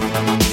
Hej 0.00 0.10
och 0.10 0.47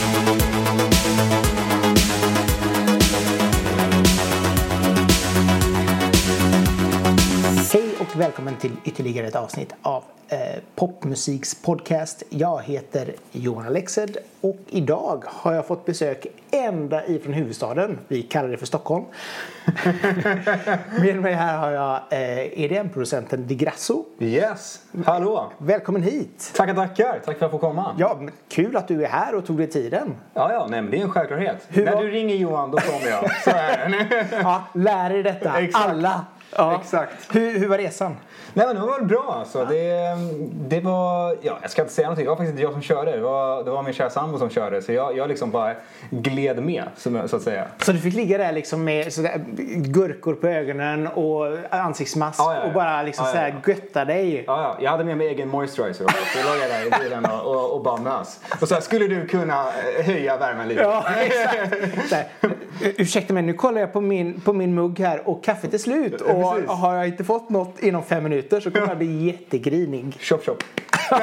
välkommen 8.25 8.55
till 8.55 8.71
ytterligare 8.84 9.27
ett 9.27 9.36
avsnitt 9.36 9.75
av 9.82 10.04
eh, 10.27 10.38
Popmusiks 10.75 11.55
podcast. 11.55 12.23
Jag 12.30 12.62
heter 12.64 13.14
Johan 13.32 13.66
Alexed 13.66 14.18
och 14.42 14.57
idag 14.68 15.24
har 15.28 15.54
jag 15.54 15.68
fått 15.68 15.86
besök 15.86 16.25
ända 16.52 17.06
ifrån 17.07 17.34
huvudstaden. 17.34 18.00
Vi 18.07 18.21
kallar 18.21 18.50
det 18.50 18.57
för 18.57 18.66
Stockholm. 18.66 19.06
Med 21.00 21.16
mig 21.21 21.34
här 21.34 21.57
har 21.57 21.71
jag 21.71 21.96
eh, 22.10 22.61
EDM-producenten 22.64 23.48
Di 23.48 23.56
Grasso. 23.56 24.06
Yes, 24.20 24.80
hallå! 25.05 25.52
Välkommen 25.57 26.04
hit! 26.04 26.52
Tackar, 26.55 26.73
tackar! 26.73 27.14
Tack 27.14 27.23
för 27.26 27.32
att 27.32 27.42
jag 27.42 27.52
får 27.52 27.60
komma. 27.60 27.96
Ja, 28.00 28.18
men 28.20 28.32
kul 28.50 28.78
att 28.78 28.88
du 28.88 29.04
är 29.05 29.10
här 29.10 29.36
och 29.36 29.46
tog 29.46 29.57
dig 29.57 29.68
tiden. 29.70 30.15
Ja, 30.34 30.54
ja, 30.54 30.68
nej, 30.70 30.82
men 30.82 30.92
det 30.92 30.98
är 30.98 31.01
en 31.01 31.12
självklarhet. 31.12 31.65
Hur 31.68 31.86
När 31.86 31.93
var- 31.96 32.03
du 32.03 32.09
ringer 32.12 32.35
Johan, 32.35 32.71
då 32.71 32.77
kommer 32.77 33.07
jag. 33.07 33.41
Så 33.43 33.49
är 33.49 33.89
det. 33.89 34.27
Ja, 34.43 34.63
lär 34.73 35.12
er 35.12 35.23
detta, 35.23 35.59
Exakt. 35.62 35.85
alla. 35.89 36.26
Ja. 36.57 36.79
Exakt. 36.81 37.35
Hur, 37.35 37.59
hur 37.59 37.67
var 37.67 37.77
resan? 37.77 38.15
Nej, 38.53 38.67
men 38.67 38.75
det 38.75 38.81
var 38.81 38.99
väl 38.99 39.07
bra 39.07 39.35
alltså. 39.39 39.65
Det, 39.65 40.17
det 40.67 40.79
var, 40.79 41.37
ja, 41.41 41.57
jag 41.61 41.71
ska 41.71 41.81
inte 41.81 41.93
säga 41.93 42.07
någonting. 42.07 42.25
Det 42.25 42.29
var 42.29 42.35
faktiskt 42.35 42.51
inte 42.51 42.63
jag 42.63 42.71
som 42.73 42.81
körde. 42.81 43.11
Det 43.11 43.21
var, 43.21 43.63
det 43.63 43.71
var 43.71 43.83
min 43.83 43.93
kära 43.93 44.09
sambo 44.09 44.37
som 44.37 44.49
körde. 44.49 44.81
Så 44.81 44.91
jag, 44.91 45.17
jag 45.17 45.29
liksom 45.29 45.51
bara 45.51 45.73
gled 46.09 46.63
med, 46.63 46.83
så 46.95 47.35
att 47.35 47.41
säga. 47.41 47.65
Så 47.81 47.91
du 47.91 47.99
fick 47.99 48.13
ligga 48.13 48.37
där 48.37 48.51
liksom 48.51 48.83
med 48.83 49.13
sådär, 49.13 49.43
gurkor 49.75 50.33
på 50.33 50.47
ögonen 50.47 51.07
och 51.07 51.57
ansiktsmask 51.69 52.39
Ja, 52.39 52.53
ja, 52.53 52.59
ja. 52.61 52.67
och 52.67 52.73
bara 52.73 53.03
liksom 53.03 53.25
Ja, 53.33 53.41
ja, 53.41 53.47
ja. 53.65 53.73
götta 53.73 54.05
dig? 54.05 54.43
Ja, 54.47 54.61
ja, 54.61 54.77
jag 54.79 54.91
hade 54.91 55.03
med 55.03 55.17
mig 55.17 55.27
egen 55.27 55.49
moisturizer 55.49 56.05
också. 56.05 56.17
Så 56.33 56.39
jag 56.39 56.45
låg 56.45 56.69
där 56.69 56.87
i 56.87 57.03
bilen 57.03 57.25
och, 57.25 57.55
och, 57.55 57.73
och 57.75 57.83
bara 57.83 57.97
mös. 57.97 58.39
Och 58.61 58.67
så 58.67 58.73
här, 58.73 58.81
skulle 58.81 59.07
du 59.07 59.27
kunna 59.27 59.65
eh, 59.99 60.05
höja 60.05 60.37
värmen 60.37 60.67
lite? 60.67 60.81
Ja, 60.81 61.05
exakt. 61.19 61.73
Ursäkta 62.81 63.34
mig, 63.34 63.43
nu 63.43 63.53
kollar 63.53 63.81
jag 63.81 63.93
på 63.93 64.02
min, 64.02 64.42
på 64.42 64.53
min 64.53 64.75
mugg 64.75 65.00
här 65.00 65.28
och 65.30 65.44
kaffet 65.44 65.73
är 65.73 65.78
slut. 65.78 66.22
Ja, 66.28 66.34
Och 66.45 66.45
precis. 66.54 66.70
har 66.70 66.96
jag 66.96 67.08
inte 67.08 67.24
fått 67.24 67.50
något 67.50 67.80
inom 67.84 68.04
fem 68.04 68.24
minuter 68.24 68.60
så 68.60 68.72
kommer 68.72 68.88
jag 68.88 68.98
bli 68.98 69.26
jättegrinig. 69.26 70.18
Chop, 70.20 70.46
chop. 70.46 70.64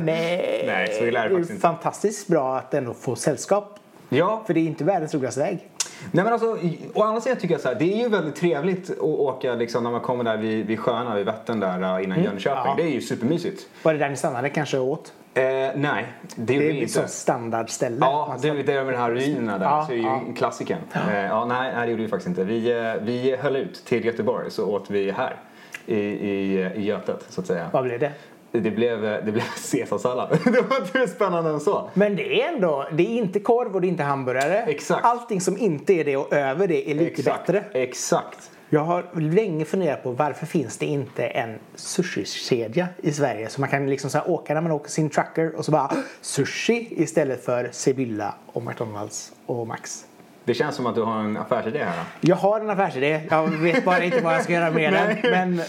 Nej, 0.00 0.64
Nej, 0.66 0.94
så 0.98 1.04
är 1.04 1.12
det 1.12 1.18
är 1.18 1.28
faktiskt 1.28 1.50
inte. 1.50 1.60
fantastiskt 1.60 2.28
bra 2.28 2.56
att 2.58 2.74
ändå 2.74 2.94
få 2.94 3.16
sällskap. 3.16 3.78
Ja, 4.08 4.42
För 4.46 4.54
det 4.54 4.60
är 4.60 4.64
inte 4.64 4.84
världens 4.84 5.14
roligaste 5.14 5.40
väg. 5.40 5.68
Nej 6.12 6.24
men 6.24 6.32
alltså, 6.32 6.58
å 6.94 7.02
andra 7.02 7.20
sidan 7.20 7.38
tycker 7.38 7.54
jag 7.54 7.60
så 7.60 7.68
här, 7.68 7.74
det 7.74 7.92
är 7.94 7.96
ju 8.02 8.08
väldigt 8.08 8.36
trevligt 8.36 8.90
att 8.90 8.98
åka 9.00 9.54
liksom 9.54 9.84
när 9.84 9.90
man 9.90 10.00
kommer 10.00 10.24
där 10.24 10.36
vid, 10.36 10.66
vid 10.66 10.80
sjöarna, 10.80 11.14
vid 11.14 11.26
Vättern 11.26 11.60
där 11.60 11.98
äh, 11.98 12.04
innan 12.04 12.22
Jönköping. 12.22 12.62
Ja. 12.64 12.74
Det 12.76 12.82
är 12.82 12.90
ju 12.90 13.00
supermysigt. 13.00 13.66
Var 13.82 13.92
det 13.92 13.98
där 13.98 14.08
ni 14.08 14.16
stannade 14.16 14.48
kanske 14.48 14.78
åt? 14.78 15.12
Eh, 15.34 15.42
nej, 15.74 16.06
det 16.36 16.42
Det 16.44 16.54
är 16.54 16.58
vi 16.58 16.72
liksom 16.72 17.02
inte. 17.02 17.12
standardställe. 17.12 17.96
Ja, 18.00 18.36
det 18.42 18.48
är 18.48 18.54
det 18.54 18.72
är 18.72 18.84
med 18.84 18.94
de 18.94 18.98
här 18.98 19.10
ruinerna 19.10 19.58
där. 19.58 19.66
Ja, 19.66 19.84
så 19.86 19.92
är 19.92 19.96
ju 19.96 20.02
ja. 20.02 20.20
klassikern. 20.36 20.78
Eh, 20.92 21.24
ja, 21.24 21.44
nej, 21.44 21.72
nej, 21.74 21.86
det 21.86 21.90
gjorde 21.90 22.02
vi 22.02 22.08
faktiskt 22.08 22.28
inte. 22.28 22.44
Vi, 22.44 22.70
eh, 22.70 22.94
vi 23.02 23.36
höll 23.36 23.56
ut 23.56 23.84
till 23.84 24.04
Göteborg 24.04 24.50
så 24.50 24.70
åt 24.70 24.90
vi 24.90 25.10
här. 25.10 25.36
I, 25.86 25.96
i, 25.96 26.70
i 26.76 26.84
Götet 26.84 27.24
så 27.28 27.40
att 27.40 27.46
säga. 27.46 27.68
Vad 27.72 27.84
blev 27.84 28.00
det? 28.00 28.12
Det 28.62 28.70
blev, 28.70 29.00
det 29.00 29.32
blev 29.32 29.44
caesarsallad. 29.72 30.38
det 30.44 30.60
var 30.60 30.80
inte 30.80 30.98
mer 30.98 31.06
spännande 31.06 31.50
än 31.50 31.60
så. 31.60 31.90
Men 31.94 32.16
det 32.16 32.42
är 32.42 32.52
ändå, 32.52 32.88
det 32.92 33.02
är 33.02 33.18
inte 33.18 33.40
korv 33.40 33.74
och 33.74 33.80
det 33.80 33.86
är 33.86 33.88
inte 33.88 34.02
hamburgare. 34.02 34.62
Exakt. 34.62 35.04
Allting 35.04 35.40
som 35.40 35.58
inte 35.58 35.92
är 35.92 36.04
det 36.04 36.16
och 36.16 36.32
över 36.32 36.68
det 36.68 36.90
är 36.90 36.94
lite 36.94 37.20
Exakt. 37.20 37.46
bättre. 37.46 37.64
Exakt. 37.72 38.50
Jag 38.70 38.80
har 38.80 39.20
länge 39.20 39.64
funderat 39.64 40.02
på 40.02 40.12
varför 40.12 40.46
finns 40.46 40.78
det 40.78 40.86
inte 40.86 41.26
en 41.26 41.58
sushi-kedja 41.74 42.88
i 43.02 43.12
Sverige 43.12 43.48
så 43.48 43.60
man 43.60 43.70
kan 43.70 43.90
liksom 43.90 44.10
så 44.10 44.20
åka 44.20 44.54
när 44.54 44.60
man 44.60 44.72
åker 44.72 44.90
sin 44.90 45.10
trucker 45.10 45.54
och 45.56 45.64
så 45.64 45.72
bara 45.72 45.90
sushi 46.20 46.88
istället 46.90 47.44
för 47.44 47.68
Sibylla 47.72 48.34
och 48.46 48.62
McDonalds 48.62 49.32
och 49.46 49.66
Max. 49.66 50.04
Det 50.44 50.54
känns 50.54 50.76
som 50.76 50.86
att 50.86 50.94
du 50.94 51.02
har 51.02 51.18
en 51.20 51.36
affärsidé 51.36 51.78
här. 51.84 51.96
då. 51.96 52.28
Jag 52.28 52.36
har 52.36 52.60
en 52.60 52.70
affärsidé. 52.70 53.20
Jag 53.30 53.46
vet 53.48 53.84
bara 53.84 54.04
inte 54.04 54.20
vad 54.20 54.34
jag 54.34 54.42
ska 54.44 54.52
göra 54.52 54.70
med 54.70 54.92
den. 54.92 55.16
Men 55.30 55.62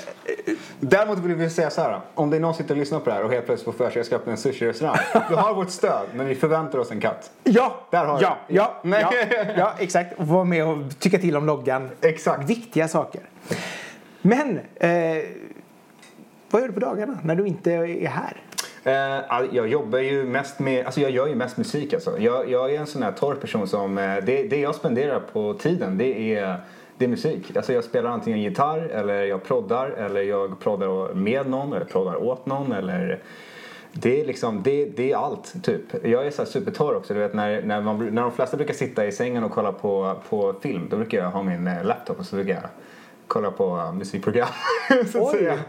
Däremot 0.80 1.18
vill 1.20 1.36
vi 1.36 1.50
säga 1.50 1.70
så 1.70 1.82
här. 1.82 2.00
Om 2.16 2.30
det 2.30 2.38
är 2.38 2.42
någon 2.42 2.54
som 2.54 2.64
sitter 2.64 2.74
och 2.76 2.80
lyssnar 2.80 3.00
på 3.00 3.10
det 3.10 3.16
här 3.16 3.24
och 3.24 3.32
helt 3.32 3.46
plötsligt 3.46 3.66
får 3.66 3.72
för 3.72 3.78
sig 3.78 3.88
att 3.90 3.96
jag 3.96 4.06
ska 4.06 4.16
öppna 4.16 4.32
en 4.32 4.38
sushi-restaurang. 4.38 4.98
Du 5.30 5.36
har 5.36 5.54
vårt 5.54 5.70
stöd, 5.70 6.06
men 6.14 6.26
vi 6.28 6.36
förväntar 6.36 6.80
oss 6.80 6.92
en 6.92 7.00
katt. 7.02 7.32
ja, 7.44 7.88
Där 7.92 8.06
har 8.06 8.18
du. 8.18 8.24
ja, 8.24 8.38
ja, 8.48 8.76
Nej. 8.84 9.06
ja, 9.12 9.28
ja, 9.58 9.74
exakt. 9.80 10.20
Och 10.20 10.28
vara 10.28 10.44
med 10.44 10.66
och 10.66 11.00
tycka 11.00 11.18
till 11.18 11.38
om 11.38 11.46
loggan. 11.46 11.90
Exakt. 12.02 12.50
Viktiga 12.50 12.88
saker. 12.88 13.22
Men 14.22 14.60
eh, 14.76 14.90
vad 16.50 16.62
gör 16.62 16.68
du 16.68 16.74
på 16.74 16.80
dagarna 16.80 17.18
när 17.24 17.36
du 17.36 17.48
inte 17.48 17.72
är 17.72 18.08
här? 18.08 18.42
Eh, 18.86 19.46
jag 19.52 19.68
jobbar 19.68 20.00
ju 20.00 20.24
mest 20.24 20.60
med, 20.60 20.86
alltså 20.86 21.02
jag 21.02 21.12
gör 21.12 21.28
ju 21.28 21.36
mest 21.36 21.58
musik 21.58 21.94
alltså. 21.94 22.20
Jag, 22.20 22.50
jag 22.50 22.74
är 22.74 22.80
en 22.80 22.88
sån 22.88 23.04
här 23.04 23.12
torr 23.12 23.36
person 23.36 23.68
som, 23.68 23.98
eh, 23.98 24.16
det, 24.26 24.44
det 24.44 24.60
jag 24.60 24.76
spenderar 24.76 25.20
på 25.20 25.54
tiden 25.54 25.98
det 25.98 26.36
är, 26.36 26.58
det 26.98 27.06
är 27.06 27.10
musik. 27.10 27.56
Alltså 27.56 27.74
jag 27.74 27.84
spelar 27.84 28.10
antingen 28.10 28.42
gitarr 28.42 28.80
eller 28.80 29.24
jag 29.24 29.44
proddar 29.44 29.90
eller 29.90 30.22
jag 30.22 30.60
proddar 30.60 31.14
med 31.14 31.50
någon 31.50 31.74
eller 31.74 31.86
proddar 31.86 32.24
åt 32.24 32.46
någon 32.46 32.72
eller 32.72 33.20
det 33.92 34.22
är 34.22 34.26
liksom, 34.26 34.64
det, 34.64 34.86
det 34.86 35.12
är 35.12 35.18
allt 35.18 35.54
typ. 35.64 36.06
Jag 36.06 36.28
är 36.28 36.32
så 36.32 36.42
här 36.42 36.50
supertorr 36.50 36.96
också, 36.96 37.14
du 37.14 37.20
vet 37.20 37.34
när, 37.34 37.62
när, 37.62 37.82
man, 37.82 38.06
när 38.08 38.22
de 38.22 38.32
flesta 38.32 38.58
brukar 38.58 38.74
sitta 38.74 39.06
i 39.06 39.12
sängen 39.12 39.44
och 39.44 39.52
kolla 39.52 39.72
på, 39.72 40.16
på 40.30 40.54
film 40.62 40.88
då 40.90 40.98
brukar 40.98 41.18
jag 41.18 41.32
ha 41.32 41.44
min 41.44 41.68
eh, 41.68 41.84
laptop 41.84 42.20
och 42.20 42.26
så 42.26 42.36
brukar 42.36 42.54
jag 42.54 42.70
kolla 43.28 43.52
på 43.52 43.92
musikprogram. 43.98 44.48
så 45.12 45.26
att 45.26 45.32
säga. 45.32 45.60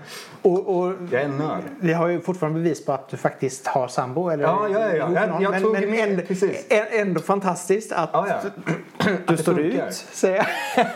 Och, 0.43 0.77
och 0.77 0.93
Jag 1.11 1.21
är 1.21 1.25
en 1.25 1.37
nörd. 1.39 1.63
vi 1.81 1.93
har 1.93 2.09
ju 2.09 2.21
fortfarande 2.21 2.61
bevis 2.61 2.85
på 2.85 2.93
att 2.93 3.09
du 3.09 3.17
faktiskt 3.17 3.67
har 3.67 3.89
sambo. 3.89 4.29
Eller 4.31 4.45
Ja, 4.45 4.69
ja, 4.73 4.81
ja, 4.81 5.11
Jag- 5.15 5.43
jag 5.43 5.51
men, 5.51 5.63
tog 5.63 5.73
men 5.73 5.95
ändå, 5.95 6.23
precis. 6.23 6.67
ändå 6.71 7.21
fantastiskt 7.21 7.93
att 7.93 8.11
Ja, 8.13 8.27
ja. 8.29 8.51
du 9.27 9.37
står 9.37 9.55
funkar. 9.55 9.89
ut, 9.89 9.95
säger 9.95 10.37
jag. 10.37 10.47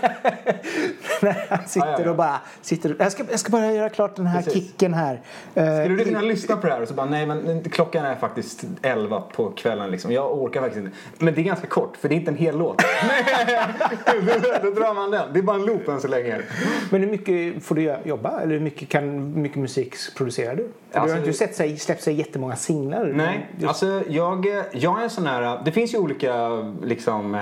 När 1.23 1.47
han 1.49 1.59
sitter 1.69 1.89
Ja, 1.89 2.01
ja, 2.05 2.11
och 2.11 2.17
bara 2.17 2.41
sitter 2.63 2.97
jag 2.99 3.13
ska, 3.13 3.25
jag 3.31 3.41
ska 3.41 3.51
bara 3.51 3.73
göra 3.73 3.89
klart 3.89 4.17
den 4.17 4.27
här 4.27 4.43
Precis. 4.43 4.53
kicken 4.55 4.95
här. 4.95 5.21
Eh, 5.55 5.65
Skulle 5.81 5.97
du 5.97 6.05
kunna 6.05 6.21
lyssna 6.21 6.57
på 6.57 6.67
det 6.67 6.73
här 6.73 6.83
och 6.83 6.89
så 6.89 6.95
bara 6.95 7.07
nej 7.07 7.27
men 7.27 7.63
klockan 7.71 8.05
är 8.05 8.15
faktiskt 8.17 8.65
11 8.83 9.21
på 9.21 9.51
kvällen 9.51 9.91
liksom. 9.91 10.13
Jag 10.13 10.39
orkar 10.39 10.61
faktiskt 10.61 10.85
inte. 10.87 10.97
Men 11.19 11.35
det 11.35 11.41
är 11.41 11.43
ganska 11.43 11.67
kort 11.67 11.97
för 11.97 12.09
det 12.09 12.15
är 12.15 12.17
inte 12.17 12.31
en 12.31 12.37
hel 12.37 12.59
låt. 12.59 12.79
då, 14.07 14.71
då 14.71 14.71
drar 14.81 14.95
man 14.95 15.11
den. 15.11 15.33
Det 15.33 15.39
är 15.39 15.43
bara 15.43 15.57
en 15.57 15.65
loop 15.67 15.89
än 15.89 16.01
så 16.01 16.09
länge. 16.09 16.41
Men 16.91 17.01
hur 17.03 17.11
mycket 17.11 17.65
får 17.65 17.75
du 17.75 17.97
jobba? 18.05 18.41
Eller 18.41 18.53
hur 18.53 18.61
mycket, 18.61 18.89
kan, 18.89 19.35
mycket 19.43 19.59
musik 19.59 19.95
producerar 20.17 20.55
du? 20.55 20.63
För 20.63 20.69
du 20.93 20.99
Alltså- 20.99 21.17
har 21.17 21.19
inte 21.27 21.33
sett 21.39 21.55
sig, 21.55 21.77
släppt 21.79 22.03
sig 22.03 22.15
jättemånga 22.15 22.57
singlar. 22.57 23.13
Nej, 23.15 23.47
Just- 23.57 23.69
alltså 23.69 24.03
jag, 24.09 24.47
jag 24.73 24.99
är 25.01 25.05
en 25.05 25.11
sån 25.11 25.27
här, 25.27 25.61
det 25.65 25.73
finns 25.73 25.95
ju 25.95 25.99
olika 25.99 26.49
liksom, 26.83 27.41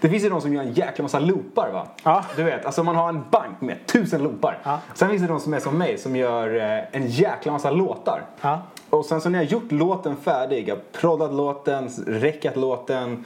det 0.00 0.08
finns 0.08 0.24
ju 0.24 0.28
de 0.28 0.40
som 0.40 0.54
gör 0.54 0.62
en 0.62 0.72
jäkla 0.72 1.02
massa 1.02 1.18
loopar 1.18 1.70
va? 1.72 1.86
Ja. 2.04 2.24
Du 2.36 2.42
vet, 2.42 2.66
alltså 2.66 2.82
man 2.84 2.96
har 2.96 3.08
en 3.08 3.20
bank 3.30 3.60
med 3.60 3.76
tusen 3.86 4.22
loopar. 4.22 4.58
Ja. 4.62 4.80
Sen 4.94 5.08
finns 5.10 5.22
det 5.22 5.28
de 5.28 5.40
som 5.40 5.54
är 5.54 5.60
som 5.60 5.78
mig 5.78 5.98
som 5.98 6.16
gör 6.16 6.56
eh, 6.56 6.84
en 7.00 7.06
jäkla 7.06 7.52
massa 7.52 7.70
låtar. 7.70 8.22
Ja. 8.40 8.62
Och 8.90 9.04
sen 9.04 9.20
så 9.20 9.28
när 9.28 9.38
jag 9.38 9.48
gjort 9.52 9.72
låten 9.72 10.16
färdig, 10.16 10.68
jag 10.68 10.92
proddat 10.92 11.32
låten, 11.34 11.88
räckat 12.06 12.56
låten, 12.56 13.24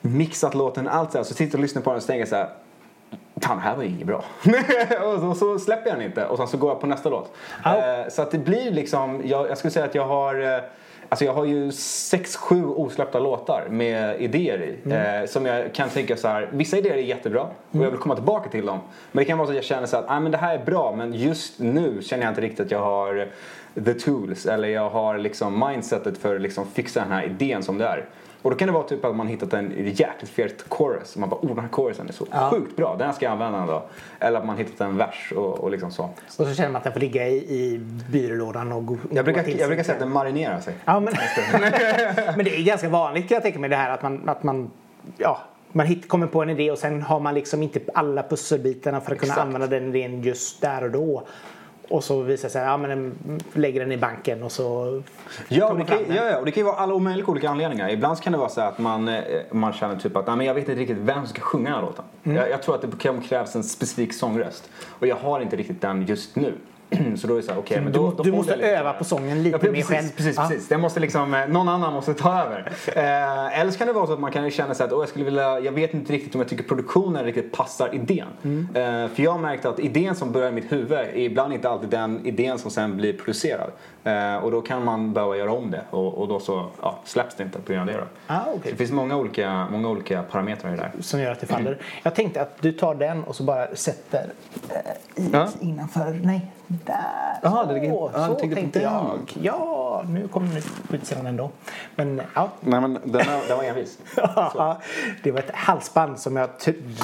mixat 0.00 0.54
låten, 0.54 0.88
allt 0.88 1.12
så 1.12 1.18
här, 1.18 1.24
så 1.24 1.34
sitter 1.34 1.52
jag 1.52 1.54
och 1.58 1.62
lyssnar 1.62 1.82
på 1.82 1.90
den 1.90 1.96
och 1.96 2.06
tänker 2.06 2.26
så 2.26 2.36
här 2.36 2.48
Fan, 3.40 3.56
det 3.56 3.62
här 3.62 3.76
var 3.76 3.82
ju 3.82 3.88
inget 3.88 4.06
bra. 4.06 4.16
och 5.04 5.20
så, 5.20 5.34
så 5.34 5.58
släpper 5.58 5.90
jag 5.90 5.98
den 5.98 6.06
inte 6.06 6.26
och 6.26 6.36
sen 6.36 6.48
så 6.48 6.56
går 6.56 6.70
jag 6.70 6.80
på 6.80 6.86
nästa 6.86 7.08
låt. 7.08 7.32
Eh, 7.66 7.72
så 8.10 8.22
att 8.22 8.30
det 8.30 8.38
blir 8.38 8.70
liksom, 8.70 9.22
jag, 9.24 9.48
jag 9.48 9.58
skulle 9.58 9.70
säga 9.70 9.84
att 9.84 9.94
jag 9.94 10.06
har 10.06 10.40
eh, 10.40 10.60
Alltså 11.08 11.24
jag 11.24 11.34
har 11.34 11.44
ju 11.44 11.72
sex, 11.72 12.36
sju 12.36 12.64
osläppta 12.64 13.18
låtar 13.18 13.66
med 13.70 14.20
idéer 14.20 14.62
i. 14.62 14.92
Eh, 14.92 15.26
som 15.26 15.46
jag 15.46 15.74
kan 15.74 15.88
tänka 15.88 16.16
så 16.16 16.28
här, 16.28 16.48
vissa 16.52 16.78
idéer 16.78 16.94
är 16.94 16.98
jättebra 16.98 17.42
och 17.70 17.84
jag 17.84 17.90
vill 17.90 18.00
komma 18.00 18.14
tillbaka 18.14 18.50
till 18.50 18.66
dem. 18.66 18.78
Men 19.12 19.22
det 19.22 19.24
kan 19.24 19.38
vara 19.38 19.46
så 19.46 19.52
att 19.52 19.56
jag 19.56 19.64
känner 19.64 19.86
så 19.86 19.96
att 19.96 20.04
ah, 20.08 20.20
men 20.20 20.32
det 20.32 20.38
här 20.38 20.58
är 20.58 20.64
bra 20.64 20.94
men 20.96 21.14
just 21.14 21.58
nu 21.60 22.02
känner 22.02 22.24
jag 22.24 22.30
inte 22.30 22.40
riktigt 22.40 22.60
att 22.60 22.70
jag 22.70 22.80
har 22.80 23.28
the 23.84 23.94
tools 23.94 24.46
eller 24.46 24.68
jag 24.68 24.90
har 24.90 25.18
liksom 25.18 25.64
mindsetet 25.68 26.18
för 26.18 26.34
att 26.36 26.42
liksom 26.42 26.66
fixa 26.66 27.00
den 27.00 27.12
här 27.12 27.24
idén 27.24 27.62
som 27.62 27.78
det 27.78 27.86
är. 27.86 28.04
Och 28.44 28.50
då 28.50 28.56
kan 28.56 28.66
det 28.68 28.72
vara 28.72 28.84
typ 28.84 29.04
att 29.04 29.16
man 29.16 29.26
hittat 29.26 29.52
en 29.52 29.72
jäkligt 29.76 30.30
fet 30.30 30.64
chorus. 30.68 31.14
Och 31.14 31.20
man 31.20 31.28
bara, 31.28 31.40
oh 31.40 31.48
den 31.48 31.58
här 31.58 31.68
chorusen 31.68 32.08
är 32.08 32.12
så 32.12 32.26
Ja. 32.30 32.50
sjukt 32.50 32.76
bra, 32.76 32.96
den 32.98 33.12
ska 33.12 33.24
jag 33.24 33.32
använda 33.32 33.66
då. 33.66 33.82
Eller 34.20 34.38
att 34.38 34.46
man 34.46 34.56
hittat 34.56 34.80
en 34.80 34.96
vers 34.96 35.32
och, 35.36 35.60
och 35.60 35.70
liksom 35.70 35.90
så. 35.90 36.02
Och 36.02 36.10
så 36.46 36.54
känner 36.54 36.68
man 36.70 36.76
att 36.76 36.84
den 36.84 36.92
får 36.92 37.00
ligga 37.00 37.28
i, 37.28 37.36
i 37.36 37.78
byrålådan 38.10 38.72
och 38.72 38.86
gå 38.86 38.96
Jag 39.10 39.24
brukar, 39.24 39.48
jag 39.58 39.68
brukar 39.68 39.82
säga 39.82 39.94
att 39.94 40.00
den 40.00 40.12
marinerar 40.12 40.60
sig. 40.60 40.74
Ja, 40.84 41.00
men, 41.00 41.14
men 42.36 42.44
det 42.44 42.56
är 42.56 42.64
ganska 42.64 42.88
vanligt 42.88 43.28
kan 43.28 43.34
jag 43.34 43.42
tänka 43.42 43.58
mig 43.58 43.70
det 43.70 43.76
här 43.76 43.90
att 43.90 44.02
man, 44.02 44.28
att 44.28 44.42
man, 44.42 44.70
ja, 45.16 45.38
man 45.72 45.86
hit, 45.86 46.08
kommer 46.08 46.26
på 46.26 46.42
en 46.42 46.50
idé 46.50 46.70
och 46.70 46.78
sen 46.78 47.02
har 47.02 47.20
man 47.20 47.34
liksom 47.34 47.62
inte 47.62 47.80
alla 47.94 48.22
pusselbitarna 48.22 49.00
för 49.00 49.12
att 49.12 49.18
kunna 49.18 49.32
Exakt. 49.32 49.46
använda 49.46 49.66
den 49.66 49.94
idén 49.94 50.22
just 50.22 50.60
där 50.60 50.84
och 50.84 50.90
då. 50.90 51.26
Och 51.88 52.04
så 52.04 52.20
visar 52.20 52.48
det 52.48 52.52
sig, 52.52 52.62
ja 52.62 52.76
men 52.76 52.90
den 52.90 53.40
lägger 53.52 53.80
den 53.80 53.92
i 53.92 53.96
banken 53.96 54.42
och 54.42 54.52
så 54.52 55.02
Ja, 55.48 55.68
kommer 55.68 55.84
det 55.84 55.90
kan, 55.90 56.16
ja, 56.16 56.24
ja, 56.24 56.38
och 56.38 56.44
det 56.44 56.50
kan 56.50 56.60
ju 56.60 56.64
vara 56.64 56.76
alla 56.76 56.98
möjliga 56.98 57.26
olika 57.26 57.50
anledningar. 57.50 57.88
Ibland 57.88 58.20
kan 58.20 58.32
det 58.32 58.38
vara 58.38 58.48
så 58.48 58.60
att 58.60 58.78
man, 58.78 59.08
eh, 59.08 59.22
man 59.50 59.72
känner 59.72 59.96
typ 59.96 60.16
att 60.16 60.26
Nej, 60.26 60.36
men 60.36 60.46
jag 60.46 60.54
vet 60.54 60.68
inte 60.68 60.80
riktigt 60.80 60.98
vem 60.98 61.16
som 61.16 61.26
ska 61.26 61.40
sjunga 61.40 61.64
den 61.64 61.74
här 61.74 61.82
låten. 61.82 62.04
Mm. 62.24 62.36
Jag, 62.36 62.50
jag 62.50 62.62
tror 62.62 62.74
att 62.74 62.82
det 62.82 63.20
krävs 63.28 63.56
en 63.56 63.64
specifik 63.64 64.14
sångröst. 64.14 64.70
Och 64.98 65.06
jag 65.06 65.16
har 65.16 65.40
inte 65.40 65.56
riktigt 65.56 65.80
den 65.80 66.06
just 66.06 66.36
nu. 66.36 66.54
så 67.16 67.26
då 67.26 67.32
är 67.32 67.36
det 67.36 67.42
så 67.42 67.52
här, 67.52 67.58
okej, 67.58 67.80
men 67.80 67.92
du 67.92 67.98
då, 67.98 68.04
må- 68.04 68.10
då 68.10 68.22
du 68.22 68.32
måste 68.32 68.54
öva 68.54 68.92
på 68.92 69.04
sången 69.04 69.42
lite 69.42 69.54
ja, 69.54 69.58
precis, 69.58 69.90
mer 69.90 69.96
själv. 69.96 70.08
Precis, 70.16 70.36
Ja. 70.36 70.46
precis. 70.48 70.68
Det 70.68 70.78
måste 70.78 71.00
liksom, 71.00 71.34
eh, 71.34 71.48
någon 71.48 71.68
annan 71.68 71.92
måste 71.92 72.14
ta 72.14 72.42
över. 72.42 72.72
Eh, 72.96 73.60
eller 73.60 73.70
så 73.70 73.78
kan 73.78 73.86
det 73.86 73.92
vara 73.92 74.06
så 74.06 74.12
att 74.12 74.20
man 74.20 74.32
kan 74.32 74.50
känna 74.50 74.74
sig 74.74 74.86
att 74.86 74.92
Åh, 74.92 75.00
jag 75.00 75.08
skulle 75.08 75.24
vilja, 75.24 75.60
jag 75.60 75.72
vet 75.72 75.94
inte 75.94 76.12
riktigt 76.12 76.34
om 76.34 76.40
jag 76.40 76.48
tycker 76.50 76.64
produktionen 76.64 77.24
riktigt 77.24 77.52
passar 77.52 77.94
idén. 77.94 78.26
Mm. 78.42 78.68
Eh, 78.74 79.08
för 79.14 79.22
jag 79.22 79.30
har 79.32 79.38
märkt 79.38 79.64
att 79.66 79.78
idén 79.78 80.14
som 80.14 80.32
börjar 80.32 80.48
i 80.48 80.52
mitt 80.52 80.72
huvud 80.72 80.92
är 80.98 81.16
ibland 81.16 81.52
inte 81.52 81.68
alltid 81.68 81.88
den 81.88 82.26
idén 82.26 82.58
som 82.58 82.70
sen 82.70 82.96
blir 82.96 83.12
producerad. 83.12 83.70
Eh, 84.04 84.36
och 84.36 84.50
då 84.50 84.60
kan 84.62 84.84
man 84.84 85.12
behöva 85.12 85.36
göra 85.36 85.52
om 85.52 85.70
det 85.70 85.82
och, 85.90 86.14
och 86.18 86.28
då 86.28 86.40
så 86.40 86.66
ja, 86.82 86.98
släpps 87.04 87.34
det 87.34 87.42
inte 87.42 87.58
på 87.58 87.72
grund 87.72 87.90
av 87.90 87.96
det. 87.96 88.04
Ah, 88.26 88.40
okej. 88.48 88.60
Så 88.64 88.68
det 88.70 88.76
finns 88.76 88.90
många 88.92 89.16
olika, 89.16 89.66
många 89.70 89.88
olika 89.88 90.22
parametrar 90.22 90.72
i 90.72 90.76
det 90.76 90.82
där. 90.82 91.02
som 91.02 91.20
gör 91.20 91.32
att 91.32 91.40
det 91.40 91.46
faller. 91.46 91.78
Jag 92.02 92.14
tänkte 92.14 92.40
att 92.42 92.56
du 92.62 92.72
tar 92.72 92.94
den 92.94 93.24
och 93.24 93.36
så 93.36 93.42
bara 93.42 93.76
sätter 93.76 94.32
eh, 94.70 95.22
i 95.24 95.28
Ja. 95.32 95.48
innanför. 95.60 96.20
Nej, 96.22 96.52
där. 96.66 97.38
Jaha, 97.42 97.62
så 97.62 97.68
det 97.68 97.74
ligger- 97.80 97.94
ja, 98.14 98.26
så 98.26 98.34
tänkte 98.34 98.80
jag. 98.80 99.32
Ja, 99.42 100.04
nu 100.08 100.28
kommer 100.28 100.62
utsidan 100.92 101.26
ändå. 101.26 101.50
Men 101.96 102.22
ja. 102.34 102.48
Nej 102.60 102.80
men 102.80 102.92
den, 102.94 103.12
var- 103.12 103.22
den 103.48 103.56
var 103.56 103.64
envis. 103.64 103.98
det 105.22 105.30
var 105.30 105.38
ett 105.38 105.50
halsband 105.54 106.18
som 106.18 106.36
jag 106.36 106.48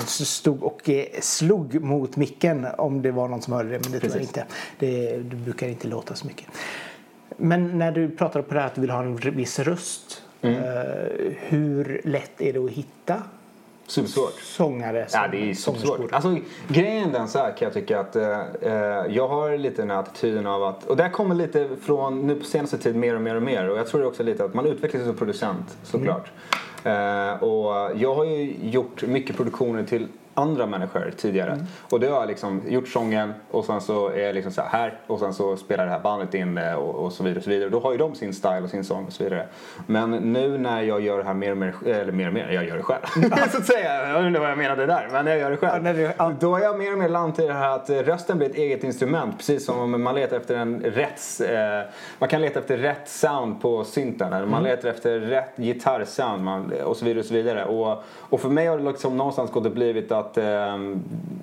stod 0.08 0.62
och 0.62 0.88
eh, 0.90 1.04
slog 1.20 1.80
mot 1.82 2.16
micken 2.16 2.66
om 2.78 3.02
det 3.02 3.10
var 3.10 3.28
någon 3.28 3.42
som 3.42 3.52
hörde 3.52 3.68
det. 3.68 3.80
Men 3.84 3.92
det 3.92 4.00
tror 4.00 4.12
jag 4.12 4.22
inte. 4.22 4.44
Det, 4.78 5.16
det 5.16 5.36
brukar 5.36 5.68
inte 5.68 5.88
låta 5.88 6.14
så 6.14 6.26
mycket. 6.26 6.46
Men 7.36 7.78
när 7.78 7.92
du 7.92 8.10
pratar 8.10 8.42
på 8.42 8.54
det 8.54 8.60
här 8.60 8.66
att 8.66 8.74
du 8.74 8.80
vill 8.80 8.90
ha 8.90 9.02
en 9.02 9.16
viss 9.16 9.58
röst. 9.58 10.22
Mm. 10.42 10.54
Eh, 10.56 11.32
hur 11.38 12.00
lätt 12.04 12.40
är 12.40 12.52
det 12.52 12.58
att 12.58 12.70
hitta 12.70 13.22
Supersvårt. 13.90 14.40
sångare 14.40 15.08
som 15.08 15.20
Ja, 15.20 15.28
det 15.28 15.50
är 15.50 15.54
supersvårt. 15.54 16.12
Alltså, 16.12 16.36
grejen 16.68 17.12
den 17.12 17.28
så 17.28 17.38
här 17.38 17.56
kan 17.56 17.66
jag 17.66 17.72
tycka 17.72 18.00
att 18.00 18.16
eh, 18.16 18.22
jag 19.08 19.28
har 19.28 19.58
lite 19.58 19.82
den 19.82 19.90
här 19.90 19.98
attityden 19.98 20.46
av 20.46 20.64
att, 20.64 20.84
och 20.84 20.96
det 20.96 21.02
här 21.02 21.10
kommer 21.10 21.34
lite 21.34 21.68
från 21.82 22.26
nu 22.26 22.34
på 22.34 22.44
senaste 22.44 22.78
tid 22.78 22.96
mer 22.96 23.14
och 23.14 23.22
mer 23.22 23.36
och 23.36 23.42
mer 23.42 23.68
och 23.68 23.78
jag 23.78 23.86
tror 23.86 24.04
också 24.04 24.22
lite 24.22 24.44
att 24.44 24.54
man 24.54 24.66
utvecklas 24.66 25.04
som 25.04 25.16
producent 25.16 25.76
såklart. 25.82 26.30
Eh, 26.84 27.42
och 27.42 27.90
jag 27.96 28.14
har 28.14 28.24
ju 28.24 28.54
gjort 28.62 29.02
mycket 29.02 29.36
produktioner 29.36 29.84
till 29.84 30.08
andra 30.34 30.66
människor 30.66 31.12
tidigare. 31.16 31.66
Och 31.90 32.00
det 32.00 32.06
har 32.06 32.20
jag 32.20 32.28
liksom 32.28 32.62
gjort 32.68 32.88
sången 32.88 33.34
och 33.50 33.64
sen 33.64 33.80
så 33.80 34.08
är 34.08 34.26
jag 34.26 34.34
liksom 34.34 34.52
så 34.52 34.62
här, 34.62 35.00
och 35.06 35.18
sen 35.18 35.34
så 35.34 35.56
spelar 35.56 35.84
det 35.84 35.90
här 35.90 36.00
bandet 36.00 36.34
in 36.34 36.54
det 36.54 36.74
och, 36.74 36.94
och 36.94 37.12
så 37.12 37.22
vidare 37.22 37.38
och 37.38 37.44
så 37.44 37.50
vidare. 37.50 37.68
Då 37.68 37.80
har 37.80 37.92
ju 37.92 37.98
de 37.98 38.14
sin 38.14 38.34
style 38.34 38.60
och 38.62 38.70
sin 38.70 38.84
sång 38.84 39.06
och 39.06 39.12
så 39.12 39.24
vidare. 39.24 39.46
Men 39.86 40.10
nu 40.10 40.58
när 40.58 40.82
jag 40.82 41.00
gör 41.00 41.18
det 41.18 41.24
här 41.24 41.34
mer 41.34 41.50
och 41.50 41.56
mer, 41.56 41.74
eller 41.86 42.12
mer 42.12 42.26
och 42.26 42.34
mer, 42.34 42.48
jag 42.48 42.64
gör 42.64 42.76
det 42.76 42.82
själv. 42.82 43.02
så 43.50 43.58
att 43.58 43.66
säga, 43.66 44.08
jag 44.08 44.26
inte 44.26 44.40
vad 44.40 44.50
jag 44.50 44.58
menade 44.58 44.86
där, 44.86 45.08
men 45.12 45.26
jag 45.26 45.38
gör 45.38 45.50
det 45.50 45.56
själv. 45.56 45.86
Ja, 45.86 46.12
ja. 46.18 46.32
Då 46.40 46.50
har 46.50 46.60
jag 46.60 46.78
mer 46.78 46.92
och 46.92 46.98
mer 46.98 47.08
landat 47.08 47.38
i 47.38 47.46
det 47.46 47.52
här 47.52 47.76
att 47.76 47.90
rösten 47.90 48.38
blir 48.38 48.50
ett 48.50 48.56
eget 48.56 48.84
instrument. 48.84 49.36
Precis 49.36 49.64
som 49.66 49.94
om 49.94 50.02
man 50.02 50.14
letar 50.14 50.36
efter 50.36 50.56
en 50.56 50.80
rätt, 50.80 51.20
eh, 51.40 51.90
man 52.18 52.28
kan 52.28 52.40
leta 52.40 52.58
efter 52.58 52.76
rätt 52.76 53.08
sound 53.08 53.62
på 53.62 53.84
synten. 53.84 54.32
Eller 54.32 54.46
man 54.46 54.62
letar 54.62 54.88
efter 54.88 55.20
rätt 55.20 55.56
gitarrsound 55.56 56.44
man, 56.44 56.72
och 56.84 56.96
så 56.96 57.04
vidare 57.04 57.20
och 57.20 57.26
så 57.26 57.34
vidare. 57.34 57.64
Och, 57.64 58.04
och 58.18 58.40
för 58.40 58.48
mig 58.48 58.66
har 58.66 58.78
det 58.78 58.84
liksom 58.84 59.16
någonstans 59.16 59.50
gått 59.50 59.66
och 59.66 59.72
blivit 59.72 60.12
att 60.12 60.19
eh, 60.38 60.78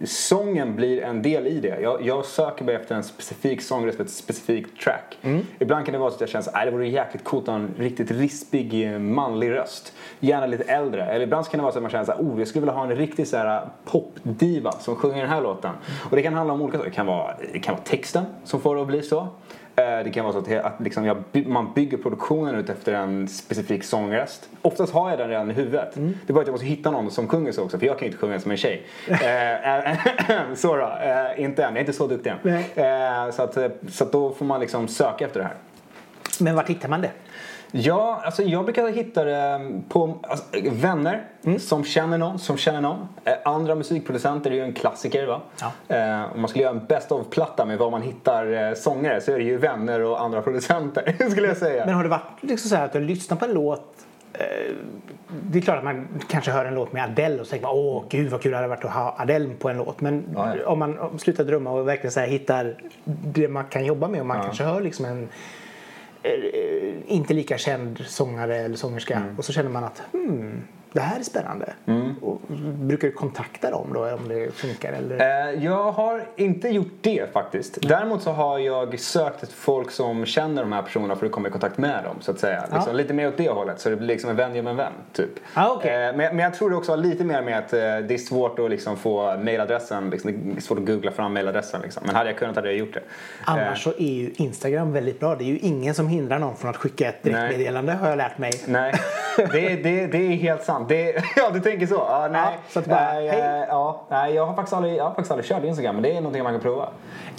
sången 0.06 0.76
blir 0.76 1.04
en 1.04 1.22
del 1.22 1.48
i 1.48 1.60
det. 1.60 1.80
Jag, 1.82 2.02
jag 2.02 2.26
söker 2.26 2.66
mig 2.66 2.76
efter 2.76 2.96
en 2.96 3.04
specifik 3.04 3.62
sång 3.62 3.90
efter 3.90 4.04
ett 4.04 4.10
specifikt 4.10 4.82
track. 4.84 5.18
Ibland 5.60 5.86
kan 5.86 5.94
det 5.94 6.00
vara 6.00 6.10
så 6.10 6.16
att 6.16 6.22
jag 6.22 6.30
känner 6.30 6.58
att 6.58 6.66
det 6.66 6.72
vore 6.72 6.88
jäkligt 6.88 7.24
coolt 7.24 7.44
att 7.44 7.48
ha 7.48 7.56
en 7.56 7.74
riktigt 7.78 8.12
rispig 8.12 8.94
eh, 8.94 9.00
manlig 9.00 9.52
röst. 9.52 9.94
Gärna 10.20 10.46
lite 10.46 10.64
äldre. 10.64 11.06
Eller 11.06 11.24
ibland 11.24 11.48
kan 11.48 11.58
det 11.58 11.62
vara 11.62 11.72
så 11.72 11.80
att 11.80 11.84
man 11.84 11.92
känner 11.92 12.06
här, 12.06 12.16
oh, 12.16 12.40
jag 12.40 12.48
skulle 12.48 12.62
vilja 12.62 12.74
ha 12.74 12.84
en 12.84 12.96
riktig 12.96 13.28
så 13.28 13.38
här 13.38 13.70
popdiva 13.86 14.72
som 14.72 14.96
sjunger 14.96 15.22
den 15.22 15.30
här 15.30 15.42
låten. 15.42 15.72
Och 16.10 16.16
det 16.16 16.22
kan 16.22 16.34
handla 16.34 16.54
om 16.54 16.62
olika 16.62 16.78
saker. 16.78 16.90
Det 16.90 16.96
kan 16.96 17.06
vara, 17.06 17.34
det 17.54 17.60
kan 17.60 17.76
vara 17.76 17.84
texten 17.84 18.26
som 18.44 18.62
får 18.62 18.76
det 18.76 18.82
att 18.82 18.88
bli 18.88 19.02
så. 19.02 19.28
Eh, 19.82 20.04
Det 20.04 20.10
kan 20.12 20.26
vara 20.26 20.34
så 20.34 20.40
att, 20.40 20.66
att 20.66 20.80
liksom 20.80 21.06
jag, 21.06 21.18
man 21.48 21.74
bygger 21.74 21.98
produktionen 21.98 22.56
ut 22.56 22.70
efter 22.70 22.94
en 22.94 23.28
specifik 23.28 23.84
sångröst. 23.84 24.50
Oftast 24.62 24.94
har 24.94 25.10
jag 25.10 25.20
den 25.20 25.30
redan 25.30 25.52
i 25.52 25.54
huvudet. 25.54 25.92
Det 25.96 26.02
är 26.30 26.34
bara 26.34 26.42
att 26.42 26.48
jag 26.48 26.54
måste 26.54 26.66
hitta 26.68 26.92
någon 26.92 27.12
som 27.12 27.28
sjunger 27.28 27.52
så 27.52 27.64
också 27.64 27.80
för 27.80 27.86
jag 27.86 27.98
kan 28.00 28.06
ju 28.06 28.12
inte 28.12 28.18
sjunga 28.18 28.40
som 28.40 28.52
en 28.52 28.58
tjej. 28.58 28.86
Eh, 29.08 29.92
eh, 29.92 29.98
så 30.56 30.76
då, 30.76 30.92
inte 31.38 31.64
än. 31.64 31.70
Jag 31.70 31.76
är 31.76 31.80
inte 31.80 31.94
så 31.94 32.08
duktig 32.08 32.34
än. 32.76 33.34
Så, 33.34 33.42
att, 33.44 33.58
så 33.90 34.04
att 34.04 34.12
då 34.12 34.32
får 34.34 34.46
man 34.46 34.60
liksom 34.60 34.88
söka 34.88 35.26
efter 35.26 35.40
det 35.40 35.46
här. 35.46 35.56
Men 36.40 36.56
vart 36.56 36.70
hittar 36.70 36.90
man 36.90 37.02
det? 37.02 37.12
Ja, 37.72 38.22
alltså 38.24 38.44
jag 38.44 38.66
brukar 38.66 38.88
hitta 38.88 39.24
det 39.24 39.72
på 39.90 40.16
alltså, 40.22 40.46
vänner 40.72 41.24
som 41.60 41.84
känner 41.84 42.18
någon, 42.18 42.40
som 42.40 42.58
känner 42.58 42.81
någon. 42.81 43.08
Eh, 43.24 43.34
andra 43.46 43.75
musikproducenter 43.75 44.52
är 44.52 44.56
ju 44.56 44.62
en 44.64 44.74
klassiker 44.74 45.28
va? 45.28 45.42
Ja. 45.62 45.96
Eh, 45.96 46.34
om 46.34 46.42
man 46.42 46.48
skulle 46.50 46.64
göra 46.64 46.74
en 46.74 46.86
best 46.86 47.12
of-platta 47.12 47.66
med 47.66 47.78
var 47.78 47.92
man 47.92 48.02
hittar 48.02 48.68
eh, 48.69 48.74
sångare 48.74 49.22
så 49.22 49.31
är 49.31 49.38
det 49.38 49.44
ju 49.44 49.58
vänner 49.58 50.02
och 50.04 50.22
andra 50.22 50.42
producenter 50.42 51.30
skulle 51.31 51.48
jag 51.48 51.58
säga. 51.58 51.86
Men 51.86 51.94
har 51.96 52.04
det 52.04 52.10
varit 52.10 52.24
liksom 52.42 52.69
så 52.69 52.75
här 52.75 52.86
att 52.86 52.94
du 52.94 53.00
lyssnar 53.00 53.38
på 53.38 53.46
en 53.46 53.54
låt 53.54 54.06
eh, 54.34 54.46
det 55.42 55.58
är 55.58 55.62
klart 55.62 55.78
att 55.78 55.84
man 55.84 56.08
kanske 56.30 56.52
hör 56.52 56.66
en 56.66 56.75
låt 56.75 56.94
med 56.94 57.04
Adele 57.04 57.42
och 57.42 57.48
tänker 57.50 57.68
man 57.68 57.75
åh 57.75 58.04
gud 58.10 58.31
vad 58.31 58.42
kul 58.42 58.52
det 58.52 58.58
hade 58.58 58.68
varit 58.69 58.86
att 58.86 58.92
ha 58.92 59.16
Adele 59.19 59.50
på 59.60 59.69
en 59.69 59.78
låt. 59.78 60.02
Men 60.02 60.24
Ja, 60.36 60.56
ja. 60.56 60.68
om 60.69 60.80
man 60.80 61.19
slutar 61.19 61.44
drömma 61.44 61.72
och 61.72 61.88
verkligen 61.88 62.12
så 62.12 62.19
hittar 62.19 62.75
det 63.06 63.48
man 63.48 63.66
kan 63.66 63.86
jobba 63.86 64.08
med 64.08 64.19
och 64.19 64.25
man 64.25 64.38
Ja. 64.38 64.44
kanske 64.44 64.64
hör 64.64 64.81
liksom 64.81 65.06
en 65.06 65.28
inte 67.08 67.34
lika 67.34 67.58
känd 67.58 68.00
sångare 68.06 68.58
eller 68.58 68.76
sångerska 68.76 69.16
Mm. 69.18 69.38
och 69.38 69.46
så 69.46 69.54
känner 69.54 69.70
man 69.70 69.84
att 69.84 70.02
hmm, 70.12 70.62
det 70.98 71.02
här 71.04 71.20
är 71.20 71.24
spännande. 71.24 71.74
Och 72.22 72.42
brukar 72.80 73.08
du 73.08 73.14
kontakta 73.14 73.72
dem 73.72 73.88
då 73.94 74.00
om 74.14 74.28
det 74.28 74.52
funkar? 74.56 74.94
Eller? 74.94 75.50
Eh, 75.54 75.64
Jag 75.64 75.92
har 75.92 76.24
inte 76.36 76.68
gjort 76.70 76.92
det 77.02 77.34
faktiskt. 77.34 77.78
Däremot 77.82 78.22
så 78.22 78.32
har 78.32 78.60
jag 78.60 79.00
sökt 79.00 79.44
ett 79.44 79.52
folk 79.52 79.92
som 79.92 80.26
känner 80.26 80.62
de 80.62 80.72
här 80.72 80.82
personerna 80.82 81.16
för 81.16 81.26
att 81.26 81.32
komma 81.32 81.48
i 81.48 81.52
kontakt 81.52 81.78
med 81.78 82.04
dem 82.04 82.16
så 82.20 82.32
att 82.32 82.40
säga. 82.40 82.64
Liksom, 82.74 82.96
Lite 82.96 83.14
mer 83.14 83.28
åt 83.28 83.38
det 83.38 83.50
hållet 83.50 83.80
så 83.80 83.90
det 83.90 83.96
blir 83.96 84.08
liksom 84.08 84.30
en 84.30 84.36
vän 84.36 84.56
genom 84.56 84.68
en 84.72 84.78
vän 84.78 84.92
typ. 85.14 85.30
Ah, 85.54 85.70
okej. 85.72 85.92
Eh, 86.08 86.16
men, 86.16 86.36
men 86.36 86.40
jag 86.40 86.54
tror 86.54 86.70
det 86.70 86.76
också 86.76 86.92
har 86.92 86.98
lite 86.98 87.24
mer 87.24 87.42
med 87.42 87.58
att 87.58 87.74
eh, 87.74 87.80
det 87.80 88.14
är 88.14 88.18
svårt 88.18 88.60
att 88.60 88.70
liksom 88.70 88.98
få 88.98 89.38
mailadressen, 89.38 90.10
liksom, 90.10 90.32
det 90.54 90.58
är 90.58 90.62
svårt 90.62 90.78
att 90.80 90.86
googla 90.86 91.12
fram 91.12 91.34
mailadressen 91.34 91.82
liksom. 91.82 92.04
Men 92.06 92.16
hade 92.16 92.30
jag 92.30 92.38
kunnat 92.40 92.56
hade 92.56 92.68
jag 92.68 92.78
gjort 92.78 92.94
det. 92.94 93.02
Annars 93.46 93.84
så 93.84 93.90
är 93.90 94.14
ju 94.14 94.32
Instagram 94.36 94.94
väldigt 94.94 95.20
bra. 95.20 95.36
Det 95.36 95.44
är 95.44 95.48
ju 95.48 95.58
ingen 95.60 95.94
som 95.94 96.08
hindrar 96.08 96.40
någon 96.40 96.56
från 96.56 96.70
att 96.70 96.78
skicka 96.78 97.10
ett 97.10 97.24
direktmeddelande 97.24 97.94
har 97.94 98.10
jag 98.10 98.18
lärt 98.18 98.38
mig. 98.38 98.52
Nej, 98.66 98.94
det, 99.38 99.76
det, 99.76 100.08
det 100.08 100.18
är 100.18 100.30
helt 100.36 100.64
sant. 100.64 100.87
Det, 100.88 101.24
ja, 101.36 101.50
du 101.54 101.60
tänker 101.60 101.88
så? 101.88 101.94
Ja, 101.95 102.28
nej. 102.31 102.42
Ja, 102.74 102.81
så 102.81 102.89
bara, 102.89 103.13
nej, 103.13 103.28
hej. 103.28 103.39
eh, 103.39 103.66
ja, 103.68 104.01
nej, 104.10 104.34
jag 104.34 104.45
har 104.45 104.56
faktiskt 104.56 104.74
aldrig, 104.74 104.95
jag 104.95 105.04
har 105.04 105.10
faktiskt 105.12 105.31
aldrig 105.31 105.45
kört 105.50 105.63
Instagram 105.63 105.95
men 105.95 106.04
det 106.04 106.12
är 106.12 106.16
någonting 106.16 106.44
man 106.44 106.54
kan 106.54 106.62
prova. 106.62 106.89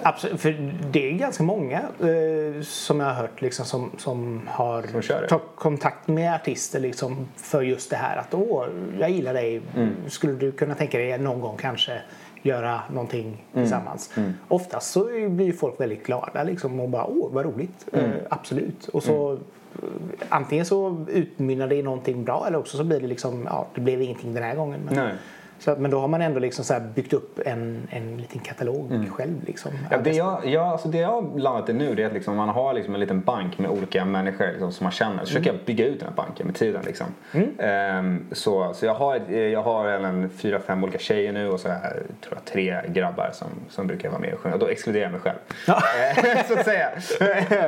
Absolut, 0.02 0.40
för 0.40 0.72
det 0.90 1.08
är 1.10 1.12
ganska 1.12 1.42
många 1.42 1.78
eh, 1.78 2.62
som 2.62 3.00
jag 3.00 3.06
har 3.06 3.14
hört 3.14 3.40
liksom, 3.42 3.64
som, 3.64 3.90
som 3.98 4.48
har 4.52 4.82
Som 4.82 5.02
tagit 5.28 5.42
kontakt 5.56 6.08
med 6.08 6.34
artister 6.34 6.80
liksom, 6.80 7.28
för 7.36 7.62
just 7.62 7.90
det 7.90 7.96
här 7.96 8.16
att 8.16 8.34
åh, 8.34 8.64
jag 9.00 9.10
gillar 9.10 9.34
dig. 9.34 9.62
Mm. 9.76 9.94
Skulle 10.08 10.32
du 10.32 10.52
kunna 10.52 10.74
tänka 10.74 10.98
dig 10.98 11.18
någon 11.18 11.40
gång 11.40 11.56
kanske 11.56 11.92
göra 12.42 12.80
någonting 12.92 13.26
Mm. 13.26 13.64
tillsammans? 13.64 14.10
Oftast 14.48 14.90
så 14.92 15.04
blir 15.28 15.52
folk 15.52 15.80
väldigt 15.80 16.06
glada 16.06 16.42
liksom, 16.42 16.80
och 16.80 16.88
bara 16.88 17.04
åh 17.06 17.28
vad 17.32 17.44
roligt. 17.44 17.86
Mm. 17.92 18.04
Eh, 18.10 18.16
absolut. 18.30 18.88
Och 18.88 19.02
så 19.02 19.32
eh, 19.32 19.38
Antingen 20.28 20.64
så 20.64 21.06
utmynnar 21.08 21.66
det 21.66 21.76
i 21.76 21.82
någonting 21.82 22.24
bra 22.24 22.44
eller 22.46 22.58
också 22.58 22.76
så 22.76 22.84
blir 22.84 23.00
det 23.00 23.06
liksom, 23.06 23.44
ja 23.44 23.66
det 23.74 23.80
blev 23.80 24.02
ingenting 24.02 24.34
den 24.34 24.42
här 24.42 24.54
gången. 24.54 24.80
Men, 24.84 24.94
Nej 24.94 25.12
så, 25.58 25.70
att- 25.70 25.78
men 25.78 25.90
då 25.90 26.00
har 26.00 26.08
man 26.08 26.22
ändå 26.22 26.38
liksom 26.40 26.64
så 26.64 26.72
här 26.72 26.80
byggt 26.80 27.12
upp 27.12 27.38
en, 27.46 27.88
en 27.90 28.16
liten 28.16 28.40
katalog 28.40 29.08
själv. 29.16 29.44
Liksom, 29.46 29.70
Mm. 29.72 29.84
Ja, 29.90 29.98
det, 29.98 30.10
jag, 30.12 30.46
jag, 30.46 30.66
alltså 30.66 30.88
det 30.88 30.98
jag 30.98 31.08
har 31.08 31.38
landat 31.38 31.68
i 31.68 31.72
nu 31.72 31.94
det 31.94 32.02
är 32.02 32.06
att 32.06 32.12
liksom 32.12 32.36
man 32.36 32.48
har 32.48 32.72
liksom 32.74 32.94
en 32.94 33.00
liten 33.00 33.20
bank 33.20 33.58
med 33.58 33.70
olika 33.70 34.04
människor 34.04 34.46
liksom 34.46 34.72
som 34.72 34.84
man 34.84 34.92
känner. 34.92 35.18
Så 35.20 35.26
försöker 35.26 35.46
jag 35.52 35.58
bygga 35.64 35.86
ut 35.86 35.98
den 36.00 36.08
här 36.08 36.16
banken 36.16 36.46
med 36.46 36.54
tiden. 36.56 36.82
Liksom. 36.86 37.06
Ehm, 37.58 38.26
så 38.32 38.72
så 38.74 38.86
jag, 38.86 38.94
har, 38.94 39.32
jag 39.32 39.62
har 39.62 39.88
en 39.88 40.30
fyra, 40.30 40.60
fem 40.60 40.84
olika 40.84 40.98
tjejer 40.98 41.32
nu 41.32 41.48
och 41.48 41.60
så 41.60 41.68
jag, 41.68 41.80
tror 42.20 42.34
jag, 42.34 42.44
tre 42.44 42.80
grabbar 42.88 43.30
som, 43.32 43.48
som 43.68 43.86
brukar 43.86 44.08
vara 44.10 44.20
med 44.20 44.34
och 44.34 44.40
sjunga. 44.40 44.54
Och 44.54 44.60
då 44.60 44.66
exkluderar 44.68 45.02
jag 45.04 45.12
mig 45.12 45.20
själv. 45.20 45.38
Eh, 45.68 46.46
så 46.48 46.54
att 46.58 46.64
säga. 46.64 46.90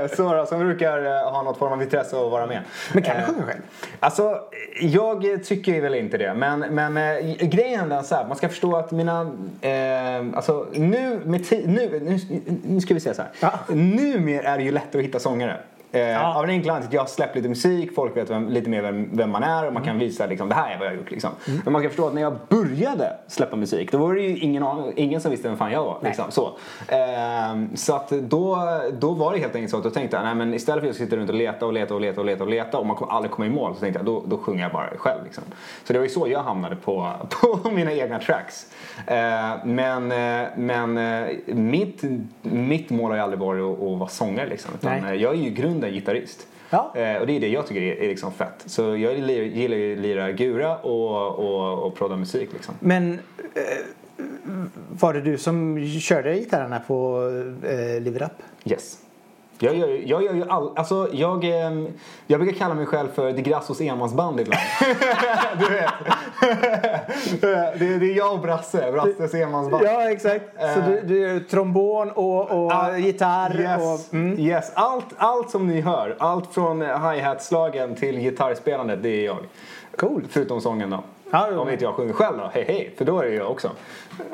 så 0.16 0.34
då, 0.34 0.46
som 0.46 0.58
brukar 0.58 1.04
eh, 1.04 1.30
ha 1.32 1.42
något 1.42 1.58
form 1.58 1.72
av 1.72 1.82
intresse 1.82 2.16
att 2.16 2.30
vara 2.30 2.46
med. 2.46 2.60
Men 2.94 3.02
kan 3.02 3.16
du 3.16 3.22
Eh, 3.22 3.26
sjunga 3.26 3.42
själv? 3.46 3.60
Alltså, 4.00 4.38
jag 4.80 5.44
tycker 5.44 5.80
väl 5.80 5.94
inte 5.94 6.18
det. 6.18 6.34
Men, 6.34 6.60
men 6.60 6.96
eh, 6.96 7.36
grejen 7.46 7.79
den 7.88 8.04
så 8.04 8.14
här, 8.14 8.26
man 8.26 8.36
ska 8.36 8.48
förstå 8.48 8.76
att 8.76 8.90
mina... 8.90 9.20
Eh, 9.60 10.36
alltså 10.36 10.66
nu 10.72 11.20
med 11.24 11.46
nu, 11.50 12.00
nu, 12.04 12.20
nu 12.66 12.80
ska 12.80 12.94
vi 12.94 13.00
säga 13.00 13.14
så 13.14 13.22
här. 13.22 13.30
Ja. 13.40 13.74
Numera 13.74 14.48
är 14.48 14.58
det 14.58 14.64
ju 14.64 14.72
lättare 14.72 15.02
att 15.02 15.08
hitta 15.08 15.18
sångare. 15.18 15.56
Eh, 15.92 16.00
Ja. 16.00 16.34
Av 16.34 16.46
den 16.46 16.50
enkla 16.50 16.72
anledningen 16.72 16.94
jag 16.94 17.02
har 17.02 17.08
släppt 17.08 17.36
lite 17.36 17.48
musik, 17.48 17.94
folk 17.94 18.16
vet 18.16 18.30
vem, 18.30 18.48
lite 18.48 18.70
mer 18.70 18.82
vem, 18.82 19.16
vem 19.16 19.30
man 19.30 19.42
är 19.42 19.66
och 19.66 19.72
man 19.72 19.84
kan 19.84 19.98
visa 19.98 20.26
liksom, 20.26 20.48
det 20.48 20.54
här 20.54 20.74
är 20.74 20.78
vad 20.78 20.86
jag 20.86 20.92
har 20.92 20.96
gjort. 20.98 21.10
Liksom. 21.10 21.30
Men 21.64 21.72
man 21.72 21.82
kan 21.82 21.90
förstå 21.90 22.06
att 22.06 22.14
när 22.14 22.22
jag 22.22 22.36
började 22.48 23.12
släppa 23.26 23.56
musik 23.56 23.92
då 23.92 23.98
var 23.98 24.14
det 24.14 24.20
ju 24.20 24.38
ingen, 24.38 24.64
ingen 24.96 25.20
som 25.20 25.30
visste 25.30 25.48
vem 25.48 25.56
fan 25.56 25.72
jag 25.72 25.84
var. 25.84 25.98
Liksom, 26.02 26.24
så 26.28 26.50
Ehm, 26.88 27.76
så 27.76 27.94
att 27.94 28.08
då, 28.10 28.58
då 28.92 29.10
var 29.12 29.32
det 29.32 29.38
helt 29.38 29.54
enkelt 29.54 29.70
så 29.70 29.76
att 29.76 29.82
då 29.82 29.90
tänkte 29.90 30.16
jag 30.16 30.24
nej, 30.24 30.34
men 30.34 30.54
istället 30.54 30.80
för 30.80 30.90
att 30.90 30.96
jag 30.96 31.04
sitter 31.06 31.16
runt 31.16 31.30
och 31.30 31.36
leta 31.36 31.66
och 31.66 31.72
leta 31.72 31.94
och 31.94 32.00
leta 32.00 32.20
och 32.20 32.26
leta 32.26 32.44
och 32.44 32.50
leta 32.50 32.78
och 32.78 32.86
man 32.86 32.96
kommer 32.96 33.12
aldrig 33.12 33.30
komma 33.32 33.46
i 33.46 33.50
mål 33.50 33.74
så 33.74 33.80
tänkte 33.80 33.98
jag 33.98 34.06
då, 34.06 34.22
då 34.26 34.38
sjunger 34.38 34.62
jag 34.62 34.72
bara 34.72 34.88
själv. 34.96 35.24
Liksom. 35.24 35.44
Så 35.84 35.92
det 35.92 35.98
var 35.98 36.06
ju 36.06 36.10
så 36.12 36.28
jag 36.28 36.42
hamnade 36.42 36.76
på, 36.76 37.12
på 37.62 37.70
mina 37.70 37.92
egna 37.92 38.18
tracks. 38.18 38.66
Eh, 39.06 39.16
men 39.64 40.12
eh, 40.12 40.48
men 40.56 40.98
eh, 40.98 41.36
mitt, 41.46 42.02
mitt 42.42 42.90
mål 42.90 43.10
har 43.10 43.16
ju 43.16 43.22
aldrig 43.22 43.40
varit 43.40 43.62
att, 43.62 43.82
att 43.82 43.98
vara 43.98 44.08
sångare 44.08 44.48
liksom. 44.48 44.70
Utan, 44.74 45.00
Nej. 45.00 45.14
eh, 45.14 45.22
jag 45.22 45.32
är 45.34 45.38
ju 45.38 45.46
i 45.46 45.50
grunden 45.80 45.92
gitarrist. 45.92 46.46
Ja. 46.70 46.92
Eh, 46.94 47.20
och 47.20 47.26
det 47.26 47.36
är 47.36 47.40
det 47.40 47.48
jag 47.48 47.66
tycker 47.66 47.82
är, 47.82 48.02
är 48.02 48.08
liksom 48.08 48.32
fett. 48.32 48.62
Så 48.66 48.82
jag 48.82 49.14
gillar, 49.14 49.76
ju 49.76 49.94
att 49.94 49.98
lira 49.98 50.32
gura 50.32 50.76
och, 50.76 51.38
och, 51.38 51.86
och 51.86 51.94
prodda 51.94 52.16
musik 52.16 52.52
liksom. 52.52 52.74
Men 52.80 53.12
eh, 53.54 53.60
var 54.90 55.14
det 55.14 55.20
du 55.20 55.38
som 55.38 55.86
körde 56.00 56.34
gitarrerna 56.34 56.80
på 56.80 57.22
eh, 57.64 58.02
Live? 58.02 58.28
Yes. 58.64 58.98
Jag 59.62 59.76
gör, 59.76 59.88
jag 59.88 60.22
gör 60.22 60.34
ju 60.34 60.44
all, 60.48 60.72
alltså 60.76 61.08
jag, 61.12 61.44
ehm, 61.44 61.88
jag 62.26 62.40
brukar 62.40 62.58
kalla 62.58 62.74
mig 62.74 62.86
själv 62.86 63.08
för 63.14 63.32
De 63.32 63.42
Grassos 63.42 63.80
enmansband 63.80 64.40
ibland. 64.40 64.62
du 65.58 65.74
vet. 65.74 65.90
det, 67.78 67.98
det 67.98 68.06
är 68.06 68.16
jag 68.16 68.32
och 68.34 68.40
Brasse, 68.40 68.92
Brasses 68.92 69.34
enmansband. 69.34 69.84
Ja, 69.86 70.10
exakt. 70.10 70.44
Så 70.74 70.80
du, 70.80 71.00
du 71.00 71.30
är 71.30 71.40
trombon 71.40 72.10
och, 72.10 72.50
och 72.50 72.72
Ah, 72.72 72.96
gitarr 72.96 73.60
Yes, 73.60 74.08
och... 74.08 74.14
Mm. 74.14 74.38
yes. 74.38 74.72
Allt, 74.74 75.06
allt 75.16 75.50
som 75.50 75.66
ni 75.66 75.80
hör, 75.80 76.16
allt 76.18 76.54
från 76.54 76.82
eh, 76.82 77.10
hi-hat-slagen 77.10 77.94
till 77.94 78.18
gitarrspelandet, 78.18 79.02
det 79.02 79.08
är 79.08 79.24
jag. 79.24 79.38
Cool. 79.96 80.26
Förutom 80.30 80.60
sången 80.60 80.90
då. 80.90 81.02
Ja. 81.30 81.60
Om 81.60 81.68
inte 81.68 81.84
jag 81.84 81.94
sjunger 81.94 82.12
själv 82.12 82.36
då, 82.38 82.50
hej 82.54 82.64
hej, 82.68 82.94
för 82.98 83.04
då 83.04 83.20
är 83.20 83.26
det 83.26 83.34
jag 83.34 83.50
också. 83.50 83.70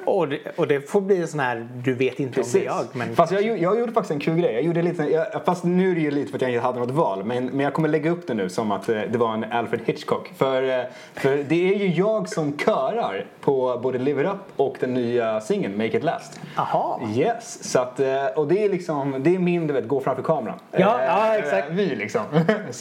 Och 0.05 0.29
det, 0.29 0.38
och 0.57 0.67
det 0.67 0.91
får 0.91 1.00
bli 1.00 1.21
en 1.21 1.29
sån 1.29 1.41
här, 1.41 1.69
du 1.75 1.95
vet 1.95 2.21
inte 2.21 2.41
om 2.41 2.47
det 2.53 2.61
är 2.61 2.65
jag. 2.65 2.85
Men 2.93 3.17
Fast 3.17 3.33
jag, 3.33 3.59
jag 3.59 3.79
gjorde 3.79 3.93
faktiskt 3.93 4.11
en 4.11 4.21
kul 4.21 4.41
grej. 4.41 4.55
Jag 4.55 4.62
gjorde 4.62 4.83
lite, 4.83 5.03
jag, 5.03 5.45
fast 5.45 5.65
nu 5.65 5.91
är 5.91 5.95
det 5.95 6.00
ju 6.00 6.11
lite 6.11 6.31
för 6.31 6.38
att 6.38 6.43
jag 6.43 6.50
inte 6.50 6.62
hade 6.62 6.79
något 6.79 6.91
val. 6.91 7.25
Men, 7.25 7.47
men 7.47 7.61
jag 7.61 7.75
kommer 7.75 7.88
lägga 7.88 8.11
upp 8.11 8.26
det 8.26 8.35
nu 8.35 8.49
som 8.49 8.73
att 8.73 8.88
eh, 8.88 9.00
det 9.11 9.19
var 9.19 9.35
en 9.35 9.45
Alfred 9.53 9.81
Hitchcock. 9.85 10.33
För, 10.37 10.62
eh, 10.62 10.85
för 11.15 11.37
det 11.49 11.75
är 11.75 11.79
ju 11.79 11.88
jag 11.88 12.29
som 12.29 12.59
körar 12.59 13.26
på 13.41 13.81
både 13.83 13.99
Live 13.99 14.23
It 14.23 14.29
Up 14.29 14.37
och 14.57 14.76
den 14.81 14.95
nya 14.95 15.41
singeln 15.41 15.76
Make 15.76 15.97
It 15.97 16.05
Last. 16.05 16.41
Aha. 16.57 17.00
Yes, 17.15 17.73
så 17.73 17.79
att, 17.79 18.00
eh, 18.00 18.26
och 18.37 18.47
det 18.49 18.65
är 18.65 18.69
liksom, 18.69 19.15
det 19.23 19.35
är 19.35 19.38
min 19.38 19.67
du 19.67 19.73
vet, 19.75 19.88
gå 19.88 20.00
framför 20.00 20.23
kameran. 20.23 20.59
Ja, 20.71 20.79
Eh, 21.00 21.05
ja, 21.05 21.35
exakt. 21.37 21.71
Vi 21.71 21.97
liksom. 21.97 22.23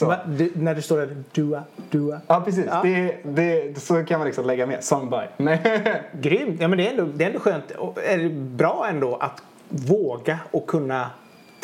Va, 0.00 0.16
du, 0.26 0.52
när 0.54 0.74
du 0.74 0.82
står 0.82 0.98
där, 0.98 1.22
dua, 1.32 1.62
dua. 1.90 2.20
Ja 2.26 2.42
precis, 2.44 2.64
Ja. 2.70 2.80
Det, 2.82 3.16
det, 3.22 3.80
så 3.82 4.04
kan 4.06 4.18
man 4.18 4.26
liksom 4.26 4.46
lägga 4.46 4.66
med. 4.66 4.84
Song 4.84 5.10
by. 5.10 5.16
Nej. 5.44 6.02
Grymt. 6.12 6.60
Ja, 6.60 6.68
men 6.68 6.78
det 6.78 6.86
är, 6.86 6.90
ändå, 6.90 7.04
det 7.04 7.24
är 7.24 7.28
ändå 7.28 7.40
skönt. 7.40 7.70
Och 7.70 7.98
är 8.04 8.18
det 8.18 8.28
bra 8.28 8.86
ändå 8.90 9.16
att 9.16 9.42
våga 9.68 10.38
och 10.50 10.66
kunna 10.66 11.10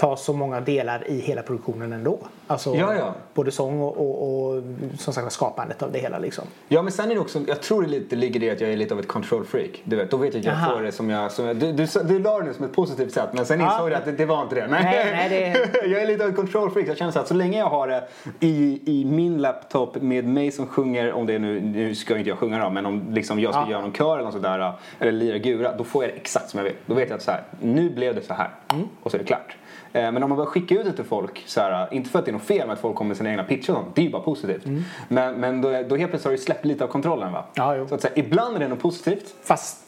ta 0.02 0.16
så 0.16 0.32
många 0.32 0.60
delar 0.60 1.08
i 1.10 1.20
hela 1.20 1.42
produktionen 1.42 1.92
ändå. 1.92 2.18
Alltså 2.46 2.74
Ja, 2.76 2.94
ja. 2.94 3.14
både 3.34 3.50
sång 3.50 3.80
och, 3.80 3.96
och, 4.00 4.48
och 4.54 4.62
som 4.98 5.12
sagt 5.14 5.32
skapandet 5.32 5.82
av 5.82 5.92
det 5.92 5.98
hela 5.98 6.18
liksom. 6.18 6.44
Ja 6.68 6.82
men 6.82 6.92
sen 6.92 7.10
är 7.10 7.14
det 7.14 7.20
också, 7.20 7.40
jag 7.48 7.62
tror 7.62 7.82
det 7.82 7.88
lite 7.88 8.16
ligger 8.16 8.42
i 8.42 8.50
att 8.50 8.60
jag 8.60 8.70
är 8.72 8.76
lite 8.76 8.94
av 8.94 9.00
ett 9.00 9.08
control 9.08 9.44
freak. 9.44 9.82
Du 9.84 9.96
vet, 9.96 10.10
då 10.10 10.16
vet 10.16 10.34
jag 10.34 10.40
att 10.40 10.44
jag 10.46 10.54
Aha. 10.54 10.76
får 10.76 10.82
det 10.82 10.92
som 10.92 11.10
jag, 11.10 11.32
som 11.32 11.44
jag 11.46 11.56
du, 11.56 11.72
du, 11.72 11.86
du 12.04 12.18
la 12.18 12.38
det 12.38 12.44
nu 12.44 12.54
som 12.54 12.64
ett 12.64 12.72
positivt 12.72 13.12
sätt 13.12 13.28
men 13.32 13.46
sen 13.46 13.60
Ja. 13.60 13.72
insåg 13.72 13.90
du 13.90 13.94
att 13.94 14.04
det, 14.04 14.12
det 14.12 14.24
var 14.24 14.42
inte 14.42 14.54
det. 14.54 14.66
Nej, 14.66 14.82
Nej, 14.84 15.28
nej, 15.30 15.68
det- 15.72 15.86
jag 15.86 16.02
är 16.02 16.06
lite 16.06 16.24
av 16.24 16.30
ett 16.30 16.36
control 16.36 16.70
freak. 16.70 16.88
Jag 16.88 16.96
känner 16.96 17.12
så 17.12 17.18
att 17.18 17.28
så 17.28 17.34
länge 17.34 17.58
jag 17.58 17.66
har 17.68 17.88
det 17.88 18.08
i, 18.40 18.80
i 18.86 19.04
min 19.04 19.38
laptop 19.38 19.96
med 20.02 20.24
mig 20.24 20.50
som 20.50 20.66
sjunger, 20.66 21.12
om 21.12 21.26
det 21.26 21.34
är 21.34 21.38
nu, 21.38 21.60
nu 21.60 21.94
ska 21.94 22.16
inte 22.18 22.28
jag 22.30 22.38
sjunga 22.38 22.64
då, 22.64 22.70
men 22.70 22.86
om 22.86 23.02
liksom 23.10 23.40
jag 23.40 23.52
ska 23.52 23.60
Ja. 23.62 23.70
göra 23.70 23.80
någon 23.82 23.92
kör 23.92 24.14
eller 24.14 24.24
något 24.24 24.34
sådär, 24.34 24.72
eller 24.98 25.12
lira 25.12 25.38
gura, 25.38 25.76
då 25.76 25.84
får 25.84 26.04
jag 26.04 26.12
det 26.12 26.16
exakt 26.16 26.50
som 26.50 26.58
jag 26.58 26.64
vill. 26.64 26.74
Då 26.86 26.94
vet 26.94 27.08
jag 27.08 27.16
att 27.16 27.22
så 27.22 27.30
här, 27.30 27.42
nu 27.60 27.90
blev 27.90 28.14
det 28.14 28.22
så 28.22 28.34
här 28.34 28.50
Mm. 28.72 28.88
och 29.02 29.10
så 29.10 29.16
är 29.16 29.18
det 29.18 29.24
klart. 29.26 29.56
Eh, 29.92 30.12
Men 30.12 30.22
om 30.22 30.28
man 30.30 30.36
börjar 30.36 30.50
skicka 30.50 30.74
ut 30.74 30.84
det 30.84 30.92
till 30.92 31.04
folk, 31.04 31.42
så 31.46 31.60
här, 31.60 31.88
inte 31.94 32.10
för 32.10 32.18
att 32.18 32.24
det 32.24 32.30
är 32.30 32.32
något 32.32 32.42
fel 32.42 32.66
med 32.66 32.74
att 32.74 32.80
folk 32.80 32.96
kommer 32.96 33.08
med 33.08 33.16
sina 33.16 33.30
egna 33.30 33.44
pitcher 33.44 33.70
och 33.70 33.76
sånt, 33.76 33.94
det 33.94 34.00
är 34.00 34.04
ju 34.04 34.10
bara 34.10 34.22
positivt. 34.22 34.62
Men, 35.08 35.34
men 35.34 35.60
då, 35.62 35.68
då 35.68 35.76
helt 35.76 35.88
plötsligt 36.10 36.24
har 36.24 36.30
du 36.32 36.38
släppt 36.38 36.64
lite 36.64 36.84
av 36.84 36.88
kontrollen 36.88 37.32
va? 37.32 37.38
Mm. 37.38 37.50
Ja, 37.54 37.76
jo. 37.76 37.88
Så 37.88 37.94
att 37.94 38.00
säga, 38.02 38.12
ibland 38.16 38.56
är 38.56 38.60
det 38.60 38.68
något 38.68 38.80
positivt. 38.80 39.34
Fast 39.42 39.84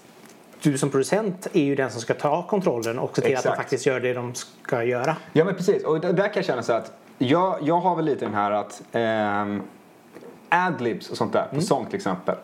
du 0.62 0.78
som 0.78 0.90
producent 0.90 1.46
är 1.52 1.62
ju 1.62 1.74
den 1.74 1.90
som 1.90 2.00
ska 2.00 2.14
ta 2.14 2.42
kontrollen 2.46 2.98
och 2.98 3.16
se 3.16 3.22
till 3.22 3.32
att 3.32 3.38
Exakt. 3.38 3.56
de 3.56 3.62
faktiskt 3.62 3.86
gör 3.86 4.00
det 4.00 4.12
de 4.14 4.34
ska 4.34 4.84
göra. 4.84 5.16
Ja 5.32 5.44
men 5.44 5.54
precis, 5.54 5.84
och 5.84 6.00
där 6.00 6.12
där 6.12 6.24
kan 6.24 6.32
jag 6.34 6.44
känna 6.44 6.62
så 6.62 6.72
att 6.72 6.92
jag, 7.18 7.58
jag 7.62 7.80
har 7.80 7.96
väl 7.96 8.04
lite 8.04 8.24
den 8.24 8.34
här 8.34 8.50
att 8.50 8.82
ehm, 8.92 9.62
adlibs 10.48 11.10
och 11.10 11.16
sånt 11.16 11.32
där 11.32 11.42
Mm. 11.44 11.54
på 11.56 11.60
sång 11.62 11.86
till 11.86 11.96
exempel. 11.96 12.34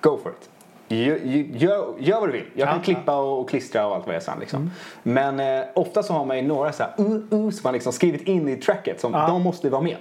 Go 0.00 0.18
for 0.22 0.32
it. 0.32 0.48
Gör, 0.96 1.16
gör, 1.56 1.94
gör 1.98 2.20
vad 2.20 2.28
du 2.28 2.32
vill. 2.32 2.44
Jag 2.54 2.68
kan 2.68 2.76
Ja, 2.78 2.82
klippa 2.84 3.16
och, 3.16 3.40
och 3.40 3.48
klistra 3.48 3.86
och 3.86 3.94
allt 3.96 4.06
vad 4.06 4.14
jag 4.14 4.22
sen 4.22 4.38
liksom. 4.40 4.70
Men 5.02 5.40
eh, 5.40 5.64
ofta 5.74 6.02
så 6.02 6.12
har 6.12 6.24
man 6.24 6.36
ju 6.36 6.42
några 6.42 6.72
så 6.72 6.82
här 6.82 6.92
uh, 6.98 7.06
uh, 7.12 7.50
som 7.50 7.60
man 7.64 7.72
liksom 7.72 7.92
skrivit 7.92 8.22
in 8.22 8.48
i 8.48 8.56
tracket 8.56 9.00
som 9.00 9.12
Ja. 9.12 9.26
de 9.26 9.42
måste 9.42 9.70
vara 9.70 9.82
med. 9.82 9.96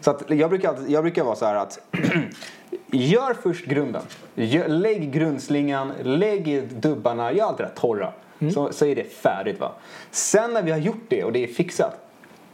Så 0.00 0.10
att 0.10 0.30
jag 0.30 0.50
brukar, 0.50 0.68
alltid, 0.68 0.90
jag 0.90 1.04
brukar 1.04 1.24
vara 1.24 1.36
så 1.36 1.44
här 1.46 1.54
att 1.54 1.78
Gör 2.94 3.34
först 3.42 3.64
grunden. 3.66 4.02
Gör, 4.34 4.68
lägg 4.68 5.12
grundslingan, 5.12 5.92
lägg 6.02 6.68
dubbarna, 6.68 7.32
gör 7.32 7.44
allt 7.46 7.58
det 7.58 7.64
där 7.64 7.70
torra. 7.74 8.12
Så, 8.54 8.72
så 8.72 8.86
är 8.86 8.94
det 8.96 9.04
färdigt 9.04 9.60
va. 9.60 9.72
Sen 10.10 10.52
när 10.52 10.62
vi 10.62 10.70
har 10.70 10.78
gjort 10.78 11.04
det 11.08 11.24
och 11.24 11.32
det 11.32 11.44
är 11.44 11.46
fixat, 11.48 11.96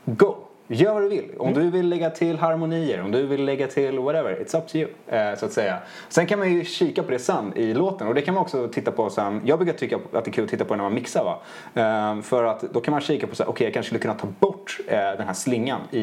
go! 0.05 0.35
Gör 0.71 0.95
vad 0.95 1.03
du 1.03 1.09
vill. 1.09 1.31
Om 1.39 1.55
du 1.55 1.71
vill 1.71 1.89
lägga 1.89 2.11
till 2.11 2.39
harmonier, 2.39 3.03
om 3.03 3.11
du 3.11 3.27
vill 3.27 3.45
lägga 3.45 3.67
till 3.67 3.99
whatever, 3.99 4.37
it's 4.37 4.59
up 4.59 4.69
to 4.69 4.77
you. 4.77 4.91
Eh, 5.07 5.35
så 5.39 5.47
att 5.47 5.53
säga. 5.53 5.79
Sen 6.09 6.27
kan 6.27 6.39
man 6.39 6.55
ju 6.55 6.65
kika 6.65 7.03
på 7.03 7.11
det 7.11 7.19
sen 7.19 7.53
i 7.57 7.75
låten 7.75 8.09
och 8.09 8.15
det 8.15 8.23
kan 8.23 8.35
man 8.35 8.43
också 8.43 8.69
titta 8.69 8.91
på 8.93 9.11
sen. 9.11 9.41
Jag 9.45 9.59
brukar 9.59 9.73
tycka 9.73 9.97
att 9.97 10.25
det 10.25 10.31
är 10.31 10.33
kul 10.33 10.45
att 10.45 10.51
titta 10.51 10.65
på 10.65 10.77
när 10.77 10.85
man 10.85 10.95
mixar 10.95 11.25
va. 11.25 11.39
Eh, 11.75 12.23
för 12.23 12.45
att 12.45 12.61
då 12.61 12.81
kan 12.81 12.93
man 12.93 13.01
kika 13.01 13.27
på 13.27 13.35
så 13.35 13.45
okej 13.45 13.67
jag 13.67 13.75
kanske 13.75 13.89
skulle 13.89 14.01
kunna 14.01 14.15
ta 14.15 14.27
bort 14.39 14.79
eh, 14.87 14.97
den 14.97 15.27
här 15.27 15.35
slingan 15.35 15.81
i, 15.91 16.01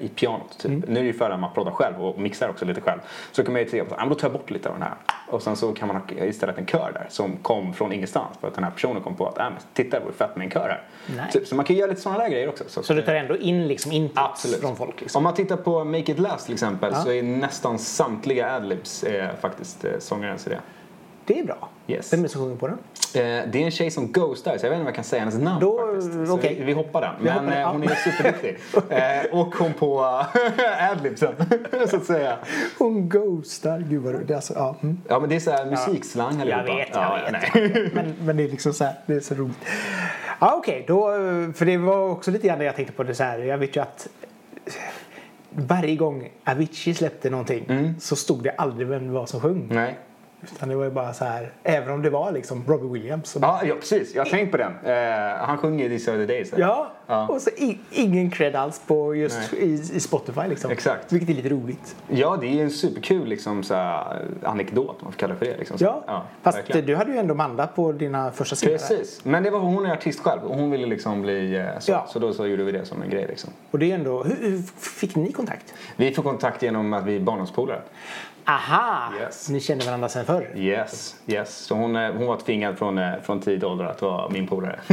i 0.00 0.10
pianot. 0.14 0.58
Typ. 0.58 0.88
Nu 0.88 0.98
är 0.98 1.02
det 1.02 1.06
ju 1.06 1.12
för 1.12 1.30
att 1.30 1.40
man 1.40 1.54
proddar 1.54 1.72
själv 1.72 2.04
och 2.04 2.18
mixar 2.20 2.48
också 2.48 2.64
lite 2.64 2.80
själv. 2.80 2.98
Så 3.32 3.44
kan 3.44 3.52
man 3.52 3.62
ju 3.62 3.68
titta 3.68 3.84
på, 3.84 3.94
ah, 3.94 3.98
men 3.98 4.08
då 4.08 4.14
tar 4.14 4.28
jag 4.28 4.32
bort 4.32 4.50
lite 4.50 4.68
av 4.68 4.74
den 4.74 4.82
här. 4.82 4.94
Och 5.28 5.42
sen 5.42 5.56
så 5.56 5.72
kan 5.72 5.88
man 5.88 5.96
ha 5.96 6.24
istället 6.24 6.58
en 6.58 6.66
kör 6.66 6.90
där 6.94 7.06
som 7.10 7.36
kom 7.36 7.74
från 7.74 7.92
ingenstans. 7.92 8.38
För 8.40 8.48
att 8.48 8.54
den 8.54 8.64
här 8.64 8.70
personen 8.70 9.02
kom 9.02 9.14
på 9.14 9.26
att, 9.26 9.38
ah, 9.38 9.50
men 9.50 9.58
titta 9.74 9.98
det 9.98 10.04
vore 10.04 10.14
fett 10.14 10.36
med 10.36 10.44
en 10.44 10.50
kör 10.50 10.68
här. 10.68 10.82
Nice. 11.06 11.38
Typ, 11.38 11.48
så 11.48 11.54
man 11.54 11.64
kan 11.64 11.76
göra 11.76 11.88
lite 11.88 12.00
sådana 12.00 12.18
där 12.18 12.28
grejer 12.28 12.48
också. 12.48 12.64
Så, 12.68 12.82
Så 12.82 12.94
du 12.94 13.02
tar 13.02 13.14
ändå 13.14 13.36
in 13.36 13.68
liksom 13.68 13.89
inputs 13.92 14.18
Absolut. 14.20 14.60
från 14.60 14.76
folk. 14.76 15.00
Liksom. 15.00 15.18
Om 15.18 15.22
man 15.24 15.34
tittar 15.34 15.56
på 15.56 15.84
Make 15.84 16.12
It 16.12 16.18
Last 16.18 16.44
till 16.46 16.54
exempel 16.54 16.92
Ja. 16.94 17.02
så 17.02 17.12
är 17.12 17.22
nästan 17.22 17.78
samtliga 17.78 18.52
adlibs 18.56 19.04
eh, 19.04 19.28
faktiskt 19.40 19.84
eh, 19.84 19.90
sångarens 19.98 20.46
idé. 20.46 20.56
Det 21.24 21.38
är 21.40 21.44
bra. 21.44 21.68
Yes. 21.86 22.12
Vem 22.12 22.20
är 22.20 22.22
det 22.22 22.28
som 22.28 22.40
sjunger 22.42 22.56
på 22.56 22.66
den? 22.66 22.78
Eh, 23.14 23.44
det 23.52 23.58
är 23.60 23.64
en 23.64 23.70
tjej 23.70 23.90
som 23.90 24.12
ghostar 24.12 24.58
så 24.58 24.66
jag 24.66 24.70
vet 24.70 24.76
inte 24.76 24.80
om 24.80 24.86
jag 24.86 24.94
kan 24.94 25.04
säga 25.04 25.20
hennes 25.20 25.38
namn 25.38 25.60
Då- 25.60 25.94
faktiskt. 25.94 26.30
Okej. 26.30 26.56
vi, 26.58 26.64
vi 26.64 26.72
hoppar 26.72 27.00
den. 27.00 27.10
Men 27.20 27.32
hoppar 27.32 27.52
eh, 27.52 27.60
ja. 27.60 27.70
hon 27.72 27.82
är 27.82 27.94
superduktig. 27.94 28.58
eh, 29.32 29.38
och 29.40 29.54
kom 29.54 29.72
på 29.72 30.00
adlibsen 30.90 31.34
så 31.88 31.96
att 31.96 32.04
säga. 32.04 32.38
Hon 32.78 33.08
ghostar. 33.08 33.78
Gud 33.88 34.02
vad 34.02 34.30
är 34.30 34.34
alltså, 34.34 34.52
ja. 34.56 34.76
Mm. 34.82 34.98
Ja 35.08 35.20
men 35.20 35.28
det 35.28 35.36
är 35.36 35.40
så 35.40 35.50
här 35.50 35.66
musikslang 35.66 36.32
Jag 36.38 36.50
allihopa. 36.58 36.76
vet, 36.76 36.88
jag 36.92 37.02
ja, 37.02 37.18
vet. 37.32 37.54
nej. 37.54 37.90
Men, 37.94 38.14
men 38.20 38.36
det 38.36 38.42
är 38.44 38.48
liksom 38.48 38.72
så 38.72 38.84
här, 38.84 38.94
det 39.06 39.14
är 39.14 39.20
så 39.20 39.34
roligt. 39.34 39.58
Ja 40.40 40.54
okej, 40.56 40.84
då, 40.88 41.06
för 41.54 41.66
det 41.66 41.76
var 41.76 42.08
också 42.08 42.30
lite 42.30 42.46
grann 42.46 42.58
det 42.58 42.64
jag 42.64 42.76
tänkte 42.76 42.94
på 42.94 43.02
det 43.02 43.14
så 43.14 43.24
här. 43.24 43.38
Jag 43.38 43.58
vet 43.58 43.76
ju 43.76 43.80
att 43.80 44.08
varje 45.50 45.96
gång 45.96 46.28
Avicii 46.44 46.94
släppte 46.94 47.30
någonting 47.30 47.94
så 48.00 48.16
stod 48.16 48.42
det 48.42 48.50
aldrig 48.50 48.88
vem 48.88 49.06
det 49.06 49.12
var 49.12 49.26
som 49.26 49.40
sjöng. 49.40 49.68
nej. 49.70 49.98
Utan 50.42 50.68
det 50.68 50.74
var 50.76 50.84
ju 50.84 50.90
bara 50.90 51.12
så 51.12 51.24
här, 51.24 51.52
även 51.62 51.90
om 51.90 52.02
det 52.02 52.10
var 52.10 52.32
liksom 52.32 52.64
Robbie 52.66 52.88
Williams. 53.00 53.28
Som, 53.30 53.42
Ja, 53.42 53.60
ja 53.64 53.74
precis, 53.74 54.14
jag 54.14 54.24
har 54.24 54.30
tänkt 54.30 54.50
på 54.50 54.56
den. 54.56 54.72
Eh, 54.84 55.36
han 55.46 55.58
sjunger 55.58 55.84
i 55.84 55.88
These 55.88 56.12
Are 56.12 56.26
The 56.26 56.32
Days. 56.32 56.52
Ja, 56.56 56.90
Ja. 57.06 57.26
och 57.28 57.42
så 57.42 57.50
i, 57.50 57.78
ingen 57.90 58.30
cred 58.30 58.56
alls 58.56 58.80
på 58.86 59.14
just 59.14 59.52
i, 59.54 59.64
i 59.92 60.00
Spotify 60.00 60.40
liksom. 60.48 60.70
Exakt. 60.70 61.12
Vilket 61.12 61.28
är 61.30 61.34
lite 61.34 61.48
roligt. 61.48 61.96
Ja, 62.08 62.38
det 62.40 62.46
är 62.46 62.62
en 62.62 62.70
superkul 62.70 63.28
liksom, 63.28 63.62
så 63.62 63.74
här, 63.74 64.24
anekdot 64.42 64.88
om 64.88 64.96
man 65.02 65.12
får 65.12 65.18
kalla 65.18 65.32
det 65.34 65.38
för 65.38 65.46
det. 65.46 65.56
Liksom, 65.56 65.78
så. 65.78 65.84
Ja, 65.84 66.24
fast 66.42 66.58
verkligen. 66.58 66.86
du 66.86 66.96
hade 66.96 67.12
ju 67.12 67.18
ändå 67.18 67.34
Amanda 67.34 67.66
på 67.66 67.92
dina 67.92 68.30
första 68.32 68.56
singlar. 68.56 68.78
Precis, 68.78 69.24
men 69.24 69.42
det 69.42 69.50
var 69.50 69.58
hon 69.58 69.86
är 69.86 69.92
artist 69.92 70.20
själv 70.20 70.42
och 70.42 70.56
hon 70.56 70.70
ville 70.70 70.86
liksom 70.86 71.22
bli 71.22 71.56
eh, 71.56 71.64
så. 71.78 71.92
Ja. 71.92 72.06
Så 72.08 72.18
då 72.18 72.32
så 72.32 72.46
gjorde 72.46 72.64
vi 72.64 72.72
det 72.72 72.84
som 72.84 73.02
en 73.02 73.10
grej 73.10 73.26
liksom. 73.28 73.50
Och 73.70 73.78
det 73.78 73.90
är 73.90 73.94
ändå, 73.94 74.22
hur, 74.22 74.50
hur 74.50 74.62
fick 74.80 75.16
ni 75.16 75.32
kontakt? 75.32 75.74
Vi 75.96 76.14
får 76.14 76.22
kontakt 76.22 76.62
genom 76.62 76.92
att 76.92 77.04
vi 77.04 77.16
är 77.16 77.20
barndomspolare. 77.20 77.80
Aha! 78.50 79.12
Yes. 79.20 79.48
Ni 79.48 79.60
kände 79.60 79.84
varandra 79.84 80.08
sen 80.08 80.24
förr? 80.24 80.48
Yes, 80.54 81.16
yes. 81.26 81.56
Så 81.56 81.74
hon, 81.74 81.96
eh, 81.96 82.12
hon 82.12 82.26
var 82.26 82.36
tvingad 82.36 82.78
från, 82.78 82.98
eh, 82.98 83.12
från 83.22 83.40
tidig 83.40 83.64
ålder 83.68 83.84
att 83.84 84.02
vara 84.02 84.28
min 84.28 84.46
polare. 84.46 84.80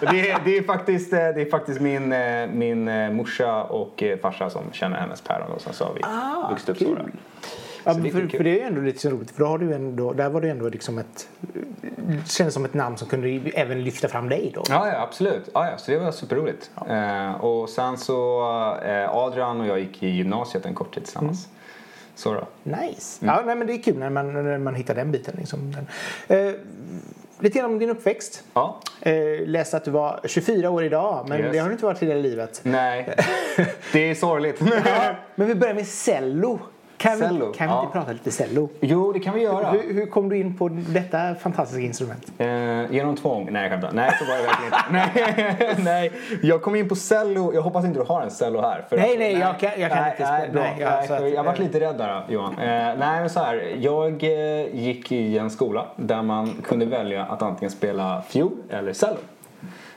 det, 0.00 0.30
är, 0.30 0.38
det, 0.44 0.58
är 0.58 0.62
faktiskt, 0.62 1.12
eh, 1.12 1.18
det 1.18 1.42
är 1.42 1.50
faktiskt 1.50 1.80
min, 1.80 2.14
min 2.52 3.14
morsa 3.14 3.62
och 3.62 4.02
farsa 4.22 4.50
som 4.50 4.62
känner 4.72 4.96
hennes 4.96 5.20
päron 5.20 5.52
och 5.52 5.60
sen 5.60 5.72
så 5.72 5.84
har 5.84 5.94
vi 5.94 6.00
Ah, 6.04 6.50
vuxit 6.50 6.68
upp 6.68 6.78
då. 6.78 6.96
Ja, 7.84 7.94
det 7.94 8.10
för, 8.10 8.28
för 8.28 8.44
det 8.44 8.50
är 8.50 8.54
ju 8.54 8.60
ändå 8.60 8.80
lite 8.80 8.98
så 8.98 9.10
roligt 9.10 9.30
för 9.30 9.40
då 9.40 9.46
har 9.46 9.58
du 9.58 9.74
ändå, 9.74 10.12
där 10.12 10.28
var 10.28 10.40
det 10.40 10.50
ändå 10.50 10.68
liksom 10.68 10.98
ett 10.98 11.28
kändes 12.26 12.54
som 12.54 12.64
ett 12.64 12.74
namn 12.74 12.96
som 12.96 13.08
kunde 13.08 13.28
även 13.54 13.84
lyfta 13.84 14.08
fram 14.08 14.28
dig 14.28 14.52
då. 14.54 14.62
Ja, 14.68 14.88
ja 14.88 15.00
absolut. 15.02 15.48
Ja, 15.54 15.70
ja, 15.70 15.78
så 15.78 15.90
det 15.90 15.98
var 15.98 16.12
superroligt. 16.12 16.70
Eh, 16.88 17.44
och 17.44 17.68
sen 17.68 17.98
så, 17.98 18.42
eh, 18.84 19.16
Adrian 19.16 19.60
och 19.60 19.66
jag 19.66 19.80
gick 19.80 20.02
i 20.02 20.08
gymnasiet 20.08 20.66
en 20.66 20.74
kort 20.74 20.94
tid 20.94 21.04
tillsammans. 21.04 21.48
Så 22.22 22.34
då. 22.34 22.46
Nice. 22.62 23.24
Mm. 23.24 23.34
Ja, 23.34 23.42
nej, 23.46 23.56
men 23.56 23.66
det 23.66 23.72
är 23.72 23.82
kul 23.82 23.98
när 23.98 24.10
man, 24.10 24.32
när 24.44 24.58
man 24.58 24.74
hittar 24.74 24.94
den 24.94 25.12
biten. 25.12 25.34
Liksom. 25.38 25.76
Eh, 26.28 26.50
lite 27.40 27.58
grann 27.58 27.70
om 27.72 27.78
din 27.78 27.90
uppväxt. 27.90 28.44
Ja. 28.54 28.80
Eh, 29.00 29.14
läste 29.46 29.76
att 29.76 29.84
du 29.84 29.90
var 29.90 30.20
24 30.24 30.70
år 30.70 30.84
idag, 30.84 31.26
men 31.28 31.40
Yes. 31.40 31.52
det 31.52 31.58
har 31.58 31.66
du 31.66 31.72
inte 31.72 31.84
varit 31.84 32.02
i 32.02 32.14
livet. 32.22 32.60
Nej, 32.62 33.16
det 33.92 34.10
är 34.10 34.14
sorgligt. 34.14 34.60
Men 35.34 35.46
vi 35.48 35.54
börjar 35.54 35.74
med 35.74 35.86
cello. 35.86 36.58
Kan 37.02 37.18
Cello, 37.18 37.46
vi, 37.52 37.58
kan 37.58 37.68
vi 37.68 37.74
ja. 37.74 37.80
inte 37.82 37.92
prata 37.92 38.12
lite 38.12 38.30
cello? 38.30 38.68
jo, 38.80 39.12
det 39.12 39.20
kan 39.20 39.34
vi 39.34 39.40
göra. 39.42 39.70
Hur, 39.70 39.94
hur 39.94 40.06
kom 40.06 40.28
du 40.28 40.36
in 40.36 40.56
på 40.58 40.68
detta 40.68 41.34
fantastiska 41.34 41.82
instrument? 41.82 42.32
Eh, 42.38 42.92
genom 42.94 43.16
tvång? 43.16 43.48
Nej, 43.52 43.62
jag 43.62 43.70
skämtar. 43.70 43.92
Nej, 43.92 44.10
så 44.18 44.24
var 44.24 44.36
det 44.36 44.42
verkligen 44.42 44.72
inte. 44.74 45.82
nej, 45.84 45.84
nej, 45.84 46.12
jag 46.42 46.62
kom 46.62 46.74
in 46.74 46.88
på 46.88 46.94
cello. 46.96 47.54
Jag 47.54 47.62
hoppas 47.62 47.84
inte 47.84 48.00
du 48.00 48.04
har 48.04 48.22
en 48.22 48.30
cello 48.30 48.60
här. 48.60 48.84
För 48.88 48.96
Nej, 48.96 49.16
nej, 49.18 49.32
jag 49.38 49.58
kan- 49.58 49.70
jag 49.80 49.90
kan 49.90 50.02
nej, 50.02 50.10
inte 50.10 50.24
spela- 50.26 50.38
Nej, 50.38 50.50
bra. 50.52 50.62
nej, 50.62 50.76
ja, 50.80 50.90
nej, 50.90 51.06
så 51.08 51.14
att- 51.14 51.20
för 51.20 51.26
jag 51.28 51.44
varit 51.44 51.58
lite 51.58 51.80
rädd 51.80 51.98
där, 51.98 52.24
Johan. 52.28 52.52
Eh, 52.58 52.66
nej, 52.68 52.96
men 53.20 53.30
så 53.30 53.40
här. 53.40 53.76
Jag 53.80 54.24
eh, 54.24 54.74
gick 54.74 55.12
i 55.12 55.38
en 55.38 55.50
skola 55.50 55.86
där 55.96 56.22
man 56.22 56.50
kunde 56.64 56.86
välja 56.86 57.22
att 57.24 57.42
antingen 57.42 57.70
spela 57.70 58.22
fiol 58.28 58.52
eller 58.70 58.92
cello. 58.92 59.16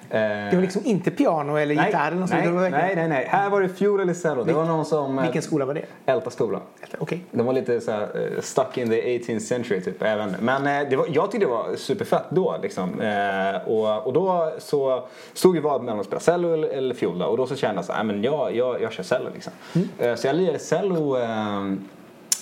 Eh, 0.09 0.19
Det 0.19 0.51
var 0.55 0.61
liksom 0.61 0.81
inte 0.85 1.11
piano 1.11 1.55
eller 1.57 1.75
nej, 1.75 1.85
gitarr 1.85 2.07
eller 2.07 2.17
något 2.19 2.29
nej, 2.29 2.71
nej, 2.71 2.95
nej, 2.95 3.07
nej. 3.07 3.25
Här 3.29 3.49
var 3.49 3.61
det 3.61 3.69
fiol 3.69 3.99
eller 3.99 4.13
cello. 4.13 4.43
Det 4.43 4.53
var 4.53 4.65
någon 4.65 4.85
som... 4.85 5.17
eh, 5.17 5.23
Vilken 5.23 5.41
skola 5.41 5.65
var 5.65 5.73
det? 5.73 5.85
Älta 6.05 6.29
skola. 6.29 6.59
Okej. 6.99 7.23
De 7.31 7.45
var 7.45 7.53
lite 7.53 7.81
så 7.81 7.91
här, 7.91 8.01
eh, 8.01 8.41
stuck 8.41 8.77
in 8.77 8.89
the 8.89 9.17
18th 9.19 9.39
century 9.39 9.81
typ. 9.81 9.93
Inte. 10.01 10.35
Men 10.41 10.89
det 10.89 10.95
var, 10.95 11.05
jag 11.09 11.31
tyckte 11.31 11.45
det 11.47 11.51
var 11.51 11.75
superfett 11.75 12.23
då 12.29 12.55
liksom. 12.61 12.89
Och, 13.65 14.07
och 14.07 14.13
då 14.13 14.53
så 14.59 15.03
stod 15.33 15.55
ju 15.55 15.61
vad 15.61 15.83
mellan 15.83 15.99
att 15.99 16.05
spela 16.05 16.19
cello 16.19 16.53
eller, 16.53 16.67
eller 16.67 16.95
fiol. 16.95 17.21
Och 17.21 17.37
då 17.37 17.47
så 17.47 17.55
kände 17.55 17.75
jag 17.77 17.85
så 17.85 17.93
här, 17.93 18.03
"Nej, 18.03 18.15
men 18.15 18.23
jag, 18.23 18.55
jag, 18.55 18.81
jag 18.81 18.91
kör 18.91 19.03
cello 19.03 19.29
liksom. 19.33 19.53
Eh, 19.99 20.15
så 20.15 20.27
jag 20.27 20.35
lirade 20.35 20.59
cello 20.59 21.17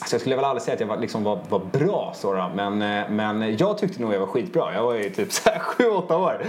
Alltså 0.02 0.14
jag 0.16 0.22
skulle 0.22 0.36
väl 0.36 0.46
aldrig 0.46 0.62
säga 0.62 0.74
att 0.74 0.80
jag 0.80 0.88
var, 0.88 0.98
liksom 0.98 1.24
var, 1.24 1.40
var 1.50 1.60
bra 1.60 2.12
så 2.16 2.50
men, 2.56 2.82
eh, 2.82 3.10
men 3.10 3.58
jag 3.58 3.78
tyckte 3.78 4.02
nog 4.02 4.14
jag 4.14 4.20
var 4.20 4.28
skitbra. 4.28 4.74
Jag 4.74 4.84
var 4.84 4.94
ju 4.94 5.10
typ 5.10 5.30
7-8 5.32 6.14
år. 6.16 6.42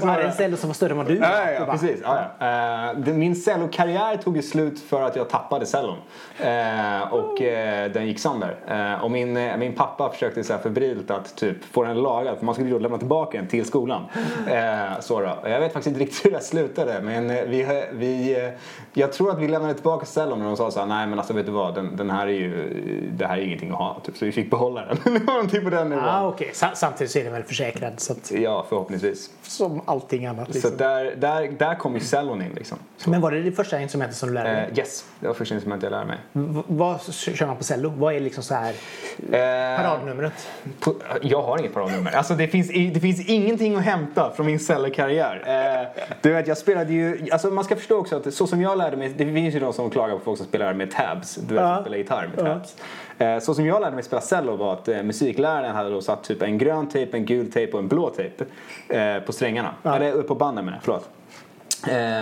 Så- 0.00 0.06
hade 0.06 0.22
en 0.22 0.32
cello 0.32 0.56
som 0.56 0.68
var 0.68 0.74
större 0.74 0.90
än 0.90 0.96
vad 0.96 1.06
du 1.06 1.18
var. 1.18 1.26
Ja, 1.26 1.50
ja, 1.50 1.66
precis. 1.72 2.00
Ja, 2.02 2.18
ja. 2.38 2.90
Eh, 2.90 3.14
min 3.14 3.36
cellokarriär 3.36 4.16
tog 4.16 4.36
ju 4.36 4.42
slut 4.42 4.80
för 4.80 5.02
att 5.02 5.16
jag 5.16 5.30
tappade 5.30 5.66
cellon. 5.66 5.96
Eh, 6.40 7.12
och 7.12 7.34
den 7.92 8.06
gick 8.06 8.18
sönder. 8.20 8.56
Och 9.02 9.10
min, 9.10 9.32
min 9.58 9.72
pappa 9.72 10.10
försökte 10.10 10.44
så 10.44 10.52
här 10.52 10.60
febrilt 10.60 11.10
att 11.10 11.36
typ 11.36 11.64
få 11.64 11.82
den 11.84 11.96
lagad 12.02 12.38
för 12.38 12.44
man 12.44 12.54
skulle 12.54 12.68
ju 12.68 12.74
då 12.74 12.80
lämna 12.80 12.98
tillbaka 12.98 13.38
den 13.38 13.46
till 13.46 13.64
skolan. 13.64 14.02
Så 15.00 15.20
då. 15.20 15.38
Jag 15.44 15.60
vet 15.60 15.72
faktiskt 15.72 15.86
inte 15.86 16.00
riktigt 16.00 16.26
hur 16.26 16.30
det 16.30 16.40
slutade 16.40 17.00
men 17.02 17.28
vi, 17.28 17.84
vi, 17.92 18.36
jag 18.92 19.12
tror 19.12 19.30
att 19.30 19.38
vi 19.38 19.48
lämnade 19.48 19.74
tillbaka 19.74 20.06
cellon 20.06 20.40
och 20.40 20.46
de 20.46 20.56
sa 20.56 20.70
så 20.70 20.80
här, 20.80 20.86
nej 20.86 21.06
men 21.06 21.18
alltså 21.18 21.34
vet 21.34 21.46
du 21.46 21.52
vad, 21.52 21.74
den, 21.74 21.96
den 21.96 22.10
här 22.10 22.26
är 22.26 22.30
ju, 22.30 22.65
det 23.12 23.26
här 23.26 23.36
är 23.38 23.42
ingenting 23.42 23.70
att 23.70 23.76
ha. 23.76 24.00
Typ. 24.04 24.16
Så 24.16 24.24
vi 24.24 24.32
fick 24.32 24.50
behålla 24.50 24.84
den. 25.04 25.14
någonting 25.26 25.64
på 25.64 25.70
den 25.70 25.88
nivån. 25.88 26.04
Ah. 26.04 26.34
Sa- 26.52 26.74
Samtidigt 26.74 27.10
så 27.10 27.18
är 27.18 27.24
den 27.24 27.32
väl 27.32 27.42
försäkrad 27.42 28.00
så 28.00 28.12
att, 28.12 28.30
Ja, 28.30 28.66
förhoppningsvis. 28.68 29.30
som 29.42 29.80
allting 29.84 30.26
annat. 30.26 30.46
Så 30.48 30.52
Liksom. 30.52 30.72
att 30.72 30.78
där, 30.78 31.14
där, 31.16 31.48
där 31.58 31.74
kom 31.74 31.94
ju 31.94 32.00
cellon 32.00 32.42
in 32.42 32.52
liksom. 32.56 32.78
Men 33.04 33.20
var 33.20 33.30
det 33.30 33.42
det 33.42 33.52
första 33.52 33.80
instrumentet 33.80 34.16
som 34.16 34.28
du 34.28 34.34
lärde 34.34 34.50
dig? 34.50 34.68
Eh, 34.72 34.78
yes, 34.78 35.04
det 35.20 35.26
var 35.26 35.34
första 35.34 35.54
instrumentet 35.54 35.90
jag 35.90 35.90
lärde 35.90 36.06
mig. 36.06 36.18
V- 36.32 36.62
vad 36.66 37.00
kör 37.14 37.46
man 37.46 37.56
på 37.56 37.64
cello? 37.64 37.92
Vad 37.96 38.14
är 38.14 38.20
liksom 38.20 38.42
så 38.42 38.54
här 38.54 38.74
Eh, 39.32 39.82
paradnumret? 39.82 40.32
på, 40.80 40.94
jag 41.22 41.42
har 41.42 41.58
inget 41.58 41.74
paradnummer. 41.74 42.12
Alltså 42.16 42.34
det 42.34 42.48
finns, 42.48 42.68
det 42.68 43.00
finns 43.00 43.28
ingenting 43.28 43.76
att 43.76 43.82
hämta 43.84 44.32
från 44.36 44.46
min 44.46 44.58
cellokarriär. 44.60 45.42
Eh, 45.46 46.02
du 46.22 46.32
vet, 46.32 46.46
jag 46.48 46.58
spelade 46.58 46.92
ju... 46.92 47.28
Alltså 47.32 47.48
man 47.50 47.64
ska 47.64 47.76
förstå 47.76 47.98
också 47.98 48.16
att 48.16 48.34
så 48.34 48.46
som 48.46 48.60
jag 48.62 48.78
lärde 48.78 48.96
mig... 48.96 49.08
Det 49.16 49.24
finns 49.32 49.54
ju 49.54 49.60
de 49.60 49.72
som 49.72 49.90
klagar 49.90 50.14
på 50.14 50.20
folk 50.24 50.38
som 50.38 50.46
spelar 50.46 50.74
med 50.74 50.90
tabs. 50.90 51.34
Du 51.34 51.54
vet, 51.54 51.64
som 51.64 51.82
spelar 51.82 51.96
gitarr 51.98 52.30
med 52.36 52.44
tabs. 52.46 52.55
Eh, 53.18 53.38
så 53.38 53.54
som 53.54 53.66
jag 53.66 53.80
lärde 53.80 53.94
mig 53.94 54.04
spela 54.04 54.22
cello 54.22 54.56
var 54.56 54.72
att 54.72 54.88
eh, 54.88 55.02
musikläraren 55.02 55.74
hade 55.76 55.90
då 55.90 56.00
satt 56.00 56.24
typ 56.24 56.42
en 56.42 56.58
grön 56.58 56.88
tejp, 56.88 57.16
en 57.16 57.24
gul 57.26 57.52
tejp 57.52 57.72
och 57.72 57.78
en 57.78 57.88
blå 57.88 58.10
tejp 58.10 58.44
eh, 58.88 59.18
på 59.18 59.32
strängarna. 59.32 59.74
Ja. 59.82 59.96
Eller 59.96 60.22
på 60.22 60.34
banden 60.34 60.64
menar 60.64 60.76
jag, 60.78 60.84
förlåt. 60.84 61.08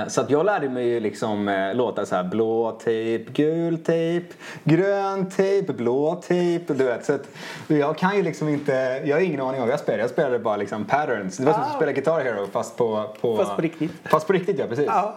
Så 0.08 0.20
att 0.20 0.30
jag 0.30 0.46
lärde 0.46 0.68
mig 0.68 0.88
ju 0.88 1.00
liksom 1.00 1.70
låtar 1.74 2.04
så 2.04 2.14
här 2.16 2.24
blå 2.24 2.78
tejp, 2.84 3.30
gul 3.32 3.78
tejp, 3.78 4.26
grön 4.64 5.30
tejp, 5.30 5.72
blå 5.72 6.14
tejp. 6.14 6.74
Du 6.74 6.84
vet, 6.84 7.04
så 7.04 7.12
att 7.14 7.28
jag 7.66 7.98
kan 7.98 8.16
ju 8.16 8.22
liksom 8.22 8.48
inte, 8.48 8.72
jag 9.04 9.16
har 9.16 9.20
ingen 9.20 9.40
aning 9.40 9.60
om 9.60 9.66
vad 9.66 9.72
jag 9.72 9.80
spelar. 9.80 9.98
Jag 9.98 10.10
spelade 10.10 10.38
bara 10.38 10.56
liksom 10.56 10.84
patterns. 10.84 11.36
Det 11.36 11.44
var 11.44 11.52
som 11.52 11.62
att 11.62 11.70
Ah. 11.72 11.76
spela 11.76 11.92
Guitar 11.92 12.20
Hero 12.20 12.46
fast 12.52 12.76
på, 12.76 13.04
på, 13.20 13.36
Fast 13.36 13.56
på 13.56 13.62
riktigt. 13.62 13.92
Fast 14.04 14.26
på 14.26 14.32
riktigt 14.32 14.58
ja, 14.58 14.66
precis. 14.68 14.86
Ja. 14.86 15.14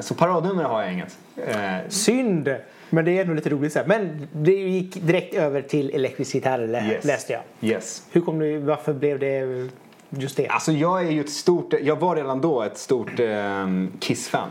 Så 0.00 0.14
paradnummer 0.14 0.64
har 0.64 0.82
jag 0.82 0.92
inget. 0.92 1.16
Synd! 1.88 2.48
Men 2.94 3.04
det 3.04 3.18
är 3.18 3.20
ändå 3.22 3.34
lite 3.34 3.50
roligt. 3.50 3.72
Så 3.72 3.78
här. 3.78 3.86
Men 3.86 4.28
det 4.32 4.52
gick 4.52 5.02
direkt 5.02 5.34
över 5.34 5.62
till 5.62 5.90
elektrisk 5.94 6.34
gitarr 6.34 6.90
yes. 6.90 7.04
läste 7.04 7.32
jag. 7.32 7.70
Yes. 7.70 8.02
Hur 8.12 8.20
kom 8.20 8.38
du, 8.38 8.58
varför 8.58 8.92
blev 8.92 9.18
det 9.18 9.68
just 10.10 10.36
det? 10.36 10.48
Alltså 10.48 10.72
jag 10.72 11.06
är 11.06 11.10
ju 11.10 11.20
ett 11.20 11.30
stort, 11.30 11.74
jag 11.82 11.96
var 12.00 12.16
redan 12.16 12.40
då 12.40 12.62
ett 12.62 12.78
stort 12.78 13.20
eh, 13.20 13.66
Kiss-fan. 14.00 14.48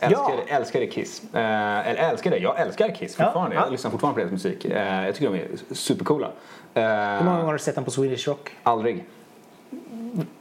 Älskade, 0.00 0.42
älskade 0.48 0.86
Kiss. 0.86 1.22
Eh, 1.34 1.88
eller 1.88 2.10
älskade, 2.10 2.38
jag 2.38 2.60
älskar 2.60 2.94
Kiss 2.94 3.16
Ja, 3.18 3.24
fortfarande. 3.24 3.56
ja. 3.56 3.62
Jag 3.62 3.72
lyssnar 3.72 3.90
fortfarande 3.90 4.14
på 4.14 4.20
deras 4.20 4.32
musik. 4.44 4.64
Eh, 4.64 5.04
jag 5.06 5.14
tycker 5.14 5.30
de 5.32 5.38
är 5.38 5.74
supercoola. 5.74 6.26
Eh, 6.74 6.82
Hur 6.82 7.24
många 7.24 7.30
gånger 7.36 7.44
har 7.44 7.52
du 7.52 7.58
sett 7.58 7.74
den 7.74 7.84
på 7.84 7.90
Swedish 7.90 8.28
Rock? 8.28 8.50
Aldrig. 8.62 9.04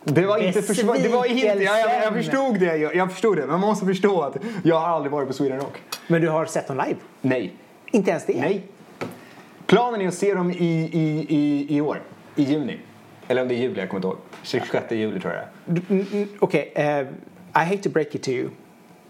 Det 0.04 0.26
var 0.26 0.38
inte 0.38 0.62
försvar, 0.62 0.98
det 0.98 1.10
var 1.10 1.26
inte, 1.26 1.48
jag, 1.48 1.62
jag, 1.62 2.04
jag 2.04 2.14
förstod 2.14 2.60
det, 2.60 2.78
jag, 2.78 2.96
jag 2.96 3.12
förstod 3.12 3.38
det. 3.38 3.42
Men 3.42 3.60
man 3.60 3.70
måste 3.70 3.86
förstå 3.86 4.22
att 4.22 4.38
jag 4.64 4.80
har 4.80 4.88
aldrig 4.88 5.12
varit 5.12 5.28
på 5.28 5.34
Sweden 5.34 5.60
Rock. 5.60 5.82
Men 6.08 6.22
du 6.22 6.30
har 6.30 6.46
sett 6.46 6.68
dem 6.68 6.78
live? 6.78 7.00
Nej. 7.22 7.54
Inte 7.92 8.12
ens 8.12 8.26
det? 8.26 8.42
Nej. 8.42 8.64
Planen 9.66 10.02
är 10.02 10.08
att 10.08 10.14
se 10.14 10.34
dem 10.34 10.52
i, 10.52 10.90
i, 10.94 11.26
i, 11.30 11.76
i 11.78 11.82
år. 11.82 12.02
I 12.36 12.44
juni. 12.44 12.80
Eller 13.28 13.42
om 13.42 13.48
det 13.48 13.56
är 13.56 13.58
juli, 13.58 13.80
jag 13.80 13.90
kommer 13.90 14.00
inte 14.00 14.08
ihåg. 14.08 14.18
26 14.44 14.92
juli 14.92 15.20
tror 15.20 15.34
jag 15.34 15.78
mm, 15.90 16.06
mm, 16.12 16.30
Okej, 16.40 16.72
eh, 16.76 17.02
I 17.02 17.66
hate 17.66 17.78
to 17.78 17.90
break 17.90 18.16
it 18.16 18.24
to 18.24 18.30
you. 18.30 18.50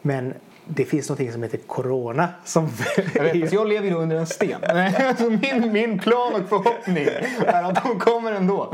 Men 0.02 0.34
det 0.68 0.86
finns 0.86 1.10
något 1.10 1.34
som 1.34 1.44
heter 1.44 1.58
Corona 1.58 2.28
som... 2.44 2.70
Jag, 3.16 3.24
vet, 3.24 3.52
jag 3.54 3.68
lever 3.68 3.88
ju 3.88 3.94
under 3.96 4.16
en 4.16 4.28
sten. 4.28 4.62
Så 5.18 5.30
min, 5.30 5.72
min 5.74 6.00
plan 6.00 6.34
och 6.34 6.50
förhoppning 6.50 7.08
är 7.46 7.64
att 7.64 7.84
de 7.84 8.00
kommer 8.00 8.32
ändå. 8.32 8.74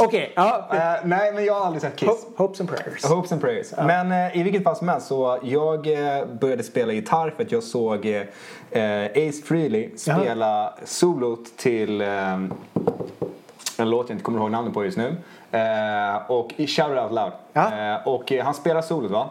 Okej, 0.00 0.32
ja. 0.36 0.68
Eh, 0.72 0.78
nej, 1.04 1.32
men 1.32 1.44
jag 1.44 1.54
har 1.54 1.66
aldrig 1.66 1.82
sett 1.82 1.96
Kiss. 1.96 2.08
Ho- 2.08 2.36
Hopes 2.36 2.60
and 2.60 2.68
prayers. 2.68 3.04
Hopes 3.04 3.32
and 3.32 3.40
prayers. 3.40 3.66
Men 3.76 4.12
eh, 4.12 4.36
i 4.40 4.42
vilket 4.42 4.64
fall 4.64 4.76
som 4.76 4.88
helst 4.88 5.06
så 5.06 5.38
jag 5.42 5.86
eh, 5.86 6.26
började 6.40 6.62
spela 6.62 6.92
gitarr 6.92 7.30
för 7.36 7.42
att 7.42 7.52
jag 7.52 7.62
såg 7.62 8.06
Ace 9.16 9.42
Frehley 9.44 9.90
spela 9.96 10.74
solot 10.84 11.56
till 11.56 12.00
eh, 12.00 12.32
en 13.76 13.90
låt 13.90 14.08
jag 14.08 14.14
inte 14.14 14.24
kommer 14.24 14.38
ihåg 14.40 14.50
namnet 14.50 14.74
på 14.74 14.84
just 14.84 14.98
nu. 14.98 15.16
Och 16.28 16.50
i 16.56 16.66
Shout 16.66 16.90
It 16.92 16.98
Out 16.98 17.12
Loud. 17.12 17.32
Eh, 17.54 18.06
och 18.08 18.32
han 18.44 18.54
spelar 18.54 18.82
solot 18.82 19.10
va? 19.10 19.30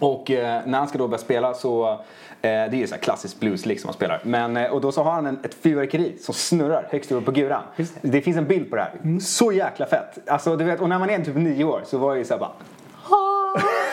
Och 0.00 0.30
eh, 0.30 0.60
när 0.66 0.78
han 0.78 0.88
ska 0.88 0.98
då 0.98 1.08
börja 1.08 1.18
spela 1.18 1.54
så 1.54 1.90
eh, 1.90 1.96
det 2.40 2.48
är 2.48 2.74
ju 2.74 2.86
så 2.86 2.94
här 2.94 3.02
klassisk 3.02 3.40
blues 3.40 3.62
som 3.62 3.74
han 3.84 3.94
spelar. 3.94 4.20
Men, 4.22 4.56
eh, 4.56 4.70
och 4.70 4.80
då 4.80 4.92
så 4.92 5.02
har 5.02 5.12
han 5.12 5.26
en, 5.26 5.38
ett 5.44 5.54
fyrverkeri 5.54 6.18
som 6.20 6.34
snurrar 6.34 6.86
högst 6.90 7.12
upp 7.12 7.24
på 7.24 7.30
guran. 7.30 7.62
Just 7.76 7.94
Det. 8.02 8.20
finns 8.20 8.36
en 8.36 8.46
bild 8.46 8.70
på 8.70 8.76
det 8.76 8.82
här. 8.82 9.20
Så 9.20 9.52
jäkla 9.52 9.86
fett. 9.86 10.18
Alltså, 10.26 10.56
du 10.56 10.64
vet, 10.64 10.80
och 10.80 10.88
när 10.88 10.98
man 10.98 11.10
är 11.10 11.24
typ 11.24 11.36
nio 11.36 11.64
år 11.64 11.82
så 11.86 11.98
var 11.98 12.10
jag 12.10 12.18
ju 12.18 12.24
såhär 12.24 12.40
bara 12.40 12.52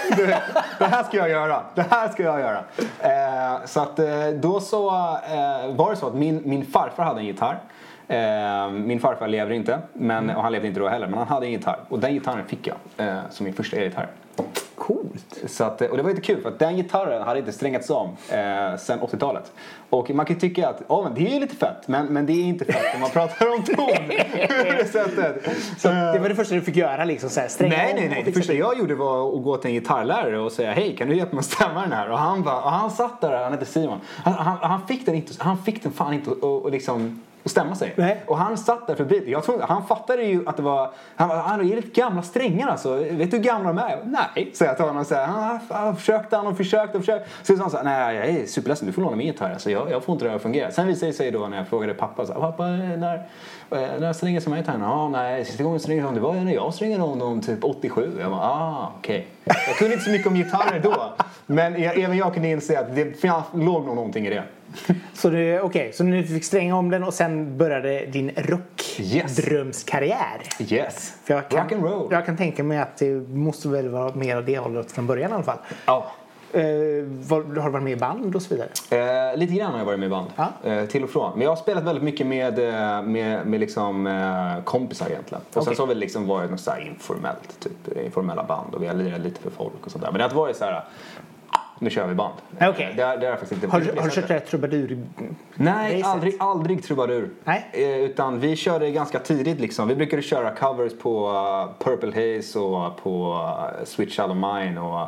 du 0.17 0.25
vet, 0.25 0.41
det 0.79 0.85
här 0.85 1.03
ska 1.03 1.17
jag 1.17 1.29
göra. 1.29 1.63
Det 1.75 1.85
här 1.89 2.09
ska 2.09 2.23
jag 2.23 2.39
göra. 2.39 2.63
Eh, 2.99 3.65
så 3.65 3.79
att 3.79 3.99
eh, 3.99 4.27
då 4.27 4.59
så 4.59 4.89
eh, 4.89 5.75
var 5.75 5.89
det 5.89 5.95
så 5.95 6.07
att 6.07 6.15
min, 6.15 6.41
min 6.45 6.65
farfar 6.65 7.03
hade 7.03 7.19
en 7.19 7.25
gitarr. 7.25 7.59
Eh, 8.07 8.69
min 8.69 8.99
farfar 8.99 9.27
lever 9.27 9.51
inte, 9.51 9.79
men, 9.93 10.29
och 10.29 10.43
han 10.43 10.51
levde 10.51 10.67
inte 10.67 10.79
då 10.79 10.87
heller, 10.87 11.07
men 11.07 11.17
han 11.17 11.27
hade 11.27 11.45
en 11.45 11.51
gitarr. 11.51 11.79
Och 11.89 11.99
den 11.99 12.13
gitarren 12.13 12.45
fick 12.45 12.67
jag 12.67 13.07
eh, 13.07 13.19
som 13.29 13.43
min 13.43 13.53
första 13.53 13.77
elgitarr. 13.77 14.07
Coolt. 14.75 15.43
Så 15.47 15.63
att, 15.63 15.81
och 15.81 15.97
det 15.97 16.03
var 16.03 16.09
lite 16.09 16.21
kul 16.21 16.41
för 16.41 16.49
att 16.49 16.59
den 16.59 16.75
gitarren 16.75 17.21
hade 17.21 17.39
inte 17.39 17.51
strängats 17.51 17.89
om 17.89 18.09
eh, 18.29 18.77
sen 18.77 18.99
80-talet. 18.99 19.51
Och 19.89 20.09
man 20.09 20.25
kan 20.25 20.39
tycka 20.39 20.69
att 20.69 20.81
oh, 20.87 21.03
men 21.03 21.13
det 21.13 21.35
är 21.35 21.39
lite 21.39 21.55
fett, 21.55 21.87
men, 21.87 22.05
men 22.05 22.25
det 22.25 22.33
är 22.33 22.43
inte 22.43 22.65
fett 22.65 22.95
om 22.95 23.01
man 23.01 23.09
pratar 23.09 23.53
om 23.53 23.63
ton. 23.63 23.87
sättet. 24.91 25.49
Så 25.77 25.87
det 25.87 26.19
var 26.19 26.29
det 26.29 26.35
första 26.35 26.55
du 26.55 26.61
fick 26.61 26.75
göra 26.75 27.05
liksom 27.05 27.29
så 27.29 27.39
här, 27.39 27.47
stränga 27.47 27.77
Nej, 27.77 27.93
nej, 27.93 28.09
nej. 28.09 28.23
Det 28.25 28.31
första 28.31 28.53
jag 28.53 28.77
gjorde 28.77 28.95
var 28.95 29.37
att 29.37 29.43
gå 29.43 29.57
till 29.57 29.69
en 29.69 29.73
gitarrlärare 29.73 30.39
och 30.39 30.51
säga 30.51 30.71
hej, 30.71 30.95
kan 30.95 31.07
du 31.07 31.15
hjälpa 31.15 31.35
mig 31.35 31.39
att 31.39 31.45
stämma 31.45 31.81
den 31.81 31.91
här? 31.91 32.09
Och 32.09 32.19
han, 32.19 32.43
bara, 32.43 32.61
och 32.61 32.71
han 32.71 32.91
satt 32.91 33.21
där, 33.21 33.43
han 33.43 33.51
hette 33.51 33.65
Simon. 33.65 33.99
Han, 34.23 34.33
han, 34.33 34.57
han, 34.61 34.87
fick 34.87 35.05
den 35.05 35.15
inte, 35.15 35.33
han 35.37 35.63
fick 35.63 35.83
den 35.83 35.91
fan 35.91 36.13
inte 36.13 36.29
och, 36.29 36.63
och 36.63 36.71
liksom 36.71 37.21
att 37.45 37.51
stämma 37.51 37.75
sig. 37.75 37.93
Nej. 37.95 38.23
Och 38.27 38.37
han 38.37 38.57
satt 38.57 38.87
där 38.87 38.95
förbi. 38.95 39.31
Jag 39.31 39.43
tror, 39.43 39.61
han 39.61 39.87
fattade 39.87 40.23
ju 40.23 40.43
att 40.47 40.57
det 40.57 40.63
var... 40.63 40.91
Han 41.15 41.29
bara, 41.29 41.39
han 41.39 41.59
är 41.59 41.63
lite 41.63 42.01
gamla 42.01 42.21
strängar 42.21 42.67
alltså. 42.67 42.95
Vet 42.95 43.31
du 43.31 43.37
hur 43.37 43.43
gamla 43.43 43.73
de 43.73 43.77
är? 43.77 43.99
Nej, 44.03 44.51
säger 44.53 44.71
jag 44.71 44.77
till 44.77 44.85
honom. 44.85 45.05
Så 45.05 45.15
här, 45.15 45.25
han, 45.25 45.59
han 45.69 45.95
försökte 45.95 46.35
han 46.35 46.47
och 46.47 46.57
försökte 46.57 46.97
och 46.97 47.03
försökte. 47.03 47.29
Så 47.43 47.55
sa 47.55 47.61
han 47.61 47.71
så 47.71 47.77
här, 47.77 47.83
nej 47.83 48.15
jag 48.15 48.27
är 48.29 48.45
superledsen, 48.45 48.87
du 48.87 48.93
får 48.93 49.01
låna 49.01 49.15
min 49.15 49.27
gitarr. 49.27 49.51
Alltså, 49.51 49.71
jag, 49.71 49.91
jag 49.91 50.03
får 50.03 50.13
inte 50.13 50.25
det 50.25 50.35
att 50.35 50.41
fungera. 50.41 50.71
Sen 50.71 50.87
visade 50.87 51.11
det 51.11 51.15
sig 51.15 51.31
då 51.31 51.47
när 51.47 51.57
jag 51.57 51.67
frågade 51.67 51.93
pappa, 51.93 52.25
så 52.25 52.33
här, 52.33 52.39
pappa 52.39 52.67
när, 52.67 53.27
eh, 53.75 53.99
när 53.99 54.13
stränger 54.13 54.39
som 54.39 54.53
är 54.53 54.57
gitarren? 54.57 54.81
Ja, 54.81 55.09
nej, 55.09 55.45
sista 55.45 55.63
gången 55.63 55.79
strängade 55.79 56.13
det 56.13 56.19
var 56.19 56.33
när 56.33 56.53
jag 56.53 56.73
strängade 56.73 57.03
honom 57.03 57.41
typ 57.41 57.63
87. 57.63 58.11
Jag 58.19 58.31
bara, 58.31 58.41
ah, 58.41 58.91
okej. 58.99 59.27
Jag 59.43 59.75
kunde 59.77 59.93
inte 59.93 60.05
så 60.05 60.11
mycket 60.11 60.27
om 60.27 60.35
gitarrer 60.35 60.79
då. 60.79 61.13
Men 61.45 61.81
jag, 61.81 61.99
även 61.99 62.17
jag 62.17 62.33
kunde 62.33 62.49
inse 62.49 62.79
att 62.79 62.95
det 62.95 63.23
låg 63.53 63.85
nog 63.85 63.95
någonting 63.95 64.27
i 64.27 64.29
det. 64.29 64.43
Så 65.13 65.29
du, 65.29 65.59
okej, 65.59 65.91
så 65.93 66.03
nu 66.03 66.23
fick 66.23 66.43
stränga 66.45 66.75
om 66.75 66.89
den 66.91 67.03
och 67.03 67.13
sen 67.13 67.57
började 67.57 68.05
din 68.05 68.29
Yes. 68.29 69.39
rockdrömskarriär. 69.39 70.41
Yes. 70.59 71.13
För 71.23 71.33
jag 71.33 71.49
kan, 71.49 71.59
Rock 71.63 71.71
and 71.71 71.83
roll. 71.83 72.07
Jag 72.11 72.25
kan 72.25 72.37
tänka 72.37 72.63
mig 72.63 72.77
att 72.77 72.97
det 72.97 73.11
måste 73.29 73.67
väl 73.67 73.89
vara 73.89 74.15
mer 74.15 74.35
av 74.35 74.45
det 74.45 74.57
hållet 74.57 74.91
från 74.91 75.07
början 75.07 75.31
i 75.31 75.33
alla 75.33 75.43
fall. 75.43 75.57
Ja. 75.85 76.11
Eh, 76.55 76.61
var, 77.29 77.41
har 77.61 77.65
du 77.65 77.71
varit 77.71 77.83
med 77.83 77.93
i 77.93 77.95
band 77.95 78.35
och 78.35 78.41
så 78.41 78.55
vidare? 78.55 78.69
Eh, 79.31 79.37
lite 79.37 79.53
grann 79.53 79.71
har 79.71 79.77
jag 79.79 79.85
varit 79.85 79.99
med 79.99 80.07
i 80.07 80.09
band. 80.09 80.27
Ja. 80.35 80.47
Eh, 80.63 80.85
till 80.85 81.03
och 81.03 81.09
från. 81.09 81.31
Men 81.33 81.41
jag 81.41 81.49
har 81.49 81.55
spelat 81.55 81.83
väldigt 81.83 82.03
mycket 82.03 82.27
med, 82.27 82.59
eh, 82.59 83.01
med, 83.01 83.47
med 83.47 83.59
liksom, 83.59 84.07
eh, 84.07 84.63
kompisar 84.63 85.07
egentligen. 85.09 85.41
Och 85.47 85.53
sen 85.53 85.61
Okej. 85.63 85.75
så 85.75 85.81
har 85.81 85.87
vi 85.87 85.95
liksom 85.95 86.27
varit 86.27 86.51
något 86.51 86.59
så 86.59 86.71
informellt, 86.77 87.59
typ 87.59 87.97
informella 88.05 88.43
band. 88.43 88.75
Och 88.75 88.83
vi 88.83 88.87
har 88.87 88.93
lirat 88.93 89.19
lite 89.21 89.41
för 89.41 89.49
folk 89.49 89.85
och 89.85 89.91
sånt 89.91 90.03
där. 90.03 90.11
Men 90.11 90.17
det 90.17 90.23
har 90.23 90.29
inte 90.29 90.37
varit 90.37 90.55
så 90.55 90.65
här, 90.65 90.83
nu 91.79 91.89
kör 91.89 92.07
vi 92.07 92.15
band. 92.15 92.33
Ja, 92.57 92.69
okej. 92.69 92.85
Eh, 92.89 92.95
Det, 92.95 93.17
det 93.17 93.25
har 93.27 93.31
faktiskt 93.33 93.51
inte 93.51 93.67
Har, 93.67 93.79
du- 93.79 93.91
det 93.91 93.99
har 94.01 94.07
du 94.07 94.15
kört 94.15 94.27
det 94.27 94.33
här 94.33 94.39
trubadur? 94.39 95.03
Nej, 95.55 96.03
aldrig, 96.05 96.35
aldrig 96.39 96.83
trubadur. 96.83 97.29
Nej. 97.43 97.69
Eh, 97.73 97.97
utan 97.99 98.39
vi 98.39 98.55
körde 98.55 98.91
ganska 98.91 99.19
tidigt 99.19 99.59
liksom. 99.59 99.87
Vi 99.87 99.95
brukade 99.95 100.21
köra 100.21 100.51
covers 100.55 100.93
på 101.01 101.29
uh, 101.29 101.83
Purple 101.85 102.11
Haze 102.35 102.59
och 102.59 102.97
på 103.03 103.33
uh, 103.33 103.85
Switch 103.85 104.19
Out 104.19 104.29
of 104.31 104.35
Mine 104.37 104.79
och, 104.81 105.07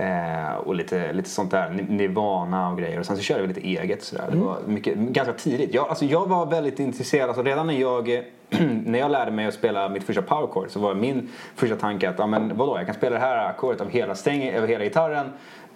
eh, 0.00 0.54
och 0.54 0.74
lite, 0.74 1.12
lite 1.12 1.28
sånt 1.28 1.50
där. 1.50 1.70
Ni- 1.70 1.96
Nirvana 1.96 2.70
och 2.70 2.78
grejer. 2.78 2.98
Och 3.00 3.06
sen 3.06 3.16
så 3.16 3.22
körde 3.22 3.42
vi 3.42 3.48
lite 3.48 3.60
eget 3.66 4.02
sådär. 4.02 4.24
Det 4.30 4.36
var 4.36 4.56
mycket, 4.66 4.98
ganska 4.98 5.32
tidigt. 5.34 5.74
Jag, 5.74 5.88
alltså, 5.88 6.04
jag 6.04 6.28
var 6.28 6.46
väldigt 6.46 6.78
intresserad. 6.78 7.28
Alltså, 7.28 7.42
redan 7.42 7.66
när 7.66 7.74
jag, 7.74 8.22
när 8.84 8.98
jag 8.98 9.10
lärde 9.10 9.30
mig 9.30 9.46
att 9.46 9.54
spela 9.54 9.88
mitt 9.88 10.04
första 10.04 10.22
power 10.22 10.46
chord 10.46 10.70
så 10.70 10.80
var 10.80 10.94
min 10.94 11.28
första 11.56 11.76
tanke 11.76 12.08
att 12.08 12.18
ja, 12.18 12.26
men, 12.26 12.56
vadå, 12.56 12.76
jag 12.78 12.86
kan 12.86 12.94
spela 12.94 13.14
det 13.16 13.22
här 13.22 13.48
ackordet 13.48 13.80
av 13.80 13.90
hela, 13.90 14.14
sträng, 14.14 14.48
över 14.48 14.68
hela 14.68 14.84
gitarren 14.84 15.26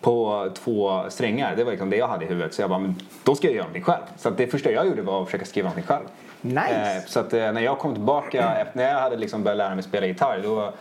på 0.01 0.49
två 0.55 1.05
strängar. 1.09 1.57
Det 1.57 1.65
var 1.65 1.71
liksom 1.71 1.91
det 1.91 1.97
jag 1.97 2.09
hade 2.09 2.25
i 2.25 2.29
huvudet. 2.29 2.55
Så 2.55 2.63
jag 2.63 2.71
bara, 2.71 2.79
men 2.79 2.95
då 3.25 3.35
ska 3.35 3.47
jag 3.47 3.55
göra 3.55 3.65
någonting 3.65 3.83
själv. 3.85 4.03
Så 4.17 4.29
att 4.29 4.37
det 4.37 4.47
första 4.47 4.71
jag 4.71 4.87
gjorde 4.87 5.03
var 5.03 5.21
att 5.23 5.27
försöka 5.29 5.45
skriva 5.45 5.69
någonting 5.69 5.87
själv. 5.89 6.05
Nice. 6.41 6.97
Eh, 6.97 7.03
så 7.07 7.21
att 7.21 7.33
eh, 7.33 7.53
när 7.53 7.61
jag 7.61 7.79
kom 7.79 7.95
tillbaka, 7.95 8.67
när 8.73 8.85
jag 8.93 9.01
hade 9.01 9.17
liksom 9.17 9.43
börjat 9.43 9.59
lära 9.59 9.75
mig 9.75 9.85
spela 9.85 10.07
gitarr, 10.07 10.41
då, 10.43 10.73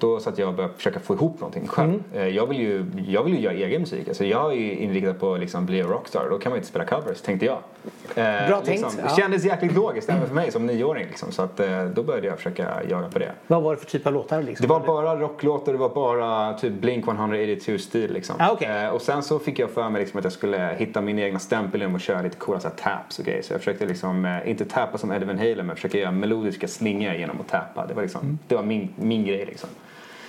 då 0.00 0.20
satt 0.20 0.38
jag 0.38 0.48
och 0.48 0.54
började 0.54 0.74
försöka 0.74 1.00
få 1.00 1.14
ihop 1.14 1.40
någonting 1.40 1.66
själv. 1.68 1.88
Mm. 1.88 2.02
Eh, 2.14 2.28
jag, 2.36 2.46
vill 2.46 2.58
ju, 2.60 2.84
jag 3.06 3.22
vill 3.24 3.34
ju 3.34 3.40
göra 3.40 3.54
egen 3.54 3.80
musik. 3.80 4.08
Alltså 4.08 4.24
jag 4.24 4.52
är 4.52 4.56
ju 4.56 4.72
inriktad 4.76 5.14
på 5.14 5.34
att 5.34 5.40
liksom 5.40 5.66
bli 5.66 5.82
rockstar. 5.82 6.26
Då 6.30 6.38
kan 6.38 6.50
man 6.50 6.56
ju 6.56 6.58
inte 6.58 6.68
spela 6.68 6.84
covers, 6.84 7.20
tänkte 7.20 7.46
jag. 7.46 7.58
Eh, 8.14 8.48
Bra 8.48 8.60
tänkt, 8.60 8.68
Liksom, 8.68 8.90
ja. 9.08 9.16
Kändes 9.16 9.44
jäkligt 9.44 9.74
logiskt 9.74 10.08
även 10.10 10.26
för 10.26 10.34
mig 10.34 10.52
som 10.52 10.66
nioåring. 10.66 11.06
Liksom, 11.06 11.32
så 11.32 11.42
att, 11.42 11.60
eh, 11.60 11.84
då 11.84 12.02
började 12.02 12.26
jag 12.26 12.36
försöka 12.36 12.68
jaga 12.90 13.08
på 13.08 13.18
det. 13.18 13.32
Vad 13.46 13.62
var 13.62 13.74
det 13.74 13.80
för 13.80 13.86
typ 13.86 14.06
av 14.06 14.12
låtar? 14.12 14.42
Liksom? 14.42 14.66
Det 14.66 14.72
var 14.72 14.80
bara 14.80 15.16
rocklåtar, 15.16 15.72
det 15.72 15.78
var 15.78 15.88
bara 15.88 16.54
typ 16.54 16.72
Blink 16.72 17.06
182-stil 17.06 18.12
liksom. 18.12 18.36
Ah, 18.38 18.50
okej. 18.52 18.68
eh, 18.84 18.88
och 18.88 19.02
sen 19.02 19.22
så 19.22 19.38
fick 19.38 19.58
jag 19.58 19.70
för 19.70 19.90
mig 19.90 20.00
liksom 20.00 20.18
att 20.18 20.24
jag 20.24 20.32
skulle 20.32 20.74
hitta 20.78 21.00
min 21.00 21.18
egna 21.18 21.38
stämpel 21.38 21.80
genom 21.80 21.96
att 21.96 22.02
köra 22.02 22.22
lite 22.22 22.36
coola 22.36 22.60
så 22.60 22.68
här, 22.68 22.74
taps 22.74 23.18
och 23.18 23.24
grejer. 23.24 23.42
Så 23.42 23.52
jag 23.52 23.60
försökte 23.60 23.86
liksom, 23.86 24.24
eh, 24.24 24.50
inte 24.50 24.64
tappa 24.64 24.98
som 24.98 25.12
Eddie 25.12 25.24
Van 25.26 25.38
Halen 25.38 25.66
men 25.66 25.76
försöka 25.76 25.98
göra 25.98 26.10
melodiska 26.10 26.68
slingor 26.68 27.14
genom 27.14 27.40
att 27.40 27.48
tappa. 27.48 27.86
Det 27.86 27.94
var, 27.94 28.02
liksom, 28.02 28.20
Mm. 28.20 28.38
det 28.48 28.54
var 28.54 28.62
min, 28.62 28.88
min 28.96 29.24
grej 29.24 29.44
liksom. 29.46 29.68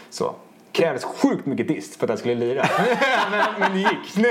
Så. 0.10 0.36
Krävdes 0.72 1.04
sjukt 1.04 1.46
mycket 1.46 1.68
dist 1.68 1.96
för 1.96 2.06
att 2.06 2.10
jag 2.10 2.20
skulle 2.20 2.36
lira. 2.36 2.66
men, 3.32 3.46
men 3.60 3.74
det 3.74 3.80
gick. 3.80 4.28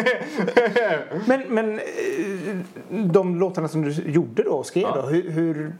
Men, 1.27 1.43
men 1.49 1.79
eh, 1.79 2.57
de 2.91 3.37
låtarna 3.41 3.69
som 3.69 3.83
du 3.83 3.91
gjorde 3.93 4.43
då 4.43 4.51
och 4.51 4.67
skrev 4.67 4.83
Ja. 4.83 4.95
då, 4.95 5.03
hur, 5.03 5.31
hur 5.31 5.73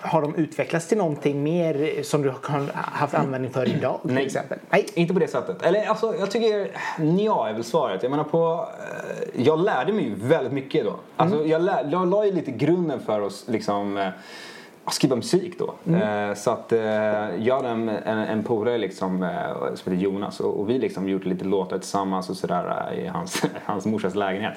har 0.00 0.22
de 0.22 0.34
utvecklats 0.34 0.88
till 0.88 0.98
någonting 0.98 1.42
mer 1.42 2.02
som 2.02 2.22
du 2.22 2.28
har 2.28 2.70
haft 2.74 3.14
användning 3.14 3.50
för 3.52 3.68
idag 3.68 3.98
till 4.02 4.14
Nej. 4.14 4.26
exempel? 4.26 4.58
Nej. 4.70 4.86
Inte 4.94 5.14
på 5.14 5.20
det 5.20 5.28
sättet. 5.28 5.62
Eller 5.62 5.86
alltså, 5.86 6.14
jag 6.18 6.30
tycker, 6.30 6.70
ja 7.18 7.48
är 7.48 7.52
väl 7.52 7.64
svaret. 7.64 8.02
Jag 8.02 8.10
menar 8.10 8.24
på, 8.24 8.68
eh, 8.78 9.42
jag 9.44 9.58
lärde 9.64 9.92
mig 9.92 10.04
ju 10.04 10.14
väldigt 10.14 10.52
mycket 10.52 10.84
då. 10.84 10.96
Alltså, 11.16 11.44
jag, 11.46 11.62
lär, 11.62 11.88
jag 11.92 12.08
la 12.08 12.26
ju 12.26 12.32
lite 12.32 12.50
grunden 12.50 13.00
för 13.00 13.20
oss 13.20 13.44
liksom 13.48 13.96
eh, 13.96 14.08
skriva 14.94 15.16
musik 15.16 15.58
då. 15.58 15.94
Eh, 15.94 16.34
så 16.34 16.50
att 16.50 16.72
eh, 16.72 16.80
jag 17.38 17.56
hade 17.56 17.68
en, 17.68 17.88
en, 17.88 18.18
en 18.18 18.44
polare 18.44 18.78
liksom, 18.78 19.22
eh, 19.22 19.74
som 19.74 19.92
heter 19.92 20.04
Jonas 20.04 20.40
och, 20.40 20.60
och 20.60 20.70
vi 20.70 20.78
liksom 20.78 21.08
gjorde 21.08 21.28
lite 21.28 21.44
låtar 21.44 21.78
tillsammans 21.78 22.30
och 22.30 22.36
sådär 22.36 22.92
i 22.94 23.06
hans, 23.06 23.42
hans 23.64 23.86
morsas 23.86 24.14
lägenhet. 24.14 24.54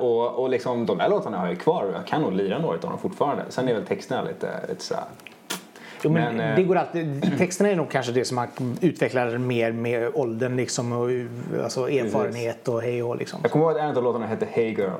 Och, 0.00 0.42
och 0.42 0.50
liksom, 0.50 0.86
de 0.86 0.98
där 0.98 1.08
låtarna 1.08 1.38
har 1.38 1.46
jag 1.46 1.60
kvar 1.60 1.84
och 1.84 1.94
jag 1.94 2.06
kan 2.06 2.22
nog 2.22 2.32
lira 2.32 2.58
några 2.58 2.74
av 2.74 2.80
dem 2.80 2.98
fortfarande. 2.98 3.44
Sen 3.48 3.68
är 3.68 3.74
väl 3.74 3.86
texterna 3.86 4.22
lite, 4.22 4.48
lite 4.68 4.84
sådär 4.84 5.04
Jo, 6.02 6.10
men 6.10 6.36
Men, 6.36 6.56
det 6.56 6.62
går 6.62 6.76
alltid, 6.76 7.38
texterna 7.38 7.70
är 7.70 7.76
nog 7.76 7.90
kanske 7.90 8.12
det 8.12 8.24
som 8.24 8.34
man 8.34 8.48
utvecklar 8.80 9.38
mer 9.38 9.72
med 9.72 10.10
åldern 10.14 10.56
liksom, 10.56 10.92
och 10.92 11.08
alltså, 11.62 11.90
erfarenhet 11.90 12.68
och 12.68 12.82
hej 12.82 13.02
och 13.02 13.16
liksom. 13.16 13.38
Jag 13.42 13.50
kommer 13.50 13.64
ihåg 13.64 13.76
att 13.76 13.82
en 13.82 13.96
av 13.96 14.02
låtarna 14.02 14.26
hette 14.26 14.46
Hey 14.50 14.70
Girl. 14.70 14.90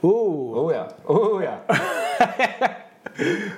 Oh. 0.00 0.66
Oh 0.66 0.74
ja, 0.74 0.88
oh 1.06 1.44
ja. 1.44 1.76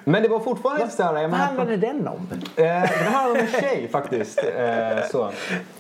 Men 0.04 0.22
det 0.22 0.28
var 0.28 0.40
fortfarande 0.40 0.82
inte 0.82 0.94
såhär, 0.96 1.28
Vad 1.28 1.40
handlade 1.40 1.76
den 1.76 2.09
om? 2.09 2.28
eh, 2.56 2.64
den 2.64 3.12
handlade 3.12 3.30
om 3.40 3.46
en 3.54 3.61
tjej 3.61 3.88
faktiskt. 3.92 4.38
Eh, 4.38 5.09
så. 5.12 5.30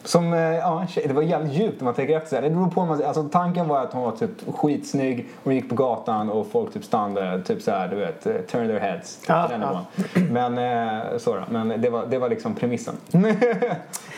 Som, 0.04 0.32
eh, 0.32 0.40
ja, 0.40 0.80
en 0.80 0.88
tjej, 0.88 1.04
det 1.08 1.14
var 1.14 1.22
jävligt 1.22 1.52
djupt 1.52 1.80
om 1.80 1.84
man 1.84 1.94
tänker 1.94 2.16
efter. 2.16 2.28
Så 2.28 2.34
här. 2.36 2.42
Det 2.42 2.50
beror 2.50 2.70
på, 2.70 2.84
man, 2.84 3.04
alltså, 3.04 3.22
tanken 3.22 3.68
var 3.68 3.80
att 3.80 3.92
hon 3.92 4.02
var 4.02 4.12
typ 4.12 4.30
skitsnygg, 4.56 5.28
hon 5.44 5.54
gick 5.54 5.68
på 5.68 5.74
gatan 5.74 6.30
och 6.30 6.46
folk 6.52 6.72
typ 6.72 6.84
stannade, 6.84 7.42
typ 7.42 7.62
så 7.62 7.70
här, 7.70 7.88
du 7.88 7.96
vet, 7.96 8.26
eh, 8.26 8.32
turn 8.36 8.66
their 8.68 8.80
heads. 8.80 9.18
Ja, 9.28 9.48
ja. 9.50 9.58
nivån. 9.58 9.84
Men, 10.32 10.58
eh, 10.58 11.18
så. 11.18 11.36
Men 11.50 11.80
det 11.80 11.90
var, 11.90 12.06
det 12.06 12.18
var 12.18 12.28
liksom 12.28 12.54
premissen. 12.54 12.96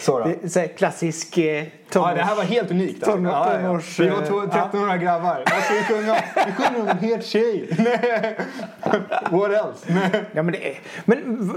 så. 0.00 0.18
Det 0.18 0.44
är 0.44 0.48
så 0.48 0.60
här 0.60 0.66
klassisk 0.66 1.38
eh, 1.38 1.64
tonårs... 1.90 2.08
Ja, 2.10 2.14
det 2.14 2.22
här 2.22 2.34
var 2.36 2.42
helt 2.42 2.70
unikt. 2.70 3.02
Alltså. 3.02 3.18
Tonår- 3.18 3.32
Ja, 3.32 3.52
ja, 3.54 3.60
ja. 3.60 3.68
tonårs- 3.68 4.00
Vi 4.00 4.08
var 4.08 4.22
två- 4.26 4.42
1300 4.42 4.96
grabbar. 4.96 5.44
Vad 5.50 5.62
ska 5.62 5.74
vi 5.74 5.82
sjunger 5.84 6.80
om 6.82 6.88
en 6.88 6.98
het 6.98 7.26
tjej. 7.26 7.68
What 9.38 9.50
else? 9.50 10.10
Ja, 10.32 10.42
men, 10.42 10.52
det 10.52 10.68
är, 10.68 10.80
men 11.04 11.50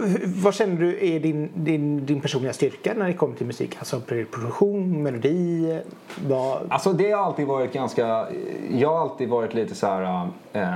vad 0.43 0.53
känner 0.53 0.77
du 0.77 1.15
är 1.15 1.19
din, 1.19 1.49
din, 1.55 2.05
din 2.05 2.21
personliga 2.21 2.53
styrka 2.53 2.93
när 2.97 3.07
det 3.07 3.13
kommer 3.13 3.35
till 3.35 3.45
musik? 3.45 3.75
Alltså 3.79 3.99
produktion, 3.99 5.03
melodi, 5.03 5.79
vad... 6.27 6.67
Alltså 6.69 6.93
det 6.93 7.11
har 7.11 7.23
alltid 7.23 7.47
varit 7.47 7.73
ganska... 7.73 8.27
Jag 8.71 8.89
har 8.89 8.99
alltid 8.99 9.29
varit 9.29 9.53
lite 9.53 9.75
så 9.75 9.87
här... 9.87 10.29
Eh, 10.53 10.71